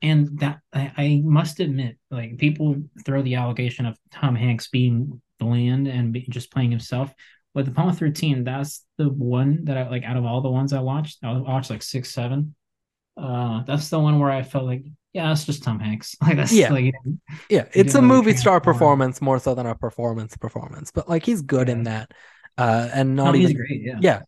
And 0.00 0.38
that 0.40 0.60
I, 0.72 0.92
I 0.96 1.22
must 1.24 1.60
admit, 1.60 1.96
like 2.10 2.38
people 2.38 2.76
throw 3.04 3.22
the 3.22 3.36
allegation 3.36 3.86
of 3.86 3.96
Tom 4.12 4.34
Hanks 4.36 4.68
being 4.68 5.20
bland 5.38 5.88
and 5.88 6.12
be, 6.12 6.26
just 6.28 6.52
playing 6.52 6.70
himself. 6.70 7.12
But 7.54 7.66
the 7.66 7.70
Apollo 7.72 7.92
13, 7.92 8.44
that's 8.44 8.84
the 8.96 9.08
one 9.08 9.64
that 9.64 9.76
I 9.76 9.88
like 9.88 10.04
out 10.04 10.16
of 10.16 10.24
all 10.24 10.40
the 10.40 10.50
ones 10.50 10.72
I 10.72 10.80
watched. 10.80 11.18
I 11.22 11.32
watched 11.32 11.70
like 11.70 11.82
six, 11.82 12.10
seven. 12.10 12.54
Uh, 13.16 13.62
that's 13.64 13.90
the 13.90 13.98
one 13.98 14.18
where 14.18 14.30
I 14.30 14.42
felt 14.42 14.64
like, 14.64 14.84
yeah, 15.12 15.28
that's 15.28 15.44
just 15.44 15.62
Tom 15.62 15.78
Hanks. 15.80 16.16
Like 16.22 16.36
that's 16.36 16.52
Yeah. 16.52 16.70
like 16.72 16.94
Yeah, 17.48 17.66
it's 17.72 17.94
a 17.94 18.02
movie 18.02 18.34
star 18.34 18.60
transform. 18.60 18.74
performance 18.74 19.20
more 19.20 19.38
so 19.38 19.54
than 19.54 19.66
a 19.66 19.74
performance 19.74 20.36
performance, 20.36 20.90
but 20.90 21.08
like 21.08 21.24
he's 21.24 21.42
good 21.42 21.68
in 21.68 21.84
that. 21.84 22.10
Uh, 22.58 22.88
and 22.92 23.16
no, 23.16 23.24
not 23.26 23.34
he's 23.34 23.50
even 23.50 23.56
great. 23.56 23.80
Yeah. 23.82 23.98
yeah. 24.00 24.22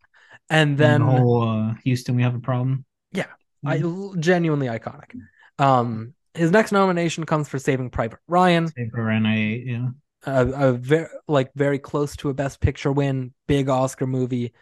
And 0.51 0.71
And 0.71 0.79
then 0.79 1.01
the 1.01 1.07
whole 1.07 1.49
uh, 1.49 1.75
Houston, 1.85 2.17
we 2.17 2.23
have 2.23 2.35
a 2.35 2.39
problem. 2.41 2.85
Yeah, 3.13 3.27
I 3.65 3.79
genuinely 4.19 4.67
iconic. 4.67 5.15
Um, 5.59 6.15
his 6.35 6.51
next 6.51 6.73
nomination 6.73 7.25
comes 7.25 7.49
for 7.49 7.59
Saving 7.59 7.91
Private 7.91 8.19
Ryan, 8.27 8.69
And 8.77 9.27
I, 9.27 9.37
yeah, 9.65 9.89
a, 10.27 10.69
a 10.71 10.73
very 10.73 11.07
like 11.29 11.51
very 11.55 11.79
close 11.79 12.17
to 12.17 12.29
a 12.29 12.35
Best 12.35 12.61
Picture 12.61 12.93
win, 12.93 13.33
big 13.47 13.69
Oscar 13.69 14.07
movie. 14.07 14.53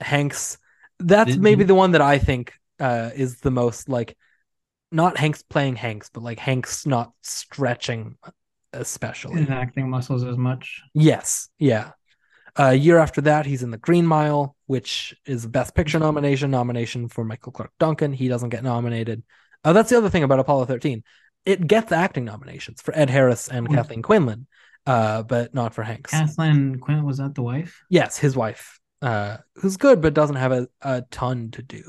Hanks, 0.00 0.58
that's 0.98 1.32
Did- 1.32 1.42
maybe 1.42 1.60
did- 1.64 1.68
the 1.68 1.74
one 1.74 1.92
that 1.92 2.00
I 2.02 2.18
think 2.18 2.52
uh 2.80 3.10
is 3.14 3.38
the 3.40 3.50
most 3.50 3.88
like 3.88 4.16
not 4.92 5.16
Hanks 5.16 5.42
playing 5.42 5.76
Hanks, 5.76 6.10
but 6.12 6.22
like 6.22 6.38
Hanks 6.38 6.86
not 6.86 7.12
stretching, 7.22 8.16
especially. 8.72 9.40
his 9.40 9.50
acting 9.50 9.88
muscles 9.90 10.24
as 10.24 10.36
much. 10.36 10.80
Yes, 10.94 11.48
yeah. 11.58 11.92
A 12.56 12.74
year 12.74 12.98
after 12.98 13.22
that, 13.22 13.46
he's 13.46 13.62
in 13.62 13.70
The 13.70 13.78
Green 13.78 14.06
Mile, 14.06 14.54
which 14.66 15.14
is 15.24 15.44
a 15.46 15.48
Best 15.48 15.74
Picture 15.74 15.98
nomination, 15.98 16.50
nomination 16.50 17.08
for 17.08 17.24
Michael 17.24 17.52
Clarke 17.52 17.72
Duncan. 17.78 18.12
He 18.12 18.28
doesn't 18.28 18.50
get 18.50 18.62
nominated. 18.62 19.22
Uh, 19.64 19.72
that's 19.72 19.88
the 19.90 19.96
other 19.96 20.10
thing 20.10 20.22
about 20.22 20.38
Apollo 20.38 20.66
13. 20.66 21.02
It 21.46 21.66
gets 21.66 21.92
acting 21.92 22.24
nominations 22.26 22.82
for 22.82 22.94
Ed 22.96 23.08
Harris 23.10 23.48
and 23.48 23.66
Hmm. 23.66 23.74
Kathleen 23.74 24.02
Quinlan, 24.02 24.46
uh, 24.86 25.22
but 25.22 25.54
not 25.54 25.72
for 25.72 25.82
Hanks. 25.82 26.10
Kathleen 26.10 26.78
Quinlan, 26.78 27.06
was 27.06 27.18
that 27.18 27.34
the 27.34 27.42
wife? 27.42 27.82
yes, 27.88 28.18
his 28.18 28.36
wife, 28.36 28.78
uh, 29.00 29.38
who's 29.56 29.76
good 29.78 30.00
but 30.02 30.12
doesn't 30.14 30.36
have 30.36 30.52
a, 30.52 30.68
a 30.82 31.02
ton 31.10 31.50
to 31.52 31.62
do. 31.62 31.82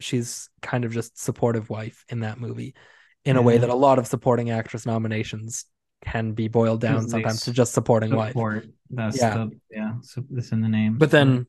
She's 0.00 0.48
kind 0.62 0.84
of 0.84 0.92
just 0.92 1.18
supportive 1.18 1.70
wife 1.70 2.04
in 2.08 2.20
that 2.20 2.38
movie, 2.38 2.74
in 3.24 3.36
a 3.36 3.42
way 3.42 3.58
that 3.58 3.68
a 3.70 3.74
lot 3.74 3.98
of 3.98 4.06
supporting 4.06 4.50
actress 4.50 4.86
nominations 4.86 5.64
can 6.04 6.32
be 6.32 6.46
boiled 6.48 6.80
down 6.80 7.08
sometimes 7.08 7.40
to 7.42 7.52
just 7.52 7.72
supporting 7.74 8.14
wife. 8.14 8.30
Support. 8.30 8.66
That's 8.90 9.16
Yeah. 9.16 9.34
the 9.34 9.60
yeah. 9.70 9.92
So 10.02 10.24
it's 10.34 10.52
in 10.52 10.60
the 10.60 10.68
name. 10.68 10.96
But 10.98 11.10
then 11.10 11.46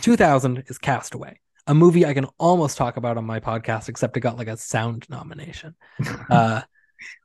2000 0.00 0.64
is 0.68 0.78
Cast 0.78 1.14
Away, 1.14 1.40
a 1.66 1.74
movie 1.74 2.06
I 2.06 2.14
can 2.14 2.24
almost 2.38 2.76
talk 2.78 2.96
about 2.96 3.18
on 3.18 3.24
my 3.24 3.40
podcast, 3.40 3.88
except 3.88 4.16
it 4.16 4.20
got 4.20 4.38
like 4.38 4.48
a 4.48 4.56
sound 4.56 5.06
nomination, 5.10 5.74
uh, 6.30 6.62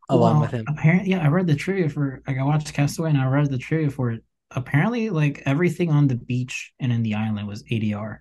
along 0.10 0.34
Well, 0.34 0.42
with 0.42 0.52
him. 0.52 0.66
Apparently, 0.68 1.12
yeah, 1.12 1.24
I 1.24 1.28
read 1.30 1.48
the 1.48 1.56
trivia 1.56 1.88
for 1.90 2.22
like 2.28 2.38
I 2.38 2.44
watched 2.44 2.74
Cast 2.74 3.00
Away 3.00 3.10
and 3.10 3.18
I 3.18 3.26
read 3.28 3.50
the 3.50 3.58
trivia 3.58 3.90
for 3.90 4.12
it. 4.12 4.24
Apparently, 4.52 5.10
like 5.10 5.44
everything 5.46 5.90
on 5.92 6.08
the 6.08 6.16
beach 6.16 6.74
and 6.80 6.92
in 6.92 7.04
the 7.04 7.16
island 7.16 7.48
was 7.48 7.64
ADR 7.64 8.20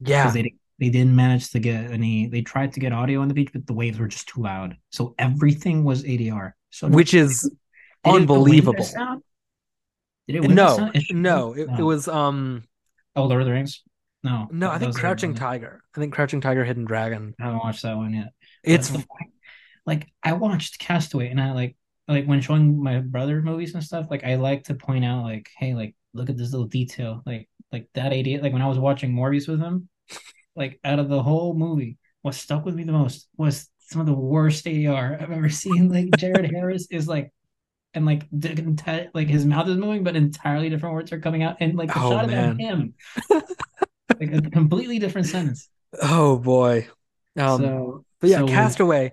Yeah, 0.00 0.30
they 0.30 0.42
di- 0.42 0.56
they 0.78 0.90
didn't 0.90 1.14
manage 1.16 1.50
to 1.50 1.58
get 1.58 1.90
any. 1.90 2.26
They 2.28 2.42
tried 2.42 2.72
to 2.74 2.80
get 2.80 2.92
audio 2.92 3.20
on 3.20 3.28
the 3.28 3.34
beach, 3.34 3.50
but 3.52 3.66
the 3.66 3.72
waves 3.72 3.98
were 3.98 4.08
just 4.08 4.28
too 4.28 4.42
loud. 4.42 4.76
So 4.90 5.14
everything 5.18 5.84
was 5.84 6.04
ADR. 6.04 6.52
So 6.70 6.88
which 6.88 7.14
is 7.14 7.42
did 7.42 7.52
it 7.52 8.12
win 8.12 8.22
unbelievable. 8.22 8.84
sound? 8.84 9.22
Did 10.28 10.44
it 10.44 10.48
No, 10.50 10.76
sound? 10.76 10.96
It 10.96 11.02
should- 11.02 11.16
no, 11.16 11.54
it, 11.54 11.68
it 11.78 11.82
was 11.82 12.06
um 12.08 12.64
Oh, 13.16 13.24
Lord 13.24 13.40
of 13.42 13.46
the 13.46 13.52
Rings. 13.52 13.82
No, 14.22 14.48
no, 14.50 14.70
I 14.70 14.78
think 14.78 14.94
Crouching 14.96 15.34
Tiger. 15.34 15.82
I 15.96 16.00
think 16.00 16.12
Crouching 16.12 16.40
Tiger, 16.40 16.64
Hidden 16.64 16.84
Dragon. 16.84 17.34
I 17.40 17.44
haven't 17.44 17.58
watched 17.60 17.82
that 17.82 17.96
one 17.96 18.12
yet. 18.14 18.32
It's 18.64 18.92
like 19.86 20.06
I 20.22 20.32
watched 20.34 20.78
Cast 20.78 21.14
Away 21.14 21.28
and 21.28 21.40
I 21.40 21.52
like 21.52 21.76
like 22.06 22.26
when 22.26 22.40
showing 22.40 22.82
my 22.82 22.98
brother 23.00 23.40
movies 23.42 23.74
and 23.74 23.82
stuff, 23.82 24.06
like 24.10 24.24
I 24.24 24.36
like 24.36 24.64
to 24.64 24.74
point 24.74 25.04
out 25.04 25.22
like, 25.24 25.48
hey, 25.56 25.74
like 25.74 25.94
look 26.14 26.30
at 26.30 26.36
this 26.36 26.52
little 26.52 26.66
detail. 26.66 27.22
Like 27.26 27.48
like 27.72 27.88
that 27.94 28.12
idiot 28.12 28.42
like 28.42 28.52
when 28.52 28.62
I 28.62 28.68
was 28.68 28.78
watching 28.78 29.12
Morbius 29.12 29.48
with 29.48 29.60
him, 29.60 29.88
like 30.58 30.80
out 30.84 30.98
of 30.98 31.08
the 31.08 31.22
whole 31.22 31.54
movie, 31.54 31.98
what 32.22 32.34
stuck 32.34 32.64
with 32.66 32.74
me 32.74 32.84
the 32.84 32.92
most 32.92 33.28
was 33.38 33.68
some 33.80 34.00
of 34.02 34.06
the 34.06 34.14
worst 34.14 34.66
ADR 34.66 35.22
I've 35.22 35.30
ever 35.32 35.48
seen. 35.48 35.88
Like 35.92 36.10
Jared 36.18 36.50
Harris 36.54 36.88
is 36.90 37.08
like 37.08 37.32
and 37.94 38.04
like 38.06 38.28
enti- 38.30 39.08
like 39.14 39.28
his 39.28 39.46
mouth 39.46 39.68
is 39.68 39.78
moving, 39.78 40.04
but 40.04 40.16
entirely 40.16 40.68
different 40.70 40.94
words 40.94 41.12
are 41.12 41.20
coming 41.20 41.42
out, 41.42 41.56
and 41.60 41.76
like 41.76 41.88
the 41.92 42.00
Oh, 42.00 42.10
shot 42.10 42.26
man. 42.28 42.50
of 42.52 42.58
him, 42.58 42.94
like 44.20 44.32
a 44.34 44.42
completely 44.50 44.98
different 44.98 45.26
sentence. 45.28 45.68
oh 46.02 46.38
boy. 46.38 46.88
Um, 47.36 47.60
so, 47.62 48.04
but 48.20 48.30
yeah, 48.30 48.38
so- 48.40 48.48
Cast 48.48 48.80
Away. 48.80 49.12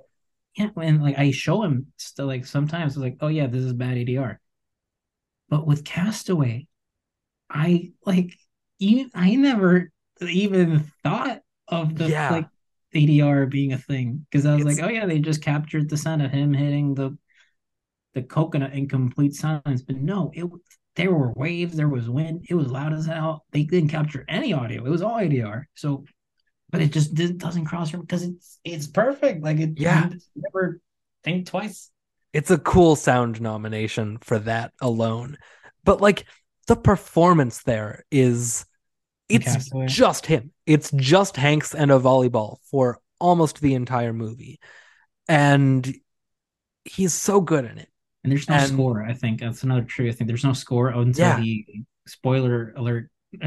yeah, 0.57 0.69
and 0.81 1.01
like 1.03 1.17
I 1.17 1.31
show 1.31 1.63
him 1.63 1.87
still 1.97 2.25
like 2.27 2.45
sometimes 2.45 2.93
it's 2.93 3.01
like, 3.01 3.17
oh 3.21 3.27
yeah, 3.27 3.47
this 3.47 3.63
is 3.63 3.73
bad 3.73 3.97
ADR. 3.97 4.37
But 5.49 5.65
with 5.67 5.85
Cast 5.85 6.29
Away, 6.29 6.67
I 7.49 7.91
like 8.05 8.33
even 8.79 9.11
I 9.13 9.35
never 9.35 9.91
even 10.21 10.79
thought 11.03 11.41
of 11.67 11.95
the 11.95 12.09
Yeah. 12.09 12.29
like 12.31 12.47
ADR 12.93 13.45
being 13.49 13.73
a 13.73 13.77
thing 13.77 14.25
because 14.29 14.45
I 14.45 14.53
was 14.55 14.61
It's- 14.61 14.77
like, 14.79 14.85
oh 14.85 14.91
yeah, 14.93 15.05
they 15.05 15.19
just 15.19 15.41
captured 15.41 15.89
the 15.89 15.97
sound 15.97 16.21
of 16.21 16.31
him 16.31 16.53
hitting 16.53 16.93
the 16.95 17.17
the 18.13 18.23
coconut 18.23 18.71
in 18.73 18.87
complete 18.87 19.33
silence. 19.33 19.81
But 19.81 19.97
no, 19.97 20.31
it 20.33 20.45
there 20.95 21.13
were 21.13 21.33
waves, 21.33 21.75
there 21.75 21.89
was 21.89 22.09
wind, 22.09 22.45
it 22.49 22.53
was 22.55 22.67
loud 22.67 22.93
as 22.93 23.05
hell. 23.05 23.45
They 23.51 23.63
didn't 23.63 23.89
capture 23.89 24.23
any 24.29 24.53
audio; 24.53 24.85
it 24.85 24.89
was 24.89 25.01
all 25.01 25.17
ADR. 25.19 25.65
So, 25.73 26.05
but 26.69 26.81
it 26.81 26.93
just 26.93 27.13
did, 27.13 27.37
doesn't 27.37 27.65
cross 27.65 27.91
because 27.91 28.23
it's 28.23 28.59
it's 28.63 28.87
perfect. 28.87 29.43
Like 29.43 29.59
it, 29.59 29.77
Yeah. 29.77 30.09
you 30.09 30.19
never 30.35 30.79
think 31.25 31.47
twice. 31.47 31.91
It's 32.31 32.51
a 32.51 32.57
cool 32.57 32.95
sound 32.95 33.41
nomination 33.41 34.17
for 34.19 34.39
that 34.39 34.71
alone. 34.79 35.37
But 35.83 35.99
like 35.99 36.25
the 36.67 36.75
performance 36.77 37.63
there 37.63 38.05
is 38.11 38.65
it's 39.29 39.69
just 39.87 40.25
him. 40.25 40.51
It's 40.65 40.91
just 40.91 41.37
Hanks 41.37 41.73
and 41.73 41.91
a 41.91 41.99
volleyball 41.99 42.57
for 42.69 42.99
almost 43.19 43.61
the 43.61 43.73
entire 43.73 44.13
movie. 44.13 44.59
And 45.27 45.91
he's 46.83 47.13
so 47.13 47.41
good 47.41 47.65
in 47.65 47.77
it. 47.77 47.89
And 48.23 48.31
there's 48.31 48.49
no 48.49 48.55
And- 48.55 48.71
score. 48.71 49.03
I 49.03 49.13
think 49.13 49.39
that's 49.39 49.63
another 49.63 49.83
true. 49.83 50.07
I 50.07 50.11
think 50.11 50.27
there's 50.27 50.43
no 50.43 50.53
score 50.53 50.89
until 50.89 51.25
Yeah. 51.27 51.39
he 51.39 51.85
spoiler 52.07 52.73
alert 52.75 53.09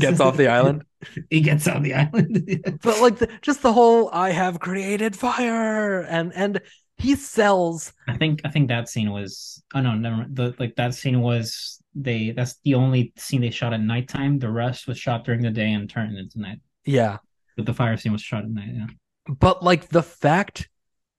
Gets 0.00 0.18
off 0.20 0.36
the 0.36 0.48
island. 0.48 0.84
he 1.30 1.40
gets 1.42 1.68
off 1.68 1.82
the 1.82 1.94
island. 1.94 2.78
But 2.82 3.00
like 3.00 3.18
the, 3.18 3.28
just 3.40 3.62
the 3.62 3.72
whole 3.72 4.10
I 4.12 4.30
have 4.30 4.58
created 4.58 5.14
fire 5.14 6.00
and 6.00 6.32
and 6.34 6.60
he 6.98 7.14
sells 7.16 7.92
I 8.08 8.16
think 8.16 8.40
I 8.44 8.50
think 8.50 8.68
that 8.68 8.88
scene 8.88 9.10
was 9.10 9.62
oh 9.74 9.80
no 9.80 9.94
never 9.94 10.16
mind. 10.16 10.36
the 10.36 10.54
like 10.58 10.76
that 10.76 10.94
scene 10.94 11.20
was 11.20 11.82
they 11.94 12.30
that's 12.30 12.56
the 12.64 12.74
only 12.74 13.12
scene 13.16 13.40
they 13.40 13.50
shot 13.50 13.72
at 13.72 13.80
nighttime. 13.80 14.38
The 14.38 14.50
rest 14.50 14.86
was 14.86 14.98
shot 14.98 15.24
during 15.24 15.42
the 15.42 15.50
day 15.50 15.72
and 15.72 15.90
turned 15.90 16.16
into 16.16 16.40
night. 16.40 16.58
yeah. 16.84 17.18
But 17.56 17.66
the 17.66 17.74
fire 17.74 17.96
scene 17.98 18.12
was 18.12 18.22
shot 18.22 18.44
at 18.44 18.50
night. 18.50 18.70
Yeah. 18.72 18.86
but 19.28 19.62
like 19.62 19.88
the 19.88 20.02
fact 20.02 20.68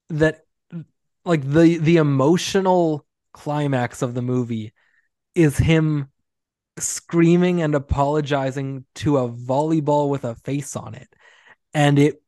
that 0.09 0.41
like 1.25 1.41
the 1.43 1.77
the 1.77 1.97
emotional 1.97 3.05
climax 3.33 4.01
of 4.01 4.13
the 4.13 4.21
movie 4.21 4.73
is 5.35 5.57
him 5.57 6.09
screaming 6.79 7.61
and 7.61 7.75
apologizing 7.75 8.85
to 8.95 9.17
a 9.17 9.29
volleyball 9.29 10.09
with 10.09 10.23
a 10.23 10.35
face 10.35 10.75
on 10.75 10.95
it 10.95 11.07
and 11.73 11.99
it 11.99 12.22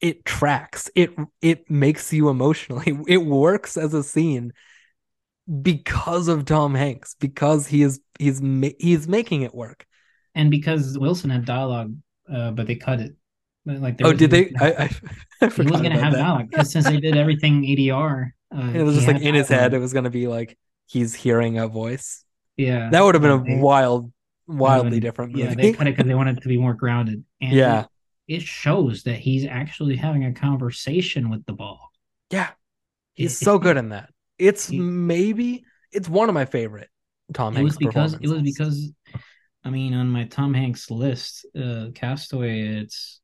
it 0.00 0.24
tracks 0.24 0.90
it 0.94 1.10
it 1.40 1.70
makes 1.70 2.12
you 2.12 2.28
emotionally 2.28 2.98
it 3.08 3.18
works 3.18 3.76
as 3.76 3.94
a 3.94 4.02
scene 4.02 4.52
because 5.62 6.28
of 6.28 6.44
Tom 6.44 6.74
Hanks 6.74 7.14
because 7.20 7.66
he 7.68 7.82
is 7.82 8.00
he's 8.18 8.40
he's 8.78 9.06
making 9.08 9.42
it 9.42 9.54
work 9.54 9.86
and 10.34 10.50
because 10.50 10.98
Wilson 10.98 11.30
had 11.30 11.44
dialogue, 11.46 11.94
uh, 12.30 12.50
but 12.50 12.66
they 12.66 12.74
cut 12.74 13.00
it. 13.00 13.14
Like, 13.64 13.96
oh 14.02 14.12
did 14.12 14.30
they 14.30 14.52
I, 14.60 14.66
I, 14.72 14.90
I 15.42 15.48
He 15.48 15.62
was 15.62 15.80
gonna 15.80 15.98
have 15.98 16.12
that. 16.12 16.18
dialogue 16.18 16.66
since 16.66 16.86
they 16.86 16.98
did 16.98 17.16
everything 17.16 17.62
ADR. 17.64 18.34
Uh, 18.54 18.70
it 18.74 18.82
was 18.82 18.94
just 18.96 19.06
like 19.08 19.22
in 19.22 19.34
his 19.34 19.48
head 19.48 19.72
it 19.74 19.78
was 19.78 19.92
gonna 19.92 20.10
be 20.10 20.26
like 20.26 20.58
he's 20.86 21.14
hearing 21.14 21.58
a 21.58 21.66
voice 21.68 22.24
Yeah, 22.56 22.90
that 22.90 23.02
would 23.02 23.14
have 23.14 23.22
been 23.22 23.30
a 23.32 23.42
They- 23.42 23.58
wild 23.60 24.12
wildly 24.48 25.00
different 25.00 25.32
movie 25.32 25.44
Yeah, 25.44 25.54
they 25.54 25.72
cut 25.72 25.86
it 25.88 25.96
because 25.96 26.06
they 26.06 26.14
wanted 26.14 26.38
it 26.38 26.42
to 26.42 26.48
be 26.48 26.58
more 26.58 26.74
grounded. 26.74 27.24
And 27.40 27.52
Yeah. 27.52 27.86
It, 28.28 28.42
shows 28.42 29.04
that 29.04 29.18
he's 29.18 29.46
actually 29.46 29.96
having 29.96 30.24
a 30.24 30.32
conversation 30.32 31.30
with 31.30 31.44
the 31.46 31.52
ball. 31.52 31.90
Yeah, 32.30 32.50
he's 33.14 33.40
It- 33.40 33.44
so 33.44 33.58
good 33.58 33.76
in 33.76 33.90
that. 33.90 34.12
It's 34.38 34.68
He- 34.68 34.78
maybe 34.78 35.64
it's 35.92 36.08
one 36.08 36.28
of 36.28 36.34
my 36.34 36.44
favorite 36.44 36.90
Tom 37.32 37.54
It 37.54 37.58
Hanks 37.60 37.70
was 37.70 37.76
because 37.78 38.14
it 38.14 38.28
was 38.28 38.42
because, 38.42 38.92
I 39.64 39.70
mean, 39.70 39.94
on 39.94 40.08
my 40.08 40.24
Tom 40.24 40.54
Hanks 40.54 40.90
list, 40.90 41.46
uh, 41.58 41.88
Cast 41.94 42.32
Away, 42.32 42.60
it's 42.60 43.20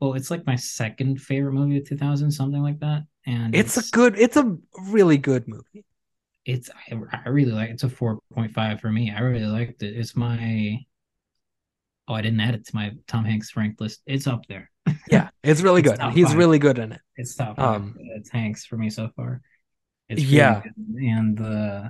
well, 0.00 0.14
it's 0.14 0.30
like 0.30 0.46
my 0.46 0.56
second 0.56 1.20
favorite 1.20 1.52
movie 1.52 1.78
of 1.78 1.84
2000, 1.88 2.30
something 2.30 2.62
like 2.62 2.80
that. 2.80 3.04
And 3.26 3.54
it's 3.54 3.76
a 3.76 3.90
good, 3.90 4.18
it's 4.18 4.36
a 4.36 4.56
really 4.88 5.16
good 5.18 5.48
movie. 5.48 5.84
it's 6.44 6.68
I, 6.90 6.94
I 7.24 7.28
really 7.30 7.52
like 7.52 7.70
it's 7.70 7.84
a 7.84 7.88
4.5 7.88 8.80
for 8.80 8.90
me. 8.92 9.10
I 9.10 9.20
really 9.20 9.46
liked 9.46 9.82
it. 9.82 9.96
It's 9.96 10.14
my 10.16 10.78
oh, 12.08 12.14
I 12.14 12.22
didn't 12.22 12.40
add 12.40 12.54
it 12.54 12.66
to 12.66 12.74
my 12.74 12.92
Tom 13.06 13.24
Hanks 13.24 13.56
ranked 13.56 13.80
list. 13.80 14.02
It's 14.06 14.26
up 14.26 14.46
there. 14.48 14.70
Yeah, 15.10 15.30
it's 15.42 15.62
really 15.62 15.82
It's 15.84 15.90
good. 15.98 16.12
He's 16.12 16.28
five. 16.28 16.36
really 16.36 16.58
good 16.58 16.78
in 16.78 16.92
it. 16.92 17.00
It's 17.16 17.34
top 17.34 17.56
five. 17.56 17.76
Um, 17.76 17.94
it's 18.16 18.30
Hanks 18.30 18.66
for 18.66 18.76
me 18.76 18.90
so 18.90 19.10
far. 19.16 19.40
It's 20.08 20.22
really 20.22 20.36
Yeah. 20.36 20.62
good. 20.62 20.72
and 21.02 21.40
uh, 21.40 21.88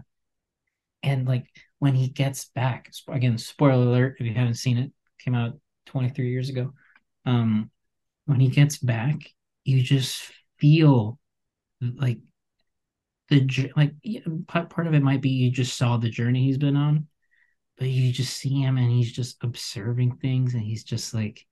and 1.03 1.27
like 1.27 1.47
when 1.79 1.95
he 1.95 2.09
gets 2.09 2.47
back 2.55 2.91
again, 3.09 3.37
spoiler 3.39 3.83
alert 3.87 4.17
if 4.21 4.27
you 4.27 4.35
haven't 4.35 4.55
seen 4.55 4.79
it, 4.79 4.93
came 5.19 5.35
out 5.35 5.59
23 5.87 6.31
years 6.31 6.49
ago. 6.49 6.73
Um, 7.27 7.71
when 8.27 8.41
he 8.41 8.49
gets 8.49 8.79
back, 8.79 9.17
you 9.65 9.83
just 9.83 10.31
feel 10.59 11.19
like 11.81 12.19
the 13.29 13.73
like 13.77 13.93
part 14.47 14.71
part 14.71 14.87
of 14.87 14.95
it 14.95 15.03
might 15.03 15.21
be 15.21 15.31
you 15.31 15.51
just 15.51 15.77
saw 15.77 15.97
the 15.97 16.09
journey 16.11 16.45
he's 16.45 16.59
been 16.59 16.77
on, 16.77 17.07
but 17.79 17.89
you 17.89 18.13
just 18.13 18.37
see 18.37 18.61
him 18.61 18.77
and 18.79 18.91
he's 18.91 19.13
just 19.13 19.43
observing 19.43 20.17
things 20.17 20.55
and 20.55 20.63
he's 20.63 20.85
just 20.85 21.13
like 21.15 21.45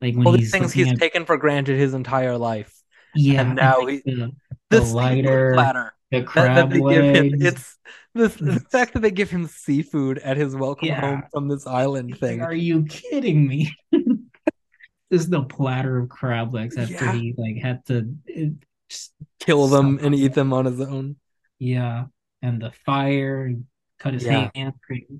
like 0.00 0.14
when 0.16 0.26
All 0.26 0.32
he's 0.32 0.42
these 0.44 0.50
things 0.52 0.72
he's 0.72 0.90
at- 0.92 0.98
taken 0.98 1.24
for 1.24 1.36
granted 1.36 1.78
his 1.78 1.94
entire 1.94 2.36
life. 2.38 2.74
yeah, 3.14 3.42
and 3.42 3.56
now 3.56 3.80
like 3.82 4.02
he- 4.04 4.14
the, 4.14 4.32
The 4.70 4.80
the 4.80 4.94
lighter, 4.94 5.52
platter 5.54 5.94
the 6.10 6.22
crab 6.22 6.56
that 6.56 6.70
they 6.70 6.80
give 6.80 7.04
him. 7.04 7.28
legs. 7.30 7.44
It's 7.44 7.78
the, 8.14 8.28
the 8.28 8.60
fact 8.72 8.92
that 8.94 9.00
they 9.00 9.10
give 9.10 9.30
him 9.30 9.46
seafood 9.46 10.18
at 10.18 10.36
his 10.36 10.54
welcome 10.56 10.88
Yeah. 10.88 11.00
home 11.00 11.22
from 11.32 11.48
this 11.48 11.66
island 11.66 12.18
thing. 12.18 12.42
are 12.42 12.52
you 12.54 12.84
kidding 12.84 13.46
me? 13.46 13.74
there's 15.10 15.28
no 15.28 15.42
platter 15.44 15.98
of 15.98 16.08
crab 16.08 16.54
legs 16.54 16.76
after 16.76 16.92
Yeah. 16.94 17.12
he 17.12 17.34
like 17.36 17.56
had 17.62 17.84
to 17.86 18.14
it, 18.26 18.52
just, 18.88 19.12
Kill 19.40 19.66
them 19.68 19.98
and 20.02 20.14
eat 20.14 20.34
them 20.34 20.52
on 20.52 20.64
his 20.66 20.80
own. 20.80 21.16
yeah, 21.58 22.04
and 22.42 22.60
the 22.62 22.72
fire 22.84 23.54
cut 24.02 24.14
his 24.14 24.24
Yeah. 24.24 24.50
hand. 24.54 24.74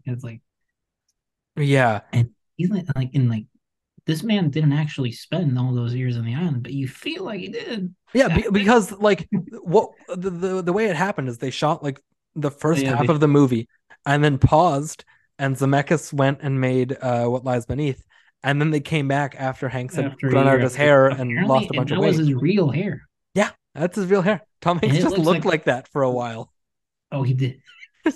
It's 0.07 0.25
like 0.25 0.41
Yeah, 1.57 2.01
and 2.13 2.31
he's 2.57 2.71
like, 2.71 2.87
like 2.97 3.15
in 3.15 3.29
like 3.29 3.47
this 4.07 4.23
man 4.23 4.51
didn't 4.51 4.73
actually 4.73 5.13
spend 5.13 5.57
all 5.59 5.73
those 5.75 5.95
years 5.95 6.17
on 6.17 6.25
the 6.25 6.35
island, 6.35 6.63
but 6.65 6.73
you 6.73 6.89
feel 6.89 7.25
like 7.25 7.41
he 7.41 7.49
did. 7.49 7.95
Yeah, 8.15 8.29
be, 8.35 8.45
because 8.53 8.91
like 8.93 9.29
what 9.63 9.91
the, 10.09 10.31
the 10.31 10.63
the 10.63 10.73
way 10.73 10.87
it 10.87 10.97
happened 10.97 11.29
is 11.29 11.39
they 11.39 11.51
shot 11.51 11.83
like 11.83 12.01
the 12.35 12.51
first 12.51 12.83
Yeah, 12.83 12.97
half 12.97 13.07
they- 13.07 13.13
of 13.13 13.21
the 13.21 13.29
movie 13.29 13.69
and 14.07 14.25
then 14.25 14.39
paused 14.39 15.05
and 15.39 15.55
Zemeckis 15.57 16.13
went 16.13 16.39
and 16.43 16.61
made 16.61 16.97
uh 17.01 17.27
What 17.27 17.45
Lies 17.45 17.67
Beneath 17.67 18.05
and 18.43 18.61
then 18.61 18.71
they 18.71 18.81
came 18.81 19.07
back 19.07 19.37
after 19.39 19.69
Hanks 19.69 19.95
had 19.95 20.07
After 20.07 20.29
grown 20.31 20.49
out 20.49 20.61
his 20.61 20.75
hair 20.75 21.07
and 21.09 21.47
lost 21.47 21.71
a 21.71 21.75
bunch 21.75 21.91
of 21.93 21.99
weight. 21.99 22.13
that 22.13 22.19
was 22.19 22.27
his 22.29 22.35
real 22.35 22.71
hair. 22.71 23.03
Yeah, 23.35 23.51
that's 23.75 23.97
his 23.97 24.07
real 24.07 24.23
hair. 24.23 24.41
Tom 24.61 24.79
Hanks 24.81 24.97
just 24.97 25.17
looked 25.17 25.45
like- 25.45 25.45
like 25.45 25.65
that 25.67 25.87
for 25.89 26.03
a 26.03 26.11
while. 26.11 26.53
Oh, 27.13 27.23
he 27.23 27.35
did. 27.35 27.61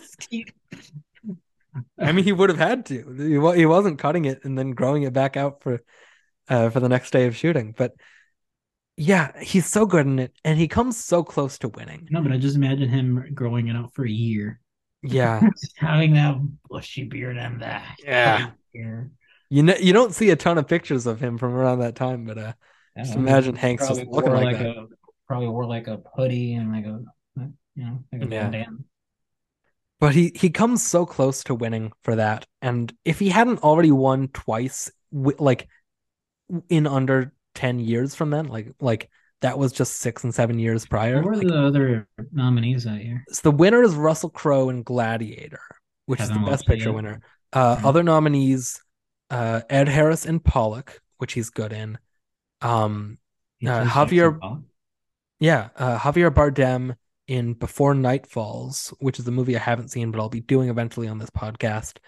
I 1.99 2.13
mean, 2.13 2.25
he 2.25 2.33
would 2.33 2.49
have 2.49 2.59
had 2.59 2.87
to. 2.87 3.13
He, 3.55 3.59
he 3.61 3.67
wasn't 3.67 3.99
cutting 3.99 4.25
it 4.25 4.45
and 4.45 4.57
then 4.57 4.71
growing 4.71 5.03
it 5.03 5.13
back 5.13 5.37
out 5.37 5.63
for 5.63 5.83
uh 6.49 6.71
for 6.71 6.81
the 6.81 6.89
next 6.89 7.11
day 7.11 7.27
of 7.27 7.37
shooting. 7.37 7.75
But 7.77 7.93
yeah, 8.97 9.39
he's 9.43 9.67
so 9.67 9.85
good 9.85 10.07
in 10.07 10.19
it 10.19 10.33
and 10.45 10.59
he 10.59 10.69
comes 10.69 10.97
so 10.97 11.23
close 11.23 11.59
to 11.59 11.69
winning. 11.69 12.09
no, 12.11 12.23
but 12.23 12.33
I 12.33 12.39
just 12.39 12.57
imagine 12.57 12.89
him 12.89 13.31
growing 13.35 13.69
it 13.69 13.77
out 13.77 13.95
for 13.95 14.05
a 14.07 14.11
year. 14.11 14.61
Yeah. 15.03 15.49
Having 15.77 16.15
that 16.15 16.37
bushy 16.71 17.05
beard 17.05 17.37
and 17.37 17.61
that. 17.63 17.97
Yeah. 18.03 18.51
hair. 18.75 19.11
You 19.51 19.63
know, 19.63 19.77
you 19.77 19.93
don't 19.93 20.15
see 20.15 20.31
a 20.31 20.37
ton 20.37 20.59
of 20.59 20.67
pictures 20.67 21.07
of 21.07 21.21
him 21.21 21.39
from 21.39 21.55
around 21.55 21.79
that 21.81 21.95
time, 21.95 22.25
but 22.25 22.39
uh, 22.39 22.53
just 22.99 23.15
Yeah, 23.15 23.21
imagine 23.21 23.55
Hanks 23.55 23.87
just 23.87 24.01
probably 24.01 24.17
looking 24.17 24.33
wore 24.33 24.45
like, 24.45 24.59
that. 24.59 24.67
a 24.67 24.87
probably 25.29 25.49
wore 25.49 25.67
like 25.67 25.87
a 25.89 26.01
hoodie 26.17 26.55
and 26.55 26.73
like 26.73 26.85
a 26.87 27.01
you 27.77 27.85
know 27.85 28.03
like 28.13 28.23
a 28.23 28.27
Yeah. 28.27 28.51
bandana. 28.51 28.79
But 29.99 30.15
he 30.15 30.33
he 30.35 30.51
comes 30.51 30.87
so 30.87 31.07
close 31.07 31.43
to 31.45 31.55
winning 31.55 31.93
for 32.03 32.17
that, 32.17 32.47
and 32.61 32.93
if 33.05 33.19
he 33.19 33.31
hadn't 33.31 33.63
already 33.63 33.93
won 33.93 34.29
twice, 34.29 34.91
like 35.13 35.69
in 36.69 36.87
under 36.87 37.33
ten 37.55 37.79
years 37.79 38.15
from 38.15 38.31
then, 38.31 38.47
like 38.49 38.75
like 38.81 39.09
that 39.41 39.59
was 39.59 39.73
just 39.73 39.97
six 39.97 40.23
and 40.25 40.35
seven 40.35 40.59
years 40.59 40.87
prior. 40.87 41.17
What 41.17 41.25
were 41.25 41.37
like, 41.37 41.47
the 41.47 41.59
other 41.59 42.09
nominees 42.33 42.85
that 42.85 43.03
year? 43.05 43.25
so 43.31 43.41
the 43.51 43.57
winner 43.57 43.83
is 43.83 43.95
Russell 43.95 44.31
Crowe 44.31 44.69
in 44.69 44.83
Gladiator, 44.83 45.61
which 46.07 46.21
is 46.21 46.29
the 46.29 46.39
best 46.41 46.65
it 46.65 46.69
picture 46.73 46.93
winner. 46.93 47.21
Uh, 47.53 47.77
Mhm. 47.77 47.85
Other 47.85 48.03
nominees: 48.03 48.83
uh, 49.31 49.63
Ed 49.71 49.89
Harris 49.89 50.27
in 50.27 50.41
Pollock, 50.41 51.01
which 51.19 51.33
he's 51.33 51.49
good 51.51 51.73
in. 51.73 51.99
Um, 52.61 53.19
Uh, 53.65 53.85
Javier- 53.87 54.39
Yeah, 55.41 55.71
uh, 55.77 55.99
Javier 55.99 56.31
Bardem 56.31 56.97
in 57.27 57.55
Before 57.55 57.95
Night 57.95 58.27
Falls, 58.27 58.95
which 59.01 59.19
is 59.19 59.27
a 59.27 59.33
movie 59.33 59.57
I 59.57 59.61
haven't 59.61 59.91
seen, 59.91 60.11
but 60.11 60.21
I'll 60.21 60.29
be 60.29 60.41
doing 60.41 60.69
eventually 60.69 61.09
on 61.09 61.19
this 61.19 61.31
podcast. 61.31 61.99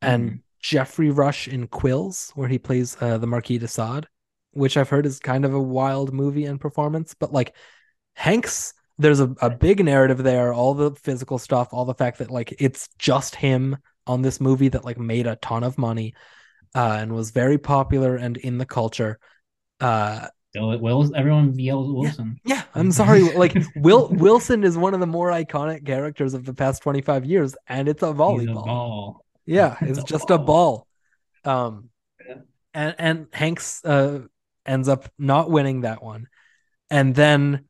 And 0.00 0.30
Mhm. 0.30 0.42
Geoffrey 0.60 1.10
Rush 1.10 1.48
in 1.48 1.66
Quills, 1.68 2.30
where 2.34 2.48
he 2.48 2.58
plays 2.58 2.96
uh, 3.00 3.18
the 3.18 3.26
Marquis 3.26 3.58
de 3.58 3.68
Sade, 3.68 4.06
which 4.52 4.76
I've 4.76 4.88
heard 4.90 5.06
is 5.06 5.18
kind 5.18 5.44
of 5.44 5.54
a 5.54 5.60
wild 5.60 6.12
movie 6.12 6.44
and 6.44 6.60
performance. 6.60 7.14
But 7.14 7.32
like 7.32 7.54
Hanks, 8.14 8.74
there's 8.98 9.20
a, 9.20 9.34
a 9.40 9.50
big 9.50 9.84
narrative 9.84 10.22
there, 10.22 10.52
all 10.52 10.74
the 10.74 10.92
physical 10.92 11.38
stuff, 11.38 11.68
all 11.72 11.84
the 11.84 11.94
fact 11.94 12.18
that 12.18 12.30
like 12.30 12.54
it's 12.58 12.88
just 12.98 13.34
him 13.34 13.78
on 14.06 14.22
this 14.22 14.40
movie 14.40 14.68
that 14.68 14.84
like 14.84 14.98
made 14.98 15.26
a 15.26 15.36
ton 15.36 15.64
of 15.64 15.78
money 15.78 16.14
uh, 16.74 16.98
and 17.00 17.12
was 17.12 17.30
very 17.30 17.58
popular 17.58 18.16
and 18.16 18.36
in 18.36 18.58
the 18.58 18.66
culture. 18.66 19.18
Uh, 19.80 20.28
Still, 20.52 20.78
Wills, 20.78 21.12
everyone 21.14 21.58
yells 21.58 21.90
Wilson. 21.90 22.38
yeah, 22.44 22.62
I'm 22.74 22.92
sorry. 22.92 23.22
Like 23.34 23.56
Will 23.76 24.08
Wilson 24.08 24.64
is 24.64 24.76
one 24.76 24.92
of 24.92 25.00
the 25.00 25.06
more 25.06 25.30
iconic 25.30 25.86
characters 25.86 26.34
of 26.34 26.44
the 26.44 26.52
past 26.52 26.82
25 26.82 27.24
years, 27.24 27.56
and 27.68 27.88
it's 27.88 28.02
a 28.02 28.06
He's 28.08 28.14
a 28.14 28.18
volleyball. 28.18 28.64
ball. 28.66 29.24
Yeah, 29.46 29.76
It's 29.80 29.98
it's 29.98 29.98
a 30.00 30.12
just 30.12 30.28
a 30.30 30.36
ball. 30.38 30.86
ball. 31.44 31.66
Um, 31.66 31.88
Yeah. 32.28 32.34
and 32.74 32.94
and 32.98 33.26
Hanks 33.32 33.82
uh 33.84 34.20
ends 34.66 34.88
up 34.88 35.08
not 35.18 35.50
winning 35.50 35.80
that 35.80 36.02
one, 36.02 36.28
and 36.90 37.14
then 37.14 37.64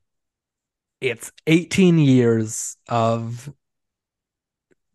it's 1.01 1.31
18 1.47 1.99
years 1.99 2.77
of 2.89 3.49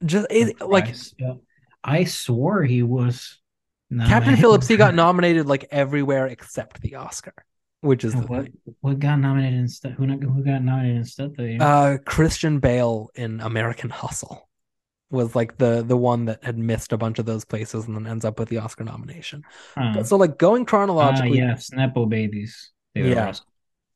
just 0.06 0.28
it, 0.30 0.60
like 0.62 0.94
yeah. 1.18 1.36
I 1.84 2.04
swore 2.04 2.64
he 2.64 2.84
was 2.84 3.40
Captain. 4.08 4.36
Phillips. 4.36 4.68
He 4.68 4.76
got 4.78 4.94
nominated 4.94 5.46
like 5.48 5.68
everywhere 5.72 6.28
except 6.28 6.82
the 6.82 6.96
Oscar, 6.96 7.34
which 7.82 8.04
is 8.04 8.16
what, 8.16 8.28
thing. 8.45 8.54
what 8.82 8.99
got 8.99 9.18
nominated 9.20 9.60
instead? 9.60 9.94
Who, 9.94 10.08
not, 10.08 10.22
who 10.22 10.44
got 10.44 10.64
nominated 10.64 10.98
instead? 10.98 11.36
The 11.36 11.58
Uh, 11.60 11.98
Christian 12.06 12.60
Bale 12.60 13.10
in 13.16 13.40
American 13.41 13.90
Hustle 13.90 14.48
was 15.10 15.36
like 15.36 15.58
the 15.58 15.84
the 15.84 15.98
one 15.98 16.26
that 16.26 16.44
had 16.44 16.58
missed 16.58 16.91
a 16.91 16.98
bunch 16.98 17.20
of 17.20 17.26
those 17.26 17.45
places 17.45 17.86
and 17.88 17.95
then 17.95 18.08
ends 18.08 18.26
up 18.26 18.40
with 18.40 18.49
the 18.49 18.58
Oscar 18.58 18.84
nomination. 18.84 19.45
uh, 19.76 19.94
But 19.94 20.08
so 20.08 20.18
like 20.18 20.38
going 20.38 20.64
ah, 20.64 20.66
chronologically, 20.66 21.38
yeah, 21.38 21.54
Snapple 21.56 22.10
babies. 22.10 22.72
David 22.95 23.12
Yeah. 23.12 23.26
Russell. 23.26 23.45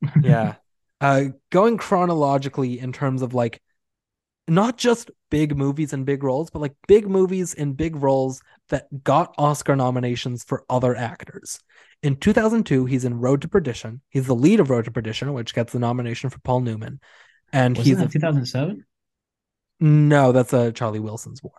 yeah. 0.21 0.55
Uh, 1.01 1.25
going 1.49 1.77
chronologically 1.77 2.79
in 2.79 2.93
terms 2.93 3.23
of 3.23 3.33
like 3.33 3.59
not 4.47 4.77
just 4.77 5.11
big 5.31 5.57
movies 5.57 5.93
and 5.93 6.05
big 6.05 6.23
roles, 6.23 6.49
but 6.51 6.59
like 6.59 6.75
big 6.87 7.07
movies 7.09 7.53
and 7.55 7.77
big 7.77 7.95
roles 7.95 8.41
that 8.71 9.03
got 9.03 9.33
Oscar 9.37 9.75
nominations 9.75 10.43
for 10.43 10.65
other 10.69 10.95
actors. 10.95 11.59
In 12.03 12.15
2002, 12.15 12.85
he's 12.85 13.05
in 13.05 13.19
Road 13.19 13.41
to 13.43 13.47
Perdition. 13.47 14.01
He's 14.09 14.25
the 14.27 14.35
lead 14.35 14.59
of 14.59 14.69
Road 14.71 14.85
to 14.85 14.91
Perdition, 14.91 15.31
which 15.33 15.53
gets 15.53 15.71
the 15.71 15.79
nomination 15.79 16.29
for 16.31 16.39
Paul 16.39 16.61
Newman. 16.61 16.99
And 17.53 17.77
Was 17.77 17.85
he's 17.85 17.97
that 17.97 18.11
2007? 18.11 18.83
No, 19.79 20.31
that's 20.31 20.53
a 20.53 20.71
Charlie 20.71 20.99
Wilson's 20.99 21.43
War. 21.43 21.53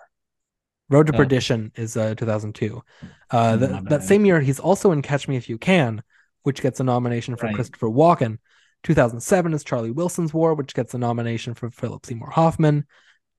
Road 0.88 1.06
to 1.06 1.14
Oh. 1.14 1.16
Perdition 1.16 1.72
is 1.76 1.96
uh 1.96 2.14
2002. 2.14 2.82
Uh, 3.30 3.56
th- 3.56 3.70
that 3.70 3.84
bad. 3.84 4.02
same 4.04 4.24
year, 4.26 4.40
he's 4.40 4.60
also 4.60 4.92
in 4.92 5.00
Catch 5.02 5.28
Me 5.28 5.36
If 5.36 5.48
You 5.48 5.58
Can, 5.58 6.02
which 6.42 6.60
gets 6.60 6.80
a 6.80 6.84
nomination 6.84 7.36
for 7.36 7.46
Right. 7.46 7.54
Christopher 7.54 7.88
Walken. 7.88 8.38
2007 8.82 9.54
is 9.54 9.62
Charlie 9.64 9.90
Wilson's 9.92 10.34
War, 10.34 10.54
which 10.54 10.74
gets 10.74 10.92
a 10.92 10.98
nomination 10.98 11.54
for 11.54 11.70
Philip 11.70 12.04
Seymour 12.04 12.30
Hoffman. 12.30 12.84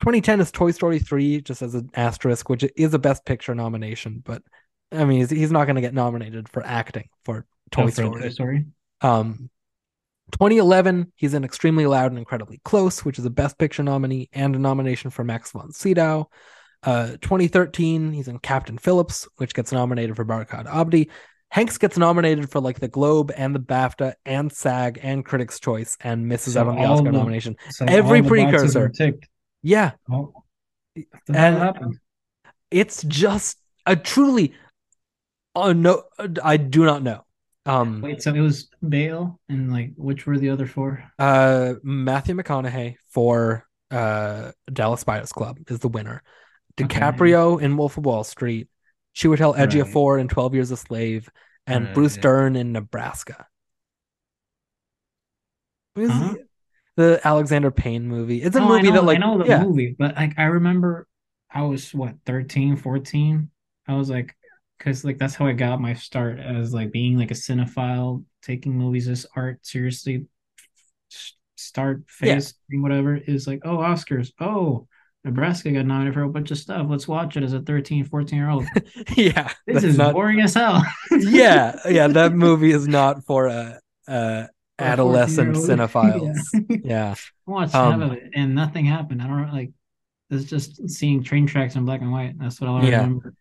2010 0.02 0.41
is 0.41 0.52
Toy 0.52 0.72
Story 0.72 0.99
3, 0.99 1.41
just 1.41 1.61
as 1.61 1.76
an 1.76 1.90
asterisk, 1.95 2.49
which 2.49 2.65
is 2.76 2.94
a 2.94 2.99
Best 2.99 3.26
Picture 3.26 3.56
nomination, 3.56 4.22
but 4.26 4.41
I 4.91 5.06
mean, 5.06 5.20
he's, 5.20 5.30
he's 5.30 5.52
not 5.52 5.65
going 5.65 5.76
to 5.76 5.82
get 5.82 5.94
nominated 5.94 6.48
for 6.49 6.64
acting 6.65 7.07
for 7.26 7.45
Toy 7.72 7.84
Oh, 7.84 7.90
Story. 7.90 8.22
Toy 8.22 8.30
Story. 8.30 8.65
Um, 9.02 9.49
2011, 10.34 11.11
he's 11.15 11.34
in 11.34 11.44
Extremely 11.44 11.86
Loud 11.86 12.11
and 12.11 12.18
Incredibly 12.20 12.60
Close, 12.64 13.03
which 13.06 13.20
is 13.20 13.26
a 13.26 13.30
Best 13.30 13.57
Picture 13.57 13.84
nominee 13.84 14.30
and 14.34 14.56
a 14.56 14.60
nomination 14.60 15.10
for 15.10 15.24
Max 15.24 15.52
von 15.52 15.72
Sydow. 15.72 16.30
Uh, 16.84 17.11
2013, 17.22 18.11
he's 18.14 18.28
in 18.28 18.40
Captain 18.40 18.78
Phillips, 18.78 19.28
which 19.38 19.53
gets 19.53 19.72
nominated 19.72 20.15
for 20.15 20.26
Barkhad 20.26 20.65
Abdi. 20.65 21.10
Hanks 21.49 21.78
gets 21.78 21.98
nominated 21.98 22.49
for 22.49 22.60
like 22.60 22.80
the 22.80 22.88
Globe 22.88 23.32
and 23.38 23.53
the 23.53 23.60
BAFTA 23.60 24.15
and 24.26 24.52
SAG 24.52 24.99
and 25.03 25.24
Critics' 25.24 25.60
Choice 25.60 25.95
and 26.02 26.28
misses 26.28 26.56
So 26.56 26.61
out 26.61 26.68
on 26.70 26.76
the 26.76 26.82
Oscar 26.84 27.11
the- 27.11 27.18
nomination. 27.18 27.56
So 27.70 27.86
Every 27.88 28.20
all 28.20 28.24
the 28.24 28.30
boxes 28.30 28.74
precursor. 28.74 28.90
ticked. 28.90 29.30
Yeah, 29.64 29.91
Oh, 30.11 30.34
what 30.95 31.06
And- 31.30 31.57
happened? 31.57 31.99
it's 32.69 33.02
just 33.03 33.57
a 33.85 33.95
truly, 33.95 34.53
oh 35.56 35.72
no, 35.73 36.03
I 36.44 36.57
do 36.57 36.85
not 36.85 37.02
know. 37.02 37.26
Um, 37.65 38.02
Wait, 38.02 38.22
so 38.22 38.34
it 38.34 38.41
was 38.41 38.69
Bale 38.88 39.40
and 39.48 39.72
like 39.72 39.94
which 39.95 40.26
were 40.26 40.38
the 40.38 40.49
other 40.49 40.68
four? 40.68 41.02
Uh, 41.18 41.76
Matthew 41.81 42.35
McConaughey 42.35 42.95
for 43.10 43.65
uh 43.90 44.52
Dallas 44.72 45.03
Buyers 45.06 45.31
Club 45.31 45.60
is 45.69 45.80
the 45.80 45.88
winner. 45.88 46.23
Okay. 46.81 46.99
DiCaprio 46.99 47.61
in 47.61 47.77
Wolf 47.77 47.98
of 47.98 48.06
Wall 48.06 48.23
Street, 48.26 48.68
Chiwetel 49.15 49.56
Right. 49.56 49.69
Ejiofor 49.69 50.19
in 50.19 50.27
Twelve 50.27 50.53
Years 50.53 50.72
a 50.72 50.77
Slave, 50.77 51.30
and 51.65 51.85
Right, 51.85 51.94
Bruce 51.94 52.15
yeah. 52.18 52.22
Dern 52.23 52.56
in 52.57 52.73
Nebraska. 52.73 53.48
Is 55.95 56.10
Huh? 56.11 56.34
The 56.95 57.20
Alexander 57.24 57.72
Payne 57.72 58.07
movie. 58.07 58.41
It's 58.44 58.56
a 58.56 58.61
I 58.61 58.68
movie 58.68 58.88
know, 58.90 58.94
that 58.94 59.03
like 59.06 59.18
I 59.18 59.20
know 59.22 59.38
the 59.40 59.45
yeah, 59.45 59.64
movie, 59.64 59.95
but 59.98 60.15
like 60.15 60.34
I 60.38 60.44
remember 60.44 61.07
I 61.52 61.64
was 61.64 61.94
what 61.94 62.15
13, 62.26 62.76
14. 62.78 63.49
I 63.88 63.95
was 63.95 64.10
like 64.10 64.36
because 64.78 65.03
like 65.03 65.18
that's 65.18 65.36
how 65.36 65.48
I 65.48 65.53
got 65.53 65.82
my 65.82 65.94
start 65.94 66.40
as 66.40 66.74
like 66.74 66.91
being 66.91 67.18
like 67.18 67.32
a 67.32 67.36
cinephile, 67.36 68.24
taking 68.41 68.74
movies 68.78 69.07
as 69.07 69.26
art 69.36 69.65
seriously. 69.65 70.26
Start 71.56 72.03
Yeah. 72.22 72.36
phase 72.36 72.53
whatever 72.72 73.15
is 73.15 73.48
like 73.48 73.61
oh 73.64 73.78
Oscars 73.78 74.32
oh 74.40 74.88
Nebraska 75.24 75.72
got 75.72 75.86
nominated 75.86 76.14
for 76.15 76.24
a 76.24 76.30
bunch 76.30 76.52
of 76.52 76.57
stuff 76.57 76.88
let's 76.90 77.07
watch 77.07 77.38
it 77.38 77.44
as 77.44 77.53
a 77.53 77.61
13 77.61 78.03
14 78.06 78.38
year 78.38 78.49
old 78.49 78.65
yeah. 79.15 79.49
this 79.65 79.84
is 79.84 79.98
not- 79.98 80.14
boring 80.14 80.41
as 80.41 80.53
hell 80.56 80.84
yeah, 81.11 81.80
yeah. 81.90 82.07
That 82.07 82.34
movie 82.34 82.72
is 82.72 82.88
not 82.88 83.24
for 83.26 83.48
uh, 83.48 83.78
uh 84.07 84.11
For 84.11 84.41
a 84.41 84.49
adolescent 84.79 85.55
cinephiles. 85.55 86.35
Yeah. 86.53 86.77
yeah. 86.83 87.15
I 87.47 87.51
watched 87.51 87.75
Um, 87.75 88.01
half 88.01 88.11
of 88.11 88.17
it 88.17 88.23
and 88.33 88.55
nothing 88.55 88.85
happened 88.85 89.21
I 89.21 89.27
don't 89.27 89.53
like 89.53 89.71
it's 90.29 90.45
just 90.45 90.89
seeing 90.89 91.23
train 91.23 91.45
tracks 91.45 91.75
in 91.75 91.85
black 91.85 92.01
and 92.01 92.11
white 92.11 92.35
that's 92.39 92.59
what 92.59 92.69
I 92.69 92.83
Yeah. 92.87 92.97
remember 93.01 93.35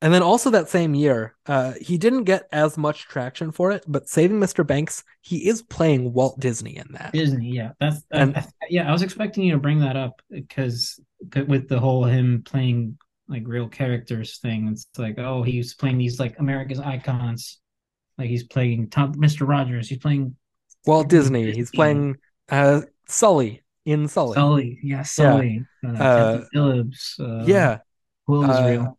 And 0.00 0.14
then 0.14 0.22
also 0.22 0.50
that 0.50 0.68
same 0.68 0.94
year, 0.94 1.34
uh, 1.46 1.72
he 1.80 1.98
didn't 1.98 2.22
get 2.24 2.46
as 2.52 2.78
much 2.78 3.08
traction 3.08 3.50
for 3.50 3.72
it, 3.72 3.84
but 3.88 4.08
Saving 4.08 4.38
Mr. 4.38 4.64
Banks, 4.64 5.02
he 5.22 5.48
is 5.48 5.60
playing 5.60 6.12
Walt 6.12 6.38
Disney 6.38 6.76
in 6.76 6.86
that. 6.92 7.12
Disney, 7.12 7.50
yeah, 7.50 7.72
that's 7.80 8.02
And- 8.12 8.36
I- 8.36 8.40
I- 8.40 8.66
yeah. 8.70 8.88
I 8.88 8.92
was 8.92 9.02
expecting 9.02 9.42
you 9.44 9.52
to 9.54 9.58
bring 9.58 9.80
that 9.80 9.96
up 9.96 10.22
because 10.30 11.00
with 11.48 11.68
the 11.68 11.80
whole 11.80 12.04
him 12.04 12.42
playing 12.44 12.96
like 13.26 13.42
real 13.46 13.68
characters 13.68 14.38
thing, 14.38 14.68
it's 14.68 14.86
like 14.96 15.18
oh 15.18 15.42
he's 15.42 15.74
playing 15.74 15.98
these 15.98 16.18
like 16.20 16.38
America's 16.38 16.78
icons, 16.80 17.58
like 18.16 18.28
he's 18.30 18.44
playing 18.44 18.88
Tom, 18.90 19.14
Mr. 19.16 19.46
Rogers, 19.48 19.88
he's 19.88 19.98
playing 19.98 20.36
Walt 20.86 21.08
Disney, 21.08 21.52
he's 21.52 21.70
playing 21.70 22.16
uh, 22.48 22.82
Sully 23.08 23.62
in 23.84 24.08
Sully. 24.08 24.34
Sully, 24.34 24.78
yeah, 24.82 25.02
Sully, 25.02 25.64
uh, 25.86 25.90
Uh, 25.90 26.44
Phillips, 26.52 27.18
uh, 27.20 27.44
yeah. 27.46 27.78
Will 28.26 28.44
uh, 28.44 28.50
Israel. 28.50 28.98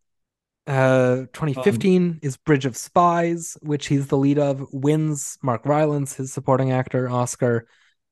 Uh, 0.67 1.15
2015 1.33 2.19
is 2.21 2.37
Bridge 2.37 2.65
of 2.65 2.77
Spies, 2.77 3.57
which 3.61 3.87
he's 3.87 4.07
the 4.07 4.17
lead 4.17 4.37
of, 4.37 4.65
wins 4.71 5.37
Mark 5.41 5.65
Rylance, 5.65 6.15
his 6.15 6.31
supporting 6.31 6.71
actor 6.71 7.09
Oscar. 7.09 7.67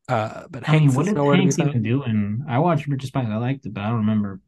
Uh, 0.09 0.45
but 0.49 0.67
I 0.67 0.71
mean, 0.71 0.81
Hanks 0.81 0.95
what 0.95 1.01
is 1.03 1.07
did 1.09 1.15
nowhere 1.17 1.35
to 1.35 1.37
be 1.37 1.43
Hanks 1.43 1.59
even 1.59 1.83
do? 1.83 2.01
And 2.03 2.43
I 2.49 2.59
watched 2.59 2.87
Bridge 2.87 3.03
of 3.03 3.09
Spies. 3.09 3.27
I 3.29 3.35
liked 3.35 3.65
it, 3.65 3.73
but 3.73 3.83
I 3.83 3.89
don't 3.89 3.97
remember. 3.97 4.39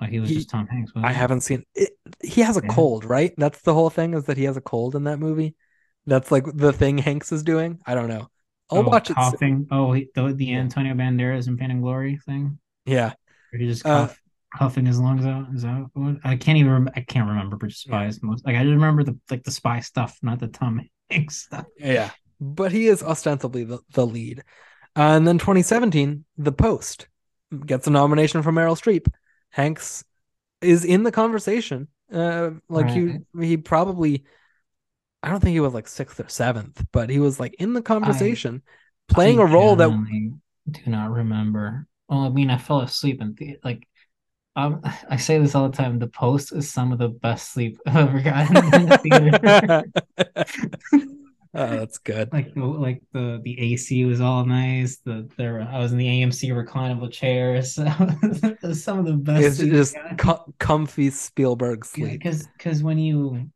Like 0.00 0.10
he 0.10 0.20
was 0.20 0.30
He- 0.30 0.36
just 0.36 0.50
Tom 0.50 0.66
Hanks. 0.66 0.92
wasn't 0.94 1.06
I 1.06 1.12
he? 1.12 1.18
haven't 1.18 1.40
seen 1.42 1.64
it. 1.74 1.90
He 2.22 2.40
has 2.42 2.56
a 2.56 2.62
Yeah. 2.62 2.68
cold, 2.68 3.04
right? 3.04 3.34
That's 3.36 3.60
the 3.62 3.74
whole 3.74 3.90
thing 3.90 4.14
is 4.14 4.24
that 4.24 4.36
he 4.36 4.44
has 4.44 4.56
a 4.56 4.60
cold 4.60 4.94
in 4.94 5.04
that 5.04 5.18
movie. 5.18 5.54
That's 6.06 6.30
like 6.32 6.44
the 6.52 6.72
thing 6.72 6.98
Hanks 6.98 7.32
is 7.32 7.42
doing. 7.42 7.78
I 7.86 7.94
don't 7.94 8.08
know. 8.08 8.28
I'll 8.70 8.78
Oh, 8.78 8.82
watch 8.82 9.10
it. 9.10 9.14
coughing. 9.14 9.66
Oh, 9.70 9.92
he, 9.92 10.08
the 10.14 10.32
the. 10.32 10.54
Antonio 10.54 10.94
Banderas 10.94 11.46
and 11.48 11.58
Pain 11.58 11.70
and 11.70 11.82
Glory 11.82 12.18
thing. 12.24 12.58
Yeah. 12.86 13.12
Or 13.52 13.58
he 13.58 13.66
just 13.66 13.84
Uh, 13.86 14.06
cough, 14.06 14.20
coughing 14.54 14.86
his 14.86 14.98
lungs 14.98 15.26
out. 15.26 15.46
Is 15.54 15.62
that 15.62 15.86
what? 15.92 16.16
I 16.24 16.36
can't 16.36 16.58
even. 16.58 16.72
Rem- 16.72 16.90
I 16.96 17.00
can't 17.00 17.28
remember 17.28 17.56
Bridge 17.56 17.84
of 17.86 17.90
Yeah. 17.92 17.98
Spies. 18.10 18.22
Most 18.22 18.46
like 18.46 18.56
I 18.56 18.62
just 18.62 18.72
remember 18.74 19.04
the 19.04 19.18
like 19.30 19.44
the 19.44 19.50
spy 19.50 19.80
stuff, 19.80 20.18
not 20.22 20.38
the 20.40 20.48
Tom 20.48 20.80
Hanks 21.10 21.36
stuff. 21.44 21.66
Yeah. 21.78 22.10
But 22.40 22.72
he 22.72 22.86
is 22.88 23.02
ostensibly 23.02 23.64
the, 23.64 23.78
the 23.92 24.06
lead. 24.06 24.40
Uh, 24.96 25.16
and 25.16 25.26
then 25.26 25.38
2017, 25.38 26.24
The 26.36 26.52
Post 26.52 27.08
gets 27.64 27.86
a 27.86 27.90
nomination 27.90 28.42
from 28.42 28.56
Meryl 28.56 28.76
Streep. 28.80 29.06
Hanks 29.50 30.04
is 30.60 30.84
in 30.84 31.02
the 31.04 31.12
conversation. 31.12 31.88
Uh, 32.12 32.50
like 32.68 32.90
he 32.90 33.18
he 33.40 33.56
probably 33.56 34.24
I 35.24 35.30
don't 35.30 35.40
think 35.40 35.54
he 35.54 35.60
was 35.60 35.72
like 35.72 35.88
sixth 35.88 36.20
or 36.20 36.28
seventh, 36.28 36.84
but 36.92 37.08
he 37.08 37.18
was 37.18 37.40
like 37.40 37.54
in 37.54 37.72
the 37.72 37.80
conversation, 37.80 38.60
playing 39.08 39.40
I 39.40 39.44
a 39.44 39.46
role 39.46 39.74
that 39.76 39.88
do 40.70 40.80
not 40.86 41.10
remember. 41.10 41.86
Well, 42.10 42.20
I 42.20 42.28
mean, 42.28 42.50
I 42.50 42.58
fell 42.58 42.80
asleep 42.80 43.20
and 43.20 43.34
the- 43.36 43.58
like. 43.64 43.88
Um, 44.56 44.82
I 45.10 45.16
say 45.16 45.38
this 45.38 45.54
all 45.54 45.68
the 45.68 45.76
time. 45.76 45.98
The 45.98 46.08
Post 46.08 46.52
is 46.52 46.70
some 46.70 46.92
of 46.92 46.98
the 46.98 47.08
best 47.08 47.52
sleep 47.52 47.78
I've 47.86 47.96
ever 47.96 48.20
gotten 48.20 48.56
in 48.74 48.86
the 48.86 48.98
theater. 48.98 49.84
oh, 51.54 51.76
that's 51.78 51.96
good. 51.98 52.30
like 52.30 52.52
the 52.52 52.60
like 52.60 53.02
the 53.12 53.40
the 53.42 53.58
AC 53.72 54.04
was 54.04 54.20
all 54.20 54.44
nice. 54.44 54.98
The 54.98 55.26
there 55.38 55.62
I 55.62 55.78
was 55.78 55.92
in 55.92 55.98
the 55.98 56.06
AMC 56.06 56.50
reclinable 56.50 57.10
chairs. 57.10 57.78
Was 58.62 58.84
some 58.84 58.98
of 58.98 59.06
the 59.06 59.14
best. 59.14 59.58
It's 59.58 59.58
just 59.58 59.96
co- 60.18 60.54
comfy 60.58 61.08
Spielberg 61.08 61.86
sleep. 61.86 62.12
because 62.12 62.46
because 62.58 62.82
when 62.82 62.98
you 62.98 63.50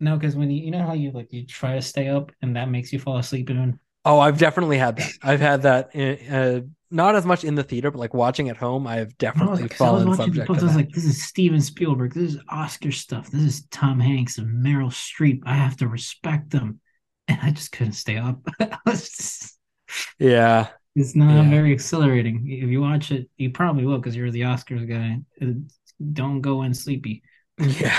no 0.00 0.16
because 0.16 0.36
when 0.36 0.50
you 0.50 0.64
you 0.64 0.70
know 0.70 0.86
how 0.86 0.92
you 0.92 1.10
like 1.12 1.32
you 1.32 1.46
try 1.46 1.74
to 1.74 1.82
stay 1.82 2.08
up 2.08 2.32
and 2.42 2.56
that 2.56 2.70
makes 2.70 2.92
you 2.92 2.98
fall 2.98 3.18
asleep 3.18 3.48
and 3.50 3.78
Oh, 4.04 4.18
I've 4.20 4.38
definitely 4.38 4.78
had 4.78 4.96
that. 4.98 5.14
I've 5.22 5.40
had 5.40 5.62
that. 5.62 5.94
In, 5.94 6.32
uh, 6.32 6.60
not 6.90 7.14
as 7.16 7.24
much 7.24 7.42
in 7.44 7.54
the 7.54 7.62
theater, 7.62 7.90
but 7.90 7.98
like 7.98 8.14
watching 8.14 8.48
at 8.50 8.56
home, 8.56 8.86
I 8.86 8.96
have 8.96 9.16
I 9.36 9.44
was, 9.46 9.58
definitely 9.58 9.62
like, 9.62 9.72
'cause 9.72 9.84
I 9.84 9.90
was 9.90 10.04
fallen 10.04 10.12
subject 10.12 10.56
I 10.56 10.62
was 10.62 10.76
like 10.76 10.92
this 10.92 11.04
is 11.04 11.24
Steven 11.24 11.60
Spielberg 11.60 12.14
this 12.14 12.34
is 12.34 12.40
Oscar 12.48 12.92
stuff 12.92 13.30
this 13.30 13.42
is 13.42 13.66
Tom 13.70 13.98
Hanks 13.98 14.38
and 14.38 14.64
Meryl 14.64 14.90
Streep 14.90 15.40
I 15.44 15.54
have 15.54 15.76
to 15.78 15.88
respect 15.88 16.50
them 16.50 16.80
and 17.26 17.40
I 17.42 17.50
just 17.50 17.72
couldn't 17.72 17.94
stay 17.94 18.16
up 18.16 18.46
just, 18.88 19.58
yeah, 20.18 20.68
it's 20.96 21.16
not 21.16 21.44
Yeah. 21.44 21.48
very 21.48 21.72
exhilarating 21.72 22.46
if 22.50 22.68
you 22.68 22.80
watch 22.80 23.10
it 23.10 23.28
you 23.36 23.50
probably 23.50 23.84
will 23.84 23.98
because 23.98 24.16
you're 24.16 24.30
the 24.30 24.42
Oscars 24.42 24.88
guy 24.88 25.18
don't 26.12 26.40
go 26.40 26.62
in 26.62 26.74
sleepy 26.74 27.22
yeah. 27.58 27.96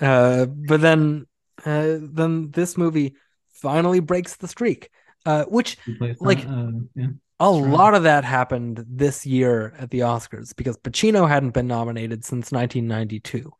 Uh, 0.00 0.46
but 0.46 0.80
then, 0.80 1.26
uh, 1.64 1.98
then 2.00 2.50
this 2.50 2.76
movie 2.76 3.14
finally 3.52 4.00
breaks 4.00 4.36
the 4.36 4.48
streak. 4.48 4.90
Uh, 5.24 5.44
which 5.44 5.76
You 5.86 5.96
play 5.96 6.14
for- 6.14 6.26
Like- 6.26 6.44
uh, 6.48 6.70
yeah. 6.96 7.06
a 7.38 7.48
lot 7.50 7.94
of 7.94 8.02
that 8.02 8.24
happened 8.24 8.84
this 8.88 9.24
year 9.24 9.72
at 9.78 9.90
the 9.90 10.00
Oscars 10.00 10.54
because 10.56 10.76
Pacino 10.78 11.28
hadn't 11.28 11.54
been 11.54 11.68
nominated 11.68 12.24
since 12.24 12.50
1992. 12.50 13.52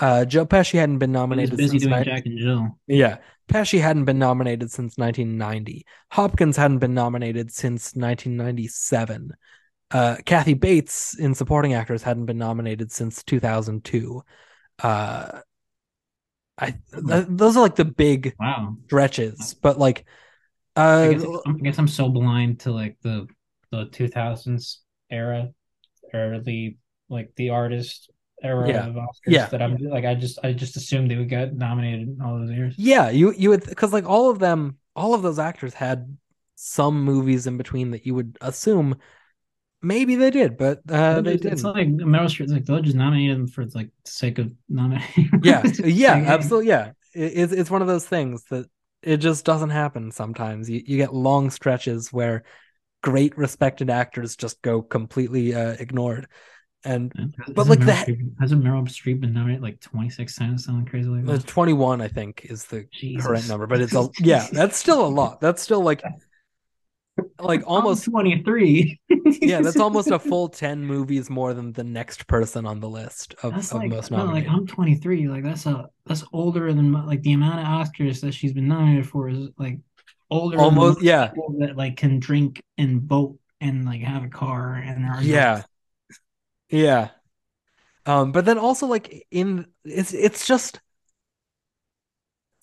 Uh, 0.00 0.24
Joe 0.24 0.44
Pesci 0.44 0.76
hadn't 0.80 0.98
been 0.98 1.12
nominated 1.12 1.56
busy 1.56 1.78
since 1.78 1.84
doing 1.84 1.98
ni- 2.00 2.04
Jack 2.04 2.26
and 2.26 2.38
Jill 2.38 2.78
Yeah. 2.88 3.18
Pesci 3.48 3.80
hadn't 3.80 4.06
been 4.06 4.18
nominated 4.18 4.72
since 4.72 4.98
1990. 4.98 5.86
Hopkins 6.10 6.56
hadn't 6.56 6.78
been 6.78 6.94
nominated 6.94 7.52
since 7.52 7.94
1997. 7.94 9.34
Uh, 9.92 10.16
Kathy 10.24 10.54
Bates 10.54 11.16
in 11.16 11.34
supporting 11.34 11.74
actors 11.74 12.02
hadn't 12.02 12.26
been 12.26 12.38
nominated 12.38 12.90
since 12.90 13.22
2002. 13.22 14.22
Uh, 14.82 15.40
I 16.58 16.70
th- 16.92 17.26
those 17.28 17.56
are 17.56 17.62
like 17.62 17.76
the 17.76 17.84
big 17.84 18.36
wow 18.38 18.76
stretches, 18.86 19.54
but 19.54 19.78
like, 19.78 20.04
I 21.02 21.06
uh, 21.06 21.08
guess, 21.08 21.24
I 21.46 21.52
guess 21.62 21.78
I'm 21.78 21.88
so 21.88 22.08
blind 22.08 22.60
to 22.60 22.72
like 22.72 22.96
the 23.02 23.26
the 23.70 23.86
2000s 23.86 24.82
era 25.10 25.52
or 26.12 26.40
the 26.40 26.76
like 27.08 27.32
the 27.36 27.50
artist 27.50 28.10
era 28.42 28.68
Yeah. 28.68 28.86
of 28.88 28.94
Oscars 28.94 29.22
Yeah. 29.26 29.50
that 29.50 29.62
I'm 29.62 29.76
like 29.78 30.04
I 30.04 30.14
just 30.14 30.38
I 30.44 30.52
just 30.52 30.76
assumed 30.76 31.10
they 31.10 31.16
would 31.16 31.28
get 31.28 31.54
nominated 31.54 32.08
in 32.08 32.20
all 32.22 32.38
those 32.38 32.50
years. 32.50 32.76
yeah, 32.76 33.10
you 33.10 33.32
you 33.32 33.50
would 33.50 33.64
because 33.66 33.92
like 33.92 34.04
all 34.06 34.30
of 34.30 34.38
them, 34.38 34.78
all 34.96 35.14
of 35.14 35.22
those 35.22 35.38
actors 35.38 35.74
had 35.74 36.16
some 36.56 37.04
movies 37.04 37.46
in 37.46 37.56
between 37.56 37.90
that 37.92 38.06
you 38.06 38.14
would 38.14 38.36
assume 38.40 38.96
Maybe 39.84 40.16
they 40.16 40.30
did, 40.30 40.56
but 40.56 40.80
uh, 40.88 41.20
they 41.20 41.32
just- 41.32 41.42
didn't. 41.42 41.52
It's 41.54 41.62
like 41.64 41.88
Meryl 41.88 42.24
Streep. 42.26 42.48
Like 42.48 42.64
they'll 42.64 42.80
just 42.80 42.96
nominate 42.96 43.30
him 43.30 43.46
for 43.46 43.64
like 43.66 43.90
the 44.04 44.10
sake 44.10 44.38
of 44.38 44.52
nominating. 44.68 45.30
yeah, 45.42 45.62
yeah, 45.84 46.14
absolutely. 46.26 46.68
Yeah, 46.68 46.92
it, 47.14 47.32
it's 47.36 47.52
it's 47.52 47.70
one 47.70 47.82
of 47.82 47.88
those 47.88 48.06
things 48.06 48.44
that 48.50 48.66
it 49.02 49.18
just 49.18 49.44
doesn't 49.44 49.70
happen 49.70 50.10
sometimes. 50.10 50.68
You 50.70 50.82
you 50.86 50.96
get 50.96 51.12
long 51.14 51.50
stretches 51.50 52.12
where 52.12 52.44
great 53.02 53.36
respected 53.36 53.90
actors 53.90 54.34
just 54.36 54.62
go 54.62 54.80
completely 54.80 55.54
uh, 55.54 55.76
ignored, 55.78 56.26
and 56.84 57.12
Hasn't 57.38 57.54
But, 57.54 57.66
like, 57.66 57.80
Meryl 57.80 57.86
that- 57.86 58.06
Streep- 58.08 58.34
hasn't 58.40 58.64
Meryl 58.64 58.82
Streep 58.88 59.20
been 59.20 59.34
nominated 59.34 59.62
like 59.62 59.80
twenty 59.80 60.08
six 60.08 60.34
times, 60.36 60.64
something 60.64 60.86
crazy 60.86 61.08
like 61.10 61.26
that? 61.26 61.46
21 61.46 62.00
I 62.00 62.08
think 62.08 62.46
is 62.48 62.64
the 62.64 62.86
Jesus. 62.92 63.26
correct 63.26 63.48
number, 63.48 63.66
but 63.66 63.80
it's 63.82 63.94
a 63.94 64.08
yeah, 64.20 64.46
that's 64.50 64.78
still 64.78 65.04
a 65.04 65.08
lot. 65.08 65.40
That's 65.42 65.60
still 65.62 65.82
like 65.82 66.02
like 67.38 67.62
almost 67.66 68.04
twenty 68.04 68.42
three. 68.42 69.00
yeah, 69.40 69.60
that's 69.60 69.78
almost 69.78 70.10
a 70.10 70.18
full 70.18 70.48
10 70.50 70.84
movies 70.84 71.30
more 71.30 71.54
than 71.54 71.72
the 71.72 71.84
next 71.84 72.26
person 72.26 72.66
on 72.66 72.80
the 72.80 72.88
list 72.88 73.34
of, 73.42 73.54
of 73.56 73.72
like 73.72 73.90
most 73.90 74.10
no, 74.10 74.24
like. 74.24 74.48
I'm 74.48 74.66
23. 74.66 75.28
Like 75.28 75.44
that's 75.44 75.66
a 75.66 75.88
that's 76.06 76.24
older 76.32 76.72
than 76.72 76.90
my- 76.90 77.04
like 77.04 77.22
the 77.22 77.32
amount 77.32 77.60
of 77.60 77.66
Oscars 77.66 78.20
that 78.20 78.32
she's 78.34 78.52
been 78.52 78.68
nominated 78.68 79.08
for 79.08 79.28
is 79.28 79.48
like 79.58 79.78
older. 80.30 80.58
Almost- 80.58 80.98
most 80.98 81.04
yeah. 81.04 81.28
people 81.28 81.56
that 81.60 81.76
like 81.76 81.96
can 81.96 82.18
drink 82.18 82.62
and 82.78 83.02
vote 83.02 83.38
and 83.60 83.84
like 83.84 84.00
have 84.02 84.24
a 84.24 84.28
car 84.28 84.74
and 84.74 85.04
are 85.06 85.22
Yeah. 85.22 85.62
Yeah. 86.68 87.10
Um, 88.06 88.32
but 88.32 88.44
then 88.44 88.58
also 88.58 88.86
like 88.86 89.26
in 89.30 89.66
it's 89.84 90.12
it's 90.12 90.46
just 90.46 90.80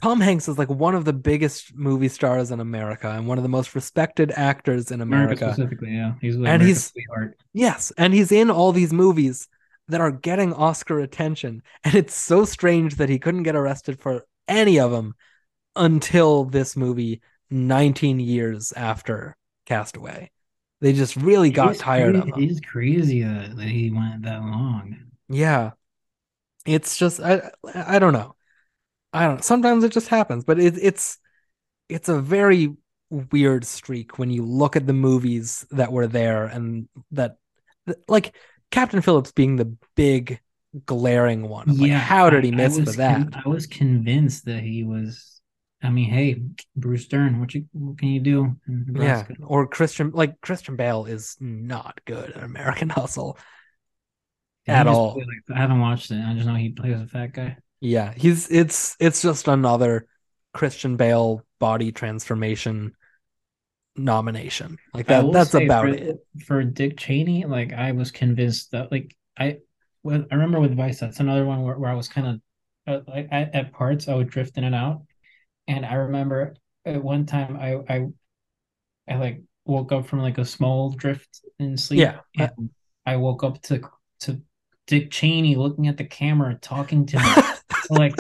Tom 0.02 0.20
Hanks 0.20 0.48
is 0.48 0.58
like 0.58 0.70
one 0.70 0.96
of 0.96 1.06
the 1.06 1.14
biggest 1.14 1.76
movie 1.76 2.08
stars 2.08 2.50
in 2.52 2.60
America 2.60 3.10
and 3.10 3.28
one 3.28 3.38
of 3.38 3.44
the 3.44 3.50
most 3.50 3.76
respected 3.76 4.32
actors 4.36 4.90
in 4.92 5.02
America, 5.02 5.34
America. 5.44 5.54
specifically. 5.54 5.94
Yeah, 5.94 6.14
he's 6.22 6.36
And 6.36 6.62
he's- 6.62 6.92
sweetheart. 6.92 7.38
Yes, 7.54 7.92
and 7.98 8.14
he's 8.14 8.32
in 8.32 8.50
all 8.50 8.72
these 8.72 8.92
movies 8.94 9.48
that 9.88 10.02
are 10.02 10.12
getting 10.12 10.54
Oscar 10.54 11.00
attention, 11.00 11.62
and 11.84 11.96
it's 11.96 12.16
so 12.16 12.46
strange 12.46 12.96
that 12.96 13.10
he 13.10 13.20
couldn't 13.20 13.44
get 13.44 13.56
arrested 13.56 14.00
for 14.00 14.26
any 14.48 14.80
of 14.80 14.92
them 14.92 15.16
until 15.76 16.46
this 16.46 16.76
movie 16.76 17.22
19 17.50 18.20
years 18.20 18.72
after 18.74 19.36
Cast 19.66 19.98
Away. 19.98 20.32
They 20.80 20.94
just 20.94 21.16
really 21.16 21.52
got 21.52 21.74
is 21.74 21.78
tired 21.78 22.16
of 22.16 22.26
him. 22.26 22.34
It 22.42 22.50
is 22.50 22.60
crazy 22.60 23.22
that, 23.22 23.56
that 23.56 23.68
he 23.68 23.92
went 23.92 24.24
that 24.24 24.42
long. 24.42 24.98
Yeah. 25.30 25.72
It's 26.66 26.98
just 26.98 27.20
I 27.20 27.52
I 27.76 28.00
don't 28.00 28.14
know. 28.14 28.36
I 29.14 29.26
don't 29.26 29.36
know. 29.38 29.42
Sometimes 29.42 29.84
it 29.84 29.92
just 29.92 30.08
happens, 30.08 30.44
but 30.44 30.60
it, 30.60 30.78
it's 30.82 31.18
it's 31.90 32.10
a 32.10 32.20
very 32.22 32.74
weird 33.10 33.66
streak 33.66 34.18
when 34.18 34.30
you 34.30 34.46
look 34.46 34.76
at 34.78 34.88
the 34.88 34.94
movies 34.94 35.66
that 35.72 35.92
were 35.92 36.08
there 36.08 36.46
and 36.46 36.88
that 37.12 37.36
like 38.08 38.34
Captain 38.72 39.02
Phillips 39.02 39.34
being 39.34 39.58
the 39.58 39.76
big 39.96 40.40
glaring 40.86 41.50
one. 41.50 41.70
I'm 41.70 41.78
like, 41.78 41.92
how 41.92 42.30
did 42.30 42.46
he 42.46 42.52
I- 42.52 42.54
I 42.54 42.58
miss 42.58 42.78
with 42.78 42.96
that? 42.96 43.32
con- 43.32 43.42
I 43.46 43.50
was 43.50 43.66
convinced 43.68 44.46
that 44.46 44.64
he 44.64 44.84
was. 44.84 45.42
I 45.84 45.90
mean, 45.90 46.10
hey, 46.12 46.40
Bruce 46.76 47.08
Dern, 47.08 47.40
what 47.40 47.54
you 47.56 47.66
what 47.74 47.98
can 47.98 48.10
you 48.10 48.20
do? 48.22 48.56
Yeah, 48.94 49.26
or 49.44 49.68
Christian 49.68 50.12
like 50.12 50.40
Christian 50.40 50.76
Bale 50.76 51.06
is 51.06 51.36
not 51.40 52.00
good 52.06 52.32
at 52.36 52.44
American 52.44 52.88
Hustle 52.90 53.38
at 54.68 54.88
all. 54.88 55.16
like- 55.16 55.58
I 55.58 55.60
haven't 55.60 55.80
watched 55.82 56.12
it. 56.12 56.24
I 56.24 56.34
just 56.36 56.46
know 56.48 56.54
he 56.56 56.70
plays 56.70 57.00
a 57.02 57.08
fat 57.08 57.34
guy. 57.34 57.58
Yeah, 57.82 58.14
he's 58.16 58.50
it's 58.50 58.96
it's 59.00 59.22
just 59.22 59.48
another 59.48 60.08
Christian 60.54 60.98
Bale 60.98 61.44
body 61.60 61.92
transformation 61.92 62.96
nomination. 63.96 64.78
Like 64.94 65.08
that 65.08 65.32
that's 65.32 65.54
about 65.54 65.86
for, 65.86 65.90
it. 65.90 66.18
For 66.46 66.64
Dick 66.64 66.98
Cheney, 66.98 67.46
like 67.46 67.74
I 67.74 67.92
was 67.92 68.12
convinced 68.12 68.72
that, 68.72 68.92
like 68.92 69.16
I, 69.38 69.58
well, 70.04 70.26
I 70.32 70.36
remember 70.36 70.60
with 70.60 70.76
Vice, 70.76 71.00
that's 71.00 71.20
another 71.20 71.46
one 71.46 71.64
where, 71.64 71.78
where 71.78 71.92
I 71.92 71.96
was 71.96 72.08
kind 72.08 72.28
of, 72.28 72.42
uh, 72.88 73.12
like 73.12 73.28
at, 73.32 73.54
at 73.56 73.74
parts 73.74 74.08
I 74.08 74.16
would 74.16 74.30
drift 74.30 74.58
in 74.58 74.64
and 74.64 74.76
out, 74.76 75.04
and 75.68 75.86
I 75.86 75.96
remember 75.96 76.56
at 76.86 77.04
one 77.04 77.26
time 77.26 77.58
I 77.58 77.80
I, 77.94 78.08
I 79.08 79.18
like 79.18 79.42
woke 79.66 79.92
up 79.92 80.08
from 80.08 80.22
like 80.22 80.38
a 80.38 80.46
small 80.46 80.92
drift 80.92 81.42
in 81.60 81.78
sleep. 81.78 82.00
Yeah. 82.00 82.20
and 82.38 82.70
I 83.06 83.18
woke 83.18 83.44
up 83.44 83.62
to 83.64 83.82
to 84.22 84.42
Dick 84.88 85.12
Cheney 85.12 85.56
looking 85.56 85.88
at 85.88 85.98
the 85.98 86.06
camera 86.06 86.56
talking 86.56 87.06
to 87.08 87.18
me 87.18 87.24
for 87.88 87.96
like 87.98 88.16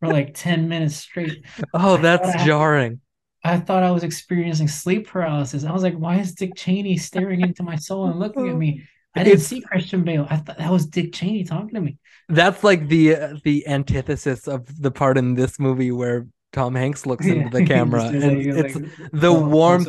for 0.00 0.08
like 0.08 0.32
ten 0.34 0.68
minutes 0.68 0.96
straight. 0.96 1.44
Oh, 1.74 1.96
that's 1.96 2.28
I- 2.28 2.44
jarring. 2.46 3.00
I 3.44 3.58
thought 3.58 3.84
I 3.84 3.92
was 3.92 4.02
experiencing 4.02 4.66
sleep 4.68 5.06
paralysis. 5.06 5.64
I 5.64 5.70
was 5.72 5.82
like, 5.84 5.94
why 5.94 6.18
is 6.18 6.34
Dick 6.34 6.54
Cheney 6.56 6.96
staring 6.96 7.40
into 7.40 7.62
my 7.62 7.76
soul 7.76 8.06
and 8.06 8.18
looking 8.18 8.48
at 8.48 8.56
me? 8.56 8.82
I 9.14 9.20
didn't 9.24 9.34
It's- 9.34 9.46
see 9.46 9.60
Christian 9.60 10.02
Bale. 10.04 10.26
I 10.28 10.36
thought 10.38 10.58
that 10.58 10.70
was 10.70 10.86
Dick 10.86 11.12
Cheney 11.12 11.44
talking 11.44 11.74
to 11.74 11.80
me. 11.80 11.98
That's 12.28 12.62
like 12.64 12.88
the 12.88 13.14
uh, 13.16 13.34
the 13.44 13.66
antithesis 13.66 14.48
of 14.48 14.66
the 14.82 14.90
part 14.90 15.16
in 15.16 15.34
this 15.34 15.58
movie 15.58 15.92
where 15.92 16.26
Tom 16.52 16.74
Hanks 16.74 17.06
looks 17.06 17.26
into 17.26 17.48
the 17.56 17.64
camera 17.74 18.02
and 18.04 18.22
like- 18.22 18.66
it's 18.66 18.74
like, 18.74 19.10
the 19.12 19.28
oh, 19.28 19.40
warmth 19.48 19.88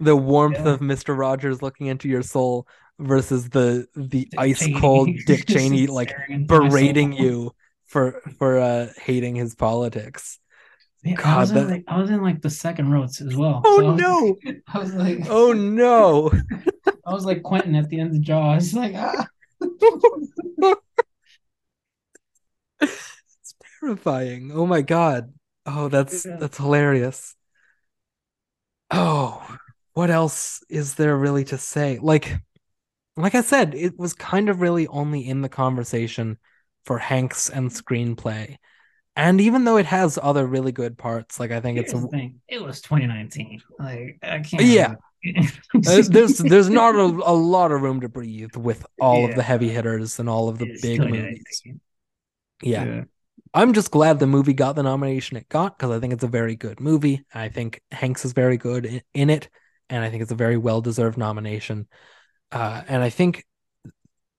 the 0.00 0.16
warmth 0.16 0.58
Yeah. 0.58 0.70
of 0.70 0.80
Mr. 0.80 1.16
Rogers 1.16 1.62
looking 1.62 1.86
into 1.86 2.08
your 2.08 2.22
soul 2.22 2.66
versus 2.98 3.48
the 3.48 3.86
the 3.94 4.24
Dick 4.26 4.34
ice 4.36 4.58
Cheney. 4.58 4.80
cold 4.80 5.08
Dick 5.26 5.46
Cheney 5.46 5.86
like 5.86 6.08
staring 6.10 6.32
into 6.32 6.58
my 6.58 6.68
berating 6.68 7.12
you 7.12 7.52
for 7.92 8.20
for 8.38 8.58
uh 8.58 8.88
hating 8.96 9.36
his 9.36 9.54
politics. 9.54 10.38
Yeah, 11.04 11.14
I 11.18 11.22
God, 11.22 11.40
was 11.40 11.50
in 11.50 11.56
that- 11.56 11.68
like 11.70 11.84
I 11.88 11.98
was 12.00 12.10
in 12.10 12.22
like 12.22 12.40
the 12.42 12.50
second 12.50 12.90
rows 12.90 13.20
as 13.20 13.36
well. 13.36 13.60
Oh 13.64 13.78
So 13.80 13.94
no. 13.94 14.36
I 14.68 14.78
was 14.78 14.94
like, 14.94 15.18
Oh 15.28 15.52
no. 15.52 16.30
I 17.06 17.12
was 17.12 17.24
like 17.26 17.42
Quentin 17.42 17.74
at 17.74 17.88
the 17.88 18.00
end 18.00 18.14
of 18.14 18.20
Jaws. 18.22 18.72
Like, 18.74 18.94
ah. 18.96 19.26
it's 22.80 23.54
terrifying. 23.80 24.50
Oh 24.54 24.66
my 24.66 24.82
god. 24.82 25.32
Oh, 25.66 25.88
that's 25.88 26.24
Yeah. 26.24 26.36
that's 26.38 26.56
hilarious. 26.56 27.34
Oh, 28.90 29.56
what 29.94 30.10
else 30.10 30.62
is 30.68 30.94
there 30.94 31.16
really 31.16 31.44
to 31.46 31.58
say? 31.58 31.98
Like 32.00 32.38
like 33.16 33.34
I 33.34 33.42
said, 33.42 33.74
it 33.74 33.98
was 33.98 34.14
kind 34.14 34.48
of 34.48 34.60
really 34.60 34.86
only 34.86 35.26
in 35.26 35.42
the 35.42 35.48
conversation 35.48 36.38
for 36.84 36.98
Hanks 36.98 37.48
and 37.48 37.70
screenplay. 37.70 38.56
And 39.14 39.40
even 39.40 39.64
though 39.64 39.76
it 39.76 39.86
has 39.86 40.18
other 40.20 40.46
really 40.46 40.72
good 40.72 40.96
parts, 40.96 41.38
like 41.38 41.50
I 41.50 41.60
think 41.60 41.78
it's 41.78 41.92
a 41.92 42.00
thing. 42.08 42.40
It 42.48 42.62
was 42.62 42.80
2019. 42.80 43.60
Like, 43.78 44.18
I 44.22 44.40
can't. 44.40 44.62
Yeah. 44.62 44.94
there's 45.74 46.08
there's 46.38 46.68
not 46.68 46.94
a, 46.96 47.04
a 47.04 47.32
lot 47.32 47.70
of 47.70 47.82
room 47.82 48.00
to 48.00 48.08
breathe 48.08 48.56
with 48.56 48.84
all 49.00 49.24
of 49.24 49.34
the 49.36 49.42
heavy 49.42 49.68
hitters 49.68 50.18
and 50.18 50.28
all 50.28 50.48
of 50.48 50.58
the 50.58 50.66
It's 50.66 50.82
big 50.82 50.96
2019. 50.96 51.36
movies. 51.64 51.80
Yeah. 52.62 53.04
I'm 53.54 53.74
just 53.74 53.90
glad 53.90 54.18
the 54.18 54.26
movie 54.26 54.54
got 54.54 54.76
the 54.76 54.82
nomination 54.82 55.36
it 55.36 55.48
got 55.48 55.76
because 55.76 55.90
I 55.94 56.00
think 56.00 56.14
it's 56.14 56.24
a 56.24 56.28
very 56.28 56.56
good 56.56 56.80
movie. 56.80 57.22
I 57.34 57.50
think 57.50 57.82
Hanks 57.90 58.24
is 58.24 58.32
very 58.32 58.56
good 58.56 58.86
in, 58.86 59.02
in 59.12 59.30
it, 59.30 59.50
and 59.90 60.02
I 60.02 60.08
think 60.08 60.22
it's 60.22 60.32
a 60.32 60.36
very 60.36 60.56
well 60.56 60.80
deserved 60.80 61.18
nomination. 61.18 61.86
Uh, 62.50 62.82
and 62.88 63.02
I 63.02 63.10
think 63.10 63.44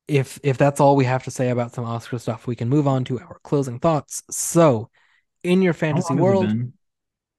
if 0.07 0.39
if 0.43 0.57
that's 0.57 0.79
all 0.79 0.95
we 0.95 1.05
have 1.05 1.23
to 1.23 1.31
say 1.31 1.49
about 1.49 1.73
some 1.73 1.85
Oscar 1.85 2.19
stuff, 2.19 2.47
we 2.47 2.55
can 2.55 2.69
move 2.69 2.87
on 2.87 3.03
to 3.05 3.19
our 3.19 3.39
closing 3.43 3.79
thoughts. 3.79 4.23
So, 4.29 4.89
in 5.43 5.61
your 5.61 5.73
fantasy 5.73 6.13
long 6.13 6.17
has 6.17 6.41
it 6.41 6.55
world. 6.55 6.73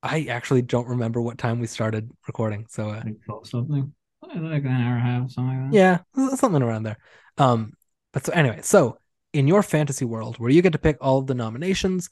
I 0.03 0.27
actually 0.31 0.63
don't 0.63 0.89
remember 0.89 1.21
what 1.23 1.39
time 1.39 1.61
we 1.61 1.67
started 1.67 2.11
recording. 2.27 2.67
So, 2.69 2.91
uh, 2.91 3.03
Like 3.05 3.25
12 3.25 3.49
something. 3.49 3.93
Like 4.23 4.65
an 4.65 4.69
hour 4.69 4.97
and 4.97 4.99
a 4.99 5.01
half, 5.01 5.31
something 5.31 5.73
like 5.73 5.73
that. 5.73 6.05
yeah, 6.19 6.37
something 6.37 6.63
around 6.63 6.83
there. 6.83 6.99
Um, 7.39 7.75
but 8.13 8.25
so 8.25 8.33
anyway, 8.33 8.61
so 8.63 8.99
in 9.33 9.47
your 9.49 9.63
fantasy 9.63 10.05
world 10.05 10.39
where 10.39 10.51
you 10.51 10.63
get 10.63 10.73
to 10.73 10.79
pick 10.79 10.97
all 11.01 11.19
of 11.19 11.27
the 11.27 11.35
nominations, 11.35 12.09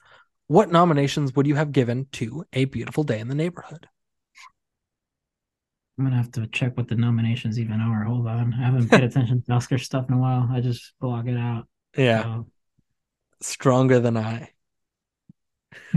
what 0.47 0.71
nominations 0.71 1.35
would 1.35 1.47
you 1.47 1.55
have 1.55 1.73
given 1.73 2.07
to 2.13 2.45
A 2.53 2.67
Beautiful 2.67 3.05
Day 3.05 3.19
in 3.19 3.29
the 3.29 3.35
Neighborhood? 3.35 3.89
I'm 5.99 6.05
gonna 6.05 6.17
have 6.17 6.33
to 6.33 6.47
check 6.49 6.77
what 6.77 6.89
the 6.89 6.95
nominations 6.97 7.59
even 7.59 7.81
are. 7.81 8.05
Hold 8.05 8.27
on. 8.27 8.55
I 8.55 8.65
haven't 8.65 8.89
paid 8.91 9.05
attention 9.05 9.43
to 9.43 9.53
Oscar 9.53 9.79
stuff 9.79 10.07
in 10.09 10.15
a 10.15 10.19
while. 10.19 10.49
I 10.51 10.61
just 10.61 10.95
block 11.01 11.27
it 11.27 11.37
out. 11.37 11.69
Yeah, 11.97 12.23
So- 12.23 12.47
stronger 13.43 14.01
than 14.01 14.17
I. 14.17 14.51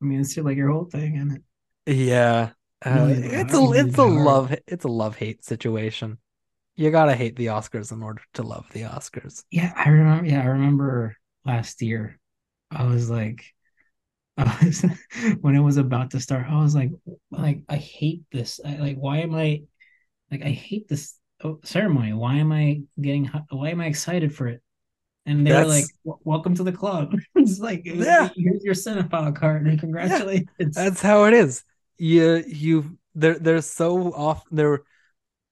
I 0.00 0.04
mean, 0.04 0.20
it's 0.20 0.36
like 0.36 0.56
your 0.56 0.70
whole 0.70 0.84
thing, 0.84 1.16
and 1.16 1.42
Yeah, 1.86 2.50
uh, 2.84 3.06
yeah, 3.08 3.40
it's 3.40 3.54
a 3.54 3.58
really 3.58 3.78
it's 3.78 3.98
a 3.98 4.04
love 4.04 4.54
it's 4.66 4.84
a 4.84 4.88
love 4.88 5.16
hate 5.16 5.44
situation. 5.44 6.18
You 6.76 6.90
gotta 6.90 7.14
hate 7.14 7.36
the 7.36 7.46
Oscars 7.46 7.92
in 7.92 8.02
order 8.02 8.22
to 8.34 8.42
love 8.42 8.66
the 8.72 8.82
Oscars. 8.82 9.44
yeah, 9.50 9.72
I 9.74 9.88
remember. 9.88 10.26
Yeah, 10.26 10.42
I 10.42 10.46
remember 10.46 11.16
last 11.44 11.80
year. 11.80 12.18
I 12.70 12.84
was 12.84 13.08
like, 13.08 13.44
I 14.36 14.64
was 14.64 14.84
when 15.40 15.54
it 15.54 15.60
was 15.60 15.76
about 15.76 16.10
to 16.12 16.20
start. 16.20 16.46
I 16.48 16.60
was 16.62 16.74
like, 16.74 16.90
like 17.30 17.62
I 17.68 17.76
hate 17.76 18.22
this. 18.30 18.60
I, 18.64 18.76
like, 18.76 18.96
why 18.96 19.18
am 19.18 19.34
I? 19.34 19.62
Like, 20.30 20.42
I 20.42 20.50
hate 20.50 20.88
this 20.88 21.14
oh, 21.44 21.60
ceremony. 21.64 22.12
Why 22.12 22.36
am 22.36 22.52
I 22.52 22.82
getting? 23.00 23.24
hy- 23.24 23.44
Why 23.50 23.70
am 23.70 23.80
I 23.80 23.86
excited 23.86 24.34
for 24.34 24.48
it? 24.48 24.62
And 25.24 25.46
they 25.46 25.52
were 25.52 25.64
like, 25.64 25.86
"Welcome 26.04 26.54
to 26.56 26.62
the 26.62 26.72
club." 26.72 27.14
it's 27.34 27.58
like, 27.58 27.82
Yeah. 27.84 28.28
here's 28.36 28.62
your 28.62 28.74
cinephile 28.74 29.34
card. 29.34 29.66
and 29.66 29.78
Congratulations. 29.78 30.74
That's 30.74 31.02
how 31.02 31.24
it 31.24 31.34
is. 31.34 31.64
You 31.98 32.44
you 32.46 32.98
they're 33.14 33.38
they're 33.38 33.62
so 33.62 34.12
off 34.12 34.44
they're 34.50 34.82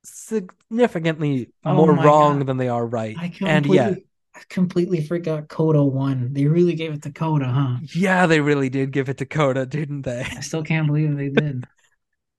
significantly 0.05 1.51
Oh 1.65 1.74
more 1.74 1.93
wrong 1.93 2.39
God. 2.39 2.47
than 2.47 2.56
they 2.56 2.69
are 2.69 2.86
right. 2.86 3.16
I 3.19 3.32
And 3.40 3.66
yeah, 3.66 3.94
I 4.35 4.43
completely 4.48 5.01
forgot 5.05 5.48
Coda 5.48 5.82
won. 5.82 6.32
They 6.32 6.47
really 6.47 6.74
gave 6.74 6.93
it 6.93 7.02
to 7.02 7.12
Coda, 7.12 7.47
huh? 7.47 7.78
yeah, 7.94 8.27
they 8.27 8.40
really 8.40 8.69
did 8.70 8.93
give 8.93 9.09
it 9.09 9.19
to 9.19 9.27
Coda, 9.27 9.66
didn't 9.66 10.02
they? 10.02 10.27
I 10.36 10.40
still 10.40 10.62
can't 10.62 10.86
believe 10.86 11.16
they 11.16 11.28
did. 11.31 11.66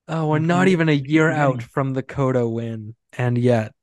Oh, 0.08 0.28
we're 0.30 0.40
not 0.40 0.68
even 0.68 0.90
a 0.90 0.94
year 0.94 1.30
out 1.32 1.62
from 1.64 1.94
the 1.94 2.04
Coda 2.04 2.48
win, 2.48 2.96
and 3.14 3.38
yet, 3.38 3.74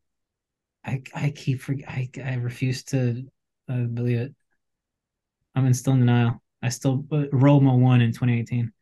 I 0.85 1.03
I 1.15 1.31
keep 1.31 1.61
forg 1.61 1.85
I 1.89 2.09
I 2.23 2.35
refuse 2.35 2.83
to 2.85 3.29
uh, 3.69 3.83
believe 3.85 4.19
it. 4.19 4.35
I'm 5.55 5.67
in 5.67 5.75
still 5.75 5.95
in 5.95 6.01
denial. 6.01 6.43
I 6.63 6.69
still 6.69 6.97
but 6.97 7.29
Roma 7.33 7.75
won 7.77 8.01
in 8.01 8.13
2018. 8.13 8.73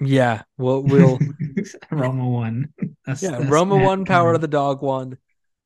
yeah, 0.00 0.42
we'll 0.56 0.82
we'll 0.82 1.24
Roma 1.90 2.28
won. 2.28 2.72
That's, 3.06 3.28
yeah, 3.28 3.38
that's 3.38 3.42
Roma 3.42 3.78
won, 3.78 4.04
Power 4.06 4.34
of 4.34 4.40
the 4.40 4.48
Dog 4.48 4.82
won. 4.82 5.18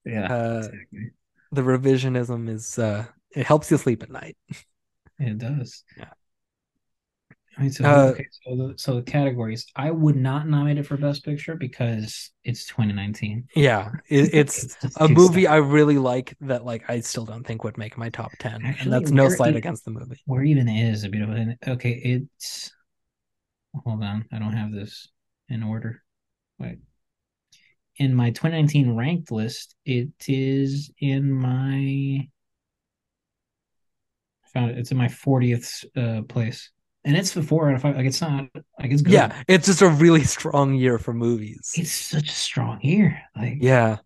Yeah, 0.05 0.29
Uh, 0.29 0.71
exactly. 0.71 1.13
The 1.53 1.63
revisionism 1.63 2.49
is 2.49 2.79
uh, 2.79 3.07
it 3.31 3.47
helps 3.47 3.71
you 3.71 3.79
sleep 3.79 4.03
at 4.03 4.11
night. 4.11 4.37
It 5.19 5.39
does. 5.39 5.85
Yeah. 5.97 6.11
I 7.57 7.63
mean, 7.63 7.71
so, 7.71 7.85
Uh, 7.85 8.13
okay, 8.13 8.27
so 8.31 8.57
the 8.57 8.75
so 8.79 8.95
the 8.97 9.03
categories. 9.03 9.67
I 9.77 9.91
would 9.91 10.17
not 10.17 10.49
nominate 10.49 10.79
it 10.79 10.87
for 10.87 10.97
Best 10.97 11.25
Picture 11.25 11.55
because 11.55 12.31
it's 12.45 12.67
2019. 12.67 13.47
Yeah, 13.55 13.91
it, 14.09 14.31
it's 14.33 14.75
just 14.81 15.01
a 15.01 15.09
movie 15.09 15.45
sad. 15.45 15.53
I 15.53 15.57
really 15.57 15.99
like 15.99 16.35
that 16.41 16.65
like 16.65 16.89
I 16.89 17.01
still 17.01 17.27
don't 17.27 17.47
think 17.47 17.63
would 17.65 17.77
make 17.77 17.99
my 17.99 18.09
top 18.09 18.33
10 18.39 18.65
Actually, 18.65 18.85
and 18.85 18.93
that's 18.93 19.13
no 19.13 19.29
slight 19.29 19.55
against 19.55 19.85
the 19.85 19.91
movie. 19.91 20.23
Where 20.25 20.43
even 20.43 20.69
is 20.69 21.05
a 21.05 21.11
beautiful 21.11 21.35
thing? 21.35 21.57
Okay, 21.67 21.93
it's 21.93 22.73
hold 23.85 24.03
on, 24.03 24.25
I 24.33 24.39
don't 24.39 24.55
have 24.55 24.73
this 24.73 25.09
in 25.49 25.63
order. 25.63 26.03
Wait. 26.59 26.79
In 27.99 28.15
my 28.15 28.31
2019 28.31 28.97
ranked 28.97 29.31
list, 29.31 29.75
it 29.85 30.09
is 30.27 30.91
in 30.99 31.31
my 31.31 32.27
found 34.53 34.71
it. 34.73 34.79
It's 34.79 34.91
in 34.91 34.97
my 34.97 35.09
40th 35.09 35.85
uh, 35.97 36.23
place. 36.23 36.71
And 37.05 37.17
it's 37.17 37.33
the 37.33 37.43
four 37.43 37.69
out 37.69 37.75
of 37.75 37.83
five. 37.83 37.97
Like 37.97 38.07
it's 38.07 38.21
not 38.21 38.47
like 38.79 38.93
it's 38.93 39.03
good. 39.03 39.13
Yeah, 39.13 39.43
it's 39.49 39.67
just 39.67 39.83
a 39.83 39.89
really 39.89 40.23
strong 40.23 40.75
year 40.75 40.99
for 40.99 41.13
movies. 41.13 41.73
It's 41.77 41.91
such 41.91 42.29
a 42.29 42.33
strong 42.35 42.81
year. 42.81 43.21
Like 43.37 43.59
yeah, 43.61 43.97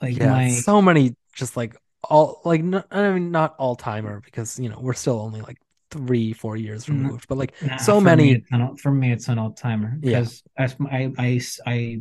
like 0.00 0.16
yeah, 0.16 0.30
my 0.30 0.48
so 0.48 0.80
many 0.80 1.14
just 1.34 1.58
like 1.58 1.76
all 2.02 2.40
like 2.46 2.60
n- 2.60 2.84
I 2.90 3.10
mean 3.10 3.30
not 3.30 3.54
all 3.58 3.76
timer 3.76 4.20
because 4.24 4.58
you 4.58 4.70
know 4.70 4.78
we're 4.80 4.94
still 4.94 5.20
only 5.20 5.42
like 5.42 5.58
three 5.90 6.32
four 6.32 6.56
years 6.56 6.88
No. 6.88 6.94
removed, 6.94 7.28
but 7.28 7.36
like 7.36 7.52
Nah, 7.60 7.76
so 7.76 8.00
many- 8.00 8.42
Me, 8.50 8.76
for 8.80 8.90
me, 8.90 9.12
it's 9.12 9.28
an 9.28 9.38
all 9.38 9.52
timer 9.52 9.98
Yeah. 10.00 10.20
because 10.20 10.42
I, 10.58 11.12
I, 11.18 11.40
I, 11.66 12.00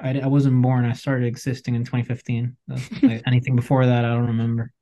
I, 0.00 0.20
I, 0.20 0.26
wasn't 0.26 0.60
born. 0.60 0.84
I 0.84 0.92
started 0.92 1.26
existing 1.26 1.74
in 1.74 1.84
2015. 1.84 2.56
Like, 3.02 3.22
anything 3.26 3.56
before 3.56 3.86
that, 3.86 4.04
I 4.04 4.08
don't 4.08 4.26
remember. 4.26 4.72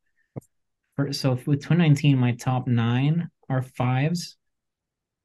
For, 0.96 1.12
so 1.12 1.32
with 1.46 1.60
2019, 1.60 2.18
my 2.18 2.32
top 2.32 2.66
nine 2.66 3.28
are 3.48 3.62
fives 3.62 4.36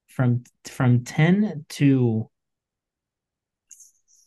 from 0.08 0.44
from 0.66 1.04
10 1.04 1.66
to 1.70 2.30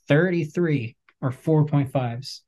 33 0.09 0.97
or 1.21 1.31
4.5s, 1.31 2.41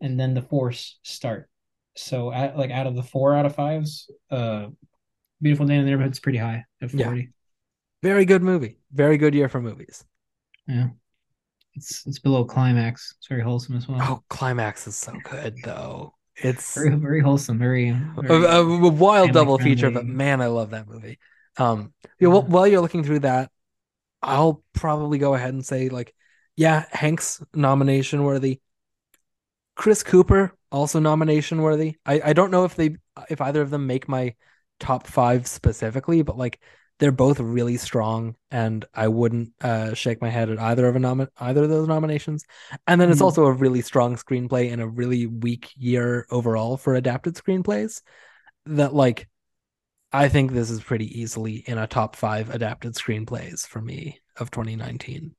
and 0.00 0.18
then 0.18 0.34
the 0.34 0.42
fours 0.42 0.98
start. 1.02 1.48
So 1.96 2.32
at, 2.32 2.56
like 2.56 2.70
out 2.70 2.86
of 2.86 2.94
the 2.94 3.02
four 3.02 3.34
out 3.34 3.46
of 3.46 3.54
fives, 3.54 4.10
uh, 4.30 4.68
Beautiful 5.40 5.66
Day 5.66 5.74
in 5.74 5.80
the 5.80 5.84
Neighborhood 5.84 5.98
Neighborhood's 6.00 6.20
pretty 6.20 6.38
high 6.38 6.64
at 6.80 6.94
Yeah. 6.94 7.14
very 8.02 8.24
good 8.24 8.42
movie, 8.42 8.78
very 8.92 9.18
good 9.18 9.34
year 9.34 9.48
for 9.48 9.60
movies. 9.60 10.04
Yeah. 10.66 10.90
It's 11.74 12.06
it's 12.06 12.18
below 12.18 12.44
climax. 12.44 13.14
It's 13.18 13.28
very 13.28 13.42
wholesome 13.42 13.76
as 13.76 13.88
well. 13.88 13.98
Oh, 14.00 14.22
climax 14.28 14.86
is 14.86 14.96
so 14.96 15.12
good 15.24 15.56
though. 15.62 16.14
It's 16.36 16.74
Very 16.74 16.96
very 16.96 17.20
wholesome. 17.20 17.58
Very, 17.58 17.90
a, 17.90 17.94
very 18.20 18.44
a- 18.44 18.60
a 18.60 18.88
wild 18.90 19.32
double 19.32 19.58
feature, 19.58 19.90
but 19.90 20.06
man, 20.06 20.40
I 20.40 20.46
love 20.46 20.70
that 20.70 20.88
movie. 20.88 21.18
Um, 21.58 21.92
yeah, 22.18 22.28
well, 22.28 22.42
while 22.42 22.66
you're 22.66 22.80
looking 22.80 23.04
through 23.04 23.20
that, 23.20 23.50
I'll 24.22 24.62
probably 24.72 25.18
go 25.18 25.34
ahead 25.34 25.52
and 25.52 25.64
say 25.64 25.88
like, 25.88 26.14
yeah, 26.56 26.84
Hank's 26.90 27.42
nomination 27.54 28.22
worthy. 28.24 28.60
Chris 29.74 30.02
Cooper 30.02 30.54
also 30.70 31.00
nomination 31.00 31.60
worthy. 31.62 31.96
I 32.06 32.20
I 32.26 32.32
don't 32.32 32.50
know 32.50 32.64
if 32.64 32.74
they 32.74 32.96
if 33.30 33.40
either 33.40 33.62
of 33.62 33.70
them 33.70 33.86
make 33.86 34.08
my 34.08 34.34
top 34.80 35.06
five 35.06 35.46
specifically, 35.46 36.22
but 36.22 36.36
like 36.36 36.60
they're 36.98 37.12
both 37.12 37.40
really 37.40 37.76
strong, 37.76 38.36
and 38.50 38.84
I 38.94 39.08
wouldn't 39.08 39.52
uh 39.60 39.94
shake 39.94 40.20
my 40.22 40.28
head 40.30 40.50
at 40.50 40.58
either 40.60 40.86
of 40.88 40.96
a 40.96 40.98
nom- 41.00 41.28
either 41.38 41.64
of 41.64 41.68
those 41.70 41.88
nominations. 41.88 42.44
And 42.86 43.00
then 43.00 43.10
it's 43.10 43.20
Mhm. 43.20 43.24
also 43.24 43.46
a 43.46 43.52
really 43.52 43.82
strong 43.82 44.16
screenplay 44.16 44.70
in 44.70 44.80
a 44.80 44.88
really 44.88 45.26
weak 45.26 45.70
year 45.76 46.26
overall 46.30 46.76
for 46.76 46.94
adapted 46.94 47.34
screenplays. 47.34 48.02
That 48.66 48.94
like 48.94 49.28
I 50.12 50.28
think 50.28 50.52
this 50.52 50.70
is 50.70 50.82
pretty 50.82 51.20
easily 51.20 51.56
in 51.56 51.78
a 51.78 51.86
top 51.86 52.16
five 52.16 52.50
adapted 52.50 52.94
screenplays 52.94 53.66
for 53.66 53.80
me 53.80 54.20
of 54.36 54.50
2019. 54.50 55.34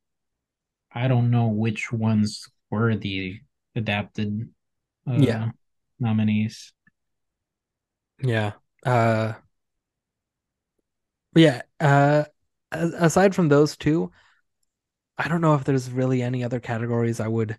I 0.92 1.08
don't 1.08 1.32
know 1.32 1.48
which 1.48 1.92
ones 1.92 2.48
were 2.70 2.96
the 2.96 3.40
adapted 3.76 4.50
uh, 5.08 5.14
Yeah. 5.14 5.52
nominees. 6.00 6.74
Yeah. 8.24 8.54
Uh 8.86 9.34
yeah, 11.36 11.62
uh 11.80 12.26
aside 12.72 13.36
from 13.36 13.50
those 13.50 13.78
two, 13.78 14.12
I 15.18 15.28
don't 15.28 15.42
know 15.42 15.56
if 15.56 15.64
there's 15.64 15.92
really 15.92 16.22
any 16.22 16.44
other 16.44 16.60
categories 16.60 17.20
I 17.20 17.28
would 17.28 17.58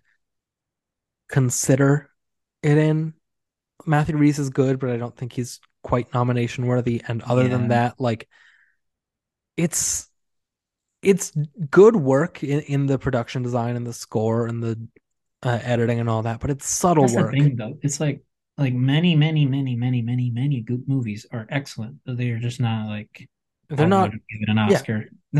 consider 1.29 2.09
it 2.61 2.77
in. 2.77 3.13
Matthew 3.85 4.17
Rhys 4.17 4.39
is 4.39 4.49
good, 4.49 4.79
but 4.79 4.89
I 4.89 4.97
don't 4.97 5.15
think 5.15 5.33
he's 5.33 5.59
quite 5.83 6.13
nomination 6.13 6.65
worthy. 6.65 7.01
And 7.07 7.21
other 7.23 7.47
than 7.47 7.69
that, 7.69 7.99
like 7.99 8.27
it's 9.57 10.09
it's 11.01 11.31
good 11.69 11.95
work 11.95 12.43
in, 12.43 12.61
in 12.61 12.85
the 12.87 12.97
production 12.97 13.43
design 13.43 13.75
and 13.75 13.85
the 13.85 13.93
score 13.93 14.47
and 14.47 14.63
the 14.63 14.87
uh, 15.43 15.59
editing 15.61 15.99
and 15.99 16.09
all 16.09 16.23
that, 16.23 16.39
but 16.39 16.49
it's 16.49 16.67
subtle 16.67 17.03
That's 17.03 17.15
work. 17.15 17.31
thing 17.31 17.55
though. 17.55 17.77
It's 17.83 17.99
like 17.99 18.23
like 18.57 18.73
many, 18.73 19.15
many, 19.15 19.45
many, 19.45 19.75
many, 19.75 20.01
many, 20.01 20.31
many 20.31 20.61
good 20.61 20.87
movies 20.87 21.25
are 21.31 21.45
excellent. 21.49 21.97
but 22.05 22.17
They 22.17 22.31
are 22.31 22.39
just 22.39 22.59
not 22.59 22.87
like 22.87 23.29
They're 23.69 23.87
not 23.87 24.13
it 24.13 24.49
an 24.49 24.57
yeah. 24.57 24.75
Oscar. 24.75 25.05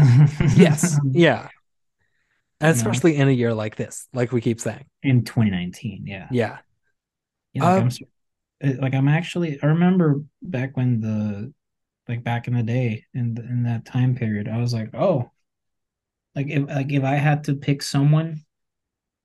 yes, 0.56 1.00
yeah. 1.12 1.50
know? 2.62 2.70
Especially 2.70 3.16
in 3.18 3.28
a 3.28 3.32
year 3.32 3.54
like 3.54 3.76
this, 3.76 4.08
like 4.14 4.32
we 4.32 4.42
keep 4.42 4.60
saying. 4.60 4.86
In 5.04 5.24
2019, 5.24 6.06
yeah. 6.08 6.28
Yeah. 6.32 6.58
Yeah, 7.54 7.64
like, 7.64 7.82
Uh, 7.82 7.86
I'm 7.86 7.90
like 8.80 8.94
I'm 8.94 9.08
actually 9.08 9.62
I 9.62 9.68
remember 9.68 10.24
back 10.42 10.78
when 10.78 11.00
the 11.00 11.54
like 12.08 12.24
back 12.24 12.48
in 12.48 12.54
the 12.54 12.64
day 12.64 13.06
in 13.14 13.34
the, 13.34 13.42
in 13.42 13.64
that 13.64 13.86
time 13.86 14.16
period 14.16 14.48
I 14.48 14.58
was 14.58 14.74
like 14.74 14.94
oh 14.94 15.32
like 16.36 16.48
if 16.50 16.68
like 16.68 16.92
if 16.92 17.04
I 17.04 17.16
had 17.16 17.46
to 17.46 17.56
pick 17.56 17.82
someone 17.82 18.44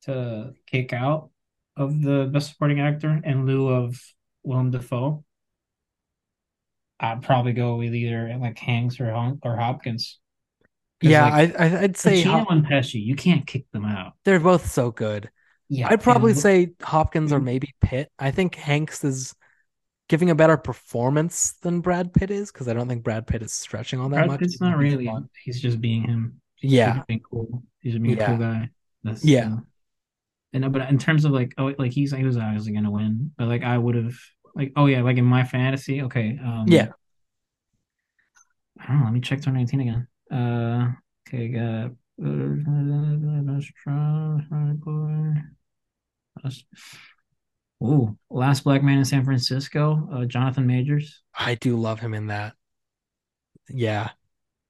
to 0.02 0.54
kick 0.66 0.92
out 0.92 1.30
of 1.76 2.02
the 2.02 2.28
best 2.32 2.50
supporting 2.50 2.80
actor 2.80 3.20
in 3.24 3.46
lieu 3.46 3.68
of 3.68 4.00
Willem 4.42 4.70
Dafoe 4.70 5.24
I'd 7.00 7.22
probably 7.22 7.52
go 7.52 7.76
with 7.76 7.94
either 7.94 8.36
like 8.38 8.58
Hanks 8.58 9.00
or 9.00 9.10
Hon- 9.10 9.40
or 9.42 9.56
Hopkins 9.56 10.18
Yeah, 11.00 11.28
like, 11.30 11.58
I, 11.58 11.64
I 11.66 11.80
I'd 11.82 11.96
say 11.96 12.22
Pacino 12.22 12.30
Hop- 12.30 12.50
and 12.50 12.66
Pesci 12.66 13.02
you 13.04 13.16
can't 13.16 13.46
kick 13.46 13.64
them 13.72 13.84
out 13.84 14.12
they're 14.24 14.38
both 14.40 14.70
so 14.70 14.90
good. 14.90 15.30
yeah 15.68 15.88
I'd 15.90 16.02
probably 16.02 16.32
and- 16.32 16.40
say 16.40 16.72
Hopkins 16.82 17.32
or 17.32 17.40
maybe 17.40 17.74
Pitt. 17.80 18.10
I 18.18 18.30
think 18.30 18.54
Hanks 18.54 19.02
is 19.04 19.34
giving 20.08 20.28
a 20.30 20.34
better 20.34 20.56
performance 20.56 21.52
than 21.62 21.80
Brad 21.80 22.12
Pitt 22.12 22.30
is 22.30 22.50
because 22.50 22.66
I 22.68 22.74
don't 22.74 22.88
think 22.88 23.04
Brad 23.04 23.26
Pitt 23.26 23.42
is 23.42 23.52
stretching 23.52 24.00
all 24.00 24.08
that 24.08 24.16
Brad 24.16 24.28
much. 24.28 24.42
It's 24.42 24.60
not 24.60 24.76
really 24.76 25.06
fun. 25.06 25.28
he's 25.44 25.60
just 25.60 25.80
being 25.80 26.02
him 26.02 26.40
He's 26.56 26.72
Yeah, 26.72 26.96
just 26.96 27.06
being 27.06 27.20
cool. 27.20 27.62
He's 27.80 27.92
just 27.94 28.02
being 28.02 28.16
a 28.16 28.20
Yeah. 28.20 28.26
cool 28.26 28.36
guy. 28.38 28.68
That's 29.04 29.24
Yeah. 29.24 29.54
uh, 29.54 29.56
and 30.52 30.72
but 30.72 30.88
in 30.90 30.98
terms 30.98 31.24
of 31.24 31.30
like 31.32 31.54
oh 31.58 31.72
like 31.78 31.92
he's 31.92 32.10
he 32.12 32.24
was 32.24 32.36
obviously 32.36 32.72
gonna 32.72 32.90
win, 32.90 33.30
but 33.38 33.46
like 33.48 33.62
I 33.62 33.78
would 33.78 33.94
have 33.94 34.14
like 34.54 34.72
oh 34.76 34.86
yeah 34.86 35.02
like 35.02 35.16
in 35.16 35.24
my 35.24 35.44
fantasy 35.44 36.02
okay 36.02 36.38
um 36.42 36.64
Yeah. 36.66 36.88
I 38.78 38.86
don't 38.86 39.00
know. 39.00 39.04
Let 39.04 39.14
me 39.14 39.20
check 39.20 39.38
2019 39.38 39.80
again. 39.80 40.08
Uh 40.30 40.92
okay 41.28 41.48
got 41.48 41.92
Ooh, 47.82 48.16
Last 48.28 48.64
Black 48.64 48.82
Man 48.82 48.98
in 48.98 49.04
San 49.06 49.24
Francisco, 49.24 50.08
uh, 50.12 50.24
Jonathan 50.26 50.66
Majors. 50.66 51.22
I 51.34 51.54
do 51.54 51.76
love 51.76 51.98
him 51.98 52.12
in 52.12 52.26
that. 52.26 52.54
Yeah. 53.68 54.10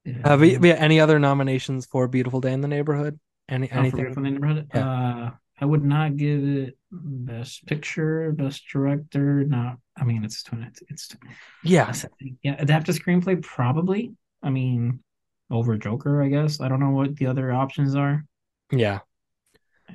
Yeah. 0.04 0.22
But, 0.22 0.38
but 0.38 0.62
yeah, 0.62 0.74
any 0.74 1.00
other 1.00 1.18
nominations 1.18 1.86
for 1.86 2.06
Beautiful 2.06 2.40
Day 2.40 2.52
in 2.52 2.60
the 2.60 2.68
Neighborhood? 2.68 3.18
Any 3.48 3.70
Oh, 3.72 3.80
anything? 3.80 4.06
In 4.06 4.12
the 4.14 4.30
Neighborhood? 4.30 4.70
Yeah. 4.72 4.88
Uh, 4.88 5.30
I 5.60 5.64
would 5.66 5.84
not 5.84 6.16
give 6.16 6.42
it 6.42 6.78
best 6.90 7.66
picture, 7.66 8.32
best 8.32 8.64
director. 8.72 9.44
Not, 9.44 9.76
I 9.96 10.04
mean, 10.04 10.24
it's 10.24 10.42
twenty. 10.42 10.66
It's 10.88 11.14
Yeah. 11.62 11.84
that's 11.86 12.02
the 12.02 12.08
thing. 12.18 12.38
yeah, 12.42 12.56
adapted 12.58 12.94
screenplay 12.96 13.42
probably. 13.42 14.14
I 14.42 14.50
mean, 14.50 15.02
over 15.50 15.76
Joker, 15.76 16.22
I 16.22 16.28
guess. 16.28 16.60
I 16.60 16.68
don't 16.68 16.80
know 16.80 16.90
what 16.90 17.16
the 17.16 17.26
other 17.26 17.52
options 17.52 17.94
are, 17.94 18.24
Yeah. 18.70 19.00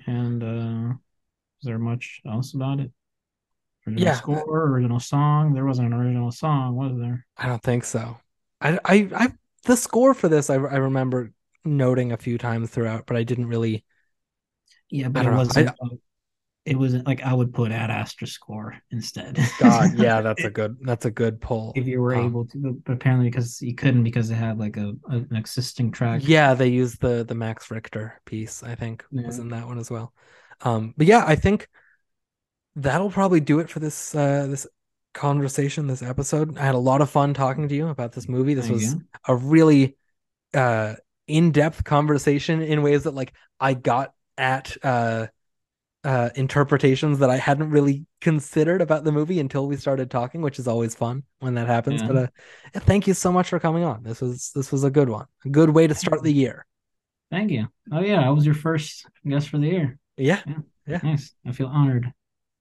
and 0.06 0.44
uh 0.44 0.94
Was 1.58 1.64
there 1.64 1.80
much 1.80 2.22
else 2.28 2.54
about 2.54 2.80
it? 2.80 2.92
Original 3.88 4.04
Yeah. 4.04 4.16
score, 4.16 4.68
original 4.68 5.00
song. 5.00 5.54
There 5.54 5.66
wasn't 5.66 5.88
an 5.88 6.00
original 6.00 6.32
song, 6.32 6.76
was 6.76 6.98
there? 7.00 7.26
I 7.38 7.48
don't 7.48 7.64
think 7.64 7.86
so. 7.86 8.18
I, 8.62 8.80
I, 8.86 9.10
I, 9.16 9.34
the 9.64 9.76
score 9.76 10.14
for 10.14 10.28
this, 10.28 10.50
I, 10.50 10.56
I 10.56 10.78
remember 10.78 11.32
noting 11.64 12.12
a 12.12 12.18
few 12.18 12.38
times 12.38 12.70
throughout, 12.70 13.06
but 13.08 13.18
I 13.18 13.24
didn't 13.24 13.48
really. 13.48 13.84
Yeah, 14.96 15.10
but 15.10 15.26
it 15.26 15.32
wasn't. 15.32 15.70
uh, 15.70 15.96
it 16.66 16.76
wasn't 16.80 17.06
like 17.06 17.22
I 17.22 17.32
would 17.32 17.54
put 17.54 17.72
Ad 17.72 17.92
Astra 17.92 18.26
score 18.26 18.76
instead. 18.90 19.38
God, 19.60 20.00
yeah, 20.00 20.22
that's 20.28 20.44
a 20.44 20.50
good, 20.50 20.78
that's 20.82 21.06
a 21.06 21.12
good 21.12 21.40
pull. 21.40 21.74
if 21.76 21.86
you 21.86 22.02
were 22.02 22.16
Um, 22.16 22.26
able 22.26 22.46
to, 22.48 22.82
but- 22.84 22.94
apparently 22.94 23.30
because 23.30 23.62
you 23.62 23.76
couldn't 23.76 24.04
because 24.04 24.30
they 24.30 24.36
had 24.36 24.58
like 24.58 24.78
a, 24.78 24.94
a 25.10 25.18
an 25.18 25.36
existing 25.36 25.92
track. 25.92 26.22
Yeah, 26.24 26.56
they 26.56 26.70
used 26.70 27.02
the 27.02 27.24
the 27.24 27.36
Max 27.36 27.70
Richter 27.70 28.20
piece, 28.26 28.64
I 28.64 28.74
think, 28.76 29.06
was 29.12 29.38
in 29.38 29.50
that 29.50 29.68
one 29.68 29.78
as 29.78 29.92
well. 29.92 30.12
Um, 30.62 30.94
but 30.98 31.06
yeah, 31.06 31.24
I 31.28 31.36
think 31.36 31.68
that'll 32.76 33.12
probably 33.12 33.40
do 33.42 33.60
it 33.60 33.70
for 33.70 33.80
this 33.80 34.16
uh 34.16 34.48
this 34.48 34.66
conversation, 35.14 35.86
this 35.88 36.02
episode. 36.02 36.58
I 36.58 36.66
had 36.66 36.76
a 36.76 36.80
lot 36.80 37.02
of 37.02 37.10
fun 37.12 37.34
talking 37.36 37.68
to 37.68 37.76
you 37.76 37.90
about 37.90 38.12
this 38.14 38.28
movie. 38.28 38.54
This 38.56 38.70
was 38.70 38.96
go. 38.96 39.02
a 39.28 39.36
really 39.36 39.98
uh 40.54 40.96
in-depth 41.28 41.84
conversation 41.84 42.62
in 42.62 42.82
ways 42.82 43.04
that 43.04 43.14
like 43.14 43.34
I 43.60 43.76
got 43.76 44.14
at 44.38 44.76
uh 44.84 45.28
uh 46.04 46.30
interpretations 46.36 47.20
that 47.20 47.30
I 47.30 47.38
hadn't 47.38 47.72
really 47.72 48.06
considered 48.22 48.82
about 48.82 49.04
the 49.04 49.12
movie 49.12 49.40
until 49.40 49.68
we 49.68 49.76
started 49.78 50.12
talking, 50.12 50.42
which 50.42 50.60
is 50.60 50.68
always 50.68 50.94
fun 50.94 51.24
when 51.40 51.56
that 51.56 51.68
happens. 51.68 52.02
Yeah. 52.02 52.08
But 52.08 52.18
uh 52.18 52.28
thank 52.82 53.08
you 53.08 53.14
so 53.14 53.32
much 53.32 53.50
for 53.50 53.60
coming 53.60 53.84
on. 53.84 54.04
This 54.04 54.22
was 54.22 54.52
this 54.54 54.72
was 54.72 54.84
a 54.84 54.92
good 54.92 55.10
one. 55.10 55.26
A 55.46 55.50
good 55.50 55.70
way 55.70 55.88
to 55.88 55.96
start 55.96 56.22
the 56.22 56.34
year. 56.34 56.66
Thank 57.32 57.52
you. 57.52 57.68
Oh 57.92 58.02
yeah, 58.02 58.26
I 58.26 58.30
was 58.30 58.46
your 58.46 58.56
first 58.56 59.08
guest 59.28 59.50
for 59.50 59.58
the 59.58 59.68
year. 59.68 59.98
Yeah. 60.18 60.42
Yeah. 60.88 61.00
Nice. 61.02 61.34
I 61.46 61.52
feel 61.52 61.68
honored. 61.68 62.12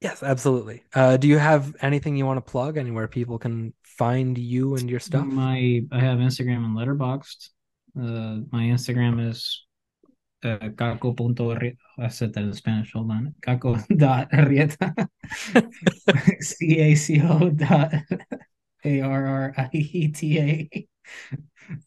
Yes, 0.00 0.22
absolutely. 0.22 0.84
Uh 0.94 1.16
do 1.16 1.28
you 1.28 1.38
have 1.38 1.76
anything 1.80 2.16
you 2.16 2.26
want 2.26 2.44
to 2.44 2.50
plug 2.50 2.76
anywhere 2.76 3.08
people 3.08 3.38
can 3.38 3.74
find 3.82 4.36
you 4.38 4.74
and 4.76 4.90
your 4.90 5.00
stuff? 5.00 5.26
My 5.26 5.82
I 5.92 6.00
have 6.00 6.18
Instagram 6.18 6.64
and 6.64 6.76
Letterboxd. 6.76 7.50
Uh, 7.96 8.42
my 8.50 8.64
Instagram 8.64 9.28
is 9.28 9.64
uh, 10.44 10.58
caco.arrieta. 10.58 11.76
I 11.98 12.08
said 12.08 12.32
that 12.34 12.44
in 12.44 12.52
Spanish. 12.52 12.92
Hold 12.92 13.10
on. 13.10 13.34
Caco 13.40 13.82
dot 13.96 14.30
arrieta. 14.32 15.08
C 16.40 16.78
A 16.80 16.94
C 16.94 17.20
O 17.22 17.50
dot 17.50 17.92
A 18.84 19.00
R 19.00 19.26
R 19.26 19.54
I 19.56 19.68
E 19.72 20.08
T 20.08 20.38
A. 20.38 20.88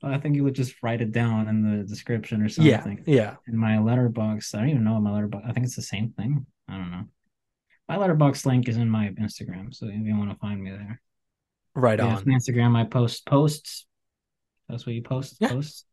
I 0.04 0.18
think 0.18 0.36
you 0.36 0.44
would 0.44 0.56
just 0.56 0.76
write 0.82 1.02
it 1.02 1.12
down 1.12 1.48
in 1.48 1.62
the 1.62 1.84
description 1.84 2.42
or 2.42 2.50
something. 2.50 3.04
yeah. 3.06 3.16
yeah. 3.16 3.36
In 3.48 3.58
my 3.58 3.74
Letterboxd, 3.74 4.56
I 4.56 4.60
don't 4.60 4.70
even 4.70 4.84
know 4.84 5.00
my 5.00 5.12
Letterboxd. 5.12 5.48
I 5.50 5.54
think 5.54 5.66
it's 5.66 5.76
the 5.76 5.82
same 5.84 6.14
thing. 6.18 6.46
I 6.68 6.78
don't 6.78 6.92
know. 6.92 7.04
My 7.88 7.98
Letterboxd 7.98 8.46
link 8.46 8.68
is 8.68 8.78
in 8.78 8.90
my 8.90 9.10
Instagram, 9.10 9.74
so 9.74 9.88
if 9.88 9.94
you 9.94 10.18
want 10.18 10.32
to 10.32 10.38
find 10.38 10.62
me 10.62 10.72
there. 10.72 11.02
Right 11.76 12.00
Yeah, 12.00 12.16
on 12.16 12.26
Instagram, 12.26 12.76
I 12.76 12.86
post 12.86 13.26
posts. 13.26 13.86
That's 14.68 14.86
what 14.86 14.96
you 14.96 15.04
post. 15.04 15.38
Yeah. 15.40 15.50
Posts. 15.50 15.86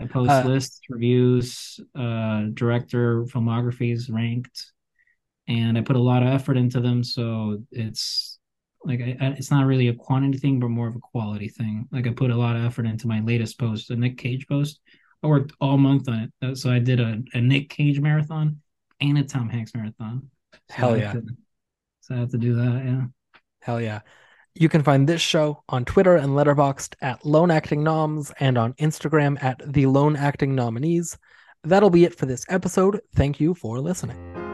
I 0.00 0.06
post 0.06 0.30
Uh, 0.30 0.44
lists, 0.46 0.80
reviews, 0.88 1.80
uh, 1.94 2.44
director 2.54 3.24
filmographies 3.24 4.10
ranked, 4.12 4.72
and 5.48 5.76
I 5.76 5.80
put 5.82 5.96
a 5.96 6.00
lot 6.00 6.22
of 6.22 6.28
effort 6.28 6.56
into 6.56 6.80
them. 6.80 7.02
So 7.02 7.62
it's 7.72 8.38
like 8.84 9.00
I, 9.00 9.16
I- 9.20 9.30
it's 9.32 9.50
not 9.50 9.66
really 9.66 9.88
a 9.88 9.94
quantity 9.94 10.38
thing, 10.38 10.60
but 10.60 10.68
more 10.68 10.88
of 10.88 10.94
a 10.96 11.00
quality 11.00 11.48
thing. 11.48 11.88
Like 11.90 12.06
I 12.06 12.12
put 12.12 12.30
a 12.30 12.36
lot 12.36 12.56
of 12.56 12.64
effort 12.64 12.86
into 12.86 13.08
my 13.08 13.20
latest 13.20 13.58
post, 13.58 13.88
the 13.88 13.96
Nick 13.96 14.18
Cage 14.18 14.46
post. 14.46 14.80
I 15.22 15.26
worked 15.26 15.52
all 15.60 15.78
month 15.78 16.08
on 16.08 16.20
it, 16.20 16.32
Uh, 16.42 16.54
so 16.54 16.70
I 16.70 16.78
did 16.78 17.00
a, 17.00 17.20
a 17.34 17.40
Nick 17.40 17.70
Cage 17.70 17.98
marathon 17.98 18.62
and 19.00 19.18
a 19.18 19.24
Tom 19.24 19.48
Hanks 19.48 19.74
marathon. 19.74 20.30
So 20.52 20.58
Hell 20.70 20.96
yeah. 20.96 21.12
have 21.12 21.24
to- 21.24 21.36
so 22.02 22.14
I 22.14 22.18
have 22.18 22.30
to 22.30 22.38
do 22.38 22.54
that. 22.54 22.84
Yeah. 22.84 23.04
Hell 23.60 23.80
yeah. 23.80 24.00
You 24.60 24.68
can 24.68 24.82
find 24.82 25.08
this 25.08 25.20
show 25.20 25.62
on 25.68 25.84
Twitter 25.84 26.16
and 26.16 26.30
Letterboxd 26.30 26.96
at 27.00 27.24
Lone 27.24 27.52
Acting 27.52 27.84
Noms 27.84 28.32
and 28.40 28.58
on 28.58 28.72
Instagram 28.74 29.40
at 29.40 29.60
The 29.64 29.86
Lone 29.86 30.16
Acting 30.16 30.56
Nominees. 30.56 31.16
That'll 31.62 31.90
be 31.90 32.04
it 32.04 32.16
for 32.16 32.26
this 32.26 32.44
episode. 32.48 33.00
Thank 33.14 33.38
you 33.38 33.54
for 33.54 33.78
listening. 33.78 34.47